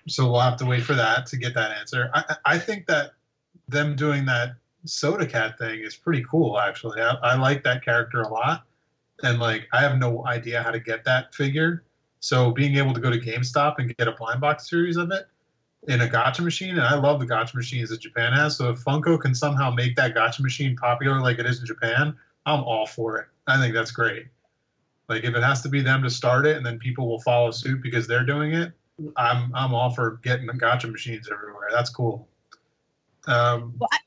so 0.07 0.31
we'll 0.31 0.41
have 0.41 0.57
to 0.57 0.65
wait 0.65 0.83
for 0.83 0.93
that 0.95 1.25
to 1.27 1.37
get 1.37 1.53
that 1.55 1.71
answer. 1.71 2.09
I, 2.13 2.23
I 2.29 2.35
I 2.45 2.59
think 2.59 2.87
that 2.87 3.11
them 3.67 3.95
doing 3.95 4.25
that 4.25 4.55
Soda 4.85 5.25
Cat 5.25 5.57
thing 5.57 5.79
is 5.79 5.95
pretty 5.95 6.23
cool, 6.29 6.59
actually. 6.59 7.01
I, 7.01 7.13
I 7.21 7.35
like 7.35 7.63
that 7.63 7.83
character 7.85 8.21
a 8.21 8.27
lot, 8.27 8.65
and 9.23 9.39
like 9.39 9.67
I 9.73 9.81
have 9.81 9.97
no 9.97 10.25
idea 10.25 10.61
how 10.63 10.71
to 10.71 10.79
get 10.79 11.03
that 11.05 11.33
figure. 11.33 11.83
So 12.19 12.51
being 12.51 12.77
able 12.77 12.93
to 12.93 12.99
go 12.99 13.09
to 13.09 13.19
GameStop 13.19 13.75
and 13.79 13.95
get 13.97 14.07
a 14.07 14.11
blind 14.11 14.41
box 14.41 14.69
series 14.69 14.97
of 14.97 15.11
it 15.11 15.25
in 15.87 16.01
a 16.01 16.07
gotcha 16.07 16.43
machine, 16.43 16.71
and 16.71 16.81
I 16.81 16.95
love 16.95 17.19
the 17.19 17.25
gotcha 17.25 17.57
machines 17.57 17.89
that 17.89 18.01
Japan 18.01 18.33
has. 18.33 18.55
So 18.55 18.69
if 18.69 18.83
Funko 18.83 19.19
can 19.19 19.33
somehow 19.33 19.71
make 19.71 19.95
that 19.95 20.13
gotcha 20.13 20.41
machine 20.43 20.75
popular 20.75 21.19
like 21.19 21.39
it 21.39 21.45
is 21.47 21.59
in 21.59 21.65
Japan, 21.65 22.15
I'm 22.45 22.63
all 22.63 22.85
for 22.85 23.17
it. 23.17 23.27
I 23.47 23.57
think 23.57 23.73
that's 23.73 23.91
great. 23.91 24.27
Like 25.09 25.23
if 25.23 25.35
it 25.35 25.43
has 25.43 25.61
to 25.63 25.69
be 25.69 25.81
them 25.81 26.03
to 26.03 26.09
start 26.09 26.45
it 26.45 26.57
and 26.57 26.65
then 26.65 26.77
people 26.77 27.07
will 27.07 27.19
follow 27.21 27.51
suit 27.51 27.81
because 27.81 28.07
they're 28.07 28.25
doing 28.25 28.53
it, 28.53 28.71
I'm 29.17 29.51
I'm 29.55 29.73
all 29.73 29.89
for 29.89 30.19
getting 30.23 30.45
the 30.45 30.53
gotcha 30.53 30.87
machines 30.87 31.27
everywhere. 31.31 31.69
That's 31.71 31.89
cool. 31.89 32.27
Um, 33.27 33.73
Well, 33.77 33.89
I- 33.91 33.97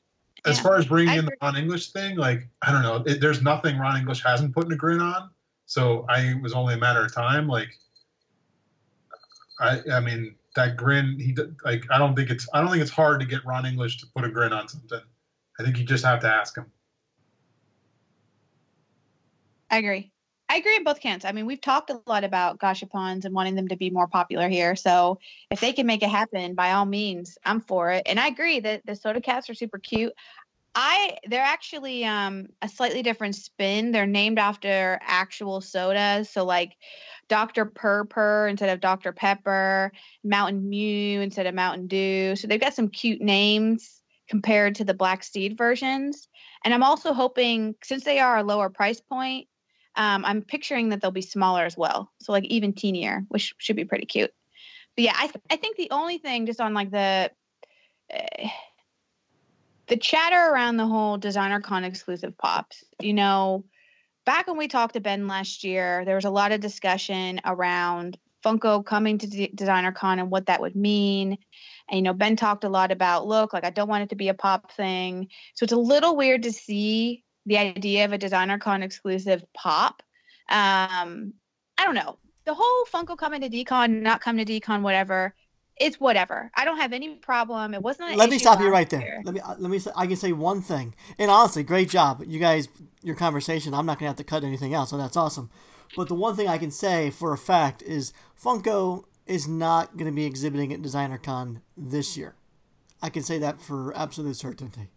as 0.45 0.57
yeah, 0.57 0.63
far 0.63 0.77
as 0.77 0.85
bringing 0.85 1.09
I 1.09 1.17
in 1.17 1.25
the 1.25 1.31
Ron 1.41 1.55
English 1.55 1.91
thing, 1.91 2.17
like 2.17 2.47
I 2.61 2.71
don't 2.71 2.83
know, 2.83 3.03
it, 3.05 3.19
there's 3.19 3.41
nothing 3.41 3.77
Ron 3.77 3.97
English 3.97 4.23
hasn't 4.23 4.53
put 4.53 4.65
in 4.65 4.71
a 4.71 4.75
grin 4.75 4.99
on. 4.99 5.29
So 5.65 6.05
I 6.09 6.19
it 6.21 6.41
was 6.41 6.53
only 6.53 6.75
a 6.75 6.77
matter 6.77 7.03
of 7.03 7.13
time. 7.13 7.47
Like 7.47 7.69
I 9.59 9.79
I 9.91 9.99
mean 9.99 10.35
that 10.55 10.77
grin, 10.77 11.19
he 11.19 11.35
like 11.63 11.85
I 11.91 11.97
don't 11.97 12.15
think 12.15 12.29
it's 12.29 12.47
I 12.53 12.61
don't 12.61 12.69
think 12.69 12.81
it's 12.81 12.91
hard 12.91 13.19
to 13.21 13.25
get 13.25 13.45
Ron 13.45 13.65
English 13.65 13.97
to 13.97 14.07
put 14.15 14.23
a 14.23 14.29
grin 14.29 14.53
on 14.53 14.67
something. 14.67 15.01
I 15.59 15.63
think 15.63 15.77
you 15.77 15.83
just 15.83 16.05
have 16.05 16.19
to 16.21 16.27
ask 16.27 16.57
him. 16.57 16.65
I 19.71 19.77
agree. 19.77 20.11
I 20.47 20.57
agree 20.57 20.75
in 20.75 20.83
both 20.83 20.99
camps. 20.99 21.25
I 21.25 21.31
mean, 21.31 21.47
we've 21.47 21.61
talked 21.61 21.89
a 21.89 22.01
lot 22.05 22.23
about 22.23 22.59
gashapons 22.59 23.25
and 23.25 23.33
wanting 23.33 23.55
them 23.55 23.67
to 23.69 23.75
be 23.75 23.89
more 23.89 24.07
popular 24.07 24.47
here. 24.47 24.75
So 24.75 25.19
if 25.49 25.59
they 25.59 25.73
can 25.73 25.87
make 25.87 26.03
it 26.03 26.09
happen, 26.09 26.53
by 26.53 26.71
all 26.71 26.85
means, 26.85 27.37
I'm 27.43 27.61
for 27.61 27.91
it. 27.91 28.03
And 28.05 28.19
I 28.19 28.27
agree 28.27 28.59
that 28.59 28.85
the 28.85 28.95
soda 28.95 29.21
cats 29.21 29.49
are 29.49 29.55
super 29.55 29.79
cute. 29.79 30.13
I 30.75 31.17
they're 31.27 31.41
actually 31.41 32.03
um 32.03 32.47
a 32.61 32.67
slightly 32.69 33.01
different 33.01 33.35
spin. 33.35 33.91
They're 33.91 34.05
named 34.05 34.37
after 34.37 34.99
actual 35.01 35.61
sodas. 35.61 36.29
So 36.29 36.43
like 36.43 36.75
Dr. 37.27 37.65
Purr 37.65 38.47
instead 38.47 38.69
of 38.69 38.81
Dr. 38.81 39.13
Pepper, 39.13 39.91
Mountain 40.23 40.69
Mew 40.69 41.21
instead 41.21 41.47
of 41.47 41.55
Mountain 41.55 41.87
Dew. 41.87 42.35
So 42.35 42.47
they've 42.47 42.59
got 42.59 42.75
some 42.75 42.89
cute 42.89 43.21
names 43.21 44.01
compared 44.29 44.75
to 44.75 44.83
the 44.83 44.93
Black 44.93 45.23
Seed 45.23 45.57
versions. 45.57 46.27
And 46.63 46.73
I'm 46.73 46.83
also 46.83 47.13
hoping, 47.13 47.75
since 47.83 48.03
they 48.03 48.19
are 48.19 48.37
a 48.37 48.43
lower 48.43 48.69
price 48.69 48.99
point, 48.99 49.47
um, 49.95 50.25
I'm 50.25 50.41
picturing 50.41 50.89
that 50.89 51.01
they'll 51.01 51.11
be 51.11 51.21
smaller 51.21 51.63
as 51.63 51.77
well. 51.77 52.11
So 52.21 52.31
like 52.31 52.45
even 52.45 52.73
teenier, 52.73 53.25
which 53.29 53.53
should 53.57 53.75
be 53.75 53.85
pretty 53.85 54.05
cute. 54.05 54.33
But 54.95 55.03
yeah, 55.03 55.13
I, 55.15 55.31
I 55.49 55.55
think 55.57 55.77
the 55.77 55.91
only 55.91 56.17
thing 56.17 56.45
just 56.45 56.61
on 56.61 56.73
like 56.73 56.91
the 56.91 57.31
uh, 58.13 58.47
the 59.87 59.97
chatter 59.97 60.51
around 60.51 60.77
the 60.77 60.87
whole 60.87 61.17
designer 61.17 61.61
con 61.61 61.83
exclusive 61.83 62.37
pops, 62.37 62.83
you 62.99 63.13
know, 63.13 63.65
back 64.25 64.47
when 64.47 64.57
we 64.57 64.67
talked 64.67 64.95
to 64.95 65.01
Ben 65.01 65.27
last 65.27 65.63
year, 65.63 66.03
there 66.05 66.15
was 66.15 66.25
a 66.25 66.29
lot 66.29 66.51
of 66.51 66.59
discussion 66.59 67.39
around 67.45 68.17
Funko 68.43 68.85
coming 68.85 69.17
to 69.19 69.27
D- 69.27 69.51
designer 69.53 69.91
con 69.91 70.19
and 70.19 70.31
what 70.31 70.47
that 70.47 70.61
would 70.61 70.75
mean. 70.75 71.37
And 71.89 71.97
you 71.97 72.01
know, 72.01 72.13
Ben 72.13 72.35
talked 72.35 72.63
a 72.63 72.69
lot 72.69 72.91
about 72.91 73.27
look, 73.27 73.53
like 73.53 73.65
I 73.65 73.69
don't 73.69 73.89
want 73.89 74.03
it 74.03 74.09
to 74.09 74.15
be 74.15 74.29
a 74.29 74.33
pop 74.33 74.71
thing. 74.71 75.29
So 75.55 75.63
it's 75.63 75.73
a 75.73 75.77
little 75.77 76.15
weird 76.15 76.43
to 76.43 76.51
see 76.51 77.24
the 77.45 77.57
idea 77.57 78.05
of 78.05 78.13
a 78.13 78.17
designer 78.17 78.57
con 78.57 78.83
exclusive 78.83 79.43
pop. 79.53 80.01
Um, 80.49 81.33
I 81.77 81.83
don't 81.83 81.95
know. 81.95 82.17
The 82.45 82.53
whole 82.53 82.85
Funko 82.85 83.17
coming 83.17 83.41
to 83.41 83.49
Decon, 83.49 84.01
not 84.01 84.21
coming 84.21 84.45
to 84.45 84.59
Decon, 84.59 84.81
whatever. 84.81 85.33
It's 85.77 85.99
whatever. 85.99 86.51
I 86.55 86.63
don't 86.63 86.77
have 86.77 86.93
any 86.93 87.15
problem. 87.15 87.73
It 87.73 87.81
wasn't. 87.81 88.11
An 88.11 88.17
Let 88.17 88.29
me 88.29 88.39
stop 88.39 88.61
you 88.61 88.69
right 88.69 88.89
there. 88.89 89.01
year. 89.01 89.21
Let 89.25 89.33
me 89.33 89.41
uh, 89.41 89.55
let 89.57 89.69
me. 89.69 89.79
I 89.95 90.07
can 90.07 90.15
say 90.15 90.31
one 90.31 90.61
thing, 90.61 90.93
and 91.17 91.29
honestly, 91.29 91.63
great 91.63 91.89
job, 91.89 92.23
you 92.25 92.39
guys. 92.39 92.69
Your 93.01 93.15
conversation. 93.15 93.73
I'm 93.73 93.85
not 93.85 93.99
gonna 93.99 94.09
have 94.09 94.17
to 94.17 94.23
cut 94.23 94.43
anything 94.43 94.73
else, 94.73 94.91
so 94.91 94.97
that's 94.97 95.17
awesome. 95.17 95.49
But 95.95 96.07
the 96.07 96.15
one 96.15 96.35
thing 96.35 96.47
I 96.47 96.57
can 96.57 96.71
say 96.71 97.09
for 97.09 97.33
a 97.33 97.37
fact 97.37 97.81
is 97.81 98.13
Funko 98.41 99.05
is 99.25 99.47
not 99.47 99.97
going 99.97 100.09
to 100.09 100.15
be 100.15 100.25
exhibiting 100.25 100.71
at 100.73 100.81
Designer 100.81 101.17
Con 101.17 101.61
this 101.75 102.17
year. 102.17 102.35
I 103.01 103.09
can 103.09 103.23
say 103.23 103.37
that 103.39 103.59
for 103.59 103.95
absolute 103.95 104.35
certainty. 104.35 104.89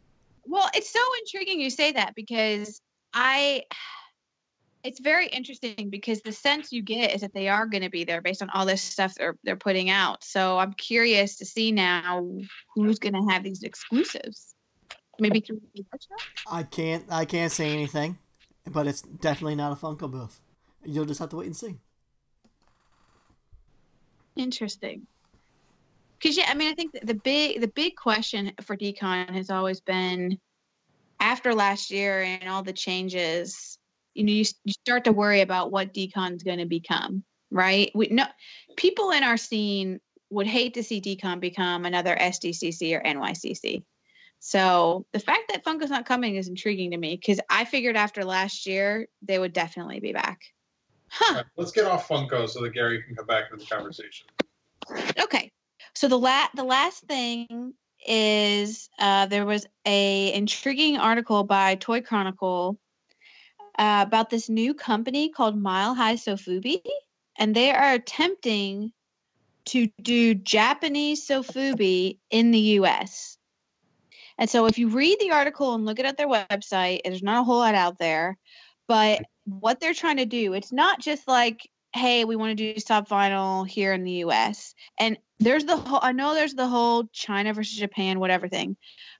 Well, 0.49 0.69
it's 0.75 0.93
so 0.93 1.01
intriguing 1.21 1.61
you 1.61 1.71
say 1.71 1.93
that 1.93 2.15
because 2.15 2.81
I 3.13 3.65
it's 4.85 5.01
very 5.01 5.27
interesting 5.27 5.91
because 5.91 6.23
the 6.23 6.33
sense 6.33 6.73
you 6.73 6.83
get 6.83 7.15
is 7.15 7.21
that 7.21 7.35
they 7.35 7.49
are 7.49 7.67
going 7.67 7.83
to 7.83 7.91
be 7.91 8.05
there 8.05 8.23
based 8.23 8.43
on 8.43 8.49
all 8.51 8.65
this 8.65 8.81
stuff 8.81 9.15
they're 9.15 9.37
they're 9.45 9.57
putting 9.57 9.91
out. 9.91 10.25
So 10.25 10.59
I'm 10.59 10.73
curious 10.73 11.37
to 11.37 11.45
see 11.45 11.73
now 11.73 12.27
who's 12.75 12.99
going 12.99 13.15
to 13.15 13.33
have 13.33 13.43
these 13.43 13.63
exclusives. 13.63 14.55
Maybe 15.21 15.41
through 15.41 15.61
the? 15.75 15.85
I 16.51 16.63
can't 16.63 17.05
I 17.11 17.25
can't 17.25 17.53
say 17.53 17.73
anything 17.73 18.19
but 18.69 18.87
it's 18.87 19.03
definitely 19.03 19.57
not 19.57 19.73
a 19.73 19.77
Funko 19.77 20.11
booth. 20.11 20.41
You'll 20.85 21.05
just 21.05 21.21
have 21.21 21.31
to 21.31 21.37
wait 21.37 21.47
and 21.47 21.57
see. 21.57 21.79
Interesting. 24.37 25.07
Because 26.21 26.37
yeah, 26.37 26.47
I 26.49 26.55
mean, 26.55 26.71
I 26.71 26.75
think 26.75 26.97
the 27.03 27.15
big 27.15 27.61
the 27.61 27.69
big 27.69 27.97
question 27.97 28.53
for 28.63 28.77
Decon 28.77 29.31
has 29.31 29.51
always 29.51 29.81
been 29.81 30.39
after 31.21 31.55
last 31.55 31.91
year 31.91 32.23
and 32.23 32.49
all 32.49 32.63
the 32.63 32.73
changes. 32.73 33.79
You 34.15 34.25
know, 34.25 34.33
you, 34.33 34.45
you 34.65 34.73
start 34.73 35.05
to 35.05 35.13
worry 35.13 35.43
about 35.43 35.71
what 35.71 35.95
Decon's 35.95 36.43
going 36.43 36.59
to 36.59 36.67
become, 36.67 37.23
right? 37.51 37.91
We 37.95 38.09
no 38.09 38.25
people 38.77 39.11
in 39.11 39.23
our 39.23 39.37
scene 39.37 40.01
would 40.31 40.47
hate 40.47 40.75
to 40.75 40.83
see 40.83 41.01
Decon 41.01 41.41
become 41.41 41.85
another 41.85 42.17
SDCC 42.17 42.97
or 42.97 43.03
NYCC. 43.03 43.85
So 44.41 45.07
the 45.13 45.19
fact 45.19 45.51
that 45.53 45.65
Funko's 45.65 45.91
not 45.91 46.07
coming 46.07 46.37
is 46.37 46.49
intriguing 46.49 46.93
to 46.93 46.97
me 46.97 47.17
because 47.17 47.41
I 47.51 47.65
figured 47.65 47.97
after 47.97 48.25
last 48.25 48.67
year 48.67 49.09
they 49.23 49.39
would 49.39 49.53
definitely 49.53 50.01
be 50.01 50.13
back. 50.13 50.41
Huh. 51.11 51.37
Right, 51.37 51.45
let's 51.57 51.73
get 51.73 51.87
off 51.87 52.09
Funko 52.09 52.49
so 52.49 52.61
that 52.63 52.75
Gary 52.75 53.03
can 53.03 53.17
come 53.17 53.27
back 53.27 53.51
to 53.51 53.57
the 53.57 53.65
conversation. 53.65 54.27
Okay. 55.19 55.51
So 55.99 56.07
the 56.07 56.17
la- 56.17 56.47
the 56.55 56.63
last 56.63 57.03
thing 57.09 57.75
is 58.07 58.89
uh, 59.01 59.27
there 59.27 59.45
was 59.45 59.67
a 59.85 60.33
intriguing 60.33 60.97
article 60.97 61.43
by 61.43 61.75
Toy 61.75 62.03
Chronicle 62.03 62.79
uh, 63.77 64.05
about 64.07 64.31
this 64.31 64.49
new 64.49 64.75
company 64.75 65.29
called 65.29 65.61
Mile 65.61 65.97
High 65.97 66.15
Sofubi, 66.15 66.83
and 67.37 67.53
they 67.53 67.73
are 67.73 67.95
attempting 67.95 68.93
to 69.65 69.89
do 70.01 70.35
Japanese 70.35 71.27
sofubi 71.27 72.19
in 72.31 72.53
the 72.53 72.61
U.S. 72.79 73.37
And 74.39 74.49
so, 74.49 74.67
if 74.67 74.79
you 74.79 74.91
read 74.91 75.19
the 75.19 75.33
article 75.33 75.75
and 75.75 75.85
look 75.85 75.99
it 75.99 76.07
at 76.07 76.17
their 76.17 76.29
website, 76.29 77.01
there's 77.03 77.25
not 77.25 77.41
a 77.41 77.45
whole 77.45 77.59
lot 77.59 77.75
out 77.75 77.99
there. 77.99 78.39
But 78.87 79.23
what 79.47 79.81
they're 79.81 79.95
trying 79.95 80.19
to 80.19 80.27
do, 80.27 80.53
it's 80.53 80.71
not 80.71 81.01
just 81.01 81.27
like, 81.27 81.69
hey, 81.93 82.25
we 82.25 82.37
want 82.37 82.57
to 82.57 82.73
do 82.75 82.79
soft 82.79 83.11
vinyl 83.11 83.67
here 83.67 83.93
in 83.93 84.05
the 84.05 84.23
U.S. 84.23 84.77
And 84.97 85.19
there's 85.41 85.65
the 85.65 85.77
whole, 85.77 86.01
I 86.03 86.13
know 86.13 86.35
there's 86.35 86.55
the 86.55 86.67
whole 86.67 87.05
China 87.13 87.55
versus 87.55 87.79
Japan, 87.79 88.19
whatever 88.21 88.49
thing. 88.49 88.77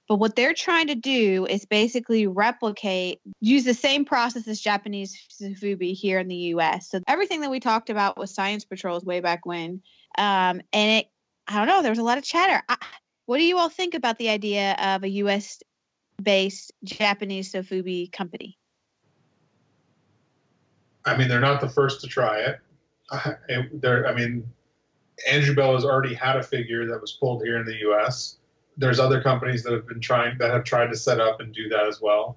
But 0.09 0.17
what 0.17 0.35
they're 0.35 0.55
trying 0.55 0.87
to 0.87 0.95
do 0.95 1.47
is 1.47 1.67
basically 1.67 2.27
replicate, 2.27 3.21
use 3.41 3.65
the 3.65 3.75
same 3.75 4.05
process 4.05 4.49
as 4.49 4.59
Japanese 4.59 5.17
sofubi 5.31 5.93
here 5.93 6.19
in 6.19 6.29
the 6.29 6.37
U.S. 6.37 6.89
So 6.91 7.01
everything 7.07 7.43
that 7.43 7.51
we 7.51 7.61
talked 7.61 7.91
about 7.91 8.19
with 8.19 8.31
Science 8.31 8.65
Patrols 8.65 9.05
way 9.05 9.21
back 9.21 9.45
when, 9.45 9.83
um, 10.17 10.63
and 10.73 11.01
it, 11.01 11.07
I 11.47 11.59
don't 11.59 11.69
know, 11.69 11.83
there 11.83 11.93
was 11.93 11.99
a 11.99 12.05
lot 12.05 12.19
of 12.19 12.25
chatter. 12.25 12.63
I, 12.69 12.77
what 13.27 13.37
do 13.37 13.45
you 13.45 13.59
all 13.59 13.69
think 13.69 13.95
about 13.95 14.17
the 14.17 14.31
idea 14.31 14.75
of 14.81 15.05
a 15.05 15.09
U.S. 15.09 15.61
based 16.21 16.73
Japanese 16.83 17.53
sofubi 17.53 18.11
company? 18.11 18.59
I 21.05 21.17
mean, 21.17 21.29
they're 21.29 21.39
not 21.39 21.61
the 21.61 21.69
first 21.69 22.01
to 22.01 22.07
try 22.07 22.41
it. 22.41 22.59
I, 23.11 23.35
they're, 23.75 24.07
I 24.07 24.15
mean, 24.15 24.51
Andrew 25.27 25.55
Bell 25.55 25.75
has 25.75 25.85
already 25.85 26.15
had 26.15 26.37
a 26.37 26.43
figure 26.43 26.87
that 26.87 27.01
was 27.01 27.13
pulled 27.13 27.43
here 27.43 27.59
in 27.59 27.67
the 27.67 27.77
U.S. 27.81 28.37
There's 28.77 29.01
other 29.01 29.23
companies 29.23 29.63
that 29.65 29.73
have 29.73 29.87
been 29.87 30.01
trying 30.01 30.39
that 30.39 30.51
have 30.51 30.65
tried 30.65 30.89
to 30.89 30.97
set 30.97 31.21
up 31.21 31.41
and 31.41 31.53
do 31.53 31.69
that 31.69 31.87
as 31.87 32.01
well. 32.01 32.37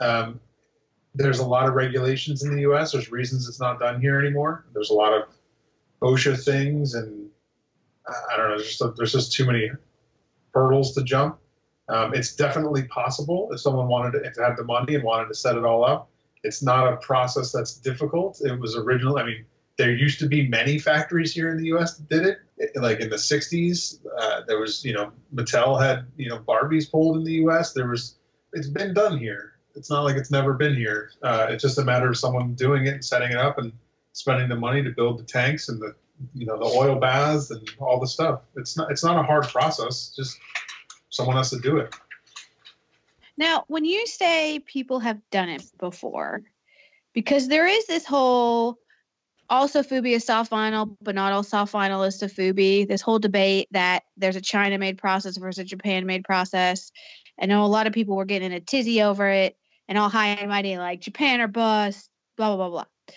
Um, 0.00 0.40
there's 1.14 1.40
a 1.40 1.46
lot 1.46 1.68
of 1.68 1.74
regulations 1.74 2.42
in 2.42 2.54
the 2.54 2.62
U.S. 2.62 2.92
There's 2.92 3.10
reasons 3.10 3.48
it's 3.48 3.60
not 3.60 3.78
done 3.78 4.00
here 4.00 4.18
anymore. 4.18 4.64
There's 4.72 4.90
a 4.90 4.94
lot 4.94 5.12
of 5.12 5.28
OSHA 6.00 6.42
things, 6.44 6.94
and 6.94 7.28
I 8.06 8.36
don't 8.36 8.50
know. 8.50 8.56
There's 8.56 8.76
just, 8.76 8.96
there's 8.96 9.12
just 9.12 9.32
too 9.32 9.46
many 9.46 9.70
hurdles 10.54 10.94
to 10.94 11.02
jump. 11.02 11.38
Um, 11.88 12.14
it's 12.14 12.34
definitely 12.34 12.84
possible 12.84 13.48
if 13.52 13.60
someone 13.60 13.88
wanted 13.88 14.12
to, 14.12 14.24
if 14.24 14.36
had 14.36 14.56
the 14.56 14.64
money 14.64 14.94
and 14.94 15.04
wanted 15.04 15.28
to 15.28 15.34
set 15.34 15.56
it 15.56 15.64
all 15.64 15.84
up. 15.84 16.08
It's 16.44 16.62
not 16.62 16.92
a 16.92 16.96
process 16.96 17.52
that's 17.52 17.74
difficult. 17.74 18.40
It 18.40 18.58
was 18.58 18.76
originally, 18.76 19.22
I 19.22 19.26
mean, 19.26 19.44
there 19.78 19.92
used 19.92 20.18
to 20.20 20.26
be 20.26 20.48
many 20.48 20.78
factories 20.78 21.32
here 21.32 21.50
in 21.50 21.56
the 21.58 21.66
U.S. 21.66 21.96
that 21.96 22.08
did 22.08 22.26
it. 22.26 22.38
Like 22.76 23.00
in 23.00 23.10
the 23.10 23.16
'60s, 23.16 23.98
uh, 24.18 24.42
there 24.46 24.58
was, 24.58 24.84
you 24.84 24.92
know, 24.92 25.12
Mattel 25.34 25.80
had, 25.80 26.06
you 26.16 26.28
know, 26.28 26.38
Barbies 26.38 26.90
pulled 26.90 27.16
in 27.16 27.24
the 27.24 27.32
U.S. 27.34 27.72
There 27.72 27.88
was, 27.88 28.16
it's 28.52 28.68
been 28.68 28.94
done 28.94 29.18
here. 29.18 29.54
It's 29.74 29.90
not 29.90 30.02
like 30.02 30.16
it's 30.16 30.30
never 30.30 30.52
been 30.52 30.76
here. 30.76 31.10
Uh, 31.22 31.46
it's 31.48 31.62
just 31.62 31.78
a 31.78 31.84
matter 31.84 32.08
of 32.08 32.16
someone 32.16 32.54
doing 32.54 32.86
it 32.86 32.94
and 32.94 33.04
setting 33.04 33.30
it 33.30 33.38
up 33.38 33.58
and 33.58 33.72
spending 34.12 34.48
the 34.48 34.56
money 34.56 34.82
to 34.82 34.90
build 34.90 35.18
the 35.18 35.24
tanks 35.24 35.68
and 35.68 35.80
the, 35.80 35.94
you 36.34 36.44
know, 36.44 36.58
the 36.58 36.66
oil 36.66 36.96
baths 36.96 37.50
and 37.50 37.68
all 37.78 37.98
the 37.98 38.06
stuff. 38.06 38.42
It's 38.56 38.76
not, 38.76 38.90
it's 38.90 39.02
not 39.02 39.18
a 39.18 39.22
hard 39.22 39.48
process. 39.48 40.12
Just 40.14 40.38
someone 41.08 41.36
has 41.36 41.50
to 41.50 41.58
do 41.58 41.78
it. 41.78 41.94
Now, 43.38 43.64
when 43.68 43.84
you 43.84 44.06
say 44.06 44.60
people 44.60 45.00
have 45.00 45.18
done 45.30 45.48
it 45.48 45.64
before, 45.78 46.42
because 47.14 47.48
there 47.48 47.66
is 47.66 47.86
this 47.86 48.04
whole 48.04 48.78
all 49.48 49.68
sofubi 49.68 50.12
is 50.12 50.24
soft 50.24 50.50
vinyl, 50.50 50.96
but 51.02 51.14
not 51.14 51.32
all 51.32 51.42
soft 51.42 51.72
vinyl 51.72 52.06
is 52.06 52.20
sofubi. 52.20 52.86
This 52.86 53.02
whole 53.02 53.18
debate 53.18 53.68
that 53.72 54.04
there's 54.16 54.36
a 54.36 54.40
China 54.40 54.78
made 54.78 54.98
process 54.98 55.36
versus 55.36 55.60
a 55.60 55.64
Japan 55.64 56.06
made 56.06 56.24
process. 56.24 56.90
I 57.40 57.46
know 57.46 57.64
a 57.64 57.66
lot 57.66 57.86
of 57.86 57.92
people 57.92 58.16
were 58.16 58.24
getting 58.24 58.52
in 58.52 58.56
a 58.56 58.60
tizzy 58.60 59.02
over 59.02 59.28
it 59.28 59.56
and 59.88 59.98
all 59.98 60.08
high 60.08 60.28
and 60.28 60.48
mighty, 60.48 60.76
like 60.78 61.00
Japan 61.00 61.40
or 61.40 61.48
bust, 61.48 62.08
blah, 62.36 62.54
blah, 62.54 62.56
blah, 62.56 62.70
blah. 62.70 63.14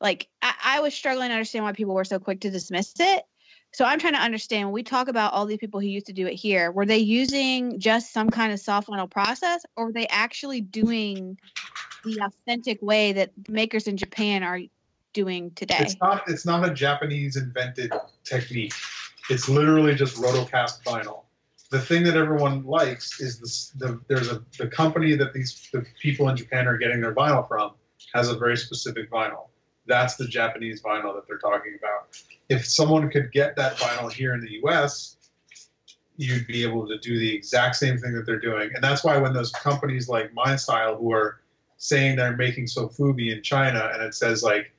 Like, 0.00 0.28
I, 0.42 0.54
I 0.64 0.80
was 0.80 0.94
struggling 0.94 1.28
to 1.28 1.34
understand 1.34 1.64
why 1.64 1.72
people 1.72 1.94
were 1.94 2.04
so 2.04 2.18
quick 2.18 2.40
to 2.40 2.50
dismiss 2.50 2.94
it. 2.98 3.24
So 3.72 3.84
I'm 3.84 3.98
trying 3.98 4.14
to 4.14 4.20
understand 4.20 4.68
when 4.68 4.72
we 4.72 4.82
talk 4.82 5.08
about 5.08 5.34
all 5.34 5.44
these 5.44 5.58
people 5.58 5.80
who 5.80 5.86
used 5.86 6.06
to 6.06 6.12
do 6.12 6.26
it 6.26 6.34
here, 6.34 6.72
were 6.72 6.86
they 6.86 6.98
using 6.98 7.78
just 7.78 8.12
some 8.12 8.30
kind 8.30 8.52
of 8.52 8.60
soft 8.60 8.88
vinyl 8.88 9.10
process 9.10 9.64
or 9.76 9.86
were 9.86 9.92
they 9.92 10.06
actually 10.06 10.62
doing 10.62 11.36
the 12.04 12.20
authentic 12.22 12.80
way 12.80 13.12
that 13.12 13.32
makers 13.48 13.86
in 13.86 13.96
Japan 13.96 14.42
are 14.42 14.60
doing 15.16 15.50
today? 15.52 15.78
It's 15.80 15.96
not. 15.98 16.22
It's 16.28 16.44
not 16.44 16.68
a 16.68 16.72
Japanese 16.72 17.36
invented 17.36 17.90
technique. 18.22 18.74
It's 19.30 19.48
literally 19.48 19.94
just 19.94 20.16
rotocast 20.16 20.82
vinyl. 20.84 21.22
The 21.70 21.80
thing 21.80 22.04
that 22.04 22.16
everyone 22.16 22.64
likes 22.64 23.20
is 23.20 23.72
the 23.78 23.98
there's 24.08 24.30
a 24.30 24.44
the 24.58 24.68
company 24.68 25.16
that 25.16 25.32
these 25.32 25.68
the 25.72 25.84
people 26.00 26.28
in 26.28 26.36
Japan 26.36 26.68
are 26.68 26.76
getting 26.76 27.00
their 27.00 27.14
vinyl 27.14 27.48
from 27.48 27.72
has 28.14 28.28
a 28.28 28.36
very 28.36 28.58
specific 28.58 29.10
vinyl. 29.10 29.48
That's 29.86 30.16
the 30.16 30.28
Japanese 30.28 30.82
vinyl 30.82 31.14
that 31.14 31.26
they're 31.26 31.38
talking 31.38 31.78
about. 31.78 32.22
If 32.48 32.66
someone 32.66 33.08
could 33.10 33.32
get 33.32 33.56
that 33.56 33.76
vinyl 33.78 34.12
here 34.12 34.34
in 34.34 34.40
the 34.40 34.52
U.S., 34.64 35.16
you'd 36.16 36.46
be 36.46 36.62
able 36.62 36.86
to 36.86 36.98
do 36.98 37.18
the 37.18 37.34
exact 37.34 37.76
same 37.76 37.96
thing 37.98 38.12
that 38.14 38.26
they're 38.26 38.40
doing. 38.40 38.70
And 38.74 38.84
that's 38.84 39.02
why 39.02 39.16
when 39.16 39.32
those 39.32 39.52
companies 39.52 40.08
like 40.08 40.32
MindStyle 40.34 40.98
who 40.98 41.12
are 41.12 41.40
saying 41.78 42.16
they're 42.16 42.36
making 42.36 42.66
sofubi 42.66 43.34
in 43.34 43.42
China 43.42 43.90
and 43.92 44.02
it 44.02 44.14
says 44.14 44.42
like 44.42 44.72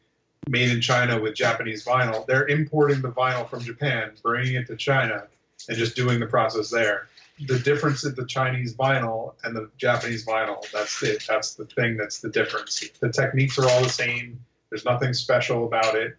made 0.48 0.70
in 0.70 0.82
China 0.82 1.20
with 1.20 1.36
Japanese 1.36 1.84
vinyl. 1.86 2.26
They're 2.26 2.48
importing 2.48 3.02
the 3.02 3.12
vinyl 3.12 3.48
from 3.50 3.62
Japan, 3.62 4.12
bringing 4.22 4.56
it 4.56 4.68
to 4.68 4.76
China, 4.76 5.28
and 5.68 5.78
just 5.78 5.96
doing 5.96 6.20
the 6.20 6.28
process 6.28 6.70
there. 6.70 7.08
The 7.48 7.60
difference 7.60 8.04
in 8.04 8.16
the 8.16 8.26
Chinese 8.26 8.74
vinyl 8.74 9.36
and 9.44 9.56
the 9.56 9.70
Japanese 9.78 10.26
vinyl, 10.26 10.70
that's 10.72 11.04
it. 11.04 11.24
That's 11.28 11.54
the 11.56 11.66
thing 11.66 11.98
that's 11.98 12.20
the 12.20 12.30
difference. 12.30 12.84
The 13.00 13.12
techniques 13.12 13.60
are 13.60 13.70
all 13.70 13.84
the 13.84 13.90
same. 13.90 14.40
There's 14.70 14.86
nothing 14.86 15.14
special 15.14 15.66
about 15.66 15.96
it. 15.96 16.18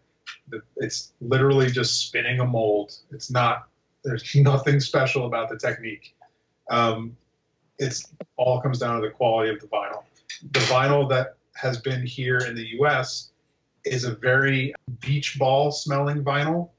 It's 0.77 1.13
literally 1.21 1.71
just 1.71 2.07
spinning 2.07 2.41
a 2.41 2.47
mold. 2.47 2.97
It's 3.11 3.31
not, 3.31 3.69
there's 4.05 4.35
nothing 4.37 4.81
special 4.81 5.27
about 5.27 5.49
the 5.49 5.59
technique. 5.59 6.15
Um, 6.71 7.17
it's 7.79 8.13
all 8.37 8.61
comes 8.61 8.79
down 8.79 9.01
to 9.01 9.09
the 9.09 9.13
quality 9.13 9.51
of 9.51 9.61
the 9.61 9.67
vinyl. 9.67 10.03
The 10.53 10.61
vinyl 10.61 11.09
that 11.11 11.37
has 11.55 11.81
been 11.81 12.07
here 12.07 12.39
in 12.39 12.55
the 12.55 12.67
US 12.81 13.31
is 13.85 14.05
a 14.05 14.15
very 14.15 14.75
beach 15.01 15.39
ball 15.39 15.71
smelling 15.71 16.23
vinyl. 16.23 16.71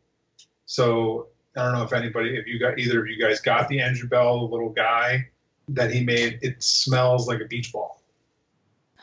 So 0.65 1.27
I 1.55 1.63
don't 1.63 1.73
know 1.73 1.83
if 1.83 1.93
anybody, 1.93 2.37
if 2.37 2.47
you 2.47 2.59
got 2.59 2.79
either 2.79 3.01
of 3.01 3.07
you 3.07 3.19
guys 3.19 3.39
got 3.39 3.67
the 3.69 3.81
Andrew 3.81 4.07
Bell 4.07 4.49
little 4.49 4.69
guy 4.69 5.29
that 5.69 5.91
he 5.91 6.03
made. 6.03 6.39
It 6.41 6.61
smells 6.61 7.27
like 7.27 7.41
a 7.41 7.45
beach 7.45 7.71
ball. 7.71 8.01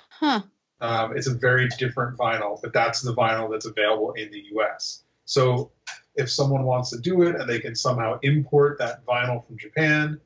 Huh. 0.09 0.43
Um, 0.81 1.16
it's 1.16 1.27
a 1.27 1.35
very 1.35 1.68
different 1.78 2.18
vinyl, 2.18 2.60
but 2.62 2.73
that's 2.73 3.01
the 3.01 3.14
vinyl 3.14 3.51
that's 3.51 3.66
available 3.66 4.12
in 4.12 4.31
the 4.31 4.44
U.S. 4.52 5.05
So 5.24 5.70
if 6.16 6.31
someone 6.31 6.64
wants 6.64 6.90
to 6.90 6.98
do 6.98 7.23
it 7.23 7.36
and 7.36 7.48
they 7.48 7.60
can 7.60 7.74
somehow 7.74 8.18
import 8.23 8.78
that 8.78 9.05
vinyl 9.05 9.47
from 9.47 9.59
Japan 9.59 10.20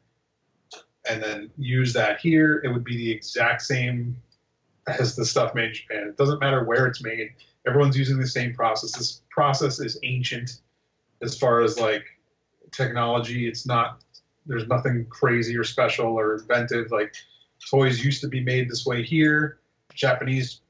and 1.09 1.23
then 1.23 1.51
use 1.57 1.93
that 1.93 2.21
here, 2.21 2.61
it 2.65 2.69
would 2.69 2.85
be 2.85 2.97
the 2.97 3.11
exact 3.11 3.63
same 3.63 4.17
as 4.87 5.15
the 5.15 5.25
stuff 5.25 5.55
made 5.55 5.69
in 5.69 5.75
Japan. 5.75 6.09
It 6.09 6.17
doesn't 6.17 6.41
matter 6.41 6.65
where 6.65 6.87
it's 6.87 7.03
made 7.03 7.33
everyone's 7.66 7.97
using 7.97 8.19
the 8.19 8.27
same 8.27 8.55
process. 8.55 8.93
This 8.93 9.23
process 9.31 9.81
is 9.81 9.99
ancient 10.03 10.61
as 11.23 11.39
far 11.39 11.61
as 11.62 11.78
like 11.78 12.05
technology. 12.73 13.49
It's 13.49 13.66
not 13.66 14.03
there's 14.47 14.66
nothing 14.69 15.07
crazy 15.11 15.57
or 15.57 15.65
special 15.65 16.19
or 16.19 16.35
inventive. 16.35 16.91
Like 16.91 17.15
toys 17.70 18.05
used 18.05 18.20
to 18.23 18.28
be 18.28 18.43
made 18.43 18.70
this 18.70 18.87
way 18.87 19.03
here. 19.03 19.61
Japanese 19.95 20.61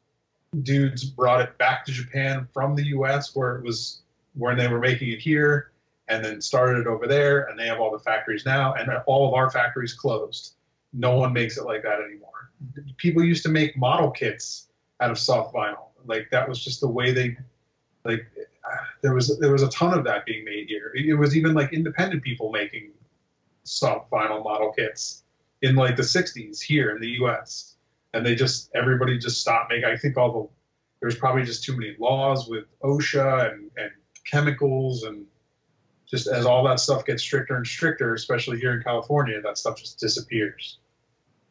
dudes 0.63 1.05
brought 1.05 1.41
it 1.41 1.57
back 1.59 1.85
to 1.87 1.93
Japan 1.93 2.49
from 2.53 2.75
the 2.75 2.85
US 2.87 3.35
where 3.37 3.57
it 3.57 3.65
was 3.65 4.03
when 4.35 4.57
they 4.57 4.69
were 4.69 4.81
making 4.81 5.11
it 5.11 5.21
here 5.21 5.71
and 6.09 6.25
then 6.25 6.41
started 6.41 6.81
it 6.81 6.87
over 6.87 7.07
there 7.07 7.45
and 7.45 7.59
they 7.59 7.67
have 7.67 7.79
all 7.81 7.93
the 7.93 7.99
factories 7.99 8.45
now 8.45 8.75
and 8.75 8.91
all 9.07 9.29
of 9.29 9.35
our 9.35 9.51
factories 9.51 9.95
closed. 9.95 10.55
No 10.93 11.17
one 11.17 11.33
makes 11.33 11.57
it 11.57 11.65
like 11.65 11.83
that 11.85 12.01
anymore. 12.01 12.51
People 12.97 13.23
used 13.23 13.45
to 13.45 13.49
make 13.49 13.77
model 13.77 14.11
kits 14.11 14.69
out 15.01 15.11
of 15.11 15.19
soft 15.19 15.55
vinyl. 15.55 15.90
Like 16.07 16.29
that 16.31 16.49
was 16.49 16.63
just 16.63 16.81
the 16.81 16.89
way 16.89 17.13
they 17.13 17.37
like 18.05 18.27
there 19.03 19.15
was 19.15 19.39
there 19.39 19.53
was 19.53 19.63
a 19.63 19.71
ton 19.71 19.97
of 19.97 20.05
that 20.05 20.27
being 20.27 20.45
made 20.45 20.69
here. 20.69 20.93
It 20.95 21.15
was 21.15 21.37
even 21.37 21.55
like 21.55 21.73
independent 21.73 22.23
people 22.23 22.51
making 22.51 22.91
soft 23.65 24.11
vinyl 24.11 24.43
model 24.43 24.73
kits 24.73 25.23
in 25.63 25.75
like 25.75 25.97
the 25.97 26.03
60s 26.03 26.61
here 26.61 26.95
in 26.95 27.01
the 27.01 27.09
US. 27.23 27.77
And 28.13 28.25
they 28.25 28.35
just 28.35 28.71
everybody 28.75 29.19
just 29.19 29.41
stopped 29.41 29.71
making 29.71 29.85
I 29.85 29.97
think 29.97 30.17
all 30.17 30.33
the 30.33 30.49
there's 31.01 31.17
probably 31.17 31.45
just 31.45 31.65
too 31.65 31.77
many 31.77 31.97
laws 31.99 32.49
with 32.49 32.65
OSHA 32.83 33.53
and, 33.53 33.71
and 33.77 33.91
chemicals 34.25 35.05
and 35.05 35.25
just 36.07 36.27
as 36.27 36.45
all 36.45 36.65
that 36.65 36.81
stuff 36.81 37.05
gets 37.05 37.23
stricter 37.23 37.57
and 37.57 37.67
stricter, 37.67 38.15
especially 38.15 38.59
here 38.59 38.73
in 38.73 38.83
California, 38.83 39.41
that 39.41 39.57
stuff 39.57 39.79
just 39.79 40.01
disappears. 40.01 40.79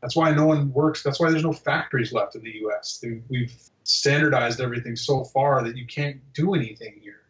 That's 0.02 0.16
why 0.16 0.32
no 0.32 0.46
one 0.46 0.72
works. 0.74 1.02
That's 1.02 1.20
why 1.20 1.32
there's 1.32 1.44
no 1.44 1.54
factories 1.54 2.12
left 2.12 2.36
in 2.36 2.44
the 2.44 2.52
U.S. 2.62 3.04
We've 3.30 3.54
standardized 3.90 4.62
everything 4.62 4.96
so 4.96 5.24
far 5.24 5.64
that 5.64 5.76
you 5.76 5.86
can't 5.86 6.22
do 6.34 6.54
anything 6.54 7.00
here. 7.02 7.22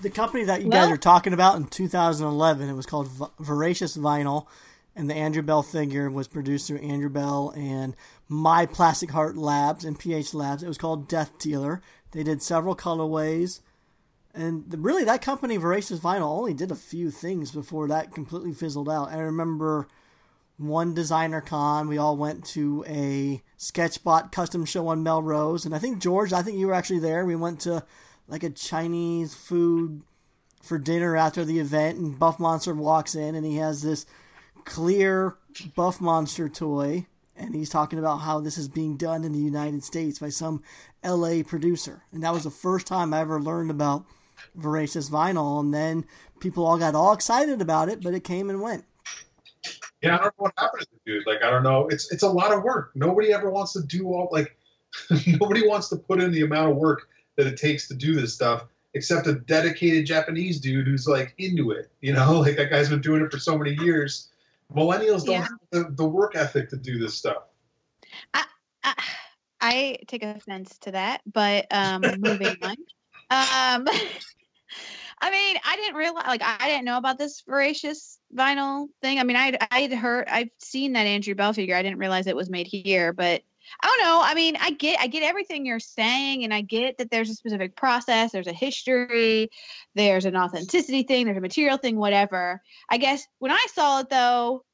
The 0.00 0.10
company 0.10 0.44
that 0.44 0.62
you 0.62 0.68
well, 0.68 0.84
guys 0.84 0.92
are 0.92 0.98
talking 0.98 1.32
about 1.32 1.56
in 1.56 1.66
2011, 1.66 2.68
it 2.68 2.74
was 2.74 2.86
called 2.86 3.08
Voracious 3.40 3.96
Vinyl, 3.96 4.46
and 4.94 5.10
the 5.10 5.14
Andrew 5.14 5.42
Bell 5.42 5.62
figure 5.62 6.08
was 6.08 6.28
produced 6.28 6.68
through 6.68 6.78
Andrew 6.78 7.08
Bell 7.08 7.52
and 7.56 7.96
My 8.28 8.64
Plastic 8.64 9.10
Heart 9.10 9.36
Labs 9.36 9.84
and 9.84 9.98
PH 9.98 10.34
Labs. 10.34 10.62
It 10.62 10.68
was 10.68 10.78
called 10.78 11.08
Death 11.08 11.38
Dealer. 11.38 11.82
They 12.12 12.22
did 12.22 12.42
several 12.42 12.76
colorways. 12.76 13.60
And 14.32 14.70
the, 14.70 14.76
really, 14.76 15.02
that 15.04 15.22
company, 15.22 15.56
Voracious 15.56 15.98
Vinyl, 15.98 16.38
only 16.38 16.54
did 16.54 16.70
a 16.70 16.76
few 16.76 17.10
things 17.10 17.50
before 17.50 17.88
that 17.88 18.14
completely 18.14 18.52
fizzled 18.52 18.88
out. 18.88 19.10
I 19.10 19.18
remember 19.18 19.88
one 20.58 20.94
designer 20.94 21.40
con. 21.40 21.88
We 21.88 21.98
all 21.98 22.16
went 22.16 22.44
to 22.46 22.84
a 22.86 23.42
Sketchbot 23.58 24.32
custom 24.32 24.64
show 24.64 24.88
on 24.88 25.02
Melrose, 25.02 25.64
and 25.64 25.74
I 25.74 25.78
think 25.78 26.00
George, 26.00 26.32
I 26.32 26.42
think 26.42 26.58
you 26.58 26.66
were 26.66 26.74
actually 26.74 27.00
there. 27.00 27.24
We 27.24 27.36
went 27.36 27.60
to 27.60 27.84
like 28.28 28.42
a 28.42 28.50
Chinese 28.50 29.34
food 29.34 30.02
for 30.62 30.78
dinner 30.78 31.16
after 31.16 31.44
the 31.44 31.58
event, 31.58 31.98
and 31.98 32.18
Buff 32.18 32.40
Monster 32.40 32.74
walks 32.74 33.14
in, 33.14 33.34
and 33.34 33.46
he 33.46 33.56
has 33.56 33.82
this 33.82 34.06
clear 34.64 35.36
Buff 35.74 36.00
Monster 36.00 36.48
toy, 36.48 37.06
and 37.36 37.54
he's 37.54 37.70
talking 37.70 37.98
about 37.98 38.18
how 38.18 38.40
this 38.40 38.58
is 38.58 38.68
being 38.68 38.96
done 38.96 39.24
in 39.24 39.32
the 39.32 39.38
United 39.38 39.84
States 39.84 40.18
by 40.18 40.28
some 40.28 40.62
LA 41.04 41.42
producer, 41.46 42.02
and 42.12 42.22
that 42.22 42.32
was 42.32 42.44
the 42.44 42.50
first 42.50 42.86
time 42.86 43.14
I 43.14 43.20
ever 43.20 43.40
learned 43.40 43.70
about 43.70 44.04
Voracious 44.56 45.08
Vinyl, 45.08 45.60
and 45.60 45.72
then 45.72 46.04
people 46.40 46.66
all 46.66 46.78
got 46.78 46.94
all 46.94 47.12
excited 47.12 47.60
about 47.60 47.88
it, 47.88 48.02
but 48.02 48.14
it 48.14 48.24
came 48.24 48.50
and 48.50 48.60
went. 48.60 48.84
Yeah, 50.06 50.16
I 50.16 50.18
don't 50.18 50.24
know 50.26 50.44
what 50.44 50.52
happened 50.58 50.82
to 50.82 50.88
the 50.92 51.12
dude. 51.12 51.26
Like, 51.26 51.42
I 51.42 51.50
don't 51.50 51.62
know. 51.62 51.88
It's 51.88 52.12
it's 52.12 52.22
a 52.22 52.28
lot 52.28 52.52
of 52.52 52.62
work. 52.62 52.92
Nobody 52.94 53.32
ever 53.32 53.50
wants 53.50 53.72
to 53.74 53.82
do 53.82 54.08
all 54.08 54.28
like. 54.30 54.56
nobody 55.26 55.66
wants 55.66 55.88
to 55.88 55.96
put 55.96 56.20
in 56.20 56.32
the 56.32 56.42
amount 56.42 56.70
of 56.70 56.76
work 56.76 57.08
that 57.36 57.46
it 57.46 57.58
takes 57.58 57.86
to 57.88 57.94
do 57.94 58.14
this 58.14 58.32
stuff, 58.32 58.64
except 58.94 59.26
a 59.26 59.34
dedicated 59.34 60.06
Japanese 60.06 60.58
dude 60.58 60.86
who's 60.86 61.06
like 61.06 61.34
into 61.38 61.70
it. 61.72 61.90
You 62.00 62.14
know, 62.14 62.40
like 62.40 62.56
that 62.56 62.70
guy's 62.70 62.88
been 62.88 63.00
doing 63.00 63.22
it 63.22 63.30
for 63.30 63.38
so 63.38 63.58
many 63.58 63.74
years. 63.84 64.28
Millennials 64.74 65.24
don't 65.24 65.34
yeah. 65.34 65.40
have 65.42 65.58
the, 65.70 65.90
the 65.90 66.04
work 66.04 66.34
ethic 66.34 66.68
to 66.70 66.76
do 66.76 66.98
this 66.98 67.14
stuff. 67.14 67.44
I, 68.34 68.44
I, 68.82 68.94
I 69.60 69.98
take 70.06 70.22
offense 70.22 70.78
to 70.78 70.92
that, 70.92 71.22
but 71.30 71.66
um, 71.70 72.02
moving 72.18 72.56
on. 72.62 72.76
Um, 73.28 73.88
I 75.20 75.30
mean, 75.30 75.56
I 75.64 75.76
didn't 75.76 75.96
realize, 75.96 76.26
like, 76.26 76.42
I 76.42 76.68
didn't 76.68 76.84
know 76.84 76.98
about 76.98 77.18
this 77.18 77.42
voracious 77.42 78.15
vinyl 78.34 78.88
thing. 79.02 79.18
I 79.18 79.24
mean, 79.24 79.36
I'd, 79.36 79.58
I'd 79.70 79.92
heard, 79.92 80.28
I've 80.28 80.50
seen 80.58 80.92
that 80.92 81.06
Andrew 81.06 81.34
Bell 81.34 81.52
figure. 81.52 81.76
I 81.76 81.82
didn't 81.82 81.98
realize 81.98 82.26
it 82.26 82.36
was 82.36 82.50
made 82.50 82.66
here, 82.66 83.12
but 83.12 83.42
I 83.82 83.86
don't 83.86 84.00
know. 84.00 84.20
I 84.22 84.34
mean, 84.34 84.56
I 84.60 84.70
get, 84.70 85.00
I 85.00 85.08
get 85.08 85.22
everything 85.22 85.66
you're 85.66 85.80
saying, 85.80 86.44
and 86.44 86.54
I 86.54 86.60
get 86.60 86.98
that 86.98 87.10
there's 87.10 87.30
a 87.30 87.34
specific 87.34 87.74
process, 87.74 88.32
there's 88.32 88.46
a 88.46 88.52
history, 88.52 89.50
there's 89.94 90.24
an 90.24 90.36
authenticity 90.36 91.02
thing, 91.02 91.26
there's 91.26 91.38
a 91.38 91.40
material 91.40 91.76
thing, 91.76 91.96
whatever. 91.96 92.62
I 92.88 92.98
guess 92.98 93.26
when 93.38 93.50
I 93.50 93.66
saw 93.72 94.00
it 94.00 94.10
though, 94.10 94.64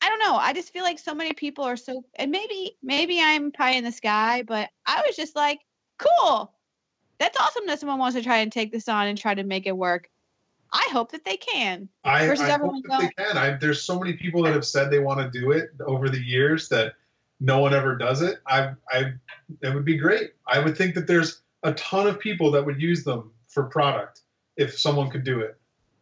I 0.00 0.08
don't 0.08 0.20
know. 0.20 0.36
I 0.36 0.52
just 0.52 0.72
feel 0.72 0.84
like 0.84 0.98
so 0.98 1.14
many 1.14 1.32
people 1.32 1.64
are 1.64 1.76
so, 1.76 2.04
and 2.16 2.30
maybe, 2.30 2.76
maybe 2.82 3.20
I'm 3.20 3.52
pie 3.52 3.72
in 3.72 3.84
the 3.84 3.92
sky, 3.92 4.44
but 4.46 4.68
I 4.86 5.02
was 5.06 5.16
just 5.16 5.34
like, 5.34 5.60
cool 5.98 6.54
that's 7.18 7.38
awesome 7.38 7.66
that 7.66 7.80
someone 7.80 7.98
wants 7.98 8.16
to 8.16 8.22
try 8.22 8.38
and 8.38 8.50
take 8.50 8.72
this 8.72 8.88
on 8.88 9.06
and 9.06 9.18
try 9.18 9.34
to 9.34 9.44
make 9.44 9.66
it 9.66 9.76
work. 9.76 10.08
I 10.74 10.88
hope 10.90 11.12
that 11.12 11.24
they 11.24 11.36
can. 11.36 11.88
I, 12.02 12.24
I 12.24 12.34
hope 12.34 12.74
that 12.88 13.00
they 13.00 13.24
can. 13.24 13.38
I, 13.38 13.56
there's 13.56 13.80
so 13.80 13.98
many 13.98 14.14
people 14.14 14.42
that 14.42 14.52
have 14.52 14.66
said 14.66 14.90
they 14.90 14.98
want 14.98 15.20
to 15.20 15.40
do 15.40 15.52
it 15.52 15.70
over 15.86 16.08
the 16.08 16.20
years 16.20 16.68
that 16.70 16.94
no 17.38 17.60
one 17.60 17.72
ever 17.72 17.96
does 17.96 18.22
it. 18.22 18.40
I, 18.46 18.72
I, 18.90 19.12
it 19.62 19.72
would 19.72 19.84
be 19.84 19.96
great. 19.96 20.32
I 20.48 20.58
would 20.58 20.76
think 20.76 20.96
that 20.96 21.06
there's 21.06 21.42
a 21.62 21.72
ton 21.74 22.08
of 22.08 22.18
people 22.18 22.50
that 22.50 22.66
would 22.66 22.82
use 22.82 23.04
them 23.04 23.30
for 23.46 23.64
product 23.64 24.22
if 24.56 24.76
someone 24.76 25.10
could 25.10 25.22
do 25.22 25.40
it. 25.40 25.56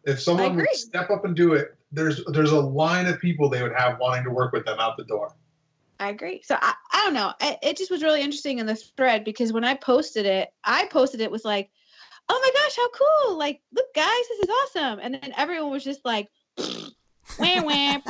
If 0.05 0.21
someone 0.21 0.57
would 0.57 0.67
step 0.73 1.11
up 1.11 1.27
and 1.27 1.37
do 1.37 1.53
it, 1.53 1.77
there's 1.93 2.25
there's 2.33 2.51
a 2.51 2.61
line 2.61 3.07
of 3.07 3.21
people 3.21 3.51
they 3.51 3.63
would 3.63 3.75
have 3.77 3.99
wanting 4.01 4.25
to 4.25 4.31
work 4.31 4.53
with 4.53 4.65
them 4.65 4.79
out 4.81 4.97
the 4.97 5.05
door. 5.05 5.37
I 6.01 6.09
agree. 6.09 6.43
So 6.43 6.57
I, 6.61 6.75
I 6.93 7.05
don't 7.05 7.15
know. 7.15 7.33
It, 7.41 7.59
it 7.63 7.77
just 7.77 7.91
was 7.91 8.03
really 8.03 8.23
interesting 8.23 8.59
in 8.59 8.67
the 8.67 8.75
thread 8.75 9.23
because 9.25 9.53
when 9.53 9.63
I 9.63 9.75
posted 9.75 10.27
it, 10.27 10.53
I 10.65 10.87
posted 10.87 11.21
it 11.21 11.31
was 11.31 11.45
like, 11.45 11.71
oh 12.29 12.41
my 12.41 12.63
gosh, 12.63 12.77
how 12.77 12.89
cool. 13.29 13.39
Like, 13.39 13.61
look, 13.75 13.93
guys, 13.95 14.07
this 14.29 14.41
is 14.41 14.49
awesome. 14.49 15.01
And 15.03 15.15
then 15.15 15.33
everyone 15.37 15.71
was 15.71 15.85
just 15.85 16.05
like, 16.05 16.29
wham, 17.39 17.65
wham, 17.65 18.03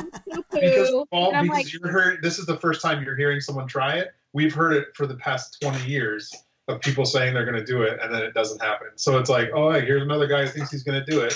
because, 0.51 0.91
Paul, 1.11 1.31
because 1.31 1.47
like, 1.47 1.73
you're 1.73 1.89
heard, 1.89 2.21
this 2.21 2.39
is 2.39 2.45
the 2.45 2.57
first 2.57 2.81
time 2.81 3.03
you're 3.03 3.15
hearing 3.15 3.39
someone 3.39 3.67
try 3.67 3.95
it. 3.95 4.13
We've 4.33 4.53
heard 4.53 4.73
it 4.73 4.87
for 4.95 5.05
the 5.05 5.15
past 5.15 5.57
20 5.61 5.85
years 5.85 6.33
of 6.67 6.81
people 6.81 7.05
saying 7.05 7.33
they're 7.33 7.45
going 7.45 7.59
to 7.59 7.65
do 7.65 7.83
it 7.83 7.99
and 8.01 8.13
then 8.13 8.23
it 8.23 8.33
doesn't 8.33 8.61
happen. 8.61 8.89
So 8.95 9.17
it's 9.17 9.29
like, 9.29 9.49
oh, 9.53 9.71
hey, 9.71 9.85
here's 9.85 10.01
another 10.01 10.27
guy 10.27 10.45
who 10.45 10.47
thinks 10.47 10.71
he's 10.71 10.83
going 10.83 11.03
to 11.03 11.11
do 11.11 11.21
it 11.21 11.33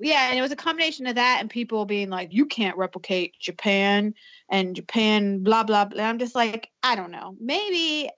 yeah, 0.00 0.30
and 0.30 0.38
it 0.38 0.42
was 0.42 0.52
a 0.52 0.56
combination 0.56 1.06
of 1.06 1.16
that 1.16 1.38
and 1.40 1.50
people 1.50 1.84
being 1.84 2.08
like, 2.08 2.32
"You 2.32 2.46
can't 2.46 2.76
replicate 2.76 3.38
Japan 3.38 4.14
and 4.48 4.74
Japan, 4.74 5.42
blah 5.42 5.62
blah 5.62 5.84
blah." 5.84 6.04
I'm 6.04 6.18
just 6.18 6.34
like, 6.34 6.70
I 6.82 6.96
don't 6.96 7.10
know. 7.10 7.36
Maybe 7.38 8.08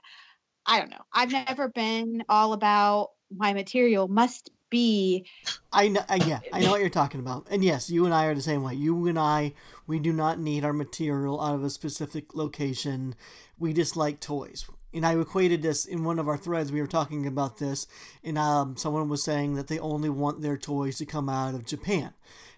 I 0.66 0.78
don't 0.78 0.90
know. 0.90 1.05
I've 1.12 1.32
never 1.32 1.68
been 1.68 2.24
all 2.28 2.52
about 2.52 3.10
my 3.34 3.52
material 3.52 4.09
must 4.09 4.51
be. 4.70 5.26
I 5.72 5.89
know. 5.89 6.02
Uh, 6.09 6.18
yeah, 6.26 6.40
I 6.52 6.60
know 6.60 6.70
what 6.70 6.80
you're 6.80 6.90
talking 6.90 7.20
about. 7.20 7.47
And 7.51 7.64
yes, 7.64 7.90
you 7.90 8.05
and 8.05 8.14
I 8.14 8.26
are 8.26 8.34
the 8.34 8.43
same 8.43 8.62
way. 8.62 8.74
You 8.74 9.06
and 9.06 9.18
I, 9.18 9.55
we 9.86 9.98
do 9.98 10.12
not 10.12 10.39
need 10.39 10.64
our 10.64 10.72
material 10.72 11.40
out 11.40 11.55
of 11.55 11.64
a 11.64 11.70
specific 11.70 12.34
location. 12.34 13.14
We 13.59 13.72
just 13.72 13.97
like 13.97 14.20
toys 14.20 14.66
and 14.94 15.06
I 15.06 15.18
equated 15.18 15.62
this 15.62 15.84
in 15.84 16.05
one 16.05 16.18
of 16.18 16.28
our 16.28 16.36
threads. 16.36 16.70
We 16.70 16.80
were 16.80 16.86
talking 16.86 17.26
about 17.26 17.59
this, 17.59 17.86
and 18.22 18.36
um, 18.36 18.76
someone 18.76 19.09
was 19.09 19.24
saying 19.24 19.55
that 19.55 19.68
they 19.68 19.78
only 19.78 20.10
want 20.10 20.43
their 20.43 20.59
toys 20.59 20.98
to 20.98 21.06
come 21.06 21.28
out 21.28 21.55
of 21.55 21.66
Japan. 21.66 22.12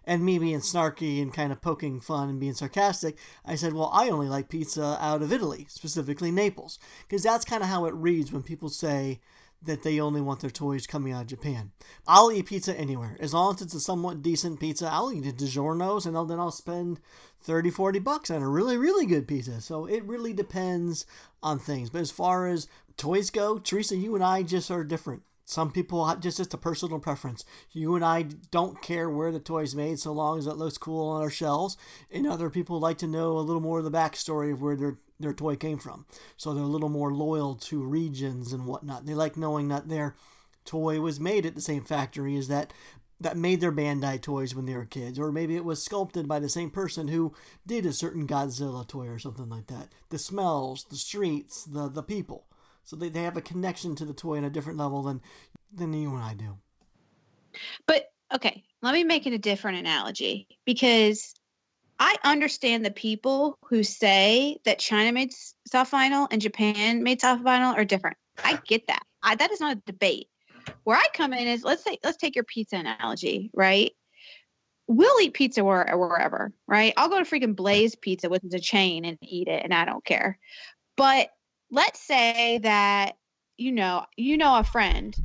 And 0.06 0.24
me 0.24 0.38
being 0.38 0.60
snarky 0.60 1.22
and 1.22 1.32
kind 1.32 1.50
of 1.50 1.62
poking 1.62 2.00
fun 2.00 2.28
and 2.28 2.38
being 2.38 2.54
sarcastic, 2.54 3.16
I 3.44 3.54
said, 3.54 3.72
Well, 3.72 3.90
I 3.92 4.08
only 4.08 4.28
like 4.28 4.48
pizza 4.48 4.98
out 5.00 5.22
of 5.22 5.32
Italy, 5.32 5.66
specifically 5.68 6.30
Naples. 6.30 6.78
Because 7.06 7.22
that's 7.22 7.44
kind 7.44 7.62
of 7.62 7.68
how 7.68 7.86
it 7.86 7.94
reads 7.94 8.32
when 8.32 8.42
people 8.42 8.68
say 8.68 9.20
that 9.66 9.82
they 9.82 10.00
only 10.00 10.20
want 10.20 10.40
their 10.40 10.50
toys 10.50 10.86
coming 10.86 11.12
out 11.12 11.22
of 11.22 11.26
Japan. 11.28 11.72
I'll 12.06 12.30
eat 12.30 12.46
pizza 12.46 12.78
anywhere. 12.78 13.16
As 13.20 13.34
long 13.34 13.54
as 13.54 13.62
it's 13.62 13.74
a 13.74 13.80
somewhat 13.80 14.22
decent 14.22 14.60
pizza, 14.60 14.88
I'll 14.90 15.12
eat 15.12 15.26
a 15.26 15.32
DiGiorno's 15.32 16.06
and 16.06 16.16
then 16.28 16.38
I'll 16.38 16.50
spend 16.50 17.00
30, 17.40 17.70
40 17.70 17.98
bucks 17.98 18.30
on 18.30 18.42
a 18.42 18.48
really, 18.48 18.76
really 18.76 19.06
good 19.06 19.26
pizza. 19.26 19.60
So 19.60 19.86
it 19.86 20.04
really 20.04 20.32
depends 20.32 21.06
on 21.42 21.58
things. 21.58 21.90
But 21.90 22.02
as 22.02 22.10
far 22.10 22.46
as 22.46 22.68
toys 22.96 23.30
go, 23.30 23.58
Teresa, 23.58 23.96
you 23.96 24.14
and 24.14 24.24
I 24.24 24.42
just 24.42 24.70
are 24.70 24.84
different. 24.84 25.22
Some 25.44 25.70
people 25.70 26.14
just 26.20 26.40
it's 26.40 26.54
a 26.54 26.58
personal 26.58 26.98
preference. 26.98 27.44
You 27.70 27.94
and 27.94 28.04
I 28.04 28.22
don't 28.50 28.80
care 28.80 29.10
where 29.10 29.30
the 29.30 29.40
toy's 29.40 29.74
made 29.74 29.98
so 29.98 30.12
long 30.12 30.38
as 30.38 30.46
it 30.46 30.56
looks 30.56 30.78
cool 30.78 31.08
on 31.08 31.20
our 31.20 31.30
shelves. 31.30 31.76
And 32.10 32.26
other 32.26 32.48
people 32.48 32.80
like 32.80 32.98
to 32.98 33.06
know 33.06 33.32
a 33.36 33.40
little 33.40 33.60
more 33.60 33.78
of 33.78 33.84
the 33.84 33.90
backstory 33.90 34.52
of 34.52 34.62
where 34.62 34.76
their 34.76 34.98
their 35.20 35.34
toy 35.34 35.56
came 35.56 35.78
from. 35.78 36.06
So 36.36 36.52
they're 36.52 36.64
a 36.64 36.66
little 36.66 36.88
more 36.88 37.12
loyal 37.12 37.54
to 37.56 37.82
regions 37.84 38.52
and 38.52 38.66
whatnot. 38.66 39.06
They 39.06 39.14
like 39.14 39.36
knowing 39.36 39.68
that 39.68 39.88
their 39.88 40.16
toy 40.64 41.00
was 41.00 41.20
made 41.20 41.46
at 41.46 41.54
the 41.54 41.60
same 41.60 41.84
factory 41.84 42.36
as 42.36 42.48
that 42.48 42.72
that 43.20 43.36
made 43.36 43.60
their 43.60 43.72
Bandai 43.72 44.20
toys 44.20 44.54
when 44.54 44.66
they 44.66 44.74
were 44.74 44.84
kids, 44.84 45.18
or 45.18 45.30
maybe 45.30 45.56
it 45.56 45.64
was 45.64 45.82
sculpted 45.82 46.26
by 46.26 46.40
the 46.40 46.48
same 46.48 46.70
person 46.70 47.08
who 47.08 47.32
did 47.66 47.86
a 47.86 47.92
certain 47.92 48.26
Godzilla 48.26 48.86
toy 48.86 49.06
or 49.06 49.18
something 49.18 49.48
like 49.48 49.68
that. 49.68 49.90
The 50.10 50.18
smells, 50.18 50.84
the 50.90 50.96
streets, 50.96 51.64
the 51.64 51.88
the 51.88 52.02
people. 52.02 52.46
So 52.84 52.96
they, 52.96 53.08
they 53.08 53.22
have 53.22 53.36
a 53.36 53.42
connection 53.42 53.94
to 53.96 54.04
the 54.04 54.14
toy 54.14 54.38
on 54.38 54.44
a 54.44 54.50
different 54.50 54.78
level 54.78 55.02
than 55.02 55.20
than 55.72 55.92
you 55.92 56.14
and 56.14 56.22
I 56.22 56.34
do. 56.34 56.58
But 57.86 58.04
okay, 58.32 58.64
let 58.82 58.94
me 58.94 59.04
make 59.04 59.26
it 59.26 59.32
a 59.32 59.38
different 59.38 59.78
analogy 59.78 60.46
because 60.64 61.34
I 61.98 62.16
understand 62.24 62.84
the 62.84 62.90
people 62.90 63.58
who 63.68 63.82
say 63.82 64.58
that 64.64 64.78
China 64.78 65.12
made 65.12 65.32
soft 65.66 65.92
vinyl 65.92 66.28
and 66.30 66.40
Japan 66.42 67.02
made 67.02 67.20
soft 67.20 67.42
vinyl 67.42 67.76
are 67.76 67.84
different. 67.84 68.16
I 68.42 68.60
get 68.66 68.88
that. 68.88 69.02
I, 69.22 69.36
that 69.36 69.50
is 69.50 69.60
not 69.60 69.76
a 69.76 69.82
debate. 69.86 70.28
Where 70.84 70.96
I 70.96 71.06
come 71.12 71.32
in 71.32 71.46
is 71.46 71.64
let's 71.64 71.84
say 71.84 71.98
let's 72.04 72.18
take 72.18 72.34
your 72.34 72.44
pizza 72.44 72.76
analogy, 72.76 73.50
right? 73.54 73.92
we'll 74.86 75.20
eat 75.20 75.34
pizza 75.34 75.64
where, 75.64 75.96
wherever, 75.96 76.52
right? 76.66 76.92
I'll 76.96 77.08
go 77.08 77.22
to 77.22 77.28
freaking 77.28 77.56
Blaze 77.56 77.94
Pizza, 77.94 78.28
which 78.28 78.44
is 78.44 78.54
a 78.54 78.60
chain, 78.60 79.04
and 79.04 79.18
eat 79.22 79.48
it, 79.48 79.62
and 79.64 79.72
I 79.72 79.84
don't 79.84 80.04
care. 80.04 80.38
But 80.96 81.30
let's 81.74 82.00
say 82.00 82.58
that 82.58 83.16
you 83.58 83.72
know 83.72 84.04
you 84.16 84.36
know 84.36 84.58
a 84.58 84.64
friend, 84.64 85.16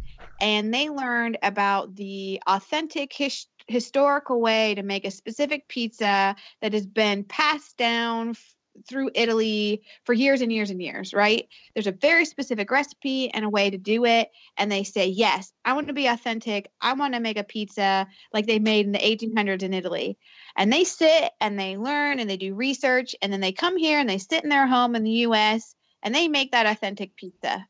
and 0.41 0.73
they 0.73 0.89
learned 0.89 1.38
about 1.43 1.95
the 1.95 2.41
authentic 2.47 3.13
his, 3.13 3.45
historical 3.67 4.41
way 4.41 4.76
to 4.76 4.84
make 4.84 5.05
a 5.05 5.11
specific 5.11 5.67
pizza 5.67 6.35
that 6.61 6.73
has 6.73 6.88
been 6.88 7.23
passed 7.23 7.77
down 7.77 8.31
f- 8.31 8.55
through 8.88 9.11
Italy 9.13 9.84
for 10.05 10.13
years 10.13 10.41
and 10.41 10.51
years 10.51 10.71
and 10.71 10.81
years, 10.81 11.13
right? 11.13 11.47
There's 11.76 11.88
a 11.88 11.91
very 11.91 12.26
specific 12.26 12.71
recipe 12.71 13.31
and 13.31 13.45
a 13.45 13.49
way 13.49 13.69
to 13.69 13.77
do 13.77 14.05
it. 14.05 14.30
And 14.57 14.71
they 14.71 14.84
say, 14.84 15.07
yes, 15.07 15.51
I 15.65 15.73
want 15.73 15.88
to 15.88 15.93
be 15.93 16.07
authentic. 16.07 16.71
I 16.81 16.93
want 16.93 17.13
to 17.13 17.19
make 17.19 17.38
a 17.38 17.43
pizza 17.43 18.07
like 18.34 18.47
they 18.47 18.59
made 18.59 18.85
in 18.85 18.91
the 18.91 18.99
1800s 18.99 19.63
in 19.63 19.73
Italy. 19.73 20.17
And 20.55 20.71
they 20.71 20.84
sit 20.84 21.31
and 21.41 21.59
they 21.59 21.77
learn 21.77 22.19
and 22.19 22.30
they 22.30 22.38
do 22.38 22.55
research. 22.55 23.15
And 23.21 23.31
then 23.34 23.41
they 23.41 23.51
come 23.51 23.77
here 23.77 23.99
and 23.99 24.09
they 24.09 24.17
sit 24.17 24.43
in 24.43 24.49
their 24.49 24.67
home 24.67 24.95
in 24.95 25.03
the 25.03 25.11
US 25.27 25.76
and 26.03 26.13
they 26.13 26.27
make 26.27 26.51
that 26.51 26.65
authentic 26.65 27.15
pizza, 27.15 27.67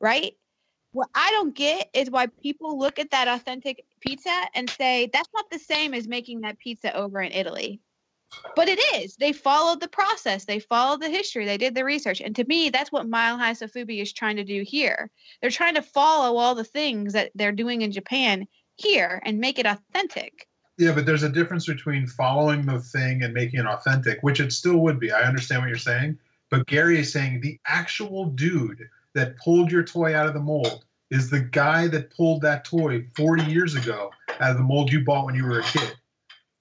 right? 0.00 0.36
What 0.92 1.08
I 1.14 1.30
don't 1.30 1.54
get 1.54 1.88
is 1.94 2.10
why 2.10 2.26
people 2.26 2.78
look 2.78 2.98
at 2.98 3.12
that 3.12 3.28
authentic 3.28 3.84
pizza 4.00 4.42
and 4.54 4.68
say, 4.68 5.08
that's 5.12 5.30
not 5.34 5.50
the 5.50 5.58
same 5.58 5.94
as 5.94 6.06
making 6.06 6.42
that 6.42 6.58
pizza 6.58 6.94
over 6.94 7.20
in 7.20 7.32
Italy 7.32 7.80
but 8.54 8.68
it 8.68 8.78
is. 8.96 9.16
They 9.16 9.32
followed 9.32 9.80
the 9.80 9.88
process. 9.88 10.44
They 10.44 10.58
followed 10.58 11.00
the 11.00 11.08
history. 11.08 11.44
They 11.44 11.58
did 11.58 11.74
the 11.74 11.84
research. 11.84 12.20
And 12.20 12.34
to 12.36 12.44
me, 12.44 12.70
that's 12.70 12.92
what 12.92 13.08
Mile 13.08 13.38
High 13.38 13.52
Sofubi 13.52 14.00
is 14.00 14.12
trying 14.12 14.36
to 14.36 14.44
do 14.44 14.62
here. 14.62 15.10
They're 15.40 15.50
trying 15.50 15.74
to 15.74 15.82
follow 15.82 16.36
all 16.36 16.54
the 16.54 16.64
things 16.64 17.12
that 17.12 17.32
they're 17.34 17.52
doing 17.52 17.82
in 17.82 17.92
Japan 17.92 18.46
here 18.76 19.22
and 19.24 19.38
make 19.38 19.58
it 19.58 19.66
authentic. 19.66 20.48
Yeah, 20.78 20.92
but 20.92 21.06
there's 21.06 21.22
a 21.22 21.28
difference 21.28 21.66
between 21.66 22.06
following 22.06 22.64
the 22.64 22.80
thing 22.80 23.22
and 23.22 23.34
making 23.34 23.60
it 23.60 23.66
authentic, 23.66 24.22
which 24.22 24.40
it 24.40 24.52
still 24.52 24.78
would 24.78 24.98
be. 24.98 25.12
I 25.12 25.22
understand 25.22 25.62
what 25.62 25.68
you're 25.68 25.78
saying. 25.78 26.18
But 26.52 26.66
Gary 26.66 26.98
is 26.98 27.10
saying 27.10 27.40
the 27.40 27.58
actual 27.66 28.26
dude 28.26 28.86
that 29.14 29.38
pulled 29.38 29.72
your 29.72 29.82
toy 29.82 30.14
out 30.14 30.26
of 30.26 30.34
the 30.34 30.40
mold 30.40 30.84
is 31.10 31.30
the 31.30 31.40
guy 31.40 31.88
that 31.88 32.14
pulled 32.14 32.42
that 32.42 32.66
toy 32.66 33.06
40 33.16 33.44
years 33.44 33.74
ago 33.74 34.10
out 34.38 34.50
of 34.50 34.58
the 34.58 34.62
mold 34.62 34.92
you 34.92 35.02
bought 35.02 35.24
when 35.24 35.34
you 35.34 35.46
were 35.46 35.60
a 35.60 35.62
kid. 35.62 35.96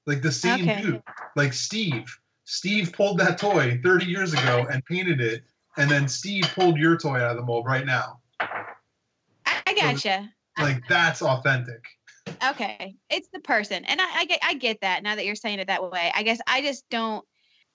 Like 0.07 0.21
the 0.21 0.31
same 0.31 0.69
Okay. 0.69 0.81
dude. 0.81 1.03
Like 1.35 1.51
Steve. 1.51 2.17
Steve 2.45 2.93
pulled 2.93 3.17
that 3.17 3.37
toy 3.37 3.81
30 3.83 4.05
years 4.05 4.31
ago 4.33 4.65
and 4.71 4.83
painted 4.85 5.19
it, 5.19 5.43
and 5.75 5.91
then 5.91 6.07
Steve 6.07 6.45
pulled 6.55 6.77
your 6.77 6.95
toy 6.97 7.17
out 7.17 7.31
of 7.31 7.35
the 7.35 7.43
mold 7.43 7.65
right 7.65 7.85
now. 7.85 8.21
I, 8.39 9.75
gotcha. 9.77 10.29
Like 10.57 10.87
that's 10.87 11.21
authentic. 11.21 11.83
Okay, 12.49 12.95
it's 13.09 13.27
the 13.33 13.39
person, 13.39 13.83
and 13.83 13.99
I, 13.99 14.19
I 14.19 14.25
get 14.25 14.39
I 14.41 14.53
get 14.53 14.79
that 14.81 15.03
now 15.03 15.15
that 15.15 15.25
you're 15.25 15.35
saying 15.35 15.59
it 15.59 15.67
that 15.67 15.91
way. 15.91 16.11
I 16.15 16.23
guess 16.23 16.39
I 16.47 16.61
just 16.61 16.89
don't. 16.89 17.25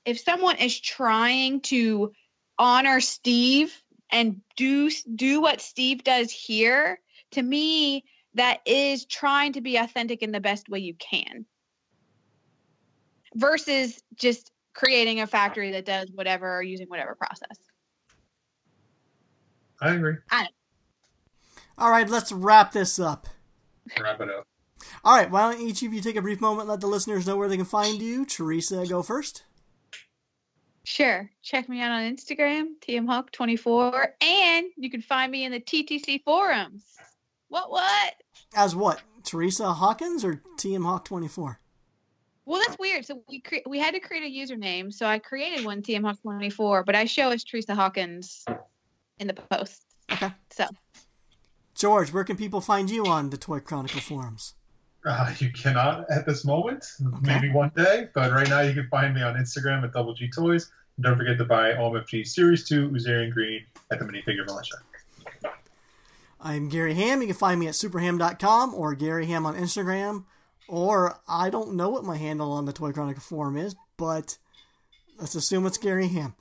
If 0.07 0.20
someone 0.20 0.57
is 0.57 0.78
trying 0.78 1.61
to 1.62 2.12
honor 2.59 3.01
Steve 3.01 3.77
and 4.11 4.41
do 4.57 4.91
do 5.15 5.41
what 5.41 5.61
Steve 5.61 6.05
does 6.05 6.31
here, 6.31 7.01
to 7.33 7.43
me 7.43 8.05
that 8.35 8.61
is 8.66 9.05
trying 9.05 9.55
to 9.55 9.61
be 9.61 9.77
authentic 9.77 10.23
in 10.23 10.31
the 10.31 10.41
best 10.41 10.69
way 10.69 10.78
you 10.78 10.95
can. 10.95 11.45
Versus 13.35 14.01
just 14.15 14.53
creating 14.74 15.20
a 15.20 15.27
factory 15.27 15.73
that 15.73 15.85
does 15.85 16.11
whatever 16.15 16.59
or 16.59 16.62
using 16.62 16.87
whatever 16.87 17.15
process. 17.16 17.59
I 19.81 19.91
agree. 19.91 20.15
All 21.78 21.91
right, 21.91 22.09
let's 22.09 22.31
wrap 22.33 22.73
this 22.73 22.99
up. 22.99 23.27
Wrap 24.01 24.20
it 24.20 24.31
up. 24.31 24.47
All 25.05 25.16
right, 25.16 25.31
why 25.31 25.53
don't 25.53 25.61
each 25.61 25.83
of 25.83 25.93
you 25.93 26.01
take 26.01 26.16
a 26.16 26.23
brief 26.23 26.41
moment 26.41 26.62
and 26.62 26.70
let 26.70 26.81
the 26.81 26.87
listeners 26.87 27.27
know 27.27 27.37
where 27.37 27.49
they 27.49 27.57
can 27.57 27.66
find 27.66 28.01
you? 28.01 28.24
Teresa, 28.24 28.87
go 28.87 29.03
first. 29.03 29.43
Sure. 30.86 31.28
Check 31.42 31.68
me 31.68 31.80
out 31.80 31.90
on 31.90 32.02
Instagram, 32.04 32.68
tmhawk24, 32.80 34.06
and 34.20 34.66
you 34.76 34.88
can 34.88 35.02
find 35.02 35.32
me 35.32 35.44
in 35.44 35.50
the 35.50 35.58
TTC 35.58 36.22
forums. 36.22 36.84
What, 37.48 37.72
what? 37.72 38.14
As 38.54 38.76
what? 38.76 39.02
Teresa 39.24 39.72
Hawkins 39.72 40.24
or 40.24 40.40
TM 40.58 40.84
Hawk 40.84 41.04
24? 41.04 41.58
Well, 42.44 42.62
that's 42.64 42.78
weird. 42.78 43.04
So 43.04 43.20
we 43.28 43.40
cre- 43.40 43.66
we 43.66 43.80
had 43.80 43.94
to 43.94 44.00
create 44.00 44.22
a 44.22 44.52
username, 44.54 44.92
so 44.92 45.06
I 45.06 45.18
created 45.18 45.64
one 45.64 45.82
tmhawk24, 45.82 46.86
but 46.86 46.94
I 46.94 47.04
show 47.06 47.30
as 47.30 47.42
Teresa 47.42 47.74
Hawkins 47.74 48.44
in 49.18 49.26
the 49.26 49.34
post. 49.34 49.82
Okay. 50.12 50.30
So 50.52 50.68
George, 51.74 52.12
where 52.12 52.22
can 52.22 52.36
people 52.36 52.60
find 52.60 52.88
you 52.88 53.06
on 53.06 53.30
the 53.30 53.36
Toy 53.36 53.58
Chronicle 53.58 54.00
forums? 54.00 54.54
Uh, 55.07 55.33
you 55.39 55.53
cannot 55.53 56.11
at 56.11 56.27
this 56.27 56.45
moment. 56.45 56.85
Maybe 57.23 57.51
one 57.51 57.70
day, 57.77 58.09
but 58.12 58.33
right 58.33 58.49
now 58.49 58.61
you 58.61 58.74
can 58.74 58.89
find 58.89 59.15
me 59.15 59.23
on 59.23 59.35
Instagram 59.35 59.85
at 59.85 59.93
Double 59.93 60.15
G 60.15 60.28
Toys. 60.28 60.73
And 60.97 61.05
don't 61.05 61.16
forget 61.16 61.39
to 61.39 61.45
buy 61.45 61.73
OMFG 61.74 62.27
Series 62.27 62.69
2 62.69 62.91
Uzarian 62.91 63.33
Green 63.33 63.65
at 63.93 64.01
the 64.01 64.05
Minifigure 64.05 64.45
Militia. 64.45 64.77
I'm 66.41 66.69
Gary 66.69 66.95
Ham. 66.95 67.20
You 67.20 67.28
can 67.28 67.37
find 67.37 67.61
me 67.61 67.69
at 67.69 67.74
superham.com 67.74 68.74
or 68.74 68.95
Gary 68.95 69.27
Ham 69.27 69.47
on 69.47 69.55
Instagram. 69.55 70.24
Or 70.69 71.20
I 71.28 71.51
don't 71.51 71.74
know 71.74 71.89
what 71.89 72.05
my 72.05 72.16
handle 72.16 72.51
on 72.51 72.65
the 72.65 72.73
Toy 72.73 72.91
Chronicle 72.91 73.23
forum 73.23 73.57
is, 73.57 73.77
but 73.97 74.39
let's 75.19 75.37
assume 75.37 75.66
it's 75.66 75.78
Gary 75.78 76.09
Ham. 76.09 76.35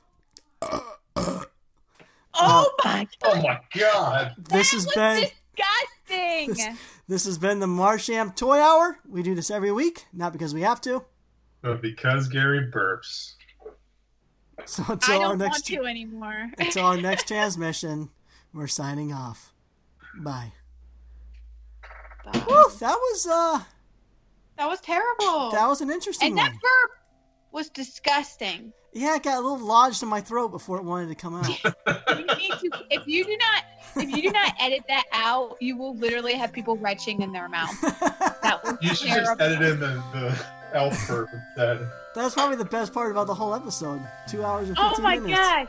Oh 2.38 2.70
my 2.84 3.08
God. 3.22 3.32
Oh 3.38 3.42
my 3.42 3.60
god! 3.74 4.36
This 4.38 4.72
has 4.72 4.86
been 4.88 5.30
disgusting. 5.56 6.54
this 6.54 6.78
has 7.26 7.38
been 7.38 7.60
the 7.60 7.68
Martian 7.68 8.32
Toy 8.32 8.60
Hour. 8.60 8.98
We 9.07 9.22
do 9.23 9.36
this 9.36 9.52
every 9.52 9.72
week, 9.72 10.06
not 10.11 10.34
because 10.34 10.53
we 10.53 10.61
have 10.61 10.82
to. 10.82 11.03
But 11.61 11.82
because 11.82 12.27
Gary 12.27 12.72
burps. 12.72 13.34
So 14.65 14.84
until 14.88 15.15
our 15.15 15.19
don't 15.19 15.27
want 15.30 15.40
next 15.40 15.65
to 15.68 15.86
anymore. 15.86 16.48
until 16.57 16.86
our 16.86 16.98
next 16.98 17.27
transmission, 17.27 18.10
we're 18.53 18.68
signing 18.68 19.11
off. 19.14 19.53
Bye. 20.19 20.53
Bye. 22.26 22.40
Whew, 22.40 22.72
that 22.80 22.95
was 22.98 23.27
uh 23.30 23.60
That 24.57 24.68
was 24.68 24.80
terrible. 24.82 25.52
that 25.52 25.68
was 25.68 25.82
an 25.82 25.91
interesting 25.91 26.36
one. 26.36 26.45
and 26.45 26.56
that 26.56 26.61
burp 26.61 26.91
was 27.52 27.69
disgusting. 27.69 28.72
Yeah, 28.95 29.15
it 29.15 29.23
got 29.23 29.38
a 29.38 29.41
little 29.41 29.59
lodged 29.59 30.01
in 30.03 30.09
my 30.09 30.22
throat 30.22 30.49
before 30.49 30.77
it 30.77 30.84
wanted 30.85 31.09
to 31.09 31.15
come 31.15 31.35
out. 31.35 31.45
You 32.17 32.26
need 32.38 32.51
to, 32.59 32.69
if 32.91 33.05
you 33.07 33.26
do 33.26 33.38
not, 33.38 33.63
if 33.97 34.09
you 34.15 34.22
do 34.23 34.31
not 34.31 34.53
edit 34.59 34.84
that 34.88 35.03
out, 35.11 35.57
you 35.59 35.76
will 35.77 35.95
literally 35.97 36.34
have 36.34 36.53
people 36.53 36.77
retching 36.77 37.22
in 37.22 37.34
their 37.34 37.49
mouth. 37.49 37.69
That 37.81 38.61
was 38.63 38.77
You 38.81 38.95
should 38.95 39.07
terrible. 39.09 39.35
just 39.35 39.41
edit 39.41 39.61
in 39.73 39.80
the, 39.81 40.03
the 40.13 40.45
elf 40.77 41.07
burp 41.09 41.30
instead. 41.34 41.88
That's 42.15 42.34
probably 42.34 42.55
the 42.55 42.63
best 42.65 42.93
part 42.93 43.11
about 43.11 43.27
the 43.27 43.34
whole 43.35 43.53
episode. 43.53 44.01
Two 44.30 44.43
hours 44.45 44.69
and 44.69 44.77
15 44.77 44.93
Oh 44.97 45.01
my 45.01 45.19
minutes. 45.19 45.38
gosh. 45.39 45.67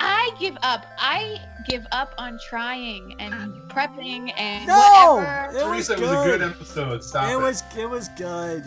I 0.00 0.30
give 0.38 0.56
up. 0.62 0.86
I 0.96 1.38
give 1.68 1.84
up 1.90 2.14
on 2.18 2.38
trying 2.48 3.16
and 3.18 3.52
prepping 3.68 4.32
and 4.38 4.66
No! 4.68 5.16
whatever. 5.16 5.58
It 5.58 5.66
was 5.76 5.88
Teresa, 5.88 5.92
it 5.94 6.00
was 6.00 6.10
a 6.10 6.14
good. 6.14 6.38
good 6.40 6.50
episode. 6.52 7.04
Stop 7.04 7.28
it. 7.28 7.32
It 7.32 7.36
was 7.36 7.62
it 7.76 7.90
was 7.90 8.08
good. 8.16 8.64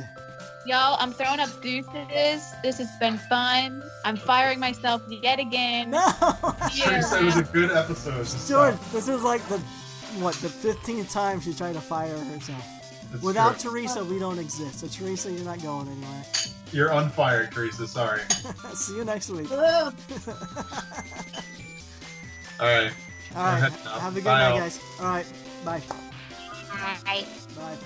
Y'all, 0.65 0.95
I'm 0.99 1.11
throwing 1.11 1.39
up 1.39 1.49
deuces. 1.61 2.53
This 2.63 2.77
has 2.77 2.89
been 2.99 3.17
fun. 3.17 3.83
I'm 4.05 4.15
firing 4.15 4.59
myself 4.59 5.01
yet 5.09 5.39
again. 5.39 5.91
No, 5.91 6.05
Teresa, 6.75 7.19
it 7.19 7.23
was 7.25 7.37
a 7.37 7.43
good 7.51 7.71
episode. 7.71 8.17
Just 8.23 8.47
George, 8.49 8.75
this 8.91 9.07
is 9.07 9.23
like 9.23 9.45
the 9.47 9.57
what 10.19 10.35
the 10.35 10.49
15th 10.49 11.11
time 11.11 11.39
she 11.39 11.53
tried 11.53 11.73
to 11.73 11.81
fire 11.81 12.17
herself. 12.17 12.63
It's 13.13 13.23
Without 13.23 13.59
true. 13.59 13.71
Teresa, 13.71 14.03
we 14.05 14.19
don't 14.19 14.39
exist. 14.39 14.79
So 14.81 14.87
Teresa, 14.87 15.31
you're 15.31 15.43
not 15.45 15.61
going 15.61 15.87
anywhere. 15.87 16.23
You're 16.71 16.91
unfired, 16.91 17.51
Teresa. 17.51 17.87
Sorry. 17.87 18.21
See 18.73 18.95
you 18.97 19.03
next 19.03 19.29
week. 19.29 19.51
All 19.51 19.91
right. 22.59 22.91
All 23.35 23.43
right, 23.45 23.71
have 23.71 24.11
a 24.11 24.15
good 24.15 24.23
Bye, 24.25 24.39
night, 24.39 24.51
all. 24.51 24.57
guys. 24.59 24.79
All 24.99 25.05
right, 25.07 25.25
bye, 25.63 25.81
Bye. 27.05 27.23
bye. 27.55 27.77